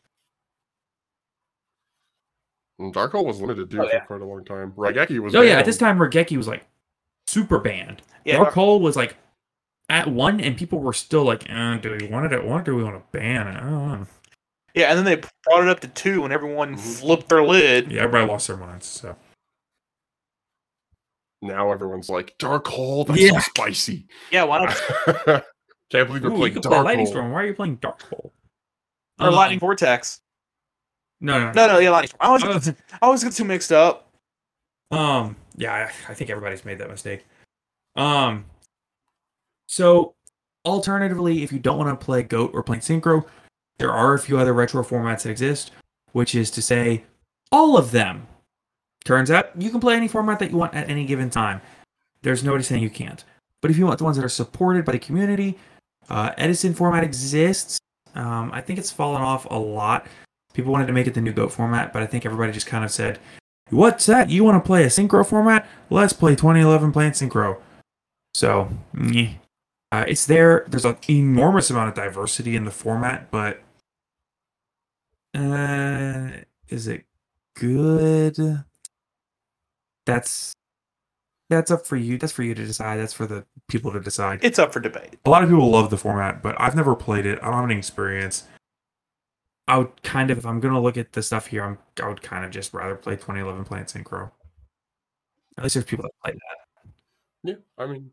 And 2.79 2.93
Dark 2.93 3.11
Hole 3.11 3.25
was 3.25 3.39
limited 3.41 3.69
too 3.69 3.81
Oh, 3.81 3.87
for 3.89 3.99
quite 4.05 4.21
a 4.21 4.25
long 4.25 4.43
time. 4.45 4.71
Raigeki 4.73 5.19
was. 5.19 5.35
Oh 5.35 5.41
yeah, 5.41 5.59
at 5.59 5.65
this 5.65 5.77
time 5.77 5.97
Raigeki 5.99 6.37
was 6.37 6.47
like 6.47 6.65
super 7.27 7.59
banned. 7.59 8.01
Yeah, 8.25 8.35
Dark 8.35 8.47
Dark- 8.47 8.55
Hole 8.55 8.79
was 8.79 8.95
like 8.95 9.15
at 9.91 10.07
one, 10.07 10.39
and 10.39 10.57
people 10.57 10.79
were 10.79 10.93
still 10.93 11.23
like, 11.25 11.45
uh, 11.49 11.75
"Do 11.77 11.95
we 11.99 12.07
want 12.07 12.25
it 12.25 12.31
at 12.33 12.45
one? 12.45 12.61
Or 12.61 12.63
do 12.63 12.75
we 12.75 12.83
want 12.83 12.95
to 12.95 13.17
ban 13.17 13.47
it?" 13.47 13.57
I 13.57 13.59
don't 13.59 13.87
know. 14.01 14.07
Yeah, 14.73 14.89
and 14.89 14.97
then 14.97 15.05
they 15.05 15.15
brought 15.43 15.63
it 15.63 15.67
up 15.69 15.81
to 15.81 15.87
two, 15.89 16.23
and 16.23 16.31
everyone 16.33 16.75
Mhm. 16.75 16.99
flipped 16.99 17.27
their 17.29 17.43
lid. 17.43 17.91
Yeah, 17.91 18.03
everybody 18.03 18.31
lost 18.31 18.47
their 18.47 18.57
minds. 18.57 18.85
So 18.87 19.15
Now 21.43 21.71
everyone's 21.71 22.07
like 22.09 22.37
Dark 22.37 22.67
Hole. 22.67 23.03
That's 23.03 23.19
Yeah. 23.19 23.31
so 23.31 23.39
spicy. 23.39 24.07
Yeah, 24.31 24.43
why 24.43 24.59
not? 24.65 24.75
Can't 25.89 26.07
believe 26.07 26.21
you're 26.23 26.31
Ooh, 26.31 26.35
you 26.35 26.39
playing 26.39 26.53
could 26.53 26.63
play 26.63 26.79
Lightning 26.79 27.05
Hole. 27.07 27.13
Storm. 27.13 27.31
Why 27.31 27.41
are 27.43 27.47
you 27.47 27.53
playing 27.55 27.75
Dark 27.77 28.01
Hole? 28.03 28.31
or 29.19 29.27
Um, 29.27 29.33
Lightning 29.33 29.59
Vortex? 29.59 30.21
No, 31.19 31.39
no, 31.39 31.51
No, 31.51 31.67
no, 31.67 31.79
yeah, 31.79 31.89
Lightning. 31.89 32.09
Storm. 32.09 32.19
I 32.21 32.25
always, 32.27 32.43
get, 32.65 32.75
I 32.93 32.97
always 33.05 33.23
get 33.23 33.33
too 33.33 33.43
mixed 33.43 33.71
up. 33.71 34.07
Um, 34.91 35.35
yeah, 35.57 35.73
I, 36.07 36.11
I 36.11 36.13
think 36.13 36.29
everybody's 36.29 36.63
made 36.63 36.77
that 36.77 36.89
mistake. 36.89 37.25
Um, 37.95 38.45
so 39.71 40.15
alternatively, 40.65 41.43
if 41.43 41.53
you 41.53 41.57
don't 41.57 41.77
want 41.77 41.97
to 41.97 42.05
play 42.05 42.23
Goat 42.23 42.51
or 42.53 42.61
Plant 42.61 42.83
Synchro, 42.83 43.23
there 43.77 43.89
are 43.89 44.13
a 44.13 44.19
few 44.19 44.37
other 44.37 44.51
retro 44.51 44.83
formats 44.83 45.23
that 45.23 45.29
exist, 45.29 45.71
which 46.11 46.35
is 46.35 46.51
to 46.51 46.61
say, 46.61 47.05
all 47.53 47.77
of 47.77 47.91
them. 47.91 48.27
Turns 49.05 49.31
out 49.31 49.49
you 49.57 49.69
can 49.69 49.79
play 49.79 49.95
any 49.95 50.09
format 50.09 50.39
that 50.39 50.51
you 50.51 50.57
want 50.57 50.73
at 50.73 50.89
any 50.89 51.05
given 51.05 51.29
time. 51.29 51.61
There's 52.21 52.43
nobody 52.43 52.65
saying 52.65 52.83
you 52.83 52.89
can't. 52.89 53.23
But 53.61 53.71
if 53.71 53.77
you 53.77 53.85
want 53.85 53.97
the 53.97 54.03
ones 54.03 54.17
that 54.17 54.25
are 54.25 54.29
supported 54.29 54.83
by 54.83 54.91
the 54.91 54.99
community, 54.99 55.57
uh, 56.09 56.33
Edison 56.37 56.73
format 56.73 57.05
exists. 57.05 57.79
Um, 58.13 58.51
I 58.51 58.59
think 58.59 58.77
it's 58.77 58.91
fallen 58.91 59.21
off 59.21 59.45
a 59.49 59.57
lot. 59.57 60.05
People 60.53 60.73
wanted 60.73 60.87
to 60.87 60.93
make 60.93 61.07
it 61.07 61.13
the 61.13 61.21
new 61.21 61.31
Goat 61.31 61.53
format, 61.53 61.93
but 61.93 62.03
I 62.03 62.07
think 62.07 62.25
everybody 62.25 62.51
just 62.51 62.67
kind 62.67 62.83
of 62.83 62.91
said, 62.91 63.19
What's 63.69 64.05
that? 64.07 64.29
You 64.29 64.43
want 64.43 64.61
to 64.61 64.67
play 64.67 64.83
a 64.83 64.87
synchro 64.87 65.25
format? 65.25 65.65
Let's 65.89 66.11
play 66.11 66.35
2011 66.35 66.91
Plant 66.91 67.15
Synchro. 67.15 67.61
So, 68.33 68.69
meh. 68.91 69.35
Uh, 69.91 70.05
it's 70.07 70.25
there. 70.25 70.65
There's 70.69 70.85
an 70.85 70.97
enormous 71.09 71.69
amount 71.69 71.89
of 71.89 71.95
diversity 71.95 72.55
in 72.55 72.63
the 72.63 72.71
format, 72.71 73.29
but 73.29 73.61
uh, 75.35 76.29
is 76.69 76.87
it 76.87 77.05
good? 77.55 78.63
That's 80.05 80.53
that's 81.49 81.69
up 81.69 81.85
for 81.85 81.97
you. 81.97 82.17
That's 82.17 82.31
for 82.31 82.43
you 82.43 82.55
to 82.55 82.65
decide. 82.65 82.97
That's 82.97 83.11
for 83.11 83.27
the 83.27 83.45
people 83.67 83.91
to 83.91 83.99
decide. 83.99 84.39
It's 84.41 84.57
up 84.57 84.71
for 84.71 84.79
debate. 84.79 85.19
A 85.25 85.29
lot 85.29 85.43
of 85.43 85.49
people 85.49 85.69
love 85.69 85.89
the 85.89 85.97
format, 85.97 86.41
but 86.41 86.55
I've 86.59 86.75
never 86.75 86.95
played 86.95 87.25
it. 87.25 87.39
I 87.41 87.45
don't 87.45 87.55
have 87.55 87.65
any 87.65 87.77
experience. 87.77 88.45
I 89.67 89.77
would 89.77 90.01
kind 90.03 90.31
of, 90.31 90.37
if 90.37 90.45
I'm 90.45 90.61
going 90.61 90.73
to 90.73 90.79
look 90.79 90.97
at 90.97 91.11
the 91.11 91.21
stuff 91.21 91.47
here, 91.47 91.63
I'm, 91.63 91.77
I 92.01 92.07
would 92.07 92.21
kind 92.21 92.45
of 92.45 92.51
just 92.51 92.73
rather 92.73 92.95
play 92.95 93.15
2011 93.15 93.65
Plant 93.65 93.87
Synchro. 93.87 94.31
At 95.57 95.63
least 95.63 95.75
there's 95.75 95.85
people 95.85 96.03
that 96.03 96.11
play 96.23 96.33
that. 96.33 96.91
Yeah, 97.43 97.55
I 97.77 97.85
mean, 97.87 98.11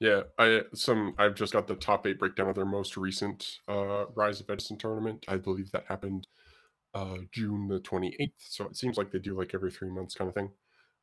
yeah, 0.00 0.22
I 0.38 0.62
some 0.74 1.14
I've 1.18 1.34
just 1.34 1.52
got 1.52 1.66
the 1.66 1.74
top 1.76 2.06
eight 2.06 2.18
breakdown 2.18 2.48
of 2.48 2.54
their 2.54 2.64
most 2.64 2.96
recent 2.96 3.58
uh 3.68 4.06
Rise 4.14 4.40
of 4.40 4.50
Edison 4.50 4.76
tournament. 4.78 5.24
I 5.28 5.36
believe 5.36 5.70
that 5.72 5.84
happened 5.88 6.26
uh 6.94 7.18
June 7.32 7.68
the 7.68 7.80
twenty 7.80 8.14
eighth. 8.20 8.34
So 8.38 8.64
it 8.66 8.76
seems 8.76 8.96
like 8.96 9.10
they 9.10 9.18
do 9.18 9.36
like 9.38 9.52
every 9.54 9.70
three 9.70 9.90
months 9.90 10.14
kind 10.14 10.28
of 10.28 10.34
thing. 10.34 10.50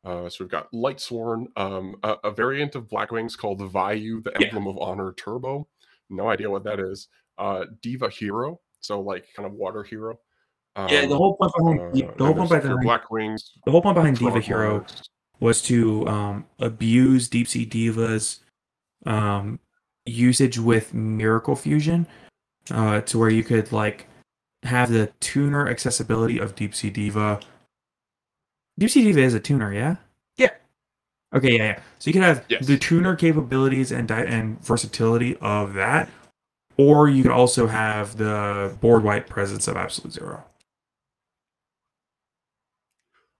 Uh, 0.05 0.27
so 0.27 0.43
we've 0.43 0.51
got 0.51 0.69
Lightsworn, 0.73 1.45
um, 1.55 1.95
a, 2.03 2.17
a 2.25 2.31
variant 2.31 2.75
of 2.75 2.89
Blackwings 2.89 3.37
called 3.37 3.59
the 3.59 3.69
Vayu, 3.69 4.21
the 4.21 4.33
Yeah. 4.37 4.47
Emblem 4.47 4.67
of 4.67 4.77
Honor 4.81 5.13
Turbo. 5.13 5.65
No 6.09 6.27
idea 6.27 6.49
what 6.49 6.65
that 6.65 6.81
is. 6.81 7.07
Uh, 7.37 7.63
Diva 7.81 8.09
Hero, 8.09 8.59
so 8.81 8.99
like 8.99 9.25
kind 9.33 9.47
of 9.47 9.53
water 9.53 9.81
hero. 9.81 10.19
yeah, 10.75 11.05
the 11.05 11.11
Um, 11.11 11.17
whole 11.17 11.37
point 11.37 11.53
behind, 11.57 11.79
uh, 12.03 12.13
the 12.17 12.25
whole 12.25 12.35
point 12.35 12.49
behind, 12.49 12.79
Blackwings. 12.85 13.51
the 13.65 13.71
whole 13.71 13.81
point 13.81 13.95
behind 13.95 14.17
Diva 14.17 14.41
Hero 14.41 14.85
was 15.39 15.61
to 15.63 16.05
um, 16.07 16.45
abuse 16.59 17.29
Deep 17.29 17.47
Sea 17.47 17.63
Diva's 17.65 18.42
um, 19.05 19.59
usage 20.05 20.57
with 20.59 20.93
Miracle 20.93 21.55
Fusion 21.55 22.07
uh, 22.71 23.01
to 23.01 23.17
where 23.19 23.29
you 23.29 23.43
could 23.43 23.71
like 23.71 24.07
have 24.63 24.91
the 24.91 25.11
tuner 25.19 25.67
accessibility 25.67 26.37
of 26.39 26.55
Deep 26.55 26.73
Sea 26.75 26.89
Diva. 26.89 27.39
Deep 28.79 28.89
Sea 28.89 29.03
Diva 29.03 29.19
is 29.21 29.33
a 29.33 29.39
tuner, 29.39 29.73
yeah. 29.73 29.97
Yeah. 30.37 30.51
Okay, 31.35 31.57
yeah, 31.57 31.63
yeah. 31.63 31.79
So 31.99 32.09
you 32.09 32.13
could 32.13 32.23
have 32.23 32.45
Yes. 32.49 32.65
the 32.65 32.77
tuner 32.77 33.15
capabilities 33.15 33.91
and 33.91 34.07
di- 34.07 34.25
and 34.25 34.63
versatility 34.63 35.35
of 35.37 35.73
that, 35.73 36.09
or 36.77 37.09
you 37.09 37.23
could 37.23 37.31
also 37.31 37.67
have 37.67 38.17
the 38.17 38.75
board 38.81 39.03
wipe 39.03 39.27
presence 39.29 39.67
of 39.67 39.75
Absolute 39.77 40.13
Zero. 40.13 40.43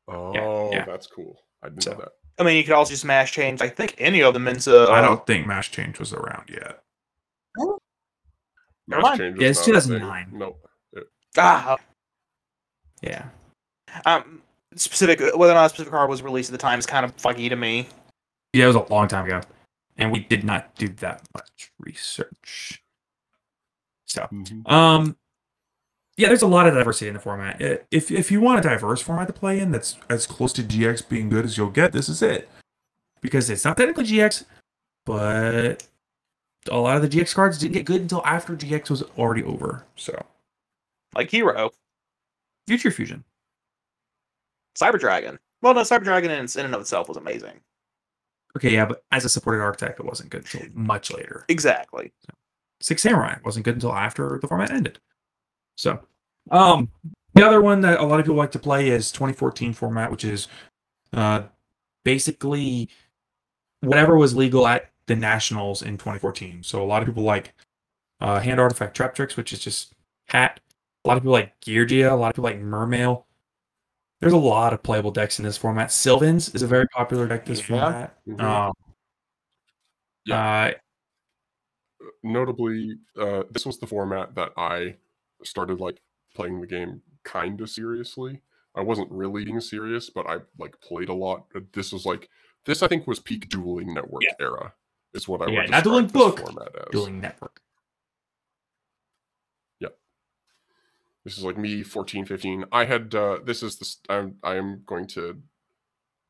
Oh, 0.08 0.72
yeah. 0.72 0.86
that's 0.86 1.08
cool. 1.08 1.40
I 1.62 1.70
didn't 1.70 1.84
So- 1.84 1.92
know 1.94 1.98
that. 2.00 2.12
I 2.40 2.44
mean, 2.44 2.58
you 2.58 2.64
could 2.64 2.74
also 2.74 2.92
just 2.92 3.06
Mask 3.06 3.34
Change. 3.34 3.62
I 3.62 3.70
think 3.70 3.96
any 3.98 4.22
of 4.24 4.34
them 4.34 4.48
into. 4.48 4.76
I 4.76 5.00
uh, 5.00 5.02
don't 5.02 5.26
think 5.28 5.46
Mask 5.46 5.72
Change 5.72 6.00
was 6.00 6.14
around 6.14 6.50
yet. 6.50 6.82
Never 7.58 7.78
Mass 8.88 9.04
mind. 9.04 9.20
change 9.20 9.40
Yeah, 9.40 9.48
it's 9.50 9.68
not 9.68 9.78
a 9.78 9.82
thing. 9.82 10.00
2009. 10.00 10.30
No. 10.34 10.56
Ah, 11.38 11.78
Yeah. 13.02 13.26
um, 14.06 14.42
specific 14.76 15.20
whether 15.20 15.52
or 15.54 15.56
not 15.56 15.66
a 15.66 15.70
specific 15.70 15.92
card 15.92 16.10
was 16.10 16.22
released 16.22 16.50
at 16.50 16.52
the 16.54 16.58
time 16.58 16.80
is 16.80 16.86
kind 16.86 17.06
of 17.06 17.16
fuggy 17.18 17.50
to 17.50 17.56
me. 17.56 17.88
Yeah, 18.54 18.66
it 18.66 18.68
was 18.68 18.76
a 18.76 18.94
long 18.94 19.08
time 19.08 19.26
ago, 19.26 19.42
and 19.98 20.12
we 20.12 20.20
did 20.20 20.44
not 20.44 20.76
do 20.76 20.88
that 20.90 21.24
much 21.34 21.72
research. 21.80 22.84
So, 24.06 24.28
Mhm. 24.32 24.70
um, 24.72 25.18
yeah, 26.18 26.28
there's 26.28 26.42
a 26.42 26.48
lot 26.48 26.68
of 26.68 26.74
diversity 26.74 27.08
in 27.08 27.16
the 27.16 27.20
format. 27.20 27.62
If 27.92 28.12
if 28.12 28.32
you 28.32 28.42
want 28.42 28.60
a 28.60 28.70
diverse 28.70 29.02
format 29.02 29.28
to 29.28 29.34
play 29.34 29.60
in, 29.60 29.72
that's 29.72 29.98
as 30.10 30.28
close 30.28 30.54
to 30.54 30.64
GX 30.64 31.08
being 31.10 31.30
good 31.30 31.46
as 31.46 31.58
you'll 31.58 31.70
get. 31.70 31.92
This 31.92 32.10
is 32.10 32.22
it, 32.22 32.50
because 33.22 33.50
it's 33.50 33.66
not 33.66 33.78
technically 33.78 34.06
GX, 34.06 34.46
but 35.06 35.88
a 36.70 36.78
lot 36.78 36.96
of 36.96 37.02
the 37.02 37.10
GX 37.10 37.34
cards 37.34 37.58
didn't 37.58 37.74
get 37.74 37.86
good 37.86 38.02
until 38.02 38.26
after 38.26 38.56
GX 38.56 38.90
was 38.90 39.02
already 39.18 39.44
over. 39.44 39.84
So, 39.96 40.24
Like 41.16 41.30
Hero, 41.30 41.72
Future 42.68 42.92
Fusion. 42.92 43.24
Cyber 44.78 45.00
Dragon. 45.00 45.40
Well, 45.62 45.74
no, 45.74 45.82
Cyber 45.82 46.04
Dragon 46.04 46.32
in, 46.32 46.40
in 46.40 46.66
and 46.66 46.76
of 46.76 46.82
itself 46.82 47.08
was 47.08 47.18
amazing. 47.18 47.60
Okay, 48.56 48.72
yeah, 48.72 48.86
but 48.86 49.04
as 49.12 49.26
a 49.26 49.30
supported 49.30 49.62
archetype, 49.62 50.00
it 50.00 50.06
wasn't 50.06 50.30
good 50.30 50.44
until 50.44 50.68
much 50.74 51.12
later. 51.12 51.46
Exactly. 51.50 52.14
Six 52.82 53.02
Samurai 53.02 53.38
wasn't 53.44 53.66
good 53.66 53.76
until 53.76 53.94
after 53.94 54.38
the 54.42 54.48
format 54.48 54.72
ended. 54.72 55.00
So, 55.76 56.00
um, 56.52 56.90
the 57.34 57.46
other 57.46 57.62
one 57.62 57.82
that 57.82 58.00
a 58.00 58.04
lot 58.04 58.20
of 58.20 58.26
people 58.26 58.38
like 58.38 58.52
to 58.52 58.60
play 58.60 58.90
is 58.90 59.12
2014 59.12 59.74
format, 59.74 60.12
which 60.12 60.24
is 60.24 60.48
uh, 61.14 61.44
basically 62.06 62.90
whatever 63.82 64.18
was 64.18 64.36
legal 64.36 64.68
at 64.68 64.92
the 65.08 65.16
nationals 65.16 65.82
in 65.82 65.98
2014. 65.98 66.64
So 66.64 66.82
a 66.82 66.86
lot 66.86 67.02
of 67.02 67.08
people 67.08 67.24
like 67.24 67.54
uh, 68.22 68.40
hand 68.40 68.60
artifact 68.60 68.96
trap 68.96 69.16
tricks, 69.16 69.36
which 69.36 69.52
is 69.52 69.60
just 69.60 69.94
hat. 70.28 70.60
A 71.04 71.08
lot 71.08 71.18
of 71.18 71.24
people 71.24 71.34
like 71.34 71.60
Geargia. 71.62 72.12
A 72.12 72.16
lot 72.16 72.30
of 72.30 72.36
people 72.36 72.44
like 72.46 72.62
Mermail. 72.62 73.24
There's 74.22 74.32
a 74.34 74.38
lot 74.38 74.72
of 74.72 74.82
playable 74.84 75.12
decks 75.12 75.40
in 75.40 75.44
this 75.44 75.58
format. 75.58 75.92
Sylvans 75.92 76.54
is 76.56 76.62
a 76.62 76.68
very 76.68 76.88
popular 76.90 77.28
deck 77.28 77.46
this 77.46 77.60
Yeah. 77.60 77.66
format. 77.66 78.26
Mhm. 78.26 78.42
Um, 78.42 78.72
uh, 80.32 80.72
Notably, 82.22 82.98
uh, 83.20 83.44
this 83.52 83.66
was 83.66 83.80
the 83.80 83.88
format 83.88 84.36
that 84.36 84.52
I 84.56 84.96
started 85.46 85.80
like 85.80 86.02
playing 86.36 86.62
the 86.62 86.68
game 86.68 87.02
kind 87.24 87.62
of 87.62 87.70
seriously. 87.70 88.42
I 88.76 88.82
wasn't 88.82 89.12
really 89.12 89.46
being 89.46 89.60
serious, 89.62 90.10
but 90.10 90.26
I 90.28 90.40
like 90.58 90.80
played 90.82 91.10
a 91.10 91.14
lot. 91.14 91.46
Uh, 91.56 91.60
This 91.74 91.94
was 91.94 92.06
like 92.06 92.30
this. 92.66 92.82
I 92.82 92.88
think 92.88 93.06
was 93.08 93.20
peak 93.20 93.50
dueling 93.50 93.94
network 93.94 94.24
Yeah. 94.24 94.34
era. 94.40 94.74
Is 95.14 95.28
what 95.28 95.42
I 95.44 95.52
Yeah, 95.52 95.62
would 95.62 95.70
not 95.70 95.84
Dueling 95.84 96.08
Book, 96.08 96.40
format 96.40 96.76
as. 96.76 96.92
dueling 96.92 97.22
network. 97.22 97.62
Yep, 99.80 99.96
this 101.24 101.38
is 101.38 101.44
like 101.44 101.58
me 101.58 101.84
14, 101.84 102.26
15. 102.26 102.66
I 102.72 102.86
had 102.86 103.14
uh 103.14 103.40
this 103.46 103.62
is 103.62 103.78
this 103.78 103.98
I'm 104.10 104.38
I 104.44 104.56
am 104.56 104.82
going 104.88 105.06
to 105.10 105.42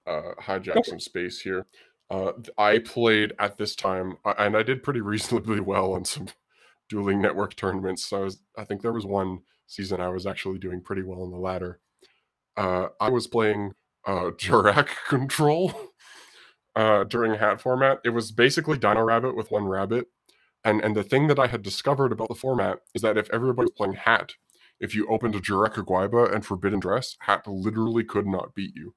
uh 0.05 0.33
hijack 0.41 0.85
some 0.85 0.99
space 0.99 1.39
here. 1.41 1.65
Uh 2.09 2.33
I 2.57 2.79
played 2.79 3.33
at 3.39 3.57
this 3.57 3.75
time 3.75 4.17
I- 4.25 4.45
and 4.45 4.57
I 4.57 4.63
did 4.63 4.83
pretty 4.83 5.01
reasonably 5.13 5.61
well 5.61 5.93
on 5.93 6.03
some 6.05 6.27
dueling 6.93 7.21
network 7.21 7.55
tournaments. 7.57 8.05
So 8.05 8.19
I 8.19 8.21
was 8.25 8.39
I 8.57 8.65
think 8.65 8.83
there 8.83 8.93
was 8.93 9.05
one 9.07 9.41
season 9.67 10.01
I 10.01 10.09
was 10.09 10.27
actually 10.27 10.59
doing 10.59 10.81
pretty 10.81 11.03
well 11.03 11.25
in 11.25 11.31
the 11.31 11.37
ladder. 11.39 11.79
Uh 12.57 12.87
I 13.01 13.09
was 13.09 13.27
playing 13.27 13.73
uh 14.07 14.31
Jurrac 14.37 14.89
control. 15.09 15.73
uh, 16.75 17.05
during 17.05 17.35
hat 17.35 17.61
format. 17.61 18.01
It 18.05 18.11
was 18.11 18.33
basically 18.33 18.79
Dino 18.79 19.03
Rabbit 19.03 19.37
with 19.37 19.51
one 19.51 19.65
rabbit. 19.67 20.07
And 20.65 20.81
and 20.81 20.95
the 20.97 21.03
thing 21.03 21.27
that 21.27 21.39
I 21.39 21.47
had 21.47 21.63
discovered 21.63 22.13
about 22.13 22.29
the 22.29 22.35
format 22.35 22.79
is 22.95 23.03
that 23.03 23.17
if 23.19 23.29
everybody 23.33 23.65
was 23.67 23.77
playing 23.77 23.95
hat, 23.95 24.35
if 24.81 24.95
you 24.95 25.07
opened 25.09 25.35
a 25.35 25.41
Jurrac 25.41 25.75
Guaiba 25.75 26.33
and 26.33 26.45
Forbidden 26.45 26.81
Dress, 26.81 27.17
hat 27.21 27.47
literally 27.47 28.05
could 28.05 28.27
not 28.27 28.55
beat 28.55 28.75
you. 28.75 28.95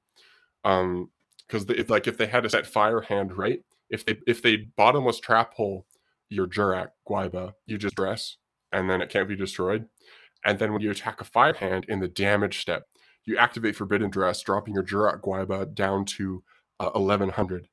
Um, 0.65 1.11
because 1.47 1.65
if 1.69 1.89
like 1.89 2.07
if 2.07 2.17
they 2.17 2.27
had 2.27 2.45
a 2.45 2.49
set 2.51 2.67
fire 2.67 3.01
hand 3.01 3.37
right, 3.37 3.61
if 3.91 4.05
they 4.05 4.17
if 4.27 4.41
they 4.43 4.57
bottomless 4.77 5.19
trap 5.21 5.55
hole 5.55 5.87
your 6.29 6.47
Jurrac 6.47 6.89
Guaiba, 7.07 7.53
you 7.65 7.77
just 7.77 7.95
dress 7.95 8.37
and 8.71 8.89
then 8.89 9.01
it 9.01 9.09
can't 9.09 9.27
be 9.27 9.35
destroyed. 9.35 9.87
And 10.45 10.59
then 10.59 10.73
when 10.73 10.81
you 10.81 10.91
attack 10.91 11.21
a 11.21 11.25
fire 11.25 11.53
hand 11.53 11.85
in 11.87 11.99
the 11.99 12.07
damage 12.07 12.59
step, 12.59 12.83
you 13.25 13.37
activate 13.37 13.75
Forbidden 13.75 14.09
Dress, 14.09 14.41
dropping 14.41 14.73
your 14.73 14.83
Jurrac 14.83 15.21
Guaiba 15.21 15.73
down 15.73 16.05
to 16.05 16.43
uh, 16.79 16.91
1100. 16.93 17.67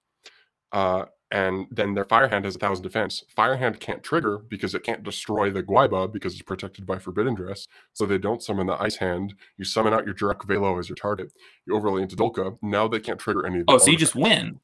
Uh, 0.72 1.04
and 1.30 1.66
then 1.70 1.94
their 1.94 2.04
fire 2.04 2.28
hand 2.28 2.44
has 2.44 2.56
a 2.56 2.58
thousand 2.58 2.82
defense. 2.82 3.22
Fire 3.34 3.56
hand 3.56 3.80
can't 3.80 4.02
trigger 4.02 4.38
because 4.48 4.74
it 4.74 4.82
can't 4.82 5.02
destroy 5.02 5.50
the 5.50 5.62
Guaiba 5.62 6.12
because 6.12 6.32
it's 6.34 6.42
protected 6.42 6.86
by 6.86 6.98
Forbidden 6.98 7.34
Dress. 7.34 7.66
So 7.92 8.06
they 8.06 8.18
don't 8.18 8.42
summon 8.42 8.66
the 8.66 8.80
Ice 8.80 8.96
Hand. 8.96 9.34
You 9.56 9.64
summon 9.64 9.92
out 9.92 10.04
your 10.04 10.14
Jurrac 10.14 10.44
Velo 10.44 10.78
as 10.78 10.88
your 10.88 10.96
target. 10.96 11.32
You 11.66 11.76
overlay 11.76 12.02
into 12.02 12.16
Dolkka. 12.16 12.58
Now 12.62 12.88
they 12.88 13.00
can't 13.00 13.18
trigger 13.18 13.46
any 13.46 13.60
of 13.60 13.66
the 13.66 13.72
Oh, 13.72 13.78
so 13.78 13.90
you 13.90 13.96
just 13.96 14.14
win. 14.14 14.60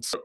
So, 0.00 0.20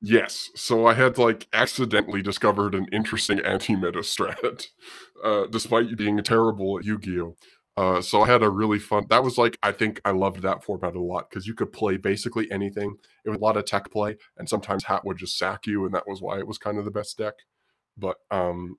yes. 0.00 0.50
So 0.54 0.86
I 0.86 0.94
had 0.94 1.18
like 1.18 1.46
accidentally 1.52 2.22
discovered 2.22 2.74
an 2.74 2.86
interesting 2.92 3.40
anti-meta 3.40 4.00
strat, 4.00 4.68
uh, 5.24 5.46
despite 5.46 5.96
being 5.96 6.22
terrible 6.22 6.78
at 6.78 6.84
Yu-Gi-Oh. 6.84 7.36
Uh, 7.76 8.02
so 8.02 8.20
I 8.20 8.26
had 8.26 8.42
a 8.42 8.50
really 8.50 8.78
fun. 8.78 9.06
That 9.08 9.22
was 9.24 9.38
like 9.38 9.56
I 9.62 9.72
think 9.72 10.00
I 10.04 10.10
loved 10.10 10.42
that 10.42 10.62
format 10.62 10.96
a 10.96 11.00
lot 11.00 11.30
because 11.30 11.46
you 11.46 11.54
could 11.54 11.72
play 11.72 11.96
basically 11.96 12.50
anything. 12.50 12.96
It 13.24 13.30
was 13.30 13.38
a 13.38 13.42
lot 13.42 13.56
of 13.56 13.64
tech 13.64 13.90
play, 13.90 14.16
and 14.36 14.48
sometimes 14.48 14.84
Hat 14.84 15.04
would 15.04 15.16
just 15.16 15.38
sack 15.38 15.66
you, 15.66 15.86
and 15.86 15.94
that 15.94 16.06
was 16.06 16.20
why 16.20 16.38
it 16.38 16.46
was 16.46 16.58
kind 16.58 16.78
of 16.78 16.84
the 16.84 16.90
best 16.90 17.16
deck. 17.16 17.34
But 17.96 18.16
um, 18.30 18.76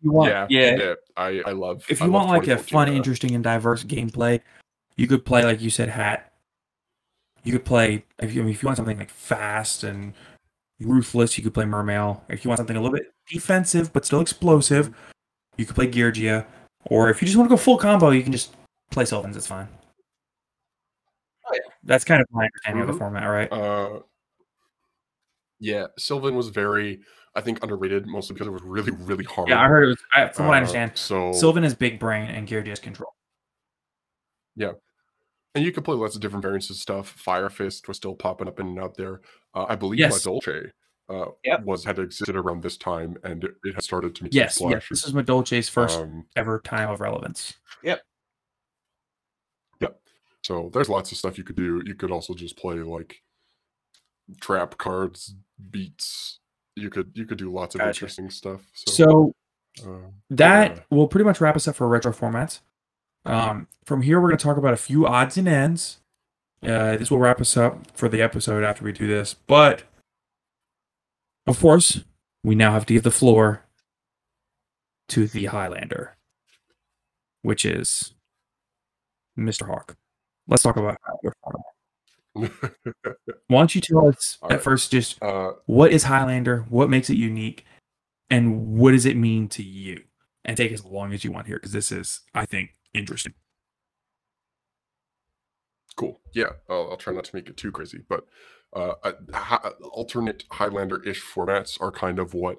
You 0.00 0.12
want, 0.12 0.30
yeah, 0.30 0.46
yeah. 0.48 0.76
yeah, 0.76 0.94
I 1.16 1.42
I 1.46 1.52
love. 1.52 1.84
If 1.90 2.00
you 2.00 2.06
love 2.06 2.28
want 2.28 2.28
like 2.28 2.48
a 2.48 2.56
fun, 2.56 2.86
meta. 2.86 2.96
interesting, 2.96 3.34
and 3.34 3.44
diverse 3.44 3.84
gameplay, 3.84 4.40
you 4.96 5.06
could 5.08 5.26
play 5.26 5.44
like 5.44 5.60
you 5.60 5.68
said, 5.70 5.88
hat. 5.90 6.32
You 7.42 7.52
could 7.52 7.64
play 7.64 8.04
if 8.18 8.34
you 8.34 8.40
I 8.40 8.44
mean, 8.44 8.54
if 8.54 8.62
you 8.62 8.66
want 8.66 8.76
something 8.76 8.98
like 8.98 9.10
fast 9.10 9.84
and 9.84 10.14
ruthless, 10.80 11.36
you 11.36 11.44
could 11.44 11.54
play 11.54 11.64
Mermail. 11.64 12.20
If 12.28 12.44
you 12.44 12.48
want 12.48 12.58
something 12.58 12.76
a 12.76 12.80
little 12.80 12.96
bit 12.96 13.12
defensive 13.28 13.92
but 13.92 14.04
still 14.04 14.20
explosive, 14.20 14.94
you 15.56 15.66
could 15.66 15.74
play 15.74 15.86
Geargia. 15.88 16.46
Or 16.86 17.10
if 17.10 17.20
you 17.20 17.26
just 17.26 17.36
want 17.36 17.48
to 17.50 17.52
go 17.52 17.56
full 17.56 17.76
combo, 17.78 18.10
you 18.10 18.22
can 18.22 18.32
just 18.32 18.54
play 18.90 19.04
Sylvans. 19.04 19.36
It's 19.36 19.46
fine. 19.46 19.68
Oh, 21.46 21.54
yeah. 21.54 21.72
That's 21.82 22.04
kind 22.04 22.20
of 22.22 22.28
my 22.30 22.44
understanding 22.44 22.82
of 22.82 22.88
Mhm. 22.88 22.92
the 22.92 22.98
format, 22.98 23.24
right? 23.24 23.52
Uh, 23.52 24.00
yeah, 25.60 25.86
Sylvan 25.98 26.36
was 26.36 26.48
very, 26.50 27.00
I 27.34 27.40
think, 27.40 27.62
underrated 27.62 28.06
mostly 28.06 28.34
because 28.34 28.46
it 28.46 28.52
was 28.52 28.62
really, 28.62 28.92
really 28.92 29.24
hard. 29.24 29.48
yeah, 29.48 29.60
I 29.60 29.66
heard 29.66 29.84
it 29.84 29.88
was. 29.88 29.98
I, 30.12 30.28
from 30.28 30.46
what 30.46 30.52
I 30.54 30.58
Uh, 30.58 30.60
understand, 30.60 30.92
So 30.96 31.32
Sylvan 31.32 31.64
is 31.64 31.74
big 31.74 31.98
brain 31.98 32.30
and 32.30 32.46
Geargia 32.46 32.70
is 32.72 32.78
control. 32.80 33.12
And 35.58 35.66
you 35.66 35.72
could 35.72 35.84
play 35.84 35.96
lots 35.96 36.14
of 36.14 36.20
different 36.20 36.42
variants 36.42 36.70
of 36.70 36.76
stuff. 36.76 37.08
Fire 37.08 37.50
Fist 37.50 37.88
was 37.88 37.96
still 37.96 38.14
popping 38.14 38.46
up 38.46 38.60
in 38.60 38.68
and 38.68 38.78
out 38.78 38.96
there. 38.96 39.20
Uh, 39.54 39.66
I 39.68 39.74
believe 39.74 39.98
Yes. 39.98 40.24
Madolche 40.24 40.70
uh, 41.08 41.26
Yep. 41.44 41.64
was 41.64 41.84
had 41.84 41.98
existed 41.98 42.36
around 42.36 42.62
this 42.62 42.76
time, 42.76 43.16
and 43.24 43.42
it, 43.42 43.54
it 43.64 43.74
had 43.74 43.82
started 43.82 44.14
to 44.14 44.22
make 44.22 44.32
Yes, 44.34 44.54
some 44.56 44.70
yes. 44.70 44.86
This 44.88 45.04
is 45.04 45.12
Madolche's 45.14 45.68
first 45.68 45.98
Um, 45.98 46.26
ever 46.36 46.60
time 46.60 46.90
of 46.90 47.00
relevance. 47.00 47.54
Yep. 47.82 48.00
Yep. 49.80 50.00
So 50.44 50.70
there's 50.72 50.88
lots 50.88 51.10
of 51.10 51.18
stuff 51.18 51.36
you 51.38 51.44
could 51.44 51.56
do. 51.56 51.82
You 51.84 51.94
could 51.96 52.12
also 52.12 52.34
just 52.34 52.56
play 52.56 52.76
like 52.76 53.20
trap 54.40 54.78
cards, 54.78 55.34
beats. 55.70 56.38
You 56.76 56.90
could 56.90 57.10
you 57.14 57.26
could 57.26 57.38
do 57.38 57.50
lots 57.50 57.74
of 57.74 57.80
Gotcha. 57.80 57.88
interesting 57.88 58.30
stuff. 58.30 58.60
So, 58.74 58.92
So 58.92 59.90
uh, 59.90 60.10
that 60.30 60.76
yeah. 60.76 60.82
will 60.90 61.08
pretty 61.08 61.24
much 61.24 61.40
wrap 61.40 61.56
us 61.56 61.66
up 61.66 61.74
for 61.74 61.88
retro 61.88 62.12
formats. 62.12 62.60
Um, 63.24 63.66
from 63.84 64.02
here, 64.02 64.20
we're 64.20 64.28
going 64.28 64.38
to 64.38 64.44
talk 64.44 64.56
about 64.56 64.74
a 64.74 64.78
few 64.78 65.06
odds 65.06 65.36
and 65.36 65.48
ends. 65.48 65.98
Uh, 66.62 66.96
this 66.96 67.10
will 67.10 67.18
wrap 67.18 67.40
us 67.40 67.56
up 67.56 67.96
for 67.96 68.08
the 68.08 68.20
episode 68.20 68.64
after 68.64 68.84
we 68.84 68.92
do 68.92 69.06
this. 69.06 69.34
But 69.34 69.84
of 71.46 71.60
course, 71.60 72.02
we 72.42 72.54
now 72.54 72.72
have 72.72 72.86
to 72.86 72.94
give 72.94 73.04
the 73.04 73.10
floor 73.10 73.64
to 75.08 75.26
the 75.26 75.46
Highlander, 75.46 76.16
which 77.42 77.64
is 77.64 78.14
Mr. 79.38 79.66
Hawk. 79.66 79.96
Let's 80.46 80.62
talk 80.62 80.76
about. 80.76 80.98
Why 82.34 82.48
don't 83.48 83.74
you 83.74 83.80
tell 83.80 84.08
us 84.08 84.38
All 84.42 84.50
at 84.50 84.56
right. 84.56 84.62
first 84.62 84.92
just 84.92 85.20
uh, 85.22 85.52
what 85.66 85.92
is 85.92 86.04
Highlander? 86.04 86.66
What 86.68 86.90
makes 86.90 87.10
it 87.10 87.16
unique? 87.16 87.64
And 88.30 88.76
what 88.78 88.92
does 88.92 89.06
it 89.06 89.16
mean 89.16 89.48
to 89.48 89.62
you? 89.62 90.02
And 90.44 90.56
take 90.56 90.72
as 90.72 90.84
long 90.84 91.12
as 91.12 91.24
you 91.24 91.32
want 91.32 91.46
here 91.46 91.56
because 91.56 91.72
this 91.72 91.90
is, 91.92 92.20
I 92.34 92.46
think, 92.46 92.74
interesting. 92.94 93.34
Cool. 95.96 96.20
Yeah, 96.32 96.50
I'll, 96.68 96.90
I'll 96.92 96.96
try 96.96 97.12
not 97.12 97.24
to 97.24 97.34
make 97.34 97.48
it 97.48 97.56
too 97.56 97.72
crazy, 97.72 98.02
but 98.08 98.24
uh, 98.72 98.92
hi- 99.34 99.70
alternate 99.90 100.44
Highlander-ish 100.52 101.22
formats 101.24 101.80
are 101.80 101.90
kind 101.90 102.18
of 102.18 102.34
what 102.34 102.58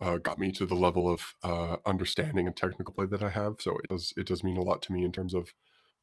uh, 0.00 0.16
got 0.16 0.38
me 0.38 0.50
to 0.52 0.64
the 0.64 0.74
level 0.74 1.12
of 1.12 1.34
uh, 1.42 1.76
understanding 1.84 2.46
and 2.46 2.56
technical 2.56 2.94
play 2.94 3.06
that 3.06 3.22
I 3.22 3.28
have. 3.30 3.56
So 3.60 3.76
it 3.84 3.90
does 3.90 4.14
it 4.16 4.26
does 4.26 4.42
mean 4.42 4.56
a 4.56 4.62
lot 4.62 4.80
to 4.82 4.92
me 4.92 5.04
in 5.04 5.12
terms 5.12 5.34
of 5.34 5.52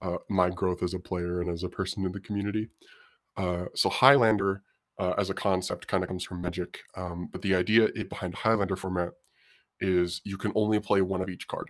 uh, 0.02 0.18
my 0.30 0.49
growth 0.52 0.84
as 0.84 0.94
a 0.94 0.99
player 0.99 1.41
and 1.41 1.49
as 1.49 1.64
a 1.64 1.69
person 1.69 2.06
in 2.06 2.11
the 2.11 2.19
community. 2.19 2.69
Uh, 3.35 3.65
so 3.76 3.89
Highlander 3.89 4.64
uh, 4.99 5.14
as 5.18 5.30
a 5.30 5.34
concept 5.34 5.88
kind 5.88 6.03
of 6.03 6.10
comes 6.10 6.23
from 6.23 6.41
Magic, 6.41 6.80
um, 6.95 7.30
but 7.31 7.41
the 7.41 7.56
idea 7.56 7.88
behind 8.10 8.35
Highlander 8.35 8.76
format 8.76 9.11
is 9.80 10.22
you 10.26 10.38
can 10.38 10.52
only 10.56 10.80
play 10.80 11.02
one 11.02 11.22
of 11.22 11.30
each 11.30 11.48
card. 11.48 11.69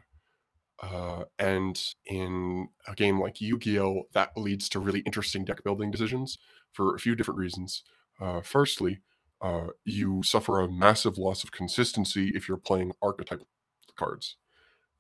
Uh, 0.81 1.23
and 1.39 1.95
in 2.05 2.69
a 2.87 2.93
game 2.93 3.19
like 3.19 3.41
Yu-Gi-Oh, 3.41 4.03
that 4.13 4.37
leads 4.37 4.69
to 4.69 4.79
really 4.79 4.99
interesting 4.99 5.43
deck 5.43 5.63
building 5.63 5.89
decisions 5.89 6.37
for 6.71 6.95
a 6.95 6.99
few 6.99 7.15
different 7.15 7.39
reasons. 7.39 7.83
Uh, 8.21 8.41
firstly, 8.41 8.99
uh, 9.41 9.67
you 9.85 10.21
suffer 10.23 10.59
a 10.59 10.71
massive 10.71 11.17
loss 11.17 11.43
of 11.43 11.51
consistency 11.51 12.31
if 12.35 12.47
you're 12.47 12.57
playing 12.57 12.91
archetype 13.01 13.41
cards. 13.95 14.37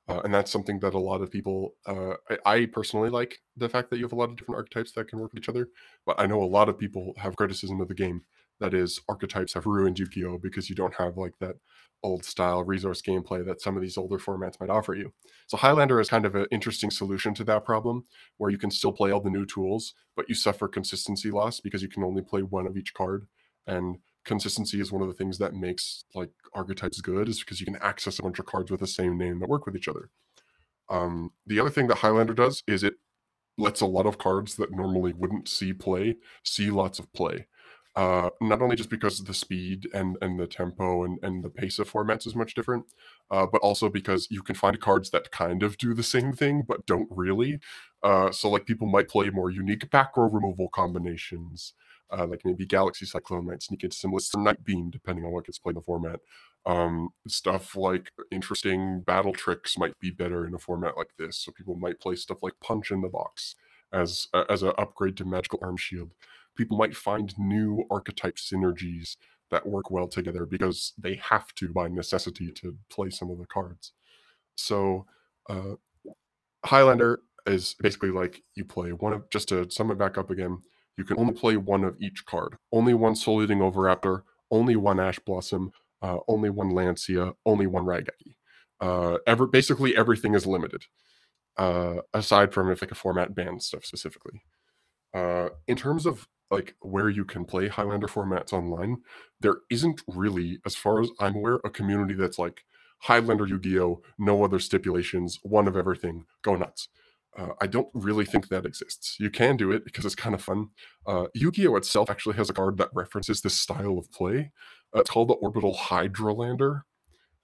Uh, 0.07 0.21
and 0.23 0.33
that's 0.33 0.51
something 0.51 0.79
that 0.79 0.93
a 0.93 0.99
lot 0.99 1.21
of 1.21 1.29
people, 1.29 1.75
uh, 1.85 2.13
I, 2.45 2.53
I 2.53 2.65
personally 2.65 3.09
like 3.09 3.39
the 3.57 3.67
fact 3.67 3.89
that 3.89 3.97
you 3.97 4.05
have 4.05 4.13
a 4.13 4.15
lot 4.15 4.29
of 4.29 4.37
different 4.37 4.57
archetypes 4.57 4.93
that 4.93 5.09
can 5.09 5.19
work 5.19 5.33
with 5.33 5.43
each 5.43 5.49
other. 5.49 5.67
But 6.05 6.19
I 6.19 6.27
know 6.27 6.41
a 6.41 6.45
lot 6.45 6.69
of 6.69 6.79
people 6.79 7.13
have 7.17 7.35
criticism 7.35 7.81
of 7.81 7.87
the 7.89 7.93
game 7.93 8.21
that 8.59 8.73
is 8.73 9.01
archetypes 9.07 9.53
have 9.53 9.65
ruined 9.65 9.99
Yu-Gi-Oh 9.99 10.39
because 10.39 10.69
you 10.69 10.75
don't 10.75 10.95
have 10.95 11.17
like 11.17 11.33
that 11.39 11.55
old 12.03 12.23
style 12.23 12.63
resource 12.63 13.01
gameplay 13.01 13.45
that 13.45 13.61
some 13.61 13.75
of 13.75 13.81
these 13.81 13.97
older 13.97 14.17
formats 14.17 14.59
might 14.59 14.69
offer 14.69 14.93
you. 14.93 15.13
So 15.47 15.57
Highlander 15.57 15.99
is 15.99 16.09
kind 16.09 16.25
of 16.25 16.35
an 16.35 16.45
interesting 16.51 16.91
solution 16.91 17.33
to 17.35 17.43
that 17.45 17.65
problem, 17.65 18.05
where 18.37 18.51
you 18.51 18.57
can 18.57 18.71
still 18.71 18.91
play 18.91 19.11
all 19.11 19.19
the 19.19 19.29
new 19.29 19.45
tools, 19.45 19.93
but 20.15 20.29
you 20.29 20.35
suffer 20.35 20.67
consistency 20.67 21.31
loss 21.31 21.59
because 21.59 21.81
you 21.81 21.89
can 21.89 22.03
only 22.03 22.21
play 22.21 22.41
one 22.41 22.67
of 22.67 22.77
each 22.77 22.93
card. 22.93 23.27
And 23.65 23.97
consistency 24.25 24.79
is 24.79 24.91
one 24.91 25.01
of 25.01 25.07
the 25.07 25.13
things 25.13 25.37
that 25.39 25.53
makes 25.53 26.03
like 26.13 26.29
archetypes 26.53 27.01
good, 27.01 27.27
is 27.29 27.39
because 27.39 27.59
you 27.59 27.65
can 27.65 27.77
access 27.77 28.19
a 28.19 28.23
bunch 28.23 28.39
of 28.39 28.45
cards 28.45 28.69
with 28.69 28.79
the 28.79 28.87
same 28.87 29.17
name 29.17 29.39
that 29.39 29.49
work 29.49 29.65
with 29.65 29.75
each 29.75 29.87
other. 29.87 30.09
Um, 30.89 31.31
the 31.45 31.59
other 31.59 31.69
thing 31.69 31.87
that 31.87 31.97
Highlander 31.97 32.33
does 32.33 32.63
is 32.67 32.83
it 32.83 32.95
lets 33.57 33.81
a 33.81 33.85
lot 33.85 34.05
of 34.05 34.17
cards 34.17 34.55
that 34.55 34.71
normally 34.71 35.13
wouldn't 35.13 35.49
see 35.49 35.73
play 35.73 36.17
see 36.43 36.69
lots 36.69 36.99
of 36.99 37.11
play. 37.11 37.47
Uh, 37.97 38.29
not 38.41 38.61
only 38.61 38.75
just 38.75 38.91
because 38.91 39.23
the 39.23 39.33
speed 39.33 39.89
and 39.91 40.17
and 40.21 40.39
the 40.39 40.45
tempo 40.45 41.03
and, 41.03 41.17
and 41.23 41.43
the 41.43 41.49
pace 41.49 41.79
of 41.79 41.91
formats 41.91 42.27
is 42.27 42.35
much 42.35 42.53
different, 42.53 42.85
uh, 43.31 43.47
but 43.51 43.59
also 43.61 43.89
because 43.89 44.27
you 44.29 44.43
can 44.43 44.53
find 44.53 44.79
cards 44.79 45.09
that 45.09 45.31
kind 45.31 45.63
of 45.63 45.79
do 45.79 45.95
the 45.95 46.03
same 46.03 46.31
thing 46.31 46.61
but 46.67 46.85
don't 46.85 47.07
really. 47.09 47.59
Uh, 48.03 48.31
so 48.31 48.51
like 48.51 48.67
people 48.67 48.85
might 48.85 49.09
play 49.09 49.31
more 49.31 49.49
unique 49.49 49.89
back 49.89 50.15
row 50.15 50.29
removal 50.29 50.69
combinations, 50.69 51.73
uh, 52.15 52.27
like 52.27 52.41
maybe 52.45 52.67
Galaxy 52.67 53.07
Cyclone 53.07 53.47
might 53.47 53.63
sneak 53.63 53.83
into 53.83 53.97
some 53.97 54.13
lists 54.13 54.35
of 54.35 54.41
Night 54.41 54.63
Beam 54.63 54.91
depending 54.91 55.25
on 55.25 55.31
what 55.31 55.45
gets 55.47 55.57
played 55.57 55.71
in 55.71 55.77
the 55.77 55.81
format. 55.81 56.19
Um, 56.67 57.09
stuff 57.27 57.75
like 57.75 58.11
interesting 58.29 59.01
battle 59.01 59.33
tricks 59.33 59.75
might 59.75 59.99
be 59.99 60.11
better 60.11 60.45
in 60.45 60.53
a 60.53 60.59
format 60.59 60.97
like 60.97 61.15
this. 61.17 61.37
So 61.39 61.51
people 61.51 61.75
might 61.75 61.99
play 61.99 62.13
stuff 62.13 62.43
like 62.43 62.53
Punch 62.61 62.91
in 62.91 63.01
the 63.01 63.09
Box 63.09 63.55
as 63.91 64.27
uh, 64.35 64.45
as 64.49 64.61
an 64.61 64.73
upgrade 64.77 65.17
to 65.17 65.25
Magical 65.25 65.57
Arm 65.63 65.77
Shield. 65.77 66.11
People 66.57 66.77
might 66.77 66.95
find 66.95 67.37
new 67.37 67.85
archetype 67.89 68.35
synergies 68.35 69.15
that 69.51 69.65
work 69.65 69.89
well 69.89 70.07
together 70.07 70.45
because 70.45 70.93
they 70.97 71.15
have 71.15 71.53
to 71.55 71.69
by 71.69 71.87
necessity 71.87 72.51
to 72.51 72.75
play 72.89 73.09
some 73.09 73.29
of 73.31 73.37
the 73.37 73.45
cards. 73.45 73.93
So 74.55 75.05
uh, 75.49 75.75
Highlander 76.65 77.21
is 77.45 77.75
basically 77.79 78.09
like 78.09 78.43
you 78.55 78.65
play 78.65 78.91
one 78.91 79.13
of 79.13 79.29
just 79.29 79.49
to 79.49 79.69
sum 79.69 79.91
it 79.91 79.97
back 79.97 80.17
up 80.17 80.29
again. 80.29 80.59
You 80.97 81.05
can 81.05 81.19
only 81.19 81.33
play 81.33 81.57
one 81.57 81.83
of 81.83 81.95
each 82.01 82.25
card. 82.25 82.57
Only 82.71 82.93
one 82.93 83.15
Soul 83.15 83.43
Eating 83.43 83.59
Oviraptor. 83.59 84.23
Only 84.49 84.75
one 84.75 84.99
Ash 84.99 85.19
Blossom. 85.19 85.71
Uh, 86.01 86.17
only 86.27 86.49
one 86.49 86.71
Lancia. 86.71 87.33
Only 87.45 87.67
one 87.67 87.85
Raigeki. 87.85 88.35
Uh, 88.81 89.17
ever 89.25 89.47
basically 89.47 89.95
everything 89.95 90.33
is 90.33 90.45
limited. 90.45 90.83
Uh, 91.57 91.97
aside 92.13 92.53
from 92.53 92.69
if 92.71 92.81
like 92.81 92.91
a 92.91 92.95
format 92.95 93.33
bans 93.33 93.67
stuff 93.67 93.85
specifically. 93.85 94.41
Uh, 95.13 95.49
in 95.67 95.75
terms 95.75 96.05
of 96.05 96.27
like 96.49 96.75
where 96.81 97.09
you 97.09 97.25
can 97.25 97.45
play 97.45 97.67
Highlander 97.67 98.07
formats 98.07 98.53
online, 98.53 98.97
there 99.39 99.57
isn't 99.69 100.01
really, 100.07 100.59
as 100.65 100.75
far 100.75 101.01
as 101.01 101.09
I'm 101.19 101.35
aware, 101.35 101.59
a 101.63 101.69
community 101.69 102.13
that's 102.13 102.39
like 102.39 102.63
Highlander 102.99 103.45
Yu-Gi-Oh, 103.45 104.01
no 104.17 104.43
other 104.43 104.59
stipulations, 104.59 105.39
one 105.43 105.67
of 105.67 105.75
everything, 105.75 106.25
go 106.41 106.55
nuts. 106.55 106.89
Uh, 107.37 107.49
I 107.61 107.67
don't 107.67 107.89
really 107.93 108.25
think 108.25 108.47
that 108.47 108.65
exists. 108.65 109.17
You 109.19 109.29
can 109.29 109.57
do 109.57 109.71
it 109.71 109.85
because 109.85 110.05
it's 110.05 110.15
kind 110.15 110.33
of 110.33 110.41
fun. 110.41 110.69
Uh, 111.05 111.27
Yu-Gi-Oh 111.35 111.75
itself 111.75 112.09
actually 112.09 112.35
has 112.37 112.49
a 112.49 112.53
card 112.53 112.77
that 112.77 112.89
references 112.93 113.41
this 113.41 113.59
style 113.59 113.99
of 113.99 114.11
play. 114.11 114.51
Uh, 114.95 115.01
it's 115.01 115.09
called 115.09 115.27
the 115.27 115.35
Orbital 115.35 115.75
Hydralander. 115.75 116.81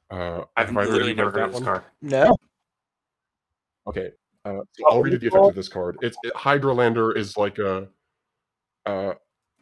Uh, 0.10 0.46
I've 0.58 0.68
have 0.70 0.76
literally 0.76 1.14
never 1.14 1.30
read 1.30 1.40
heard 1.40 1.50
of 1.50 1.54
this 1.54 1.64
card. 1.64 1.84
No. 2.02 2.36
Okay. 3.86 4.12
Uh, 4.46 4.62
so 4.72 4.90
I'll 4.90 5.02
read 5.02 5.14
you 5.14 5.20
the 5.20 5.28
effect 5.28 5.46
of 5.46 5.56
this 5.56 5.70
card. 5.70 5.98
It's 6.02 6.18
it, 6.24 6.34
Hydralander 6.34 7.16
is 7.16 7.38
like 7.38 7.60
a, 7.60 7.88
uh, 8.86 9.14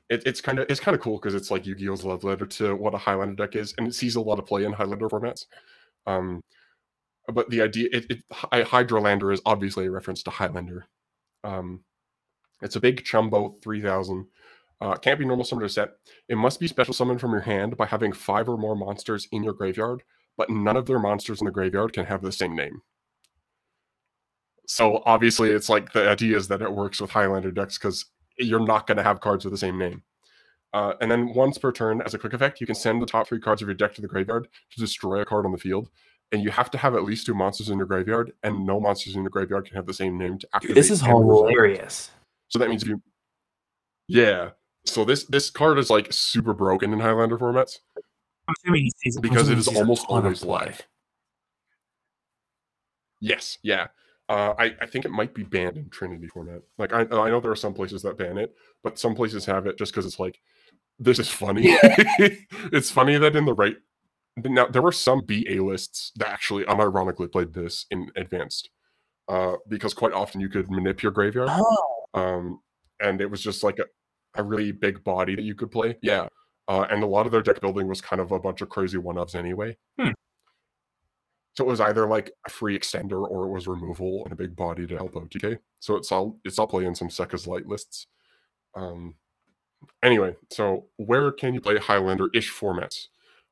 it, 0.10 0.24
it's 0.26 0.42
kind 0.42 0.60
of 0.60 0.66
it's 0.70 0.80
kind 0.80 0.96
of 0.96 1.02
cool 1.02 1.18
because 1.18 1.36
it's 1.36 1.52
like 1.52 1.66
Yu-Gi-Oh's 1.66 2.04
love 2.04 2.24
letter 2.24 2.46
to 2.46 2.76
what 2.76 2.94
a 2.94 2.98
Highlander 2.98 3.36
deck 3.36 3.56
is, 3.56 3.74
and 3.78 3.88
it 3.88 3.96
sees 3.96 4.16
a 4.16 4.22
lot 4.22 4.40
of 4.40 4.46
play 4.46 4.66
in 4.66 4.74
Highlander 4.74 5.10
formats. 5.10 5.46
Um, 6.06 6.42
but 7.32 7.50
the 7.50 7.62
idea, 7.62 7.88
it, 7.92 8.06
it 8.10 8.24
Hy- 8.32 8.64
Hydralander 8.64 9.34
is 9.34 9.42
obviously 9.46 9.86
a 9.86 9.92
reference 9.92 10.24
to 10.24 10.32
Highlander. 10.32 10.88
Um, 11.44 11.84
it's 12.62 12.76
a 12.76 12.82
big 12.82 13.04
chumbo, 13.04 13.62
three 13.62 13.82
thousand. 13.82 14.28
Uh, 14.82 14.96
can't 14.96 15.20
be 15.20 15.26
normal 15.26 15.46
summoner 15.46 15.70
set. 15.70 15.92
It 16.28 16.38
must 16.38 16.60
be 16.60 16.68
special 16.68 16.94
summoned 16.94 17.22
from 17.22 17.32
your 17.32 17.42
hand 17.42 17.78
by 17.78 17.86
having 17.86 18.12
five 18.12 18.50
or 18.50 18.58
more 18.58 18.76
monsters 18.76 19.28
in 19.32 19.44
your 19.44 19.54
graveyard, 19.54 20.02
but 20.38 20.50
none 20.50 20.76
of 20.76 20.88
their 20.88 21.00
monsters 21.00 21.40
in 21.40 21.46
the 21.46 21.52
graveyard 21.52 21.94
can 21.94 22.06
have 22.06 22.24
the 22.24 22.32
same 22.32 22.56
name. 22.56 22.82
So 24.68 25.04
obviously, 25.06 25.52
it's 25.52 25.70
like 25.70 25.94
the 25.94 26.10
idea 26.10 26.36
is 26.36 26.48
that 26.48 26.62
it 26.62 26.72
works 26.72 27.00
with 27.00 27.12
Highlander 27.12 27.52
decks 27.52 27.78
because 27.78 28.06
you're 28.46 28.66
not 28.66 28.88
going 28.88 28.98
to 28.98 29.04
have 29.04 29.22
cards 29.22 29.46
with 29.46 29.54
the 29.54 29.58
same 29.58 29.78
name. 29.78 30.04
Uh, 30.74 30.94
and 31.02 31.12
then 31.12 31.34
once 31.34 31.58
per 31.58 31.72
turn, 31.72 32.02
as 32.02 32.14
a 32.14 32.18
quick 32.18 32.34
effect, 32.34 32.62
you 32.62 32.66
can 32.66 32.76
send 32.76 33.02
the 33.02 33.06
top 33.06 33.28
three 33.28 33.40
cards 33.40 33.62
of 33.62 33.68
your 33.68 33.76
deck 33.76 33.94
to 33.96 34.02
the 34.02 34.08
graveyard 34.08 34.48
to 34.72 34.80
destroy 34.80 35.20
a 35.20 35.26
card 35.26 35.46
on 35.46 35.52
the 35.52 35.58
field. 35.58 35.90
And 36.32 36.42
you 36.42 36.50
have 36.50 36.72
to 36.72 36.78
have 36.78 36.96
at 36.96 37.04
least 37.04 37.26
two 37.26 37.34
monsters 37.34 37.70
in 37.70 37.78
your 37.78 37.88
graveyard, 37.88 38.32
and 38.42 38.66
no 38.66 38.80
monsters 38.80 39.16
in 39.16 39.22
your 39.22 39.30
graveyard 39.30 39.66
can 39.66 39.76
have 39.76 39.86
the 39.86 39.94
same 39.94 40.18
name 40.18 40.38
to 40.40 40.48
activate. 40.54 40.76
Dude, 40.76 40.84
this 40.84 40.90
is 40.90 41.02
and 41.02 41.10
resolve. 41.14 41.50
hilarious. 41.50 42.12
So 42.48 42.58
that 42.60 42.70
means 42.70 42.84
if 42.84 42.90
you, 42.90 43.02
yeah. 44.08 44.52
So 44.86 45.04
this 45.04 45.26
this 45.26 45.50
card 45.50 45.78
is 45.78 45.90
like 45.90 46.08
super 46.12 46.54
broken 46.54 46.94
in 46.94 47.02
Highlander 47.02 47.38
formats 47.38 47.80
I'm 48.48 48.56
assuming 48.64 48.84
he 48.84 48.92
sees 48.98 49.18
I'm 49.18 49.22
because 49.22 49.50
it 49.50 49.58
assuming 49.58 49.60
is 49.60 49.66
he 49.66 49.72
sees 49.72 49.78
a 49.78 49.82
almost 49.82 50.06
always 50.08 50.40
play. 50.40 50.50
live. 50.50 50.88
Yes, 53.20 53.58
yeah. 53.62 53.88
Uh, 54.32 54.56
I, 54.58 54.74
I 54.80 54.86
think 54.86 55.04
it 55.04 55.12
might 55.12 55.34
be 55.34 55.44
banned 55.44 55.76
in 55.76 55.90
Trinity 55.90 56.26
format. 56.26 56.62
Like 56.78 56.94
I, 56.94 57.02
I 57.02 57.30
know 57.30 57.42
there 57.42 57.52
are 57.52 57.56
some 57.56 57.74
places 57.74 58.02
that 58.04 58.18
ban 58.18 58.38
it, 58.38 58.56
but 58.82 58.98
some 58.98 59.14
places 59.14 59.46
have 59.46 59.68
it 59.68 59.78
just 59.78 59.92
because 59.92 60.06
it's 60.06 60.22
like 60.22 60.40
this 61.00 61.20
is 61.20 61.28
funny. 61.28 61.64
it's 62.72 62.90
funny 62.90 63.18
that 63.18 63.36
in 63.36 63.44
the 63.44 63.54
right 63.54 63.76
now 64.38 64.68
there 64.68 64.82
were 64.82 64.94
some 64.94 65.20
BA 65.26 65.62
lists 65.62 66.14
that 66.16 66.30
actually 66.30 66.64
unironically 66.64 67.30
played 67.30 67.52
this 67.52 67.88
in 67.92 68.10
advanced. 68.16 68.70
Uh, 69.28 69.58
because 69.68 69.94
quite 69.94 70.14
often 70.14 70.40
you 70.40 70.48
could 70.48 70.72
manipulate 70.72 71.04
your 71.04 71.12
graveyard. 71.12 71.50
Oh. 71.52 72.06
Um, 72.14 72.62
and 73.02 73.20
it 73.20 73.30
was 73.30 73.42
just 73.42 73.64
like 73.64 73.80
a, 73.80 73.86
a 74.36 74.44
really 74.44 74.72
big 74.72 75.04
body 75.04 75.36
that 75.36 75.44
you 75.44 75.56
could 75.56 75.72
play. 75.72 75.98
Yeah. 76.02 76.30
Uh, 76.70 76.88
and 76.90 77.04
a 77.04 77.08
lot 77.08 77.26
of 77.26 77.34
their 77.34 77.42
deck 77.42 77.60
building 77.60 77.90
was 77.90 78.00
kind 78.00 78.22
of 78.22 78.32
a 78.32 78.40
bunch 78.40 78.62
of 78.62 78.70
crazy 78.70 78.98
one 78.98 79.18
ofs 79.18 79.36
anyway. 79.36 79.76
Hmm. 80.00 80.12
So 81.54 81.66
it 81.66 81.68
was 81.68 81.82
either 81.82 82.08
like 82.08 82.32
a 82.48 82.50
free 82.50 82.78
extender 82.78 83.28
or 83.30 83.46
it 83.46 83.52
was 83.52 83.68
removal 83.68 84.24
and 84.24 84.32
a 84.32 84.38
big 84.38 84.56
body 84.56 84.88
to 84.88 84.96
help 84.96 85.14
OTK. 85.14 85.58
So 85.80 85.96
it's 85.96 86.12
all 86.12 86.40
it's 86.46 86.58
all 86.60 86.68
playing 86.68 86.96
some 86.96 87.10
Sekka's 87.10 87.48
light 87.48 87.68
lists. 87.68 88.08
Um 88.76 89.16
anyway, 90.04 90.36
so 90.50 90.88
where 90.98 91.32
can 91.32 91.54
you 91.54 91.62
play 91.62 91.78
Highlander-ish 91.78 92.52
formats? 92.54 93.08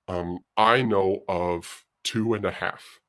Um, 0.08 0.40
I 0.58 0.82
know 0.82 1.24
of 1.28 1.86
two 2.04 2.34
and 2.34 2.46
a 2.46 2.52
half. 2.52 3.00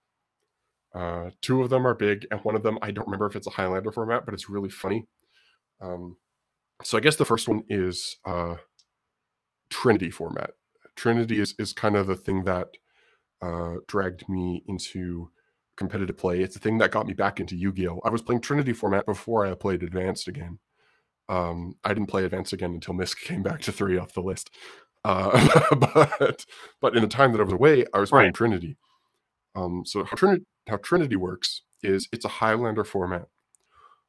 Uh, 0.95 1.31
two 1.41 1.62
of 1.62 1.71
them 1.71 1.87
are 1.87 1.95
big, 1.95 2.27
and 2.31 2.41
one 2.41 2.57
of 2.57 2.62
them 2.62 2.79
I 2.83 2.91
don't 2.91 3.07
remember 3.07 3.27
if 3.27 3.37
it's 3.37 3.47
a 3.47 3.51
Highlander 3.51 3.93
format, 3.93 4.25
but 4.25 4.35
it's 4.35 4.51
really 4.51 4.71
funny. 4.71 5.07
Um, 5.81 6.17
so 6.83 6.99
I 6.99 7.01
guess 7.01 7.17
the 7.17 7.25
first 7.25 7.49
one 7.49 7.62
is 7.69 8.17
uh, 8.25 8.57
Trinity 9.71 10.11
format. 10.11 10.51
Trinity 10.97 11.41
is 11.41 11.55
is 11.59 11.73
kind 11.73 11.97
of 11.97 12.07
the 12.07 12.17
thing 12.17 12.45
that 12.45 12.69
uh, 13.43 13.77
dragged 13.87 14.29
me 14.29 14.62
into 14.67 15.31
competitive 15.77 16.17
play. 16.19 16.41
It's 16.43 16.55
the 16.55 16.61
thing 16.61 16.79
that 16.79 16.91
got 16.91 17.07
me 17.07 17.15
back 17.15 17.41
into 17.41 17.57
Yu-Gi-Oh. 17.57 18.01
I 18.05 18.11
was 18.11 18.23
playing 18.23 18.43
Trinity 18.43 18.73
format 18.73 19.07
before 19.07 19.47
I 19.47 19.55
played 19.55 19.83
Advanced 19.83 20.29
again. 20.29 20.59
Um, 21.29 21.77
I 21.85 21.89
didn't 21.95 22.09
play 22.09 22.25
Advanced 22.25 22.53
again 22.53 22.75
until 22.75 22.95
Misk 22.95 23.21
came 23.25 23.43
back 23.43 23.61
to 23.62 23.73
three 23.73 23.97
off 23.99 24.12
the 24.12 24.21
list. 24.21 24.51
Uh, 25.05 25.65
but 25.95 26.45
but 26.81 26.95
in 26.95 27.03
the 27.03 27.09
time 27.09 27.33
that 27.33 27.41
I 27.41 27.45
was 27.45 27.55
away, 27.55 27.87
I 27.95 27.99
was 28.01 28.11
playing 28.11 28.27
Right. 28.27 28.35
Trinity. 28.35 28.77
Um, 29.55 29.85
so 29.87 30.05
how 30.05 30.17
Trinity 30.17 30.45
how 30.69 30.77
Trinity 30.77 31.17
works 31.17 31.62
is 31.83 32.09
it's 32.12 32.25
a 32.27 32.29
Highlander 32.29 32.85
format, 32.85 33.27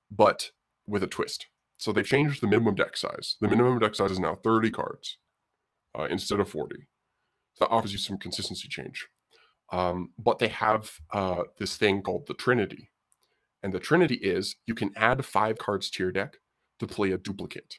but 0.10 0.52
with 0.86 1.04
a 1.04 1.08
twist. 1.08 1.48
So 1.78 1.92
they 1.92 2.04
changed 2.04 2.42
the 2.42 2.48
minimum 2.48 2.76
deck 2.76 2.98
size. 2.98 3.38
The 3.40 3.48
minimum 3.48 3.80
deck 3.80 3.96
size 3.96 4.12
is 4.12 4.20
now 4.20 4.36
30 4.36 4.70
cards 4.70 5.18
uh, 5.98 6.04
instead 6.04 6.40
of 6.40 6.50
40. 6.50 6.76
So 7.54 7.66
that 7.66 7.72
offers 7.72 7.92
you 7.94 7.98
some 7.98 8.18
consistency 8.18 8.68
change. 8.68 9.08
Um, 9.72 10.12
but 10.18 10.40
they 10.40 10.50
have 10.50 10.92
uh, 11.14 11.44
this 11.58 11.78
thing 11.78 12.02
called 12.02 12.28
the 12.28 12.34
Trinity. 12.34 12.90
And 13.64 13.74
the 13.74 13.80
Trinity 13.80 14.16
is 14.16 14.56
you 14.66 14.76
can 14.76 14.92
add 14.96 15.24
five 15.26 15.58
cards 15.58 15.90
to 15.92 16.04
your 16.04 16.12
deck 16.12 16.38
to 16.80 16.88
play 16.88 17.12
a 17.12 17.18
duplicate 17.18 17.76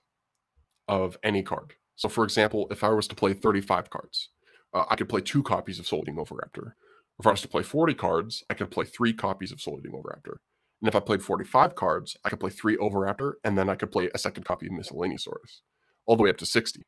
of 0.89 1.16
any 1.23 1.43
card. 1.43 1.74
So, 1.97 2.09
for 2.09 2.24
example, 2.24 2.66
if 2.70 2.82
I 2.82 2.89
was 2.89 3.06
to 3.09 3.14
play 3.14 3.35
35 3.35 3.90
cards, 3.90 4.31
uh, 4.73 4.85
I 4.89 4.97
could 4.97 5.09
play 5.09 5.20
two 5.20 5.43
copies 5.43 5.78
of 5.78 5.86
Soul 5.86 6.02
Eating 6.02 6.16
Oviraptor. 6.16 6.73
If 7.19 7.27
I 7.27 7.31
was 7.31 7.43
to 7.43 7.48
play 7.48 7.62
40 7.62 7.94
cards, 7.94 8.43
I 8.48 8.55
could 8.55 8.70
play 8.70 8.85
three 8.85 9.12
copies 9.12 9.52
of 9.52 9.60
Soul 9.60 9.78
Eating 9.78 9.93
Oviraptor. 9.93 10.36
And 10.81 10.89
if 10.89 10.97
I 10.97 11.01
played 11.01 11.23
45 11.23 11.74
cards, 11.74 12.16
I 12.24 12.31
could 12.31 12.40
play 12.40 12.51
three 12.51 12.77
Oviraptor, 12.77 13.35
and 13.44 13.56
then 13.56 13.69
I 13.69 13.77
could 13.77 13.93
play 13.93 14.10
a 14.12 14.19
second 14.19 14.44
copy 14.44 14.66
of 14.66 14.73
Miscellaneousaurus, 14.73 15.60
all 16.06 16.16
the 16.16 16.24
way 16.24 16.31
up 16.31 16.39
to 16.39 16.47
60. 16.47 16.82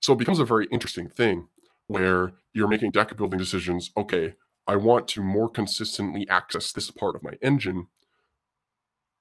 So 0.00 0.12
it 0.12 0.18
becomes 0.18 0.38
a 0.38 0.44
very 0.44 0.66
interesting 0.70 1.08
thing 1.08 1.48
where 1.88 2.32
you're 2.54 2.68
making 2.68 2.92
deck 2.92 3.16
building 3.16 3.38
decisions. 3.38 3.90
Okay, 3.96 4.34
I 4.66 4.76
want 4.76 5.08
to 5.08 5.22
more 5.22 5.48
consistently 5.48 6.28
access 6.28 6.72
this 6.72 6.90
part 6.90 7.16
of 7.16 7.22
my 7.22 7.32
engine, 7.42 7.88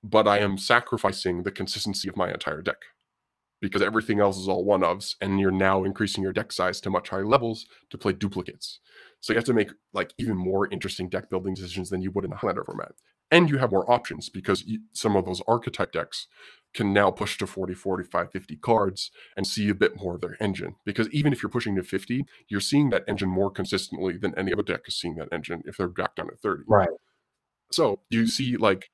but 0.03 0.27
I 0.27 0.39
am 0.39 0.57
sacrificing 0.57 1.43
the 1.43 1.51
consistency 1.51 2.07
of 2.07 2.15
my 2.15 2.31
entire 2.31 2.61
deck 2.61 2.77
because 3.59 3.81
everything 3.81 4.19
else 4.19 4.37
is 4.37 4.47
all 4.47 4.63
one 4.63 4.81
ofs, 4.81 5.15
and 5.19 5.39
you're 5.39 5.49
now 5.49 5.83
increasing 5.83 6.23
your 6.23 6.33
deck 6.33 6.51
size 6.51 6.79
to 6.81 6.91
much 6.91 7.09
higher 7.09 7.25
levels 7.25 7.65
to 7.89 7.97
play 7.97 8.13
duplicates. 8.13 8.79
So 9.19 9.33
you 9.33 9.37
have 9.37 9.45
to 9.45 9.53
make 9.53 9.71
like 9.93 10.13
even 10.19 10.37
more 10.37 10.67
interesting 10.71 11.09
deck 11.09 11.29
building 11.29 11.55
decisions 11.55 11.89
than 11.89 12.01
you 12.01 12.11
would 12.11 12.25
in 12.25 12.31
a 12.31 12.35
Highlander 12.35 12.63
format. 12.63 12.91
And 13.29 13.49
you 13.49 13.57
have 13.57 13.71
more 13.71 13.89
options 13.91 14.29
because 14.29 14.63
some 14.93 15.15
of 15.15 15.25
those 15.25 15.41
archetype 15.47 15.91
decks 15.91 16.27
can 16.73 16.93
now 16.93 17.11
push 17.11 17.37
to 17.37 17.47
40, 17.47 17.73
45, 17.73 18.31
50 18.31 18.55
cards 18.57 19.11
and 19.35 19.45
see 19.47 19.69
a 19.69 19.75
bit 19.75 19.97
more 19.97 20.15
of 20.15 20.21
their 20.21 20.37
engine. 20.41 20.75
Because 20.85 21.09
even 21.09 21.33
if 21.33 21.41
you're 21.41 21.49
pushing 21.49 21.75
to 21.75 21.83
50, 21.83 22.25
you're 22.49 22.61
seeing 22.61 22.89
that 22.91 23.03
engine 23.07 23.29
more 23.29 23.49
consistently 23.49 24.17
than 24.17 24.37
any 24.37 24.53
other 24.53 24.63
deck 24.63 24.81
is 24.87 24.99
seeing 24.99 25.15
that 25.15 25.29
engine 25.31 25.63
if 25.65 25.77
they're 25.77 25.87
back 25.87 26.15
down 26.15 26.27
at 26.31 26.39
30. 26.39 26.63
Right. 26.67 26.89
So 27.71 28.01
you 28.09 28.27
see 28.27 28.57
like 28.57 28.89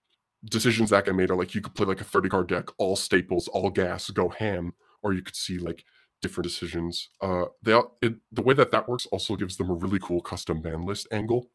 decisions 0.45 0.89
that 0.89 1.05
get 1.05 1.15
made 1.15 1.29
are 1.29 1.35
like 1.35 1.55
you 1.55 1.61
could 1.61 1.75
play 1.75 1.85
like 1.85 2.01
a 2.01 2.05
30 2.05 2.29
card 2.29 2.47
deck, 2.47 2.65
all 2.77 2.95
staples, 2.95 3.47
all 3.47 3.69
gas, 3.69 4.09
go 4.09 4.29
ham, 4.29 4.73
or 5.01 5.13
you 5.13 5.21
could 5.21 5.35
see 5.35 5.57
like 5.57 5.83
different 6.21 6.45
decisions. 6.45 7.09
Uh, 7.21 7.45
they 7.61 7.73
all- 7.73 7.97
it, 8.01 8.15
the 8.31 8.41
way 8.41 8.53
that 8.53 8.71
that 8.71 8.87
works 8.87 9.05
also 9.11 9.35
gives 9.35 9.57
them 9.57 9.69
a 9.69 9.73
really 9.73 9.99
cool 9.99 10.21
custom 10.21 10.61
ban 10.61 10.85
list 10.85 11.07
angle. 11.11 11.49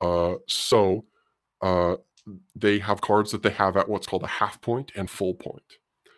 Uh, 0.00 0.36
so 0.48 1.06
uh, 1.62 1.96
they 2.54 2.78
have 2.80 3.00
cards 3.00 3.32
that 3.32 3.42
they 3.42 3.50
have 3.50 3.76
at 3.76 3.88
what's 3.88 4.06
called 4.06 4.24
a 4.24 4.28
half 4.28 4.60
point 4.60 4.92
and 4.96 5.08
full 5.08 5.34
point. 5.34 5.74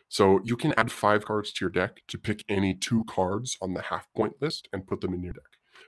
So 0.09 0.41
you 0.43 0.57
can 0.57 0.73
add 0.79 0.91
five 0.91 1.25
cards 1.25 1.53
to 1.53 1.65
your 1.65 1.71
deck 1.71 2.03
to 2.09 2.19
pick 2.19 2.45
any 2.49 2.75
two 2.75 3.05
cards 3.05 3.59
on 3.61 3.75
the 3.75 3.83
half 3.83 4.09
point 4.17 4.35
list 4.41 4.69
and 4.73 4.87
put 4.87 5.03
them 5.03 5.13
in 5.13 5.23
your 5.23 5.35
deck. 5.35 5.43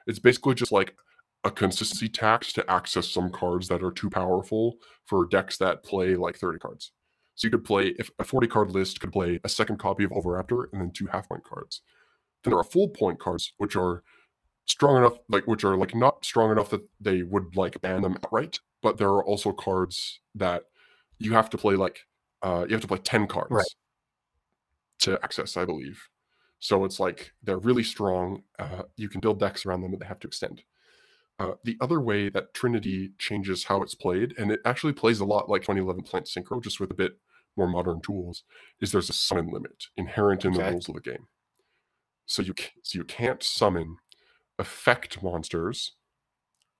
It's 0.07 0.19
basically 0.19 0.55
just 0.55 0.73
like 0.73 0.95
a 1.43 1.51
consistency 1.51 2.09
tax 2.09 2.53
to 2.53 2.71
access 2.71 3.09
some 3.09 3.31
cards 3.31 3.69
that 3.69 3.83
are 3.83 3.91
too 3.91 4.11
powerful 4.11 4.77
for 5.07 5.27
decks 5.27 5.57
that 5.57 5.83
play 5.83 6.15
like 6.17 6.37
30 6.37 6.59
cards. 6.59 6.93
So 7.35 7.47
you 7.47 7.53
could 7.53 7.65
play 7.65 7.95
if 7.99 8.11
a 8.19 8.25
40 8.25 8.47
card 8.47 8.71
list 8.73 9.01
could 9.01 9.13
play 9.13 9.41
a 9.43 9.49
second 9.49 9.79
copy 9.79 10.05
of 10.05 10.11
Oviraptor 10.11 10.67
and 10.73 10.83
then 10.83 10.91
two 10.91 11.07
half 11.07 11.29
point 11.29 11.45
cards. 11.45 11.81
Then 12.45 12.51
there 12.51 12.61
are 12.61 12.65
full 12.65 12.89
point 12.89 13.19
cards 13.19 13.55
which 13.57 13.77
are 13.77 14.03
strong 14.67 14.99
enough 14.99 15.15
like 15.31 15.47
which 15.47 15.65
are 15.65 15.77
like 15.77 15.95
not 15.95 16.25
strong 16.25 16.53
enough 16.53 16.69
that 16.71 16.87
they 17.01 17.23
would 17.23 17.57
like 17.57 17.81
ban 17.81 18.03
them 18.03 18.19
outright, 18.23 18.61
but 18.83 18.99
there 18.99 19.09
are 19.11 19.25
also 19.25 19.53
cards 19.53 20.21
that 20.35 20.65
you 21.19 21.33
have 21.35 21.51
to 21.51 21.59
play 21.59 21.77
like 21.77 22.07
uh 22.43 22.65
you 22.69 22.75
have 22.75 22.83
to 22.83 22.89
play 22.89 22.99
10 22.99 23.27
cards 23.27 23.51
Right. 23.51 23.67
to 25.01 25.19
access, 25.23 25.57
I 25.57 25.65
believe. 25.65 26.09
So 26.59 26.85
it's 26.85 27.01
like 27.01 27.33
they're 27.43 27.59
really 27.59 27.83
strong. 27.83 28.43
Uh, 28.59 28.83
you 28.97 29.09
can 29.09 29.21
build 29.21 29.41
decks 29.41 29.65
around 29.65 29.81
them, 29.81 29.93
but 29.93 30.01
they 30.01 30.07
have 30.07 30.21
to 30.21 30.29
extend. 30.29 30.63
Uh, 31.39 31.55
the 31.65 31.77
other 31.81 32.01
way 32.01 32.29
that 32.29 32.55
Trinity 32.55 33.13
changes 33.19 33.65
how 33.65 33.83
it's 33.83 33.95
played, 33.95 34.35
and 34.39 34.53
it 34.53 34.61
actually 34.65 34.93
plays 34.93 35.21
a 35.21 35.25
lot 35.25 35.49
like 35.49 35.63
2011 35.63 36.05
Plant 36.05 36.27
Synchro, 36.27 36.63
just 36.63 36.81
with 36.81 36.91
a 36.91 36.95
bit 36.95 37.19
more 37.57 37.69
modern 37.69 38.01
tools 38.01 38.45
is 38.81 38.93
there's 38.93 39.11
a 39.11 39.15
summon 39.15 39.49
limit 39.51 39.87
inherent 39.97 40.45
in 40.45 40.53
the 40.55 40.63
rules 40.63 40.89
of 40.89 40.95
the 40.95 41.01
game. 41.01 41.29
So 42.27 42.43
you 42.43 42.55
so 42.83 42.99
you 42.99 43.05
can't 43.05 43.43
summon 43.43 43.99
effect 44.59 45.23
monsters 45.23 45.97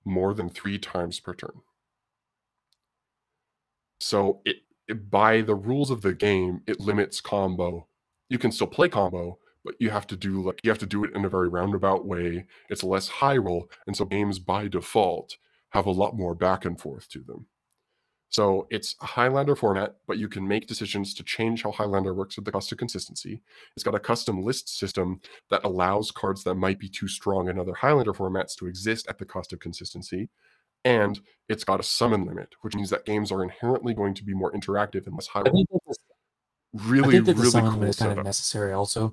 more 0.05 0.35
than 0.35 0.51
three 0.51 0.79
times 0.79 1.21
per 1.21 1.35
turn. 1.35 1.63
So 4.01 4.41
it, 4.45 4.57
it 4.89 5.11
by 5.11 5.43
the 5.43 5.55
rules 5.55 5.91
of 5.91 6.03
the 6.03 6.15
game, 6.15 6.63
it 6.67 6.81
limits 6.81 7.21
combo. 7.21 7.87
You 8.29 8.39
can 8.39 8.53
still 8.53 8.67
play 8.67 8.89
combo, 8.89 9.39
but 9.65 9.75
you 9.79 9.91
have 9.91 10.07
to 10.09 10.17
do 10.17 10.43
like 10.43 10.61
you 10.65 10.71
have 10.71 10.79
to 10.79 10.87
do 10.87 11.05
it 11.05 11.15
in 11.15 11.25
a 11.25 11.29
very 11.29 11.49
roundabout 11.49 12.07
way. 12.07 12.47
It's 12.69 12.83
less 12.83 13.09
high 13.09 13.37
roll, 13.37 13.71
and 13.87 13.97
so 13.97 14.05
games 14.05 14.39
by 14.39 14.69
default 14.69 15.37
have 15.71 15.87
a 15.87 15.91
lot 15.91 16.17
more 16.17 16.35
back 16.35 16.65
and 16.65 16.81
forth 16.81 17.09
to 17.11 17.21
them. 17.21 17.47
So 18.31 18.69
it's 18.71 18.95
a 19.03 19.07
Highlander 19.07 19.57
format, 19.57 19.97
but 20.07 20.19
you 20.19 20.29
can 20.29 20.47
make 20.47 20.69
decisions 20.69 21.15
to 21.15 21.25
change 21.25 21.65
how 21.65 21.73
Highlander 21.73 22.15
works 22.15 22.39
at 22.39 22.45
the 22.45 22.53
cost 22.53 22.71
of 22.71 22.79
consistency. 22.79 23.43
It's 23.75 23.83
got 23.83 23.97
a 23.97 24.01
custom 24.01 24.43
list 24.43 24.79
system 24.79 25.21
that 25.51 25.65
allows 25.65 26.13
cards 26.13 26.45
that 26.45 26.55
might 26.55 26.79
be 26.79 26.89
too 26.89 27.09
strong 27.09 27.49
in 27.49 27.59
other 27.59 27.75
Highlander 27.75 28.13
formats 28.13 28.55
to 28.59 28.67
exist 28.67 29.09
at 29.09 29.19
the 29.19 29.25
cost 29.25 29.53
of 29.53 29.59
consistency. 29.59 30.29
And 30.85 31.21
it's 31.49 31.65
got 31.65 31.81
a 31.81 31.83
summon 31.83 32.25
limit, 32.25 32.55
which 32.63 32.75
means 32.75 32.91
that 32.91 33.05
games 33.05 33.31
are 33.31 33.43
inherently 33.43 33.93
going 33.95 34.15
to 34.15 34.25
be 34.25 34.35
more 34.35 34.53
interactive 34.53 35.07
and 35.07 35.15
less 35.15 35.27
high. 35.27 35.41
I 35.41 35.51
think 35.51 35.69
that 35.71 35.81
the, 35.87 35.97
I 36.75 36.83
Really, 36.89 37.13
think 37.15 37.27
that 37.27 37.35
the 37.35 37.41
really 37.41 37.51
summon 37.51 37.71
cool 37.71 37.81
limit 37.81 37.91
is 37.91 37.99
kind 37.99 38.19
of 38.19 38.25
necessary 38.25 38.73
also 38.73 39.13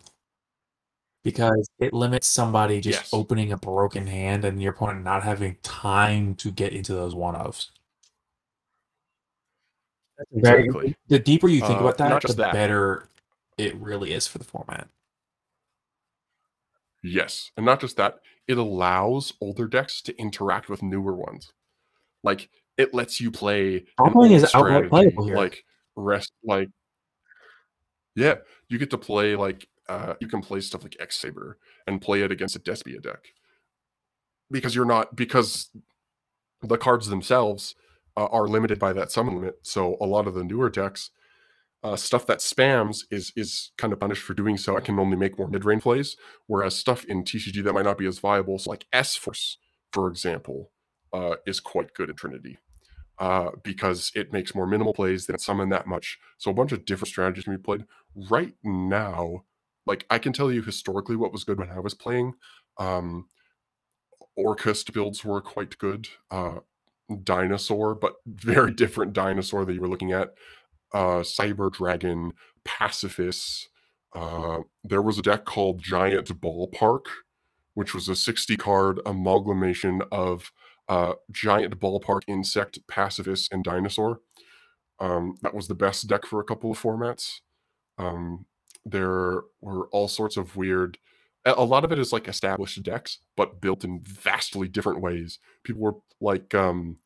because 1.23 1.67
it 1.79 1.91
limits 1.91 2.27
somebody 2.27 2.79
just 2.79 2.99
Yes. 2.99 3.13
opening 3.13 3.51
a 3.51 3.57
broken 3.57 4.07
hand 4.07 4.45
and 4.45 4.61
your 4.61 4.73
opponent 4.73 5.03
not 5.03 5.23
having 5.23 5.57
time 5.63 6.35
to 6.35 6.51
get 6.51 6.71
into 6.71 6.93
those 6.93 7.15
one 7.15 7.35
ofs. 7.35 7.71
Exactly. 10.31 10.95
The 11.07 11.19
deeper 11.19 11.47
you 11.47 11.61
think 11.61 11.79
Uh, 11.79 11.85
about 11.85 11.97
that, 11.97 12.21
the 12.21 12.33
that. 12.33 12.53
better 12.53 13.09
it 13.57 13.75
really 13.75 14.13
is 14.13 14.27
for 14.27 14.37
the 14.37 14.43
format. 14.45 14.87
Yes, 17.03 17.51
and 17.57 17.65
not 17.65 17.79
just 17.79 17.97
that, 17.97 18.19
it 18.47 18.57
allows 18.57 19.33
older 19.41 19.67
decks 19.67 20.01
to 20.03 20.15
interact 20.17 20.69
with 20.69 20.81
newer 20.83 21.15
ones. 21.15 21.53
Like 22.27 22.49
it 22.77 22.93
lets 22.93 23.21
you 23.21 23.31
play 23.31 23.85
old 23.97 24.29
is 24.29 24.53
outright 24.53 24.89
playable 24.89 25.27
here. 25.27 25.37
like 25.37 25.63
rest, 25.95 26.33
like 26.43 26.67
yeah, 28.17 28.35
you 28.67 28.77
get 28.77 28.89
to 28.89 28.97
play 28.97 29.37
like 29.37 29.69
uh, 29.87 30.15
you 30.19 30.27
can 30.27 30.41
play 30.41 30.59
stuff 30.59 30.83
like 30.83 30.97
X 30.99 31.15
Saber 31.15 31.57
and 31.87 32.01
play 32.01 32.21
it 32.23 32.31
against 32.33 32.57
a 32.57 32.59
Despia 32.59 33.01
deck 33.01 33.29
because 34.51 34.75
you're 34.75 34.83
not 34.83 35.15
because 35.15 35.69
the 36.61 36.77
cards 36.77 37.07
themselves 37.07 37.75
uh, 38.17 38.25
are 38.25 38.49
limited 38.49 38.77
by 38.77 38.91
that 38.91 39.09
summon 39.09 39.35
limit. 39.35 39.59
So 39.61 39.95
a 40.01 40.05
lot 40.05 40.27
of 40.27 40.33
the 40.33 40.43
newer 40.43 40.69
decks, 40.69 41.11
uh, 41.81 41.95
stuff 41.95 42.27
that 42.27 42.39
spams 42.39 43.03
is 43.09 43.31
is 43.37 43.71
kind 43.77 43.93
of 43.93 44.01
punished 44.01 44.23
for 44.23 44.33
doing 44.33 44.57
so. 44.57 44.75
I 44.75 44.81
can 44.81 44.99
only 44.99 45.15
make 45.15 45.37
more 45.37 45.47
mid 45.47 45.63
range 45.63 45.83
plays, 45.83 46.17
whereas 46.45 46.75
stuff 46.75 47.05
in 47.05 47.23
TCG 47.23 47.63
that 47.63 47.71
might 47.71 47.85
not 47.85 47.97
be 47.97 48.05
as 48.05 48.19
viable, 48.19 48.59
so 48.59 48.69
like 48.69 48.85
S 48.91 49.15
Force, 49.15 49.59
for 49.93 50.09
example, 50.09 50.71
uh, 51.17 51.35
is 51.45 51.59
quite 51.59 51.93
good 51.93 52.09
in 52.09 52.15
Trinity. 52.15 52.57
Uh, 53.19 53.49
because 53.63 54.11
it 54.13 54.31
makes 54.31 54.53
more 54.53 54.67
minimal 54.67 54.93
plays, 54.93 55.25
than 55.25 55.39
summon 55.39 55.69
that 55.69 55.87
much. 55.87 56.19
So 56.37 56.51
a 56.51 56.53
bunch 56.53 56.71
of 56.71 56.85
different 56.85 57.09
strategies 57.09 57.45
can 57.45 57.55
be 57.55 57.61
played. 57.61 57.85
Right 58.13 58.53
now, 58.63 59.43
like 59.87 60.05
I 60.11 60.19
can 60.19 60.33
tell 60.33 60.51
you 60.51 60.61
historically 60.61 61.15
what 61.15 61.31
was 61.31 61.43
good 61.43 61.57
when 61.57 61.71
I 61.71 61.79
was 61.79 61.95
playing. 61.95 62.33
Um, 62.77 63.29
Orcust 64.37 64.93
builds 64.93 65.25
were 65.25 65.41
quite 65.41 65.79
good. 65.79 66.09
Uh, 66.29 66.59
dinosaur, 67.23 67.95
but 67.95 68.17
very 68.27 68.71
different 68.71 69.13
dinosaur 69.13 69.65
that 69.65 69.73
you 69.73 69.81
were 69.81 69.89
looking 69.89 70.11
at. 70.11 70.35
Uh, 70.93 71.21
Cyber 71.21 71.71
Dragon, 71.73 72.33
Pacifist. 72.63 73.69
Uh, 74.13 74.59
there 74.83 75.01
was 75.01 75.17
a 75.17 75.23
deck 75.23 75.45
called 75.45 75.81
Giant 75.81 76.27
Ballpark, 76.39 77.05
which 77.73 77.95
was 77.95 78.07
a 78.07 78.15
60 78.15 78.57
card 78.57 78.99
amalgamation 79.05 80.01
of 80.11 80.51
uh, 80.89 81.13
Giant 81.31 81.79
Ballpark, 81.79 82.21
Insect, 82.27 82.79
Pacifist, 82.87 83.51
and 83.51 83.63
Dinosaur. 83.63 84.19
Um, 84.99 85.35
that 85.41 85.53
was 85.53 85.67
the 85.67 85.75
best 85.75 86.07
deck 86.07 86.25
for 86.25 86.39
a 86.39 86.43
couple 86.43 86.71
of 86.71 86.81
formats. 86.81 87.41
Um, 87.97 88.45
there 88.85 89.41
were 89.61 89.87
all 89.91 90.07
sorts 90.07 90.37
of 90.37 90.55
weird. 90.55 90.97
A 91.45 91.63
lot 91.63 91.85
of 91.85 91.91
it 91.91 91.99
is 91.99 92.11
like 92.11 92.27
established 92.27 92.81
decks, 92.83 93.19
but 93.35 93.61
built 93.61 93.83
in 93.83 94.01
vastly 94.01 94.67
different 94.67 95.01
ways. 95.01 95.39
People 95.63 95.81
were 95.81 95.95
like, 96.19 96.53
um, 96.55 96.97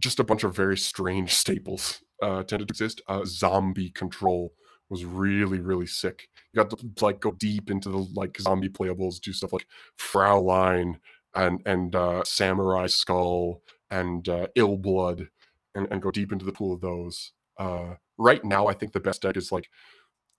just 0.00 0.20
a 0.20 0.24
bunch 0.24 0.44
of 0.44 0.56
very 0.56 0.76
strange 0.76 1.34
staples 1.34 2.02
uh, 2.22 2.42
tended 2.42 2.68
to 2.68 2.72
exist. 2.72 3.00
Uh, 3.08 3.22
zombie 3.24 3.90
control 3.90 4.52
was 4.90 5.04
really 5.04 5.60
really 5.60 5.86
sick. 5.86 6.28
You 6.52 6.62
got 6.62 6.70
to 6.70 7.04
like 7.04 7.20
go 7.20 7.32
deep 7.32 7.70
into 7.70 7.88
the 7.88 8.06
like 8.14 8.40
zombie 8.40 8.68
playables, 8.68 9.20
do 9.20 9.32
stuff 9.32 9.52
like 9.52 9.66
Fraulein 9.98 10.96
and 11.34 11.60
and 11.66 11.94
uh, 11.94 12.22
Samurai 12.24 12.86
Skull 12.86 13.62
and 13.90 14.28
uh, 14.28 14.46
Ill 14.54 14.76
Blood, 14.76 15.28
and, 15.74 15.88
and 15.90 16.02
go 16.02 16.10
deep 16.10 16.32
into 16.32 16.44
the 16.44 16.52
pool 16.52 16.72
of 16.72 16.80
those. 16.80 17.32
Uh, 17.58 17.94
right 18.18 18.44
now, 18.44 18.66
I 18.66 18.74
think 18.74 18.92
the 18.92 19.00
best 19.00 19.22
deck 19.22 19.36
is 19.36 19.52
like 19.52 19.68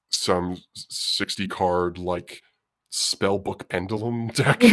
some 0.10 0.58
sixty 0.76 1.48
card 1.48 1.98
like 1.98 2.42
spellbook 2.92 3.68
pendulum 3.68 4.28
deck 4.34 4.64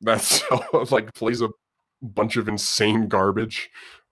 that's 0.00 0.42
like 0.90 1.12
plays 1.14 1.42
a 1.42 1.48
bunch 2.02 2.36
of 2.36 2.48
insane 2.48 3.08
garbage. 3.08 3.70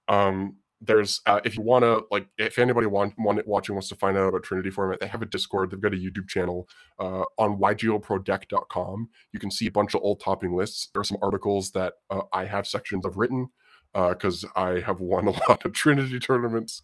Um, 0.09 0.56
there's 0.80 1.20
uh, 1.26 1.40
if 1.44 1.56
you 1.56 1.62
want 1.62 1.84
to 1.84 2.04
like 2.10 2.28
if 2.38 2.58
anybody 2.58 2.86
want, 2.86 3.14
want 3.18 3.44
watching 3.46 3.74
wants 3.74 3.88
to 3.88 3.96
find 3.96 4.16
out 4.16 4.28
about 4.28 4.42
Trinity 4.42 4.70
format, 4.70 5.00
they 5.00 5.06
have 5.06 5.22
a 5.22 5.26
Discord. 5.26 5.70
They've 5.70 5.80
got 5.80 5.94
a 5.94 5.96
YouTube 5.96 6.28
channel 6.28 6.68
uh, 6.98 7.24
on 7.38 7.58
ygoprodeck.com. 7.58 9.08
You 9.32 9.40
can 9.40 9.50
see 9.50 9.66
a 9.66 9.70
bunch 9.70 9.94
of 9.94 10.02
old 10.02 10.20
topping 10.20 10.54
lists. 10.54 10.88
There 10.92 11.00
are 11.00 11.04
some 11.04 11.18
articles 11.22 11.70
that 11.72 11.94
uh, 12.10 12.22
I 12.32 12.44
have 12.44 12.66
sections 12.66 13.06
of 13.06 13.16
written 13.16 13.48
because 13.94 14.44
I 14.54 14.80
have 14.80 15.00
won 15.00 15.26
a 15.26 15.30
lot 15.48 15.64
of 15.64 15.72
Trinity 15.72 16.18
tournaments. 16.18 16.82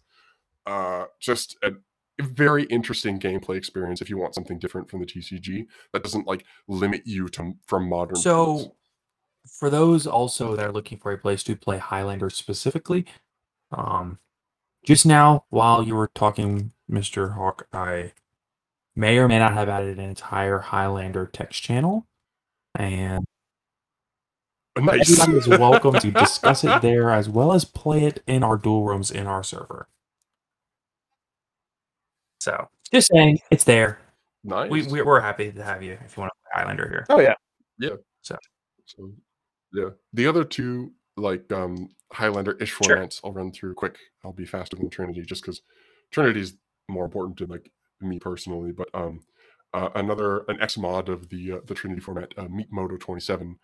Uh, 0.65 1.05
just 1.19 1.57
a 1.63 1.73
very 2.21 2.63
interesting 2.65 3.19
gameplay 3.19 3.57
experience 3.57 4.01
if 4.01 4.09
you 4.09 4.17
want 4.17 4.35
something 4.35 4.59
different 4.59 4.89
from 4.89 4.99
the 4.99 5.05
TCG 5.05 5.65
that 5.91 6.03
doesn't 6.03 6.27
like 6.27 6.45
limit 6.67 7.01
you 7.05 7.27
to 7.29 7.53
from 7.65 7.89
modern. 7.89 8.15
So, 8.15 8.75
for 9.59 9.69
those 9.69 10.07
also 10.07 10.55
that 10.55 10.65
are 10.65 10.71
looking 10.71 10.97
for 10.97 11.11
a 11.11 11.17
place 11.17 11.43
to 11.43 11.55
play 11.55 11.77
Highlander 11.77 12.29
specifically, 12.29 13.05
um, 13.73 14.19
just 14.85 15.05
now 15.05 15.45
while 15.49 15.83
you 15.83 15.95
were 15.95 16.09
talking, 16.13 16.71
Mister 16.87 17.29
Hawk, 17.29 17.67
I 17.73 18.13
may 18.95 19.17
or 19.17 19.27
may 19.27 19.39
not 19.39 19.53
have 19.53 19.69
added 19.69 19.97
an 19.97 20.05
entire 20.05 20.59
Highlander 20.59 21.25
text 21.31 21.63
channel, 21.63 22.05
and 22.75 23.25
nice. 24.77 25.11
everybody 25.19 25.37
is 25.37 25.47
welcome 25.47 25.93
to 25.95 26.11
discuss 26.11 26.63
it 26.63 26.81
there 26.81 27.09
as 27.11 27.29
well 27.29 27.53
as 27.53 27.65
play 27.65 28.05
it 28.05 28.21
in 28.27 28.43
our 28.43 28.57
duel 28.57 28.83
rooms 28.83 29.09
in 29.11 29.25
our 29.27 29.43
server. 29.43 29.87
So, 32.39 32.69
just 32.91 33.09
saying, 33.13 33.39
it's 33.51 33.63
there. 33.63 33.99
nice. 34.43 34.69
We 34.69 34.83
we- 34.87 35.01
we're 35.01 35.21
happy 35.21 35.51
to 35.51 35.63
have 35.63 35.81
you 35.81 35.97
if 36.05 36.17
you 36.17 36.21
want 36.21 36.31
to 36.33 36.39
play 36.43 36.61
Highlander 36.61 36.89
here. 36.89 37.05
Oh 37.09 37.19
yeah. 37.19 37.35
yeah. 37.79 37.95
So 38.21 38.37
yeah, 39.73 39.89
the 40.11 40.27
other 40.27 40.43
two 40.43 40.91
like 41.17 41.51
um 41.51 41.89
Highlander 42.13 42.53
ish 42.59 42.73
Sure. 42.81 42.97
formats 42.97 43.19
I'll 43.23 43.31
run 43.33 43.51
through 43.51 43.73
quick. 43.75 43.97
I'll 44.23 44.33
be 44.33 44.45
faster 44.45 44.75
than 44.77 44.89
Trinity 44.89 45.21
just 45.23 45.41
because 45.43 45.61
Trinity 46.11 46.41
is 46.41 46.57
more 46.89 47.05
important 47.05 47.37
to 47.37 47.45
like 47.47 47.71
me 48.01 48.19
personally. 48.19 48.71
But 48.71 48.89
um 48.93 49.21
uh, 49.73 49.89
another 49.95 50.45
an 50.49 50.61
X 50.61 50.77
mod 50.77 51.09
of 51.09 51.29
the 51.29 51.53
uh, 51.53 51.59
the 51.65 51.73
Trinity 51.73 51.99
format, 52.01 52.33
uh, 52.37 52.47
Meat 52.47 52.67
Moto 52.71 52.97
twenty 52.97 53.21
seven, 53.21 53.57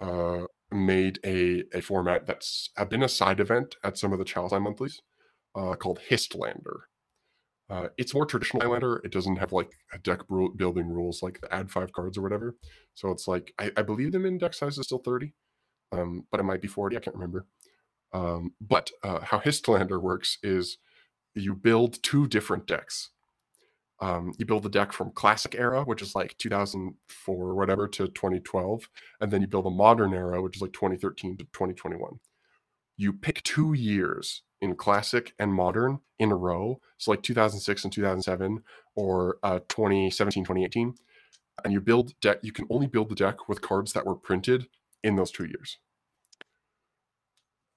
uh, 0.00 0.42
made 0.70 1.18
a 1.24 1.64
a 1.74 1.80
format 1.80 2.26
that's 2.26 2.70
been 2.88 3.02
a 3.02 3.08
side 3.08 3.40
event 3.40 3.76
at 3.84 3.98
some 3.98 4.12
of 4.12 4.18
the 4.20 4.24
Chalcine 4.24 4.62
monthlies, 4.62 5.00
uh, 5.56 5.74
called 5.74 6.00
Histlander. 6.08 6.82
Uh, 7.68 7.88
it's 7.98 8.14
more 8.14 8.26
traditional 8.26 8.62
Highlander. 8.62 9.00
It 9.04 9.12
doesn't 9.12 9.36
have 9.36 9.52
like 9.52 9.72
a 9.92 9.98
deck 9.98 10.20
building 10.56 10.88
rules 10.88 11.22
like 11.22 11.40
the 11.40 11.52
add 11.54 11.70
five 11.70 11.92
cards 11.92 12.18
or 12.18 12.22
whatever. 12.22 12.56
So 12.94 13.10
it's 13.10 13.28
like 13.28 13.52
I, 13.58 13.70
I 13.76 13.82
believe 13.82 14.12
the 14.12 14.18
min 14.18 14.38
deck 14.38 14.54
size 14.54 14.76
is 14.78 14.86
still 14.86 14.98
30, 14.98 15.32
um, 15.92 16.26
but 16.32 16.40
it 16.40 16.44
might 16.44 16.62
be 16.62 16.68
40. 16.68 16.96
I 16.96 17.00
can't 17.00 17.14
remember. 17.16 17.46
Um, 18.12 18.54
but 18.60 18.90
uh, 19.02 19.20
how 19.20 19.38
Histlander 19.38 20.00
works 20.00 20.38
is 20.42 20.78
you 21.34 21.54
build 21.54 22.02
two 22.02 22.26
different 22.26 22.66
decks. 22.66 23.10
Um, 24.00 24.32
you 24.38 24.46
build 24.46 24.62
the 24.62 24.70
deck 24.70 24.92
from 24.92 25.10
classic 25.12 25.54
era, 25.54 25.84
which 25.84 26.00
is 26.02 26.14
like 26.14 26.36
2004 26.38 27.36
or 27.36 27.54
whatever, 27.54 27.86
to 27.86 28.08
2012, 28.08 28.88
and 29.20 29.30
then 29.30 29.42
you 29.42 29.46
build 29.46 29.66
a 29.66 29.70
modern 29.70 30.14
era, 30.14 30.40
which 30.42 30.56
is 30.56 30.62
like 30.62 30.72
2013 30.72 31.36
to 31.36 31.44
2021. 31.44 32.18
You 32.96 33.12
pick 33.12 33.42
two 33.42 33.74
years 33.74 34.42
in 34.60 34.74
classic 34.74 35.34
and 35.38 35.52
modern 35.52 36.00
in 36.18 36.32
a 36.32 36.36
row, 36.36 36.80
so 36.98 37.10
like 37.10 37.22
2006 37.22 37.84
and 37.84 37.92
2007, 37.92 38.62
or 38.94 39.38
uh, 39.42 39.60
2017, 39.68 40.44
2018 40.44 40.94
and 41.64 41.72
you 41.72 41.80
build 41.80 42.18
deck 42.20 42.38
you 42.42 42.52
can 42.52 42.66
only 42.70 42.86
build 42.86 43.08
the 43.08 43.14
deck 43.14 43.48
with 43.48 43.60
cards 43.60 43.92
that 43.92 44.06
were 44.06 44.14
printed 44.14 44.66
in 45.02 45.16
those 45.16 45.30
two 45.30 45.44
years 45.44 45.78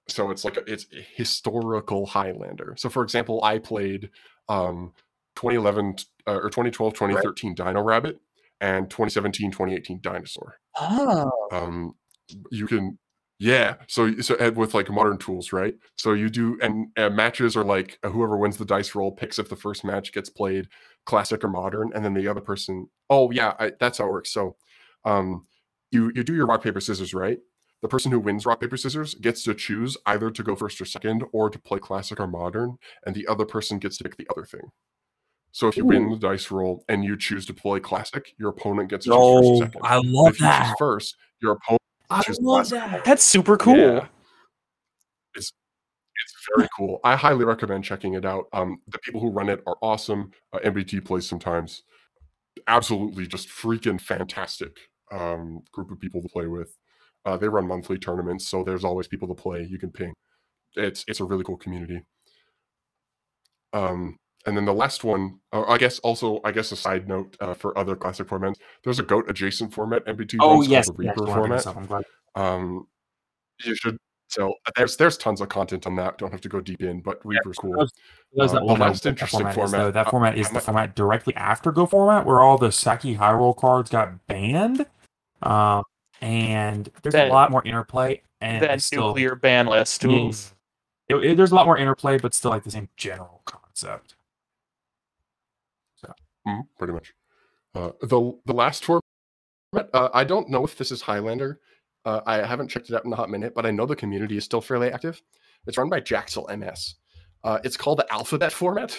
so 0.08 0.30
it's 0.30 0.44
like 0.44 0.56
a, 0.56 0.70
it's 0.70 0.86
a 0.92 1.00
historical 1.14 2.06
highlander 2.06 2.74
so 2.76 2.88
for 2.88 3.02
example 3.02 3.42
i 3.42 3.58
played 3.58 4.10
um, 4.48 4.92
2011 5.36 5.96
uh, 6.26 6.32
or 6.32 6.50
2012, 6.50 6.94
2013 6.94 7.54
Dino 7.54 7.82
Rabbit, 7.82 8.20
and 8.60 8.88
2017, 8.90 9.50
2018 9.50 10.00
Dinosaur. 10.00 10.56
Oh. 10.78 11.30
Um, 11.52 11.94
you 12.50 12.66
can, 12.66 12.98
yeah. 13.38 13.74
So 13.88 14.20
so 14.20 14.36
and 14.36 14.56
with 14.56 14.74
like 14.74 14.90
modern 14.90 15.18
tools, 15.18 15.52
right? 15.52 15.74
So 15.96 16.12
you 16.12 16.30
do 16.30 16.58
and, 16.62 16.88
and 16.96 17.16
matches 17.16 17.56
are 17.56 17.64
like 17.64 17.98
uh, 18.02 18.08
whoever 18.08 18.36
wins 18.36 18.56
the 18.56 18.64
dice 18.64 18.94
roll 18.94 19.12
picks 19.12 19.38
if 19.38 19.48
the 19.48 19.56
first 19.56 19.84
match 19.84 20.12
gets 20.12 20.30
played 20.30 20.68
classic 21.04 21.44
or 21.44 21.48
modern, 21.48 21.90
and 21.94 22.04
then 22.04 22.14
the 22.14 22.28
other 22.28 22.40
person. 22.40 22.88
Oh 23.10 23.30
yeah, 23.30 23.54
I, 23.58 23.72
that's 23.78 23.98
how 23.98 24.06
it 24.06 24.12
works. 24.12 24.32
So, 24.32 24.56
um, 25.04 25.46
you 25.90 26.12
you 26.14 26.22
do 26.22 26.34
your 26.34 26.46
rock 26.46 26.62
paper 26.62 26.80
scissors, 26.80 27.12
right? 27.12 27.38
The 27.84 27.88
person 27.88 28.10
who 28.10 28.18
wins 28.18 28.46
rock 28.46 28.62
paper 28.62 28.78
scissors 28.78 29.14
gets 29.14 29.42
to 29.42 29.52
choose 29.52 29.94
either 30.06 30.30
to 30.30 30.42
go 30.42 30.56
first 30.56 30.80
or 30.80 30.86
second, 30.86 31.22
or 31.32 31.50
to 31.50 31.58
play 31.58 31.78
classic 31.78 32.18
or 32.18 32.26
modern, 32.26 32.78
and 33.04 33.14
the 33.14 33.26
other 33.26 33.44
person 33.44 33.78
gets 33.78 33.98
to 33.98 34.04
pick 34.04 34.16
the 34.16 34.26
other 34.30 34.46
thing. 34.46 34.70
So 35.52 35.68
if 35.68 35.76
you 35.76 35.84
win 35.84 36.08
the 36.08 36.16
dice 36.16 36.50
roll 36.50 36.82
and 36.88 37.04
you 37.04 37.14
choose 37.18 37.44
to 37.44 37.52
play 37.52 37.80
classic, 37.80 38.32
your 38.38 38.48
opponent 38.48 38.88
gets 38.88 39.04
to 39.04 39.10
choose 39.10 39.18
first 39.18 39.44
or 39.44 39.52
No, 39.52 39.58
second. 39.58 39.80
I 39.84 39.98
If 39.98 40.04
love 40.06 40.26
you 40.28 40.32
choose 40.32 40.38
that. 40.40 40.76
first, 40.78 41.16
your 41.42 41.52
opponent 41.52 41.82
I 42.08 42.22
love 42.40 42.70
that. 42.70 43.04
That's 43.04 43.22
super 43.22 43.58
cool. 43.58 43.76
Yeah. 43.76 44.06
It's 45.34 45.52
it's 46.24 46.34
very 46.56 46.66
cool. 46.78 47.00
I 47.04 47.16
highly 47.16 47.44
recommend 47.44 47.84
checking 47.84 48.14
it 48.14 48.24
out. 48.24 48.46
Um, 48.54 48.78
the 48.88 48.98
people 49.00 49.20
who 49.20 49.28
run 49.28 49.50
it 49.50 49.62
are 49.66 49.76
awesome. 49.82 50.30
Uh, 50.54 50.60
MBT 50.64 51.04
plays 51.04 51.28
sometimes. 51.28 51.82
Absolutely, 52.66 53.26
just 53.26 53.50
freaking 53.50 54.00
fantastic 54.00 54.74
um, 55.12 55.60
group 55.70 55.90
of 55.90 56.00
people 56.00 56.22
to 56.22 56.28
play 56.30 56.46
with. 56.46 56.74
Uh, 57.24 57.36
they 57.36 57.48
run 57.48 57.66
monthly 57.66 57.98
tournaments, 57.98 58.46
so 58.48 58.62
there's 58.62 58.84
always 58.84 59.08
people 59.08 59.28
to 59.28 59.34
play. 59.34 59.66
You 59.68 59.78
can 59.78 59.90
ping. 59.90 60.12
It's 60.76 61.04
it's 61.08 61.20
a 61.20 61.24
really 61.24 61.44
cool 61.44 61.56
community. 61.56 62.02
Um, 63.72 64.16
and 64.46 64.56
then 64.56 64.64
the 64.66 64.74
last 64.74 65.04
one, 65.04 65.38
uh, 65.52 65.62
I 65.66 65.78
guess 65.78 65.98
also 66.00 66.40
I 66.44 66.52
guess 66.52 66.70
a 66.72 66.76
side 66.76 67.08
note 67.08 67.36
uh, 67.40 67.54
for 67.54 67.76
other 67.78 67.96
classic 67.96 68.28
formats. 68.28 68.56
There's 68.82 68.98
a 68.98 69.02
goat 69.02 69.24
adjacent 69.28 69.72
format 69.72 70.04
MBT 70.06 70.38
Oh 70.40 70.62
yes, 70.62 70.86
the 70.90 71.02
yes, 71.02 71.16
Reaper 71.16 71.26
format. 71.26 71.64
these, 71.64 71.66
I'm 71.66 71.86
glad. 71.86 72.04
Um, 72.34 72.86
you 73.64 73.74
should. 73.74 73.96
So 74.28 74.50
uh, 74.66 74.70
there's 74.76 74.96
there's 74.96 75.16
tons 75.16 75.40
of 75.40 75.48
content 75.48 75.86
on 75.86 75.96
that. 75.96 76.18
Don't 76.18 76.30
have 76.30 76.40
to 76.42 76.48
go 76.48 76.60
deep 76.60 76.82
in, 76.82 77.00
but 77.00 77.24
Reaper's 77.24 77.56
cool. 77.56 77.72
those- 77.78 77.92
those 78.36 78.50
Uh, 78.50 78.54
that 78.54 78.66
the 78.66 78.72
last 78.74 79.06
interesting 79.06 79.38
format, 79.40 79.58
is, 79.58 79.70
though, 79.70 79.90
that 79.92 80.08
uh, 80.08 80.10
format 80.10 80.36
is 80.36 80.50
the 80.50 80.60
format 80.60 80.96
directly 80.96 81.36
after 81.36 81.70
Goat 81.70 81.90
format, 81.90 82.26
where 82.26 82.40
all 82.40 82.58
the 82.58 82.72
Saki 82.72 83.14
high 83.14 83.32
roll 83.32 83.54
cards 83.54 83.90
got 83.90 84.26
banned, 84.26 84.86
um, 85.40 85.84
and 86.20 86.88
there's 87.02 87.12
That- 87.12 87.28
a 87.28 87.32
lot 87.32 87.50
more 87.50 87.62
interplay. 87.64 88.22
And 88.40 88.62
That 88.62 88.82
still, 88.82 89.08
nuclear 89.08 89.34
ban 89.36 89.66
list. 89.66 90.04
Yeah. 90.04 90.10
Oof. 90.10 90.54
It- 91.08 91.14
it- 91.16 91.36
there's 91.36 91.52
a 91.52 91.54
lot 91.54 91.66
more 91.66 91.78
interplay, 91.78 92.18
but 92.18 92.34
still 92.34 92.50
like 92.50 92.62
the 92.64 92.70
same 92.70 92.88
general 92.96 93.42
concept. 93.44 94.16
Mhm, 96.46 96.68
pretty 96.78 96.92
much. 96.92 97.14
Uh, 97.74 97.92
the 98.02 98.38
the 98.44 98.52
last 98.52 98.84
format, 98.84 99.02
uh, 99.94 100.10
I 100.12 100.24
don't 100.24 100.50
know 100.50 100.62
if 100.62 100.76
this 100.76 100.92
is 100.92 101.00
Highlander. 101.00 101.58
Uh, 102.04 102.20
I 102.26 102.46
haven't 102.46 102.68
checked 102.68 102.90
it 102.90 102.94
out 102.94 103.06
in 103.06 103.12
a 103.14 103.16
hot 103.16 103.30
minute, 103.30 103.54
but 103.54 103.64
I 103.64 103.70
know 103.70 103.86
the 103.86 103.96
community 103.96 104.36
is 104.36 104.44
still 104.44 104.60
fairly 104.60 104.92
active. 104.92 105.22
It's 105.66 105.78
run 105.78 105.88
by 105.88 106.02
Jaxel 106.02 106.46
MS. 106.50 106.96
Uh, 107.42 107.60
it's 107.64 107.78
called 107.78 107.98
the 107.98 108.12
Alphabet 108.12 108.52
format. 108.52 108.94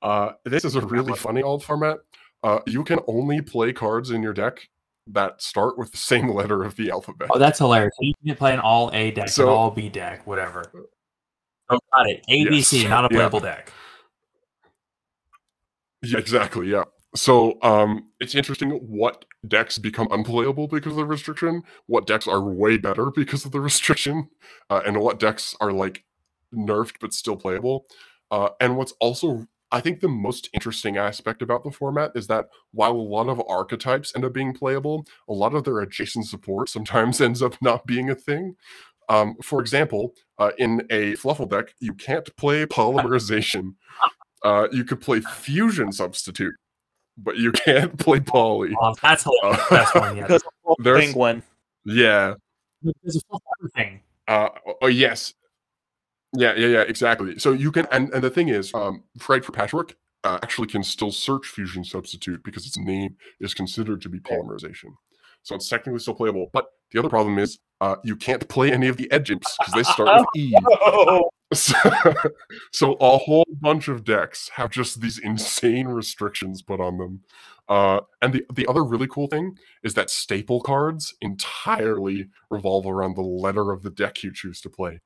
Uh, 0.00 0.32
this 0.46 0.64
is 0.64 0.74
a 0.74 0.80
really 0.80 1.12
funny 1.14 1.42
old 1.42 1.62
format. 1.62 1.98
Uh, 2.42 2.60
you 2.66 2.82
can 2.82 2.98
only 3.06 3.42
play 3.42 3.74
cards 3.74 4.10
in 4.10 4.22
your 4.22 4.32
deck 4.32 4.70
that 5.08 5.42
start 5.42 5.76
with 5.78 5.90
the 5.92 5.98
same 5.98 6.28
letter 6.30 6.62
of 6.64 6.76
the 6.76 6.90
alphabet. 6.90 7.28
Oh, 7.32 7.38
that's 7.38 7.58
hilarious! 7.58 7.94
You 8.00 8.14
can 8.24 8.36
play 8.36 8.52
an 8.52 8.60
all 8.60 8.90
A 8.92 9.10
deck, 9.10 9.28
So- 9.28 9.44
an 9.44 9.48
all 9.48 9.70
B 9.70 9.88
deck, 9.88 10.26
whatever. 10.26 10.64
Oh, 11.68 11.78
got 11.92 12.08
it. 12.08 12.24
ABC, 12.28 12.82
Yes, 12.82 12.90
not 12.90 13.04
a 13.04 13.08
yeah. 13.10 13.18
playable 13.18 13.40
deck. 13.40 13.72
Yeah, 16.02 16.18
exactly. 16.18 16.68
Yeah. 16.68 16.84
So 17.14 17.58
um, 17.62 18.08
it's 18.20 18.34
interesting 18.34 18.70
what 18.70 19.24
decks 19.46 19.78
become 19.78 20.08
unplayable 20.10 20.66
because 20.66 20.92
of 20.92 20.96
the 20.96 21.04
restriction, 21.04 21.62
what 21.86 22.06
decks 22.06 22.26
are 22.26 22.40
way 22.42 22.78
better 22.78 23.10
because 23.10 23.44
of 23.44 23.52
the 23.52 23.60
restriction, 23.68 24.28
uh, 24.70 24.80
and 24.86 25.00
what 25.00 25.18
decks 25.20 25.54
are 25.60 25.72
like 25.72 26.04
nerfed 26.54 26.94
but 27.00 27.12
still 27.12 27.36
playable. 27.36 27.86
Uh, 28.30 28.48
and 28.60 28.76
what's 28.76 28.92
also, 28.98 29.46
I 29.72 29.80
think, 29.80 30.00
the 30.00 30.08
most 30.08 30.48
interesting 30.52 30.96
aspect 30.98 31.42
about 31.42 31.64
the 31.64 31.70
format 31.72 32.12
is 32.14 32.26
that 32.28 32.46
while 32.72 32.92
a 32.92 33.08
lot 33.16 33.28
of 33.28 33.42
archetypes 33.48 34.12
end 34.14 34.24
up 34.24 34.32
being 34.34 34.52
playable, 34.52 35.04
a 35.28 35.32
lot 35.32 35.54
of 35.54 35.64
their 35.64 35.80
adjacent 35.80 36.26
support 36.26 36.68
sometimes 36.68 37.20
ends 37.22 37.42
up 37.42 37.56
not 37.62 37.86
being 37.86 38.10
a 38.10 38.14
thing. 38.14 38.54
Um, 39.08 39.34
for 39.42 39.60
example, 39.60 40.12
uh, 40.38 40.52
in 40.58 40.86
a 40.90 41.14
Fluffal 41.14 41.48
deck, 41.50 41.74
you 41.80 41.94
can't 41.94 42.34
play 42.36 42.66
polymerization. 42.66 43.74
Uh, 44.44 44.66
you 44.72 44.82
could 44.82 45.00
play 45.00 45.20
fusion 45.20 45.92
substitute, 45.92 46.52
but 47.16 47.36
you 47.36 47.52
can't 47.64 47.96
play 47.96 48.18
poly. 48.18 48.74
Oh, 48.80 48.92
that's 49.00 49.22
hilarious. 49.22 49.60
Uh, 49.60 49.70
Best 49.70 49.94
one 49.94 50.16
yet. 50.16 50.26
Because 50.26 50.42
of 50.42 50.50
the 50.78 50.82
There's- 50.82 51.04
penguin. 51.04 51.42
Yeah. 51.84 52.34
There's 52.82 53.14
a 53.14 53.20
full 53.30 53.40
everything. 53.60 54.00
Uh, 54.26 54.48
oh 54.80 54.88
yes. 54.88 55.32
Yeah, 56.34 56.54
yeah, 56.54 56.68
yeah, 56.68 56.82
exactly. 56.82 57.38
So 57.38 57.52
you 57.52 57.70
can, 57.70 57.86
and, 57.92 58.12
and 58.14 58.22
the 58.22 58.30
thing 58.30 58.48
is, 58.48 58.72
um, 58.74 59.04
Frightfur 59.18 59.52
Patchwork 59.52 59.96
uh, 60.24 60.38
actually 60.42 60.68
can 60.68 60.82
still 60.82 61.12
search 61.12 61.46
fusion 61.46 61.84
substitute 61.84 62.42
because 62.42 62.66
its 62.66 62.78
name 62.78 63.16
is 63.40 63.54
considered 63.54 64.00
to 64.02 64.08
be 64.08 64.18
polymerization. 64.18 64.94
So 65.42 65.54
it's 65.56 65.68
technically 65.68 66.00
still 66.00 66.14
playable. 66.14 66.48
But 66.52 66.66
the 66.92 67.00
other 67.00 67.08
problem 67.08 67.38
is 67.38 67.58
uh, 67.80 67.96
you 68.04 68.16
can't 68.16 68.48
play 68.48 68.72
any 68.72 68.88
of 68.88 68.96
the 68.96 69.10
edge 69.10 69.30
imps 69.30 69.56
because 69.58 69.74
they 69.74 69.82
start 69.82 70.20
with 70.20 70.26
E. 70.36 70.54
Oh, 70.66 71.28
So, 71.52 71.74
so 72.72 72.92
a 72.94 73.18
whole 73.18 73.44
bunch 73.60 73.88
of 73.88 74.04
decks 74.04 74.50
have 74.54 74.70
just 74.70 75.02
these 75.02 75.18
insane 75.18 75.86
restrictions 75.86 76.62
put 76.62 76.80
on 76.80 76.96
them. 76.96 77.20
Uh, 77.68 78.00
and 78.22 78.32
the, 78.32 78.46
the 78.54 78.66
other 78.68 78.82
really 78.82 79.06
cool 79.06 79.26
thing 79.26 79.58
is 79.82 79.92
that 79.94 80.08
staple 80.08 80.62
cards 80.62 81.14
entirely 81.20 82.30
revolve 82.50 82.86
around 82.86 83.16
the 83.16 83.22
letter 83.22 83.70
of 83.70 83.82
the 83.82 83.90
deck 83.90 84.22
you 84.22 84.32
choose 84.32 84.62
to 84.62 84.70
play. 84.70 85.00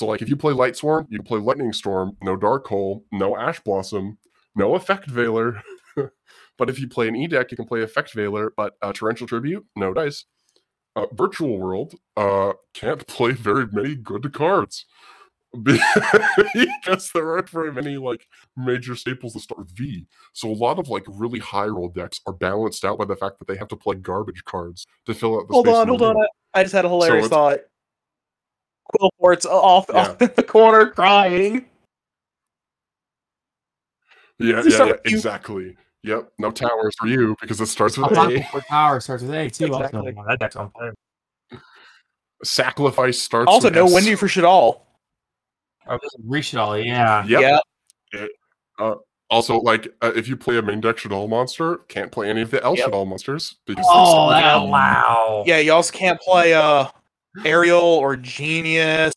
So, 0.00 0.06
like, 0.06 0.22
if 0.22 0.30
you 0.30 0.36
play 0.36 0.54
Lightsworn, 0.54 1.04
you 1.10 1.18
can 1.18 1.26
play 1.26 1.38
Lightning 1.38 1.74
Storm, 1.74 2.16
no 2.22 2.34
Dark 2.34 2.66
Hole, 2.68 3.04
no 3.12 3.36
Ash 3.36 3.60
Blossom, 3.60 4.16
no 4.56 4.74
Effect 4.74 5.06
Veiler. 5.10 5.60
but 6.56 6.70
if 6.70 6.80
you 6.80 6.88
play 6.88 7.06
an 7.06 7.14
E 7.14 7.26
deck, 7.26 7.50
you 7.50 7.56
can 7.58 7.66
play 7.66 7.82
Effect 7.82 8.14
Veiler, 8.14 8.48
but 8.56 8.76
uh, 8.80 8.94
Torrential 8.94 9.26
Tribute, 9.26 9.66
no 9.76 9.92
dice. 9.92 10.24
Uh, 10.96 11.04
Virtual 11.12 11.58
World 11.58 11.96
uh, 12.16 12.54
can't 12.72 13.06
play 13.08 13.32
very 13.32 13.66
many 13.70 13.94
good 13.94 14.32
cards 14.32 14.86
because 15.62 17.10
there 17.12 17.32
aren't 17.32 17.50
very 17.50 17.70
many 17.70 17.98
like 17.98 18.26
major 18.56 18.96
staples 18.96 19.34
that 19.34 19.40
start 19.40 19.58
with 19.58 19.76
V. 19.76 20.06
So 20.32 20.48
a 20.48 20.54
lot 20.54 20.78
of 20.78 20.88
like 20.88 21.04
really 21.08 21.40
high 21.40 21.66
roll 21.66 21.90
decks 21.90 22.22
are 22.26 22.32
balanced 22.32 22.86
out 22.86 22.96
by 22.96 23.04
the 23.04 23.16
fact 23.16 23.38
that 23.38 23.48
they 23.48 23.58
have 23.58 23.68
to 23.68 23.76
play 23.76 23.96
garbage 23.96 24.46
cards 24.46 24.86
to 25.04 25.12
fill 25.12 25.38
out 25.38 25.48
the 25.48 25.52
hold 25.52 25.66
space 25.66 25.76
on, 25.76 25.88
hold 25.88 26.00
on. 26.00 26.14
game. 26.14 26.24
I 26.54 26.60
I 26.60 26.62
just 26.62 26.74
had 26.74 26.86
a 26.86 26.88
hilarious 26.88 27.26
it's- 27.26 27.28
thought. 27.28 27.58
Quillport's 28.98 29.46
off, 29.46 29.86
Yeah. 29.92 30.00
off 30.10 30.22
in 30.22 30.30
the 30.36 30.42
corner 30.42 30.86
crying. 30.86 31.66
Yeah, 34.38 34.62
yeah, 34.62 34.62
yeah, 34.66 34.84
with 34.84 35.00
U? 35.04 35.16
exactly. 35.16 35.76
Yep, 36.02 36.32
no 36.38 36.50
towers 36.50 36.94
for 36.98 37.06
you 37.08 37.36
because 37.42 37.60
it 37.60 37.66
starts 37.66 37.98
with 37.98 38.16
Oh, 38.16 38.30
A. 38.30 38.46
With 38.54 38.64
power 38.64 39.00
starts 39.00 39.22
with 39.22 39.32
A 39.34 39.50
too. 39.50 39.66
Exactly. 39.66 40.14
Also, 40.16 40.24
that 40.28 40.38
deck's 40.38 40.56
unplayable. 40.56 40.96
Sacrifice 42.42 43.20
starts. 43.20 43.48
Also, 43.48 43.66
with 43.68 43.74
no 43.74 43.84
S. 43.84 43.92
Wendy 43.92 44.14
for 44.14 44.26
shit 44.28 44.44
all. 44.44 44.86
Oh, 45.86 45.98
this 46.02 46.14
is 46.14 46.24
Rishal, 46.24 46.82
yeah. 46.84 47.24
Yep. 47.26 47.60
Yeah. 48.14 48.94
Also, 49.28 49.58
like 49.60 49.88
uh, 50.00 50.10
if 50.16 50.26
you 50.26 50.36
play 50.36 50.56
a 50.56 50.62
main 50.62 50.80
deck 50.80 50.96
Shaddoll 50.96 51.28
monster, 51.28 51.78
can't 51.88 52.10
play 52.10 52.28
any 52.30 52.40
of 52.40 52.50
the 52.50 52.64
El 52.64 52.76
Yep. 52.76 52.88
Shaddoll 52.90 53.06
monsters 53.06 53.56
because 53.66 53.86
Oh, 53.88 54.30
that, 54.30 54.56
wow. 54.66 55.44
Yeah, 55.46 55.58
you 55.58 55.72
also 55.72 55.92
can't 55.92 56.18
play 56.20 56.54
uh 56.54 56.86
Ariel 57.44 57.80
or 57.80 58.16
Genius. 58.16 59.12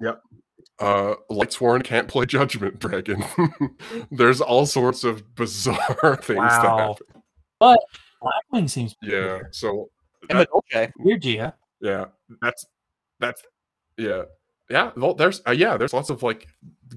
Yep. 0.00 0.20
Uh 0.78 1.14
Light 1.30 1.52
Sworn 1.52 1.82
can't 1.82 2.08
play 2.08 2.26
Judgment 2.26 2.78
Dragon. 2.78 3.24
There's 4.10 4.40
all 4.40 4.66
sorts 4.66 5.04
of 5.04 5.34
bizarre 5.34 6.16
things 6.22 6.38
that 6.40 6.64
Wow. 6.64 6.78
happen. 6.98 7.22
But 7.60 7.78
Blackwing 8.22 8.68
seems 8.70 8.94
Yeah. 9.02 9.40
So 9.50 9.90
And 10.28 10.38
that- 10.40 10.48
Madolche. 10.50 10.92
weird, 10.98 11.22
Gia. 11.22 11.54
yeah, 11.80 12.06
that's 12.40 12.64
that's 13.20 13.42
yeah. 13.98 14.22
Yeah, 14.70 14.90
well, 14.96 15.12
there's 15.14 15.42
uh, 15.46 15.50
yeah, 15.52 15.76
there's 15.76 15.92
lots 15.92 16.08
of 16.08 16.22
like 16.22 16.46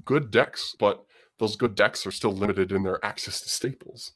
good 0.06 0.32
decks, 0.32 0.76
but 0.80 1.04
those 1.40 1.56
good 1.58 1.76
decks 1.76 2.06
are 2.08 2.12
still 2.12 2.32
limited 2.32 2.72
in 2.72 2.84
their 2.84 3.04
access 3.04 3.42
to 3.42 3.50
staples. 3.50 4.14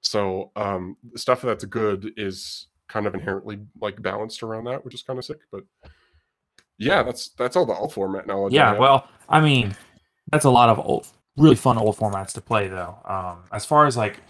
So 0.00 0.50
um 0.56 0.96
stuff 1.16 1.42
that's 1.42 1.64
good 1.66 2.12
is 2.16 2.68
kind 2.88 3.06
of 3.06 3.14
inherently 3.14 3.60
like 3.80 4.00
balanced 4.02 4.42
around 4.42 4.64
that, 4.64 4.84
which 4.84 4.94
is 4.94 5.02
kind 5.02 5.18
of 5.18 5.24
sick. 5.24 5.38
But 5.50 5.64
yeah, 6.78 7.02
that's 7.02 7.30
that's 7.30 7.56
all 7.56 7.66
the 7.66 7.72
alt 7.72 7.92
format 7.92 8.26
knowledge. 8.26 8.52
Yeah, 8.52 8.70
have. 8.70 8.78
well, 8.78 9.08
I 9.28 9.40
mean, 9.40 9.74
that's 10.30 10.44
a 10.44 10.50
lot 10.50 10.68
of 10.68 10.78
old, 10.78 11.06
really 11.36 11.56
fun 11.56 11.78
old 11.78 11.96
formats 11.96 12.32
to 12.32 12.40
play, 12.40 12.68
though. 12.68 12.98
Um, 13.04 13.44
as 13.52 13.64
far 13.64 13.86
as 13.86 13.96
like 13.96 14.20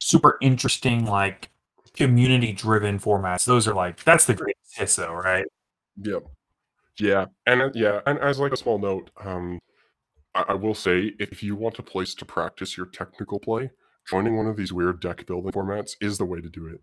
super 0.00 0.38
interesting, 0.40 1.06
like 1.06 1.50
community 1.94 2.52
driven 2.52 2.98
formats, 2.98 3.44
those 3.44 3.66
are 3.66 3.74
like 3.74 4.02
that's 4.04 4.26
the 4.26 4.34
greatest 4.34 4.76
hits, 4.76 4.96
though, 4.96 5.12
right? 5.12 5.46
Yep. 6.02 6.24
Yeah, 6.98 7.26
and 7.46 7.62
uh, 7.62 7.70
yeah, 7.74 8.00
and 8.06 8.18
as 8.18 8.38
like 8.38 8.52
a 8.52 8.56
small 8.56 8.78
note, 8.78 9.10
um, 9.24 9.58
I, 10.34 10.44
I 10.48 10.54
will 10.54 10.74
say, 10.74 11.12
if 11.18 11.42
you 11.42 11.56
want 11.56 11.78
a 11.78 11.82
place 11.82 12.14
to 12.14 12.24
practice 12.24 12.76
your 12.76 12.86
technical 12.86 13.40
play, 13.40 13.70
joining 14.08 14.36
one 14.36 14.46
of 14.46 14.56
these 14.56 14.72
weird 14.72 15.00
deck 15.00 15.26
building 15.26 15.52
formats 15.52 15.92
is 16.00 16.18
the 16.18 16.24
way 16.24 16.40
to 16.40 16.48
do 16.48 16.66
it. 16.66 16.80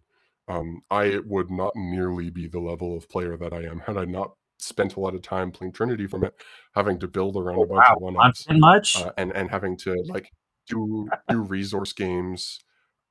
Um, 0.52 0.82
I 0.92 1.20
would 1.26 1.50
not 1.52 1.76
nearly 1.76 2.30
be 2.30 2.48
the 2.48 2.60
level 2.60 2.96
of 2.98 3.10
player 3.10 3.38
that 3.38 3.54
I 3.54 3.64
am 3.64 3.80
had 3.80 3.98
I 3.98 4.06
not 4.06 4.34
spent 4.60 4.96
a 4.96 5.00
lot 5.00 5.16
of 5.16 5.22
time 5.22 5.52
playing 5.52 5.74
Trinity 5.74 6.08
from 6.08 6.24
it, 6.24 6.34
having 6.76 7.00
to 7.00 7.08
build 7.08 7.36
around 7.38 7.58
Oh, 7.58 7.64
a 7.64 7.68
bunch 7.68 7.86
wow, 7.86 7.96
of 7.96 8.00
one 8.02 8.16
much? 8.60 8.96
uh, 8.96 9.12
and 9.18 9.32
and 9.36 9.50
having 9.50 9.78
to 9.78 9.96
like 10.14 10.32
do 10.68 11.10
do 11.30 11.40
resource 11.42 11.94
games, 11.94 12.60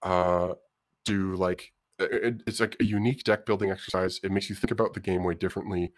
uh, 0.03 0.55
do 1.05 1.37
like 1.37 1.73
it, 1.99 2.43
it's 2.47 2.61
like 2.61 2.77
a 2.81 2.85
unique 2.85 3.25
deck 3.25 3.47
building 3.47 3.71
exercise. 3.71 4.21
It 4.23 4.33
makes 4.33 4.51
you 4.51 4.57
think 4.57 4.71
about 4.71 4.95
the 4.95 5.01
game 5.01 5.25
way 5.25 5.35
differently, 5.35 5.93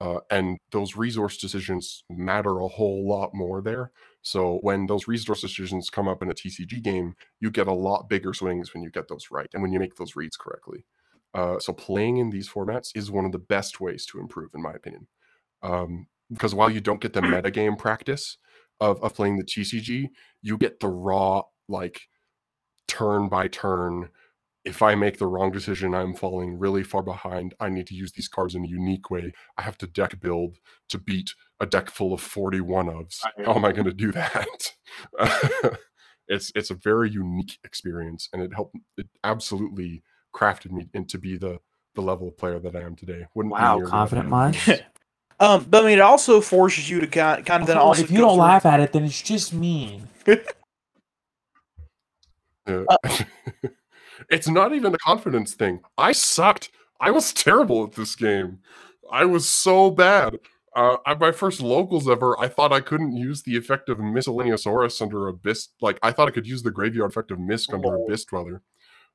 uh, 0.00 0.20
and 0.30 0.58
those 0.72 0.96
resource 0.96 1.36
decisions 1.38 2.04
matter 2.10 2.60
a 2.60 2.68
whole 2.68 3.08
lot 3.08 3.30
more 3.34 3.60
there. 3.62 3.92
So 4.28 4.58
when 4.60 4.84
those 4.84 5.08
resource 5.08 5.40
decisions 5.40 5.88
come 5.88 6.06
up 6.06 6.22
in 6.22 6.30
a 6.30 6.34
TCG 6.34 6.82
game, 6.82 7.14
you 7.40 7.50
get 7.50 7.66
a 7.66 7.72
lot 7.72 8.10
bigger 8.10 8.34
swings 8.34 8.74
when 8.74 8.82
you 8.82 8.90
get 8.90 9.08
those 9.08 9.28
right 9.30 9.48
and 9.54 9.62
when 9.62 9.72
you 9.72 9.78
make 9.78 9.96
those 9.96 10.16
reads 10.16 10.36
correctly. 10.36 10.84
Uh, 11.32 11.58
so 11.58 11.72
playing 11.72 12.18
in 12.18 12.28
these 12.28 12.46
formats 12.46 12.90
is 12.94 13.10
one 13.10 13.24
of 13.24 13.32
the 13.32 13.38
best 13.38 13.80
ways 13.80 14.04
to 14.04 14.20
improve, 14.20 14.50
in 14.54 14.60
my 14.60 14.72
opinion. 14.72 15.06
Um, 15.62 16.08
because 16.30 16.54
while 16.54 16.68
you 16.68 16.82
don't 16.82 17.00
get 17.00 17.14
the 17.14 17.20
metagame 17.22 17.78
practice 17.78 18.36
of, 18.80 19.02
of 19.02 19.14
playing 19.14 19.38
the 19.38 19.44
TCG, 19.44 20.10
you 20.42 20.58
get 20.58 20.80
the 20.80 20.88
raw, 20.88 21.44
like 21.66 22.02
turn 22.86 23.30
by 23.30 23.48
turn. 23.48 24.10
If 24.68 24.82
I 24.82 24.94
make 24.94 25.18
the 25.18 25.26
wrong 25.26 25.50
decision, 25.50 25.94
I'm 25.94 26.14
falling 26.14 26.58
really 26.58 26.82
far 26.82 27.02
behind. 27.02 27.54
I 27.58 27.70
need 27.70 27.86
to 27.86 27.94
use 27.94 28.12
these 28.12 28.28
cards 28.28 28.54
in 28.54 28.64
a 28.64 28.68
unique 28.68 29.10
way. 29.10 29.32
I 29.56 29.62
have 29.62 29.78
to 29.78 29.86
deck 29.86 30.20
build 30.20 30.58
to 30.90 30.98
beat 30.98 31.30
a 31.58 31.66
deck 31.66 31.90
full 31.90 32.12
of 32.12 32.20
41 32.20 32.86
ofs. 32.86 33.20
How 33.44 33.54
am 33.54 33.64
I 33.64 33.72
going 33.72 33.86
to 33.86 33.94
do 33.94 34.12
that? 34.12 34.72
it's 36.28 36.52
it's 36.54 36.70
a 36.70 36.74
very 36.74 37.10
unique 37.10 37.58
experience, 37.64 38.28
and 38.32 38.42
it 38.42 38.52
helped. 38.54 38.76
It 38.98 39.08
absolutely 39.24 40.02
crafted 40.34 40.70
me 40.70 40.88
into 40.92 41.18
be 41.18 41.38
the 41.38 41.60
the 41.94 42.02
level 42.02 42.28
of 42.28 42.36
player 42.36 42.60
that 42.60 42.76
I 42.76 42.80
am 42.80 42.94
today. 42.94 43.26
Wouldn't 43.34 43.54
be 43.54 43.60
Wow, 43.60 43.76
nearly 43.76 43.90
I 43.90 43.94
confident 43.94 44.24
am 44.26 44.30
much? 44.30 44.68
otherwise. 44.68 44.84
Um, 45.40 45.66
but 45.70 45.84
I 45.84 45.86
mean, 45.86 45.98
it 45.98 46.02
also 46.02 46.40
forces 46.40 46.90
you 46.90 47.00
to 47.00 47.06
kind, 47.06 47.46
kind 47.46 47.62
of 47.62 47.68
then 47.68 47.78
also. 47.78 48.02
if 48.02 48.10
you 48.10 48.18
don't 48.18 48.34
through- 48.34 48.40
laugh 48.40 48.66
at 48.66 48.80
it, 48.80 48.92
then 48.92 49.04
it's 49.04 49.22
just 49.22 49.54
mean. 49.54 50.08
Yeah. 50.26 50.36
it's 54.30 54.48
not 54.48 54.74
even 54.74 54.94
a 54.94 54.98
confidence 54.98 55.54
thing. 55.54 55.80
I 55.96 56.12
sucked. 56.12 56.70
I 57.00 57.10
was 57.10 57.32
terrible 57.32 57.84
at 57.84 57.92
this 57.92 58.16
game. 58.16 58.58
I 59.10 59.24
was 59.24 59.48
so 59.48 59.90
bad. 59.90 60.38
Uh, 60.74 60.96
at 61.06 61.18
my 61.18 61.32
first 61.32 61.60
locals 61.60 62.08
ever, 62.08 62.38
I 62.38 62.46
thought 62.48 62.72
I 62.72 62.80
couldn't 62.80 63.16
use 63.16 63.42
the 63.42 63.56
effect 63.56 63.88
of 63.88 63.98
Miscellaneousaurus 63.98 65.00
under 65.02 65.28
Abyss. 65.28 65.68
Like 65.80 65.98
I 66.02 66.12
thought 66.12 66.28
I 66.28 66.32
could 66.32 66.46
use 66.46 66.62
the 66.62 66.70
graveyard 66.70 67.10
effect 67.10 67.30
of 67.30 67.38
Misk 67.38 67.72
under 67.72 67.96
Abyss 67.96 68.26
Dweller 68.26 68.62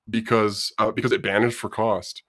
because 0.09 0.73
uh, 0.79 0.91
because 0.91 1.11
it 1.11 1.21
banished 1.21 1.57
for 1.57 1.69
cost. 1.69 2.23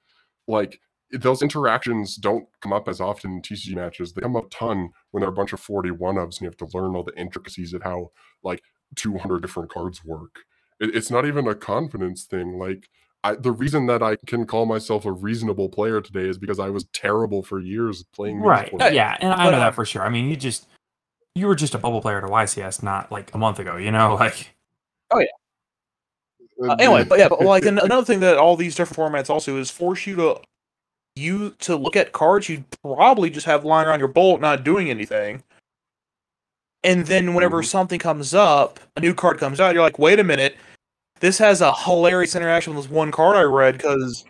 Like 0.46 0.78
those 1.10 1.42
interactions 1.42 2.16
don't 2.16 2.46
come 2.60 2.72
up 2.72 2.88
as 2.88 3.00
often 3.00 3.32
in 3.32 3.42
TCG 3.42 3.74
matches. 3.74 4.12
They 4.12 4.22
come 4.22 4.36
up 4.36 4.46
a 4.46 4.48
ton 4.50 4.90
when 5.10 5.20
there 5.20 5.28
are 5.28 5.32
a 5.32 5.36
bunch 5.36 5.52
of 5.52 5.60
41 5.60 6.16
ofs 6.16 6.38
and 6.38 6.42
you 6.42 6.48
have 6.48 6.56
to 6.58 6.76
learn 6.76 6.94
all 6.96 7.04
the 7.04 7.18
intricacies 7.18 7.72
of 7.72 7.82
how 7.82 8.10
like 8.42 8.62
200 8.96 9.40
different 9.40 9.70
cards 9.70 10.04
work. 10.04 10.40
It, 10.80 10.94
it's 10.94 11.10
not 11.10 11.26
even 11.26 11.46
a 11.46 11.54
confidence 11.54 12.24
thing. 12.24 12.58
Like 12.58 12.88
I, 13.24 13.34
the 13.34 13.52
reason 13.52 13.86
that 13.86 14.02
I 14.02 14.16
can 14.26 14.46
call 14.46 14.66
myself 14.66 15.06
a 15.06 15.12
reasonable 15.12 15.68
player 15.68 16.00
today 16.00 16.28
is 16.28 16.38
because 16.38 16.60
I 16.60 16.68
was 16.68 16.84
terrible 16.92 17.42
for 17.42 17.58
years 17.58 18.04
playing. 18.14 18.40
Right. 18.40 18.70
formats. 18.70 18.92
Yeah, 18.92 19.16
and 19.20 19.32
I 19.32 19.50
know 19.50 19.56
uh, 19.56 19.60
that 19.60 19.74
for 19.74 19.84
sure. 19.84 20.02
I 20.02 20.10
mean, 20.10 20.28
you 20.28 20.36
just 20.36 20.66
you 21.34 21.46
were 21.46 21.54
just 21.54 21.74
a 21.74 21.78
bubble 21.78 22.00
player 22.00 22.20
to 22.20 22.26
YCS 22.26 22.82
not 22.82 23.10
like 23.10 23.34
a 23.34 23.38
month 23.38 23.58
ago, 23.58 23.76
you 23.76 23.90
know, 23.90 24.14
like 24.20 24.54
oh 25.10 25.20
yeah. 25.20 25.26
Uh, 26.62 26.76
anyway, 26.78 27.04
but 27.04 27.18
yeah, 27.18 27.28
but 27.28 27.40
like 27.40 27.64
an- 27.66 27.78
another 27.78 28.04
thing 28.04 28.20
that 28.20 28.36
all 28.36 28.56
these 28.56 28.76
different 28.76 28.98
formats 28.98 29.30
also 29.30 29.56
is 29.56 29.70
force 29.70 30.06
you 30.06 30.16
to 30.16 30.40
you 31.16 31.50
to 31.60 31.76
look 31.76 31.94
at 31.94 32.10
cards 32.10 32.48
you'd 32.48 32.64
probably 32.82 33.30
just 33.30 33.46
have 33.46 33.64
lying 33.64 33.86
around 33.86 34.00
your 34.00 34.08
bolt 34.08 34.40
not 34.40 34.64
doing 34.64 34.90
anything. 34.90 35.42
And 36.84 37.06
then 37.06 37.32
whenever 37.34 37.62
Mhm. 37.62 37.66
something 37.66 37.98
comes 37.98 38.34
up, 38.34 38.78
a 38.96 39.00
new 39.00 39.14
card 39.14 39.38
comes 39.38 39.58
out, 39.58 39.74
you're 39.74 39.82
like, 39.82 39.98
wait 39.98 40.20
a 40.20 40.24
minute, 40.24 40.56
this 41.20 41.38
has 41.38 41.62
a 41.62 41.72
hilarious 41.72 42.36
interaction 42.36 42.74
with 42.74 42.84
this 42.84 42.92
one 42.92 43.10
card 43.10 43.36
I 43.36 43.42
read 43.42 43.78
because 43.78 44.24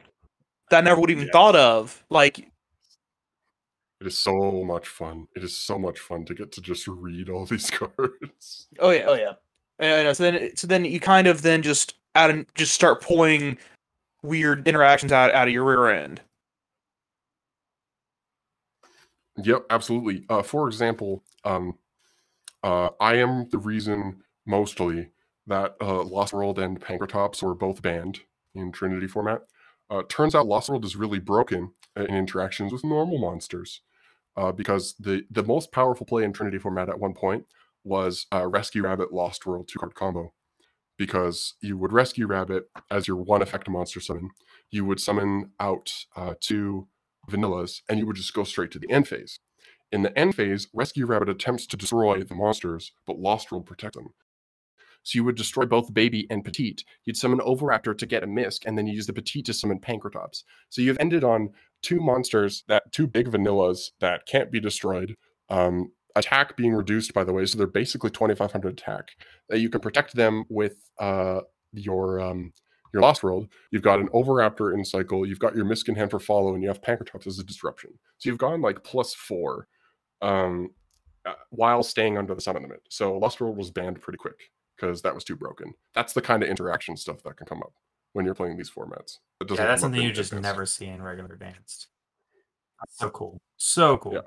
that 0.71 0.79
I 0.79 0.81
never 0.83 1.01
would 1.01 1.11
even 1.11 1.25
Yes. 1.25 1.33
thought 1.33 1.57
of. 1.57 2.05
Like, 2.11 2.49
It 4.01 4.09
is 4.09 4.19
so 4.19 4.63
much 4.65 4.87
fun. 4.87 5.27
It 5.35 5.43
is 5.43 5.57
so 5.57 5.79
much 5.79 5.99
fun 5.99 6.25
to 6.27 6.35
get 6.35 6.53
to 6.53 6.61
just 6.61 6.87
read 6.87 7.29
all 7.31 7.47
these 7.47 7.71
cards. 7.71 8.69
oh 8.79 8.91
yeah, 8.91 9.05
oh 9.07 9.15
yeah. 9.15 9.33
And 9.79 10.17
so 10.17 10.31
then, 10.31 10.57
so 10.57 10.67
then 10.67 10.85
you 10.85 11.01
kind 11.01 11.27
of 11.27 11.43
then 11.43 11.63
just 11.63 11.95
out 12.15 12.31
and 12.31 12.47
just 12.55 12.73
start 12.75 13.01
pulling 13.01 13.59
weird 14.23 14.69
interactions 14.69 15.11
out 15.11 15.33
out 15.33 15.49
of 15.49 15.55
your 15.55 15.65
rear 15.65 15.89
end. 15.89 16.21
Yep, 19.39 19.67
absolutely. 19.71 20.25
Uh, 20.29 20.43
for 20.43 20.69
example, 20.69 21.25
um, 21.45 21.77
uh, 22.65 22.89
I 22.99 23.17
am 23.17 23.49
the 23.51 23.59
reason 23.59 24.23
mostly 24.47 25.11
that 25.47 25.77
uh, 25.81 26.03
Lost 26.03 26.33
World 26.33 26.59
and 26.59 26.81
Pankratops 26.81 27.43
were 27.43 27.55
both 27.55 27.83
banned 27.83 28.21
in 28.55 28.73
Trinity 28.73 29.07
format. 29.07 29.43
Uh, 29.91 30.03
turns 30.09 30.35
out 30.35 30.47
Lost 30.47 30.71
World 30.71 30.85
is 30.85 30.97
really 30.97 31.19
broken 31.19 31.73
in 31.95 32.07
interactions 32.07 32.73
with 32.73 32.83
normal 32.83 33.19
monsters 33.19 33.83
uh, 34.37 34.51
because 34.51 34.95
the 34.99 35.25
the 35.31 35.43
most 35.43 35.73
powerful 35.73 36.07
play 36.07 36.25
in 36.25 36.33
Trinity 36.33 36.59
format 36.59 36.89
at 36.89 36.99
one 36.99 37.13
point 37.13 37.45
was 37.85 38.27
uh, 38.33 38.47
Rescue 38.47 38.83
Rabbit 38.83 39.13
Lost 39.13 39.45
World 39.45 39.69
two 39.69 39.79
card 39.79 39.95
combo 39.95 40.33
because 40.97 41.55
you 41.61 41.77
would 41.77 41.93
Rescue 41.93 42.27
Rabbit 42.27 42.71
as 42.91 43.07
your 43.07 43.19
one 43.19 43.43
effect 43.43 43.69
monster 43.69 44.01
summon. 44.01 44.31
You 44.71 44.87
would 44.87 45.01
summon 45.01 45.51
out 45.61 45.93
uh, 46.17 46.35
two 46.41 46.89
vanillas 47.31 47.83
and 47.91 47.99
you 47.99 48.07
would 48.07 48.17
just 48.17 48.33
go 48.33 48.45
straight 48.45 48.71
to 48.71 48.79
the 48.79 48.91
end 48.91 49.07
phase. 49.07 49.39
In 49.95 50.03
the 50.03 50.19
end 50.19 50.35
phase, 50.35 50.67
Rescue 50.75 51.07
Rabbit 51.07 51.29
attempts 51.29 51.69
to 51.69 51.77
destroy 51.77 52.25
the 52.25 52.35
monsters, 52.35 52.91
but 53.07 53.21
Lost 53.21 53.53
World 53.53 53.65
protect 53.65 53.95
them. 53.95 54.09
So 55.05 55.17
you 55.17 55.23
would 55.23 55.37
destroy 55.37 55.67
both 55.67 55.95
Baby 55.95 56.27
and 56.31 56.45
Petite. 56.45 56.83
You'd 57.05 57.17
summon 57.17 57.39
Oviraptor 57.39 57.97
to 57.97 58.05
get 58.05 58.25
a 58.25 58.27
Misk, 58.27 58.67
and 58.67 58.77
then 58.77 58.89
you 58.89 58.95
use 58.95 59.07
the 59.07 59.13
Petite 59.13 59.45
to 59.47 59.55
summon 59.55 59.79
Pankratops. 59.79 60.43
So 60.69 60.83
you've 60.83 60.99
ended 60.99 61.23
on 61.23 61.51
two 61.81 62.01
monsters 62.01 62.65
that 62.67 62.91
two 62.91 63.07
big 63.07 63.29
vanillas 63.29 63.91
that 64.01 64.27
can't 64.27 64.51
be 64.51 64.59
destroyed. 64.59 65.15
Um, 65.49 65.93
attack 66.17 66.57
being 66.57 66.75
reduced, 66.75 67.15
by 67.15 67.23
the 67.23 67.33
way, 67.33 67.47
so 67.47 67.57
they're 67.57 67.69
basically 67.69 68.11
2,500 68.11 68.73
attack. 68.73 69.11
That 69.49 69.61
you 69.61 69.71
can 69.71 69.81
protect 69.81 70.17
them 70.17 70.45
with 70.49 70.91
uh, 70.99 71.43
your 71.73 72.19
um, 72.19 72.53
your 72.93 73.03
Lost 73.03 73.23
World. 73.23 73.47
You've 73.71 73.83
got 73.83 74.01
an 74.01 74.09
Oviraptor 74.09 74.75
in 74.75 74.85
cycle. 74.85 75.25
You've 75.25 75.39
got 75.39 75.55
your 75.55 75.65
Misk 75.65 75.89
in 75.89 75.95
hand 75.95 76.11
for 76.11 76.19
follow, 76.19 76.53
and 76.53 76.65
you 76.65 76.69
have 76.69 76.83
Pankratops 76.83 77.29
as 77.29 77.39
a 77.39 77.45
disruption. 77.45 77.91
So 78.19 78.29
you've 78.29 78.39
gone 78.39 78.61
like 78.61 78.83
plus 78.83 79.15
four, 79.15 79.69
um, 80.25 80.71
uh, 81.27 81.35
while 81.51 81.83
staying 81.83 82.19
under 82.19 82.35
the 82.35 82.41
summon 82.41 82.63
limit. 82.63 82.81
So 82.89 83.17
Lost 83.19 83.41
World 83.41 83.57
was 83.57 83.71
banned 83.71 84.01
pretty 84.01 84.17
quick 84.17 84.51
because 84.77 85.03
that 85.03 85.15
was 85.15 85.25
too 85.25 85.37
broken. 85.37 85.73
That's 85.95 86.13
the 86.13 86.23
kind 86.23 86.43
of 86.43 86.49
interaction 86.49 86.97
stuff 86.97 87.23
that 87.23 87.37
can 87.37 87.47
come 87.47 87.63
up 87.63 87.73
when 88.13 88.25
you're 88.25 88.35
playing 88.35 88.57
these 88.57 88.71
formats. 88.71 89.19
It 89.41 89.51
yeah, 89.51 89.67
that's 89.67 89.83
something 89.83 90.01
you 90.01 90.13
just 90.13 90.33
advanced. 90.33 90.43
never 90.43 90.67
see 90.67 90.87
in 90.87 91.03
regular 91.03 91.33
advanced. 91.33 91.89
That's 92.81 92.99
so 92.99 93.11
cool. 93.11 93.41
So 93.57 93.97
cool. 93.99 94.15
Yeah. 94.15 94.21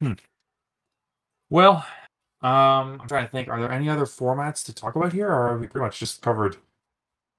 Hmm. 0.00 0.12
Well, 1.50 1.86
um, 2.42 3.00
I'm 3.00 3.08
trying 3.08 3.24
to 3.26 3.30
think. 3.32 3.48
Are 3.48 3.60
there 3.60 3.72
any 3.72 3.88
other 3.88 4.04
formats 4.04 4.64
to 4.66 4.74
talk 4.74 4.96
about 4.96 5.12
here, 5.12 5.28
or 5.28 5.48
are 5.48 5.58
we 5.58 5.66
pretty 5.66 5.84
much 5.84 5.98
just 5.98 6.22
covered? 6.22 6.56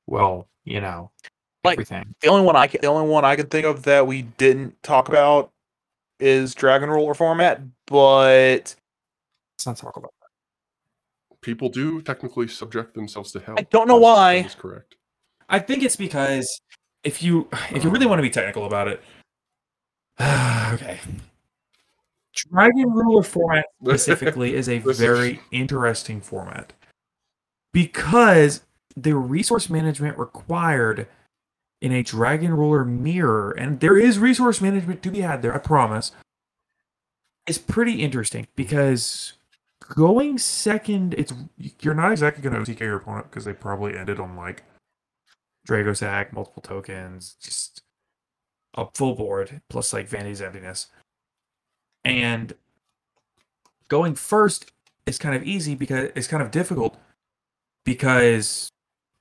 Well, 0.07 0.47
you 0.65 0.81
know, 0.81 1.11
Like- 1.64 1.76
everything. 1.76 2.15
The 2.22 2.27
only 2.27 2.45
one 2.45 2.56
I 2.56 2.68
can, 2.68 2.81
the 2.81 2.88
only 2.88 3.07
one 3.07 3.23
I 3.23 3.35
can 3.35 3.47
think 3.47 3.65
of 3.65 3.84
that 3.84 4.07
we 4.07 4.23
didn't 4.23 4.81
talk 4.84 5.07
about 5.07 5.51
is 6.19 6.53
Dragon 6.55 6.89
Ruler 6.89 7.13
format, 7.13 7.61
but 7.87 8.75
Let's 9.59 9.65
not 9.65 9.77
talk 9.77 9.97
about. 9.97 10.13
That. 10.21 11.37
People 11.41 11.69
do 11.69 12.01
technically 12.01 12.47
subject 12.47 12.93
themselves 12.93 13.31
to 13.33 13.39
hell. 13.39 13.55
I 13.57 13.63
don't 13.63 13.87
know 13.87 13.99
That's- 13.99 14.17
why. 14.17 14.41
That 14.41 14.47
is 14.47 14.55
correct. 14.55 14.95
I 15.49 15.59
think 15.59 15.83
it's 15.83 15.95
because 15.95 16.61
if 17.03 17.23
you 17.23 17.47
if 17.71 17.83
you 17.83 17.89
uh. 17.89 17.93
really 17.93 18.05
want 18.05 18.19
to 18.19 18.23
be 18.23 18.29
technical 18.29 18.65
about 18.65 18.87
it, 18.87 19.01
okay. 20.21 20.99
Dragon 22.51 22.91
Ruler 22.91 23.23
format 23.23 23.65
specifically 23.83 24.53
is 24.53 24.69
a 24.69 24.77
very 24.79 25.41
interesting 25.51 26.21
format 26.21 26.71
because 27.73 28.61
the 28.95 29.15
resource 29.15 29.69
management 29.69 30.17
required 30.17 31.07
in 31.81 31.91
a 31.91 32.03
Dragon 32.03 32.53
Ruler 32.53 32.84
mirror, 32.84 33.51
and 33.51 33.80
there 33.80 33.97
is 33.97 34.19
resource 34.19 34.61
management 34.61 35.01
to 35.03 35.11
be 35.11 35.22
had 35.22 35.41
there, 35.41 35.53
I 35.53 35.60
promise, 35.60 36.11
It's 37.47 37.57
pretty 37.57 38.01
interesting 38.01 38.47
because 38.56 39.34
going 39.95 40.38
second, 40.38 41.15
it's 41.18 41.34
you're 41.81 41.93
not 41.93 42.11
exactly 42.11 42.43
going 42.43 42.64
to 42.64 42.72
TK 42.72 42.81
your 42.81 42.97
opponent 42.97 43.30
because 43.30 43.45
they 43.45 43.53
probably 43.53 43.97
ended 43.97 44.19
on 44.19 44.35
like 44.35 44.64
Dracossack, 45.68 46.34
multiple 46.34 46.61
tokens, 46.61 47.35
just 47.41 47.81
a 48.76 48.88
full 48.93 49.15
board 49.15 49.61
plus 49.69 49.93
like 49.93 50.07
Vanity's 50.07 50.41
Emptiness. 50.41 50.88
And 52.06 52.53
going 53.88 54.15
first 54.15 54.72
is 55.06 55.18
kind 55.18 55.35
of 55.35 55.43
easy 55.43 55.76
because 55.76 56.11
it's 56.15 56.27
kind 56.27 56.43
of 56.43 56.51
difficult 56.51 56.97
because 57.85 58.69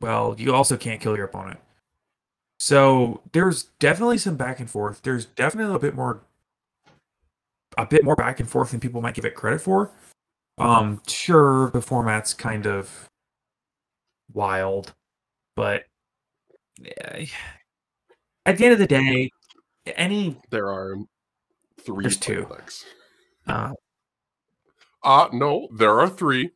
well, 0.00 0.34
you 0.38 0.54
also 0.54 0.76
can't 0.76 1.00
kill 1.00 1.16
your 1.16 1.26
opponent. 1.26 1.58
So 2.58 3.22
there's 3.32 3.64
definitely 3.78 4.18
some 4.18 4.36
back 4.36 4.60
and 4.60 4.68
forth. 4.68 5.02
There's 5.02 5.24
definitely 5.24 5.74
a 5.74 5.78
bit 5.78 5.94
more 5.94 6.20
a 7.76 7.86
bit 7.86 8.04
more 8.04 8.16
back 8.16 8.40
and 8.40 8.48
forth 8.48 8.72
than 8.72 8.80
people 8.80 9.00
might 9.00 9.14
give 9.14 9.24
it 9.24 9.34
credit 9.34 9.60
for. 9.60 9.90
Um 10.58 11.00
sure 11.06 11.70
the 11.70 11.80
format's 11.80 12.34
kind 12.34 12.66
of 12.66 13.08
wild, 14.32 14.92
but 15.54 15.84
yeah, 16.80 17.26
at 18.44 18.58
the 18.58 18.64
end 18.64 18.72
of 18.72 18.78
the 18.80 18.86
day, 18.86 19.30
any 19.86 20.36
There 20.50 20.68
are 20.68 20.96
three 21.80 22.04
There's 22.04 22.16
two. 22.16 22.46
uh, 23.46 23.72
Uh 25.04 25.28
no, 25.32 25.68
there 25.76 26.00
are 26.00 26.08
three. 26.08 26.50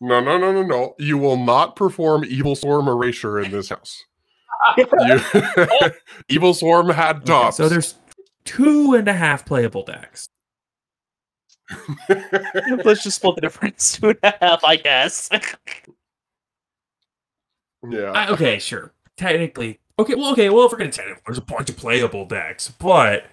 No, 0.00 0.20
no, 0.20 0.38
no, 0.38 0.52
no, 0.52 0.62
no. 0.62 0.94
You 0.98 1.18
will 1.18 1.36
not 1.36 1.76
perform 1.76 2.24
Evil 2.24 2.54
Swarm 2.56 2.88
Erasure 2.88 3.40
in 3.40 3.50
this 3.50 3.70
house. 3.70 4.04
You, 4.76 5.20
Evil 6.28 6.54
Swarm 6.54 6.88
had 6.90 7.28
okay, 7.28 7.50
so 7.50 7.68
there's 7.68 7.96
two 8.44 8.94
and 8.94 9.08
a 9.08 9.12
half 9.12 9.44
playable 9.44 9.84
decks. 9.84 10.28
Let's 12.84 13.02
just 13.02 13.16
split 13.16 13.36
the 13.36 13.40
difference. 13.40 13.92
Two 13.98 14.10
and 14.10 14.18
a 14.22 14.34
half, 14.40 14.62
I 14.64 14.76
guess. 14.76 15.30
yeah. 17.88 18.10
I, 18.12 18.28
okay, 18.28 18.58
sure. 18.58 18.92
Technically, 19.16 19.80
okay. 19.98 20.14
Well, 20.14 20.32
okay. 20.32 20.50
Well, 20.50 20.66
if 20.66 20.72
we're 20.72 20.78
gonna 20.78 20.90
technically, 20.90 21.22
there's 21.26 21.38
a 21.38 21.42
bunch 21.42 21.70
of 21.70 21.76
playable 21.76 22.26
decks, 22.26 22.68
but 22.68 23.24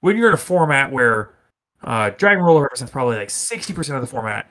when 0.00 0.16
you're 0.16 0.28
in 0.28 0.34
a 0.34 0.38
format 0.38 0.92
where 0.92 1.34
uh, 1.82 2.10
Dragon 2.10 2.44
Ruler 2.44 2.62
represents 2.62 2.92
probably 2.92 3.16
like 3.16 3.30
sixty 3.30 3.72
percent 3.72 3.96
of 3.96 4.02
the 4.02 4.06
format, 4.06 4.48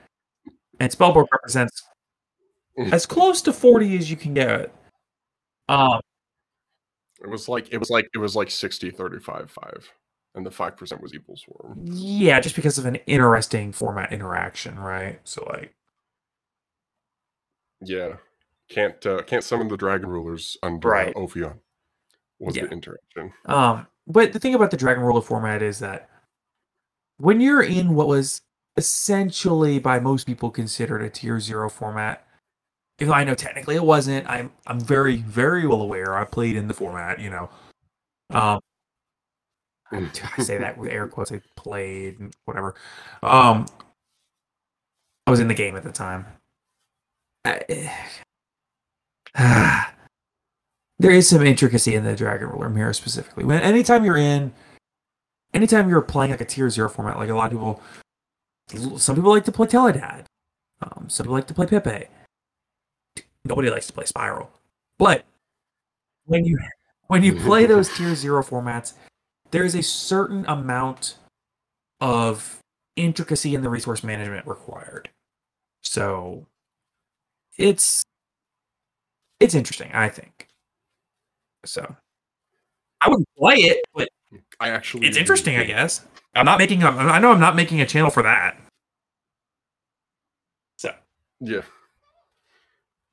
and 0.80 0.90
Spellbook 0.92 1.28
represents 1.32 1.82
as 2.92 3.06
close 3.06 3.40
to 3.42 3.52
forty 3.52 3.96
as 3.96 4.10
you 4.10 4.16
can 4.16 4.34
get. 4.34 4.74
Um, 5.68 6.00
It 7.22 7.28
was 7.28 7.48
like 7.48 7.72
it 7.72 7.78
was 7.78 7.90
like 7.90 8.08
it 8.14 8.18
was 8.18 8.36
like 8.36 8.50
60 8.50 8.90
35 8.90 9.50
5 9.50 9.92
and 10.34 10.44
the 10.44 10.50
5% 10.50 11.00
was 11.00 11.14
Evil 11.14 11.36
Swarm. 11.36 11.80
yeah, 11.92 12.40
just 12.40 12.56
because 12.56 12.76
of 12.78 12.84
an 12.86 12.96
interesting 13.06 13.72
format 13.72 14.12
interaction, 14.12 14.78
right? 14.78 15.18
So 15.24 15.44
like, 15.46 15.74
Yeah. 17.80 18.16
Can't 18.68 19.04
uh, 19.06 19.22
can't 19.22 19.44
summon 19.44 19.68
the 19.68 19.76
dragon 19.76 20.08
rulers 20.10 20.56
under 20.62 20.88
Right. 20.88 21.14
uh, 21.16 21.20
Ophion. 21.20 21.60
Was 22.40 22.56
Yeah. 22.56 22.64
the 22.66 22.70
interaction. 22.72 23.32
Um, 23.46 23.86
but 24.06 24.32
the 24.32 24.38
thing 24.40 24.54
about 24.54 24.70
the 24.70 24.76
Dragon 24.76 25.02
Ruler 25.02 25.22
format 25.22 25.62
is 25.62 25.78
that 25.78 26.10
when 27.18 27.40
you're 27.40 27.62
in 27.62 27.94
what 27.94 28.08
was 28.08 28.42
essentially 28.76 29.78
by 29.78 29.98
most 30.00 30.26
people 30.26 30.50
considered 30.50 31.00
a 31.02 31.08
tier 31.08 31.40
zero 31.40 31.70
format, 31.70 32.25
even 32.98 33.12
I 33.12 33.24
know 33.24 33.34
technically 33.34 33.76
it 33.76 33.84
wasn't, 33.84 34.28
I'm 34.28 34.50
I'm 34.66 34.80
very 34.80 35.16
very 35.18 35.66
well 35.66 35.82
aware. 35.82 36.16
I 36.16 36.24
played 36.24 36.56
in 36.56 36.68
the 36.68 36.74
format, 36.74 37.20
you 37.20 37.30
know. 37.30 37.50
Um, 38.30 38.60
I 39.92 40.42
say 40.42 40.58
that 40.58 40.76
with 40.78 40.90
air 40.90 41.06
quotes. 41.06 41.30
I 41.32 41.40
played 41.56 42.18
whatever. 42.44 42.74
Um, 43.22 43.66
I 45.26 45.30
was 45.30 45.40
in 45.40 45.48
the 45.48 45.54
game 45.54 45.76
at 45.76 45.82
the 45.82 45.92
time. 45.92 46.26
I- 47.44 47.92
there 50.98 51.10
is 51.10 51.28
some 51.28 51.44
intricacy 51.46 51.94
in 51.94 52.04
the 52.04 52.16
Dragon 52.16 52.48
Ruler 52.48 52.68
mirror 52.68 52.92
specifically. 52.92 53.44
When 53.44 53.60
anytime 53.60 54.04
you're 54.04 54.16
in, 54.16 54.52
anytime 55.52 55.88
you're 55.88 56.00
playing 56.02 56.30
like 56.30 56.40
a 56.40 56.44
tier 56.44 56.70
zero 56.70 56.88
format, 56.88 57.18
like 57.18 57.28
a 57.28 57.34
lot 57.34 57.52
of 57.52 57.58
people, 58.72 58.98
some 58.98 59.14
people 59.14 59.30
like 59.30 59.44
to 59.44 59.52
play 59.52 59.66
Teledad, 59.66 60.24
um, 60.82 61.08
some 61.08 61.24
people 61.24 61.34
like 61.34 61.46
to 61.46 61.54
play 61.54 61.66
Pepe. 61.66 62.06
Nobody 63.46 63.70
likes 63.70 63.86
to 63.86 63.92
play 63.92 64.04
Spiral, 64.04 64.50
but 64.98 65.24
when 66.24 66.44
you 66.44 66.58
when 67.06 67.22
you 67.22 67.34
play 67.40 67.66
those 67.66 67.94
tier 67.96 68.14
zero 68.14 68.42
formats, 68.42 68.94
there 69.50 69.64
is 69.64 69.74
a 69.74 69.82
certain 69.82 70.44
amount 70.46 71.16
of 72.00 72.58
intricacy 72.96 73.54
in 73.54 73.62
the 73.62 73.68
resource 73.68 74.02
management 74.02 74.46
required. 74.46 75.08
So 75.82 76.46
it's 77.56 78.02
it's 79.38 79.54
interesting, 79.54 79.90
I 79.92 80.08
think. 80.08 80.48
So 81.64 81.94
I 83.00 83.08
wouldn't 83.08 83.28
play 83.38 83.56
it, 83.56 83.84
but 83.94 84.08
I 84.60 84.70
actually 84.70 85.06
it's 85.06 85.16
interesting, 85.16 85.56
I 85.56 85.64
guess. 85.64 86.04
I'm 86.34 86.44
not 86.44 86.58
making 86.58 86.82
a, 86.82 86.88
I 86.88 87.18
know 87.18 87.30
I'm 87.32 87.40
not 87.40 87.56
making 87.56 87.80
a 87.80 87.86
channel 87.86 88.10
for 88.10 88.22
that. 88.22 88.58
So, 90.76 90.92
Yeah. 91.40 91.62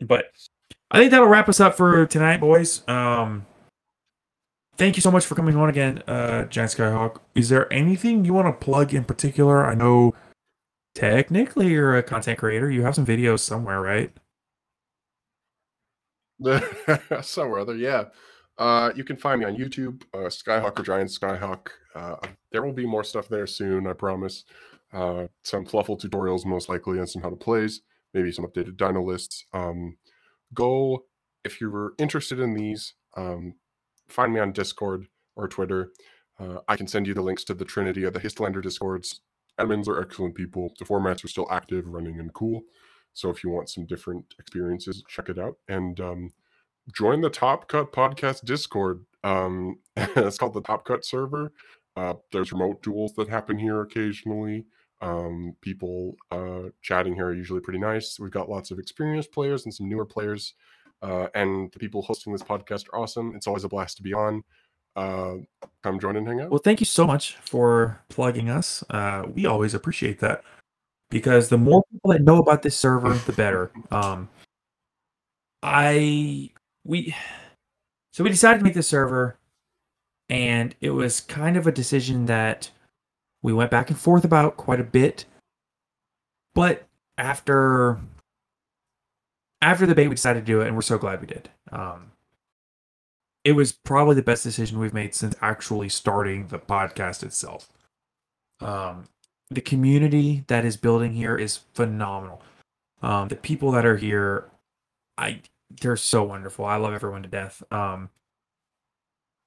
But 0.08 0.26
I 0.92 1.00
think 1.00 1.12
that'll 1.12 1.28
wrap 1.28 1.50
us 1.50 1.60
up 1.60 1.76
for 1.76 2.06
tonight, 2.06 2.40
boys. 2.40 2.88
Um 2.88 3.46
thank 4.78 4.96
you 4.96 5.02
so 5.02 5.12
much 5.12 5.26
for 5.26 5.36
coming 5.36 5.56
on 5.56 5.70
again, 5.70 6.04
uh 6.08 6.46
Giant 6.46 6.72
Skyhawk. 6.72 7.20
Is 7.36 7.50
there 7.50 7.72
anything 7.72 8.26
you 8.26 8.34
want 8.34 8.48
to 8.48 8.66
plug 8.66 8.94
in 8.94 9.04
particular? 9.04 9.66
I 9.66 9.76
know 9.76 10.14
technically 10.96 11.70
you're 11.70 11.98
a 11.98 12.04
content 12.04 12.40
creator. 12.40 12.70
You 12.70 12.84
have 12.84 12.96
some 12.96 13.06
videos 13.06 13.40
somewhere, 13.40 13.82
right? 13.82 14.12
Somewhere 17.22 17.60
other, 17.60 17.76
yeah. 17.76 18.06
Uh, 18.58 18.92
you 18.96 19.04
can 19.04 19.18
find 19.18 19.40
me 19.40 19.46
on 19.46 19.56
YouTube, 19.56 20.04
uh, 20.14 20.30
Skyhawk 20.30 20.80
or 20.80 20.84
Giant 20.84 21.10
Skyhawk. 21.10 21.70
Uh, 21.96 22.16
there 22.52 22.64
will 22.64 22.74
be 22.74 22.86
more 22.86 23.04
stuff 23.04 23.28
there 23.28 23.48
soon, 23.48 23.88
I 23.88 23.94
promise. 23.94 24.46
Uh, 24.92 25.28
some 25.44 25.66
Fluffal 25.66 26.00
tutorials, 26.00 26.46
most 26.46 26.70
likely, 26.70 27.00
and 27.00 27.10
some 27.10 27.22
how 27.22 27.30
to 27.30 27.36
plays. 27.36 27.82
Maybe 28.14 28.32
some 28.32 28.46
updated 28.46 28.78
dino 28.78 29.04
lists. 29.04 29.46
Um, 29.54 29.98
go 30.54 31.06
if 31.44 31.60
you're 31.60 31.94
interested 31.98 32.40
in 32.40 32.54
these. 32.54 32.94
Um, 33.16 33.56
find 34.08 34.34
me 34.34 34.40
on 34.40 34.52
Discord 34.52 35.08
or 35.36 35.48
Twitter. 35.48 35.92
Uh, 36.40 36.60
I 36.68 36.76
can 36.76 36.88
send 36.88 37.08
you 37.08 37.14
the 37.14 37.22
links 37.22 37.44
to 37.46 37.54
the 37.54 37.66
Trinity 37.66 38.04
or 38.06 38.12
the 38.12 38.20
Histlander 38.20 38.62
Discords. 38.62 39.22
Admins 39.60 39.88
are 39.88 40.02
excellent 40.02 40.36
people. 40.36 40.72
The 40.80 40.86
formats 40.86 41.24
are 41.24 41.28
still 41.28 41.48
active, 41.52 41.88
running, 41.88 42.20
and 42.20 42.34
cool. 42.34 42.62
So 43.14 43.30
if 43.30 43.44
you 43.44 43.52
want 43.52 43.70
some 43.70 43.86
different 43.86 44.34
experiences, 44.40 45.04
check 45.08 45.30
it 45.30 45.38
out 45.38 45.58
and 45.68 46.00
um, 46.00 46.32
join 46.92 47.22
the 47.22 47.30
Top 47.30 47.68
Cut 47.68 47.92
Podcast 47.94 48.44
Discord. 48.46 49.06
Um, 49.24 49.80
it's 49.96 50.38
called 50.38 50.54
the 50.54 50.62
Top 50.62 50.86
Cut 50.86 51.06
server. 51.06 51.52
Uh, 51.96 52.16
there's 52.32 52.52
remote 52.52 52.82
duels 52.82 53.14
that 53.14 53.30
happen 53.30 53.60
here 53.60 53.82
occasionally. 53.82 54.66
Um, 55.04 55.56
people 55.60 56.16
uh, 56.32 56.70
chatting 56.82 57.14
here 57.14 57.28
are 57.28 57.34
usually 57.34 57.60
pretty 57.60 57.80
nice. 57.80 58.18
We've 58.20 58.32
got 58.32 58.50
lots 58.50 58.72
of 58.72 58.80
experienced 58.80 59.34
players 59.34 59.66
and 59.66 59.74
some 59.74 59.90
newer 59.90 60.06
players. 60.06 60.54
Uh, 61.02 61.28
and 61.36 61.70
the 61.74 61.80
people 61.80 62.02
hosting 62.02 62.32
this 62.32 62.42
podcast 62.42 62.86
are 62.94 63.00
awesome. 63.00 63.36
It's 63.36 63.46
always 63.46 63.66
a 63.66 63.68
blast 63.68 63.98
to 63.98 64.04
be 64.04 64.14
on. 64.14 64.44
Uh, 64.96 65.36
come 65.84 66.00
join 66.00 66.16
and 66.16 66.26
hang 66.26 66.40
out. 66.40 66.50
Well, 66.50 66.62
thank 66.64 66.80
you 66.80 66.86
so 66.86 67.06
much 67.06 67.36
for 67.36 68.02
plugging 68.08 68.50
us. 68.50 68.82
Uh, 68.90 69.24
we 69.28 69.46
always 69.46 69.74
appreciate 69.74 70.20
that 70.20 70.42
because 71.10 71.50
the 71.50 71.58
more 71.58 71.84
people 71.92 72.12
that 72.14 72.22
know 72.22 72.38
about 72.38 72.62
this 72.62 72.78
server, 72.78 73.14
the 73.14 73.34
better. 73.34 73.72
Um, 73.92 74.30
I 75.62 76.50
we 76.84 77.16
so 78.12 78.24
we 78.24 78.30
decided 78.30 78.60
to 78.60 78.64
make 78.66 78.74
this 78.74 78.88
server, 78.88 79.38
and 80.30 80.76
it 80.82 80.90
was 80.90 81.22
kind 81.22 81.56
of 81.56 81.68
a 81.68 81.72
decision 81.72 82.26
that 82.26 82.70
we 83.44 83.54
went 83.54 83.70
back 83.70 83.90
and 83.90 84.00
forth 84.00 84.26
about 84.26 84.58
quite 84.58 84.80
a 84.80 84.86
bit. 84.86 85.26
But 86.56 86.88
after 87.18 88.00
after 89.62 89.86
the 89.86 89.92
debate, 89.92 90.10
we 90.10 90.16
decided 90.16 90.46
to 90.46 90.52
do 90.52 90.62
it, 90.62 90.68
and 90.68 90.76
we're 90.76 90.82
so 90.82 90.98
glad 90.98 91.22
we 91.22 91.28
did. 91.28 91.50
Um, 91.72 92.12
it 93.44 93.54
was 93.54 93.72
probably 93.72 94.16
the 94.16 94.22
best 94.24 94.44
decision 94.44 94.80
we've 94.80 94.94
made 94.94 95.14
since 95.14 95.36
actually 95.42 95.90
starting 95.90 96.48
the 96.48 96.60
podcast 96.60 97.24
itself. 97.24 97.70
Um, 98.60 99.06
the 99.50 99.62
community 99.62 100.46
that 100.48 100.66
is 100.66 100.78
building 100.78 101.14
here 101.14 101.38
is 101.38 101.58
phenomenal. 101.74 102.42
Um, 103.02 103.28
the 103.28 103.36
people 103.36 103.72
that 103.72 103.86
are 103.86 103.98
here, 103.98 104.50
I 105.18 105.42
they're 105.82 105.98
so 105.98 106.24
wonderful. 106.24 106.66
I 106.66 106.78
love 106.78 106.94
everyone 106.94 107.24
to 107.24 107.30
death. 107.30 107.64
Um, 107.72 108.10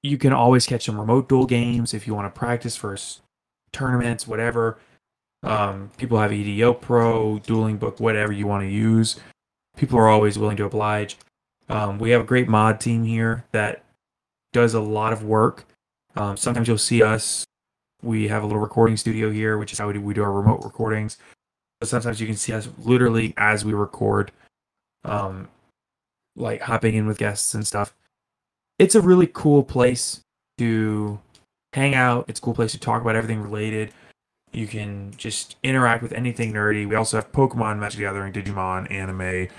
you 0.03 0.17
can 0.17 0.33
always 0.33 0.65
catch 0.65 0.85
some 0.85 0.99
remote 0.99 1.27
duel 1.27 1.45
games 1.45 1.93
if 1.93 2.05
you 2.05 2.13
want 2.13 2.33
to 2.33 2.39
practice 2.39 2.75
for 2.75 2.95
tournaments, 3.71 4.27
whatever. 4.27 4.77
Um, 5.43 5.91
people 5.97 6.19
have 6.19 6.33
EDO 6.33 6.73
Pro, 6.75 7.39
Dueling 7.39 7.77
Book, 7.77 7.99
whatever 7.99 8.31
you 8.31 8.47
want 8.47 8.63
to 8.63 8.69
use. 8.69 9.19
People 9.75 9.99
are 9.99 10.07
always 10.07 10.39
willing 10.39 10.57
to 10.57 10.65
oblige. 10.65 11.17
Um, 11.69 11.99
we 11.99 12.09
have 12.11 12.21
a 12.21 12.25
great 12.25 12.47
mod 12.47 12.79
team 12.79 13.03
here 13.03 13.45
that 13.51 13.83
does 14.53 14.73
a 14.73 14.79
lot 14.79 15.13
of 15.13 15.23
work. 15.23 15.65
Um, 16.15 16.37
sometimes 16.37 16.67
you'll 16.67 16.77
see 16.77 17.03
us. 17.03 17.45
We 18.01 18.27
have 18.27 18.43
a 18.43 18.45
little 18.45 18.61
recording 18.61 18.97
studio 18.97 19.31
here, 19.31 19.57
which 19.57 19.73
is 19.73 19.79
how 19.79 19.87
we 19.87 19.93
do, 19.93 20.01
we 20.01 20.13
do 20.13 20.23
our 20.23 20.31
remote 20.31 20.63
recordings. 20.63 21.17
But 21.79 21.89
sometimes 21.89 22.19
you 22.19 22.27
can 22.27 22.35
see 22.35 22.53
us 22.53 22.69
literally 22.79 23.33
as 23.37 23.63
we 23.63 23.73
record, 23.73 24.31
um, 25.03 25.47
like 26.35 26.61
hopping 26.61 26.95
in 26.95 27.05
with 27.05 27.17
guests 27.17 27.53
and 27.53 27.67
stuff. 27.67 27.93
It's 28.79 28.95
a 28.95 29.01
really 29.01 29.27
cool 29.27 29.63
place 29.63 30.21
to 30.57 31.19
hang 31.73 31.95
out. 31.95 32.25
It's 32.27 32.39
a 32.39 32.41
cool 32.41 32.53
place 32.53 32.71
to 32.71 32.79
talk 32.79 33.01
about 33.01 33.15
everything 33.15 33.41
related. 33.41 33.91
You 34.51 34.67
can 34.67 35.13
just 35.17 35.57
interact 35.63 36.01
with 36.01 36.13
anything 36.13 36.53
nerdy. 36.53 36.87
We 36.87 36.95
also 36.95 37.17
have 37.17 37.31
Pokemon, 37.31 37.79
Magic 37.79 37.97
the 37.97 38.03
Gathering, 38.03 38.33
Digimon, 38.33 38.89
anime, 38.91 39.49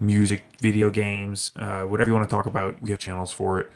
music, 0.00 0.44
video 0.60 0.90
games, 0.90 1.52
uh, 1.56 1.82
whatever 1.82 2.10
you 2.10 2.14
want 2.14 2.28
to 2.28 2.34
talk 2.34 2.46
about. 2.46 2.80
We 2.82 2.90
have 2.90 2.98
channels 2.98 3.32
for 3.32 3.60
it. 3.60 3.70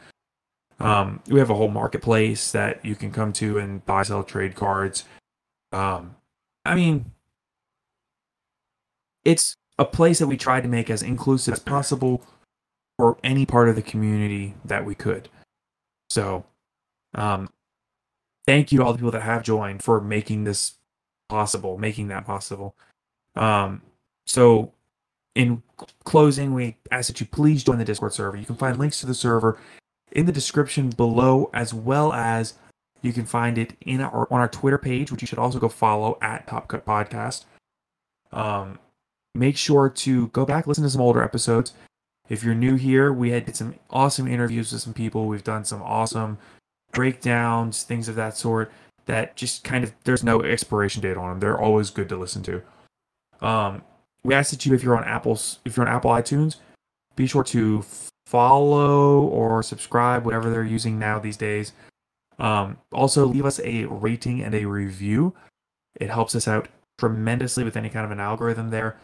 Um, 0.78 1.20
we 1.28 1.38
have 1.38 1.50
a 1.50 1.54
whole 1.54 1.68
marketplace 1.68 2.52
that 2.52 2.84
you 2.84 2.94
can 2.96 3.12
come 3.12 3.32
to 3.34 3.58
and 3.58 3.84
buy, 3.86 4.02
sell, 4.02 4.24
trade 4.24 4.54
cards. 4.54 5.04
Um, 5.72 6.16
I 6.64 6.74
mean, 6.74 7.12
it's 9.24 9.56
a 9.78 9.84
place 9.84 10.18
that 10.18 10.26
we 10.26 10.36
tried 10.36 10.62
to 10.62 10.68
make 10.68 10.90
as 10.90 11.02
inclusive 11.02 11.54
as 11.54 11.60
possible 11.60 12.22
for 12.98 13.16
any 13.24 13.46
part 13.46 13.68
of 13.68 13.76
the 13.76 13.82
community 13.82 14.54
that 14.64 14.84
we 14.84 14.94
could. 14.94 15.28
So, 16.10 16.44
um, 17.14 17.48
thank 18.46 18.72
you 18.72 18.78
to 18.78 18.84
all 18.84 18.92
the 18.92 18.98
people 18.98 19.12
that 19.12 19.22
have 19.22 19.42
joined 19.42 19.82
for 19.82 20.00
making 20.00 20.44
this 20.44 20.74
possible, 21.28 21.78
making 21.78 22.08
that 22.08 22.26
possible. 22.26 22.76
Um, 23.34 23.82
so, 24.26 24.72
in 25.34 25.62
closing, 26.04 26.54
we 26.54 26.76
ask 26.90 27.08
that 27.08 27.20
you 27.20 27.26
please 27.26 27.64
join 27.64 27.78
the 27.78 27.84
Discord 27.84 28.12
server. 28.12 28.36
You 28.36 28.44
can 28.44 28.56
find 28.56 28.78
links 28.78 29.00
to 29.00 29.06
the 29.06 29.14
server 29.14 29.58
in 30.10 30.26
the 30.26 30.32
description 30.32 30.90
below, 30.90 31.50
as 31.54 31.72
well 31.72 32.12
as 32.12 32.54
you 33.00 33.12
can 33.12 33.24
find 33.24 33.58
it 33.58 33.74
in 33.80 34.00
our 34.00 34.28
on 34.30 34.40
our 34.40 34.48
Twitter 34.48 34.78
page, 34.78 35.10
which 35.10 35.22
you 35.22 35.26
should 35.26 35.38
also 35.38 35.58
go 35.58 35.68
follow 35.68 36.18
at 36.20 36.46
Top 36.46 36.68
Cut 36.68 36.84
Podcast. 36.84 37.44
Um, 38.30 38.78
make 39.34 39.56
sure 39.56 39.88
to 39.88 40.28
go 40.28 40.44
back 40.44 40.66
listen 40.66 40.84
to 40.84 40.90
some 40.90 41.00
older 41.00 41.22
episodes. 41.22 41.72
If 42.28 42.44
you're 42.44 42.54
new 42.54 42.76
here, 42.76 43.12
we 43.12 43.30
had 43.30 43.46
did 43.46 43.56
some 43.56 43.74
awesome 43.90 44.28
interviews 44.28 44.72
with 44.72 44.82
some 44.82 44.94
people. 44.94 45.26
We've 45.26 45.44
done 45.44 45.64
some 45.64 45.82
awesome 45.82 46.38
breakdowns, 46.92 47.82
things 47.82 48.08
of 48.08 48.14
that 48.16 48.36
sort. 48.36 48.72
That 49.06 49.34
just 49.34 49.64
kind 49.64 49.82
of 49.82 49.92
there's 50.04 50.22
no 50.22 50.42
expiration 50.42 51.02
date 51.02 51.16
on 51.16 51.28
them. 51.28 51.40
They're 51.40 51.60
always 51.60 51.90
good 51.90 52.08
to 52.10 52.16
listen 52.16 52.42
to. 52.44 52.62
Um, 53.40 53.82
we 54.22 54.34
ask 54.34 54.52
that 54.52 54.64
you, 54.64 54.74
if 54.74 54.84
you're 54.84 54.96
on 54.96 55.04
Apple's, 55.04 55.58
if 55.64 55.76
you're 55.76 55.86
on 55.86 55.92
Apple 55.92 56.12
iTunes, 56.12 56.56
be 57.16 57.26
sure 57.26 57.42
to 57.44 57.84
follow 58.26 59.22
or 59.22 59.62
subscribe, 59.62 60.24
whatever 60.24 60.48
they're 60.48 60.62
using 60.62 60.98
now 60.98 61.18
these 61.18 61.36
days. 61.36 61.72
Um, 62.38 62.78
also, 62.92 63.26
leave 63.26 63.44
us 63.44 63.60
a 63.64 63.84
rating 63.86 64.42
and 64.42 64.54
a 64.54 64.64
review. 64.64 65.34
It 66.00 66.08
helps 66.08 66.34
us 66.34 66.48
out 66.48 66.68
tremendously 66.98 67.64
with 67.64 67.76
any 67.76 67.88
kind 67.88 68.04
of 68.04 68.10
an 68.10 68.20
algorithm 68.20 68.70
there. 68.70 68.96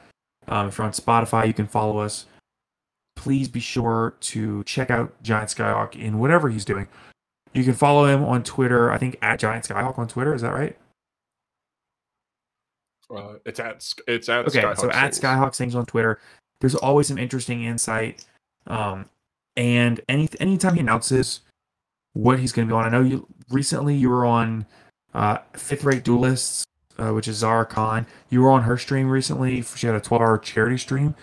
Um, 0.46 0.68
if 0.68 0.78
you're 0.78 0.86
on 0.86 0.92
Spotify, 0.92 1.46
you 1.46 1.52
can 1.52 1.66
follow 1.66 1.98
us. 1.98 2.26
Please 3.16 3.48
be 3.48 3.60
sure 3.60 4.14
to 4.20 4.62
check 4.64 4.90
out 4.90 5.12
Giant 5.22 5.50
Skyhawk 5.50 5.96
in 5.96 6.18
whatever 6.18 6.48
he's 6.48 6.64
doing. 6.64 6.86
You 7.54 7.64
can 7.64 7.74
follow 7.74 8.06
him 8.06 8.24
on 8.24 8.42
Twitter. 8.42 8.90
I 8.90 8.98
think 8.98 9.16
at 9.22 9.38
Giant 9.38 9.66
Skyhawk 9.66 9.98
on 9.98 10.08
Twitter. 10.08 10.34
Is 10.34 10.42
that 10.42 10.52
right? 10.52 10.76
Uh, 13.10 13.34
it's 13.46 13.58
at 13.58 13.92
it's 14.06 14.28
at 14.28 14.46
okay. 14.46 14.60
Skyhawk 14.60 14.78
so 14.78 14.90
at 14.90 15.12
Skyhawk 15.12 15.54
Sings 15.54 15.74
on 15.74 15.86
Twitter. 15.86 16.20
There's 16.60 16.74
always 16.74 17.08
some 17.08 17.18
interesting 17.18 17.64
insight. 17.64 18.24
Um, 18.66 19.06
and 19.56 20.00
any 20.08 20.28
anytime 20.40 20.74
he 20.74 20.80
announces 20.80 21.40
what 22.12 22.38
he's 22.38 22.52
going 22.52 22.68
to 22.68 22.72
be 22.72 22.76
on, 22.76 22.84
I 22.84 22.90
know 22.90 23.02
you 23.02 23.26
recently 23.50 23.94
you 23.94 24.10
were 24.10 24.24
on 24.24 24.66
uh, 25.14 25.38
Fifth 25.54 25.84
Rate 25.84 26.04
Duelists, 26.04 26.64
uh, 26.98 27.12
which 27.12 27.28
is 27.28 27.36
Zara 27.36 27.64
Khan. 27.64 28.06
You 28.28 28.42
were 28.42 28.50
on 28.50 28.62
her 28.62 28.76
stream 28.76 29.08
recently. 29.08 29.62
She 29.62 29.86
had 29.86 29.96
a 29.96 30.00
12 30.00 30.22
hour 30.22 30.38
charity 30.38 30.78
stream, 30.78 31.14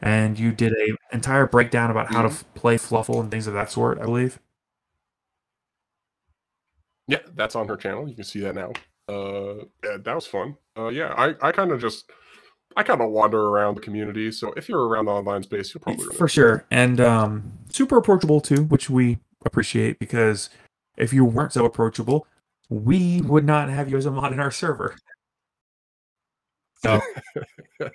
and 0.00 0.38
you 0.38 0.52
did 0.52 0.72
a 0.72 1.14
entire 1.14 1.46
breakdown 1.46 1.90
about 1.90 2.12
how 2.12 2.22
to 2.22 2.28
f- 2.28 2.44
play 2.54 2.76
Fluffal 2.76 3.20
and 3.20 3.30
things 3.30 3.46
of 3.46 3.54
that 3.54 3.70
sort. 3.70 3.98
I 3.98 4.04
believe. 4.04 4.38
Yeah, 7.06 7.18
that's 7.34 7.54
on 7.54 7.68
her 7.68 7.76
channel. 7.76 8.08
You 8.08 8.14
can 8.14 8.24
see 8.24 8.40
that 8.40 8.54
now. 8.54 8.72
Uh, 9.08 9.64
yeah, 9.84 9.98
that 10.02 10.14
was 10.14 10.26
fun. 10.26 10.56
Uh, 10.76 10.88
yeah, 10.88 11.14
I, 11.16 11.34
I 11.46 11.52
kind 11.52 11.70
of 11.70 11.80
just, 11.80 12.10
I 12.76 12.82
kind 12.82 13.00
of 13.00 13.10
wander 13.10 13.40
around 13.40 13.76
the 13.76 13.82
community. 13.82 14.32
So 14.32 14.52
if 14.56 14.68
you're 14.68 14.86
around 14.86 15.06
the 15.06 15.12
online 15.12 15.42
space, 15.42 15.74
you'll 15.74 15.82
probably 15.82 16.16
for 16.16 16.28
sure 16.28 16.64
and 16.70 17.00
um 17.00 17.52
super 17.68 17.96
approachable 17.98 18.40
too 18.40 18.64
which 18.64 18.88
we 18.88 19.18
appreciate 19.44 19.98
because 19.98 20.48
if 20.96 21.12
you 21.12 21.24
weren't 21.24 21.52
so 21.52 21.64
approachable 21.64 22.26
we 22.70 23.20
would 23.20 23.44
not 23.44 23.68
have 23.68 23.90
you 23.90 23.96
as 23.96 24.06
a 24.06 24.10
mod 24.10 24.32
in 24.32 24.40
our 24.40 24.50
server 24.50 24.96
so 26.82 27.00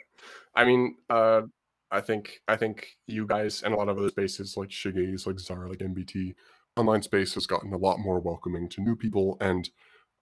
I 0.56 0.65
mean, 0.65 0.95
uh, 1.10 1.44
I 1.91 2.02
think 2.02 2.41
I 2.48 2.56
think 2.56 2.88
you 3.07 3.26
guys 3.26 3.64
and 3.64 3.73
a 3.73 3.77
lot 3.77 3.90
of 3.90 3.98
other 3.98 4.10
spaces 4.10 4.57
like 4.57 4.69
Shige's, 4.69 5.26
like 5.26 5.40
Zara, 5.40 5.69
like 5.69 5.80
MBT, 5.80 6.36
online 6.80 7.01
space 7.01 7.34
has 7.35 7.45
gotten 7.45 7.73
a 7.73 7.77
lot 7.77 7.99
more 7.99 8.19
welcoming 8.19 8.69
to 8.69 8.81
new 8.81 8.95
people 8.95 9.38
and 9.39 9.69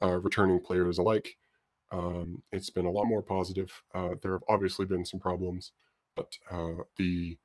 uh, 0.01 0.19
returning 0.19 0.59
players 0.59 0.97
alike. 0.97 1.38
Um, 1.91 2.43
it's 2.51 2.69
been 2.69 2.85
a 2.85 2.91
lot 2.91 3.05
more 3.05 3.21
positive. 3.21 3.71
Uh, 3.93 4.15
there 4.21 4.34
have 4.34 4.43
obviously 4.49 4.85
been 4.85 5.05
some 5.05 5.19
problems, 5.19 5.71
but 6.15 6.34
uh, 6.51 6.84
the 6.97 7.38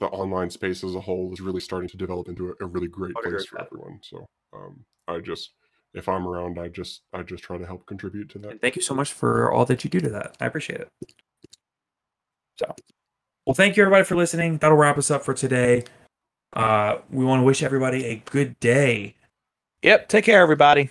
the 0.00 0.06
online 0.06 0.48
space 0.48 0.82
as 0.82 0.94
a 0.94 1.00
whole 1.00 1.30
is 1.32 1.40
really 1.42 1.60
starting 1.60 1.88
to 1.90 1.96
develop 1.98 2.26
into 2.26 2.48
a, 2.48 2.64
a 2.64 2.66
really 2.66 2.88
great 2.88 3.14
place 3.14 3.44
for 3.44 3.58
that. 3.58 3.66
everyone. 3.66 4.00
So 4.02 4.26
um, 4.54 4.84
I 5.06 5.18
just, 5.20 5.50
if 5.92 6.08
I'm 6.08 6.26
around, 6.26 6.58
I 6.58 6.68
just 6.68 7.02
I 7.12 7.22
just 7.22 7.44
try 7.44 7.58
to 7.58 7.66
help 7.66 7.86
contribute 7.86 8.30
to 8.30 8.38
that. 8.40 8.60
thank 8.60 8.76
you 8.76 8.82
so 8.82 8.94
much 8.94 9.12
for 9.12 9.52
all 9.52 9.64
that 9.66 9.84
you 9.84 9.90
do 9.90 10.00
to 10.00 10.08
that 10.08 10.36
i 10.40 10.46
appreciate 10.46 10.80
it 10.80 10.88
so 12.58 12.74
well 13.46 13.54
thank 13.54 13.76
you 13.76 13.82
everybody 13.82 14.04
for 14.04 14.16
listening 14.16 14.58
that'll 14.58 14.76
wrap 14.76 14.98
us 14.98 15.10
up 15.10 15.22
for 15.22 15.34
today 15.34 15.84
uh 16.52 16.98
we 17.10 17.24
want 17.24 17.40
to 17.40 17.44
wish 17.44 17.62
everybody 17.62 18.04
a 18.06 18.22
good 18.30 18.58
day 18.60 19.14
Yep. 19.82 20.08
Take 20.08 20.24
care, 20.24 20.42
everybody. 20.42 20.90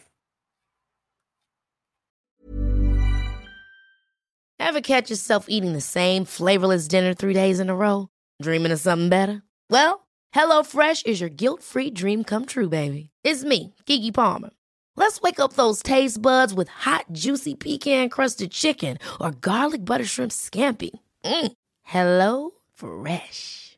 Ever 4.60 4.82
catch 4.82 5.10
yourself 5.10 5.46
eating 5.48 5.74
the 5.74 5.82
same 5.82 6.26
flavorless 6.26 6.88
dinner 6.88 7.14
three 7.14 7.34
days 7.34 7.60
in 7.60 7.70
a 7.70 7.76
row? 7.76 8.10
Dreaming 8.42 8.72
of 8.72 8.80
something 8.80 9.10
better? 9.10 9.42
Well, 9.70 10.08
HelloFresh 10.36 11.06
is 11.06 11.20
your 11.20 11.30
guilt 11.30 11.64
free 11.64 11.90
dream 11.90 12.24
come 12.24 12.46
true, 12.46 12.70
baby. 12.70 13.10
It's 13.24 13.44
me, 13.44 13.74
Keke 13.86 14.14
Palmer. 14.14 14.52
Let's 14.96 15.22
wake 15.22 15.40
up 15.40 15.54
those 15.54 15.82
taste 15.82 16.22
buds 16.22 16.54
with 16.54 16.68
hot, 16.68 17.06
juicy 17.12 17.56
pecan 17.56 18.10
crusted 18.10 18.52
chicken 18.52 18.98
or 19.20 19.32
garlic 19.32 19.86
butter 19.86 20.06
shrimp 20.06 20.32
scampi. 20.32 20.92
Mm. 21.24 21.54
Hello 21.84 22.52
Fresh. 22.74 23.78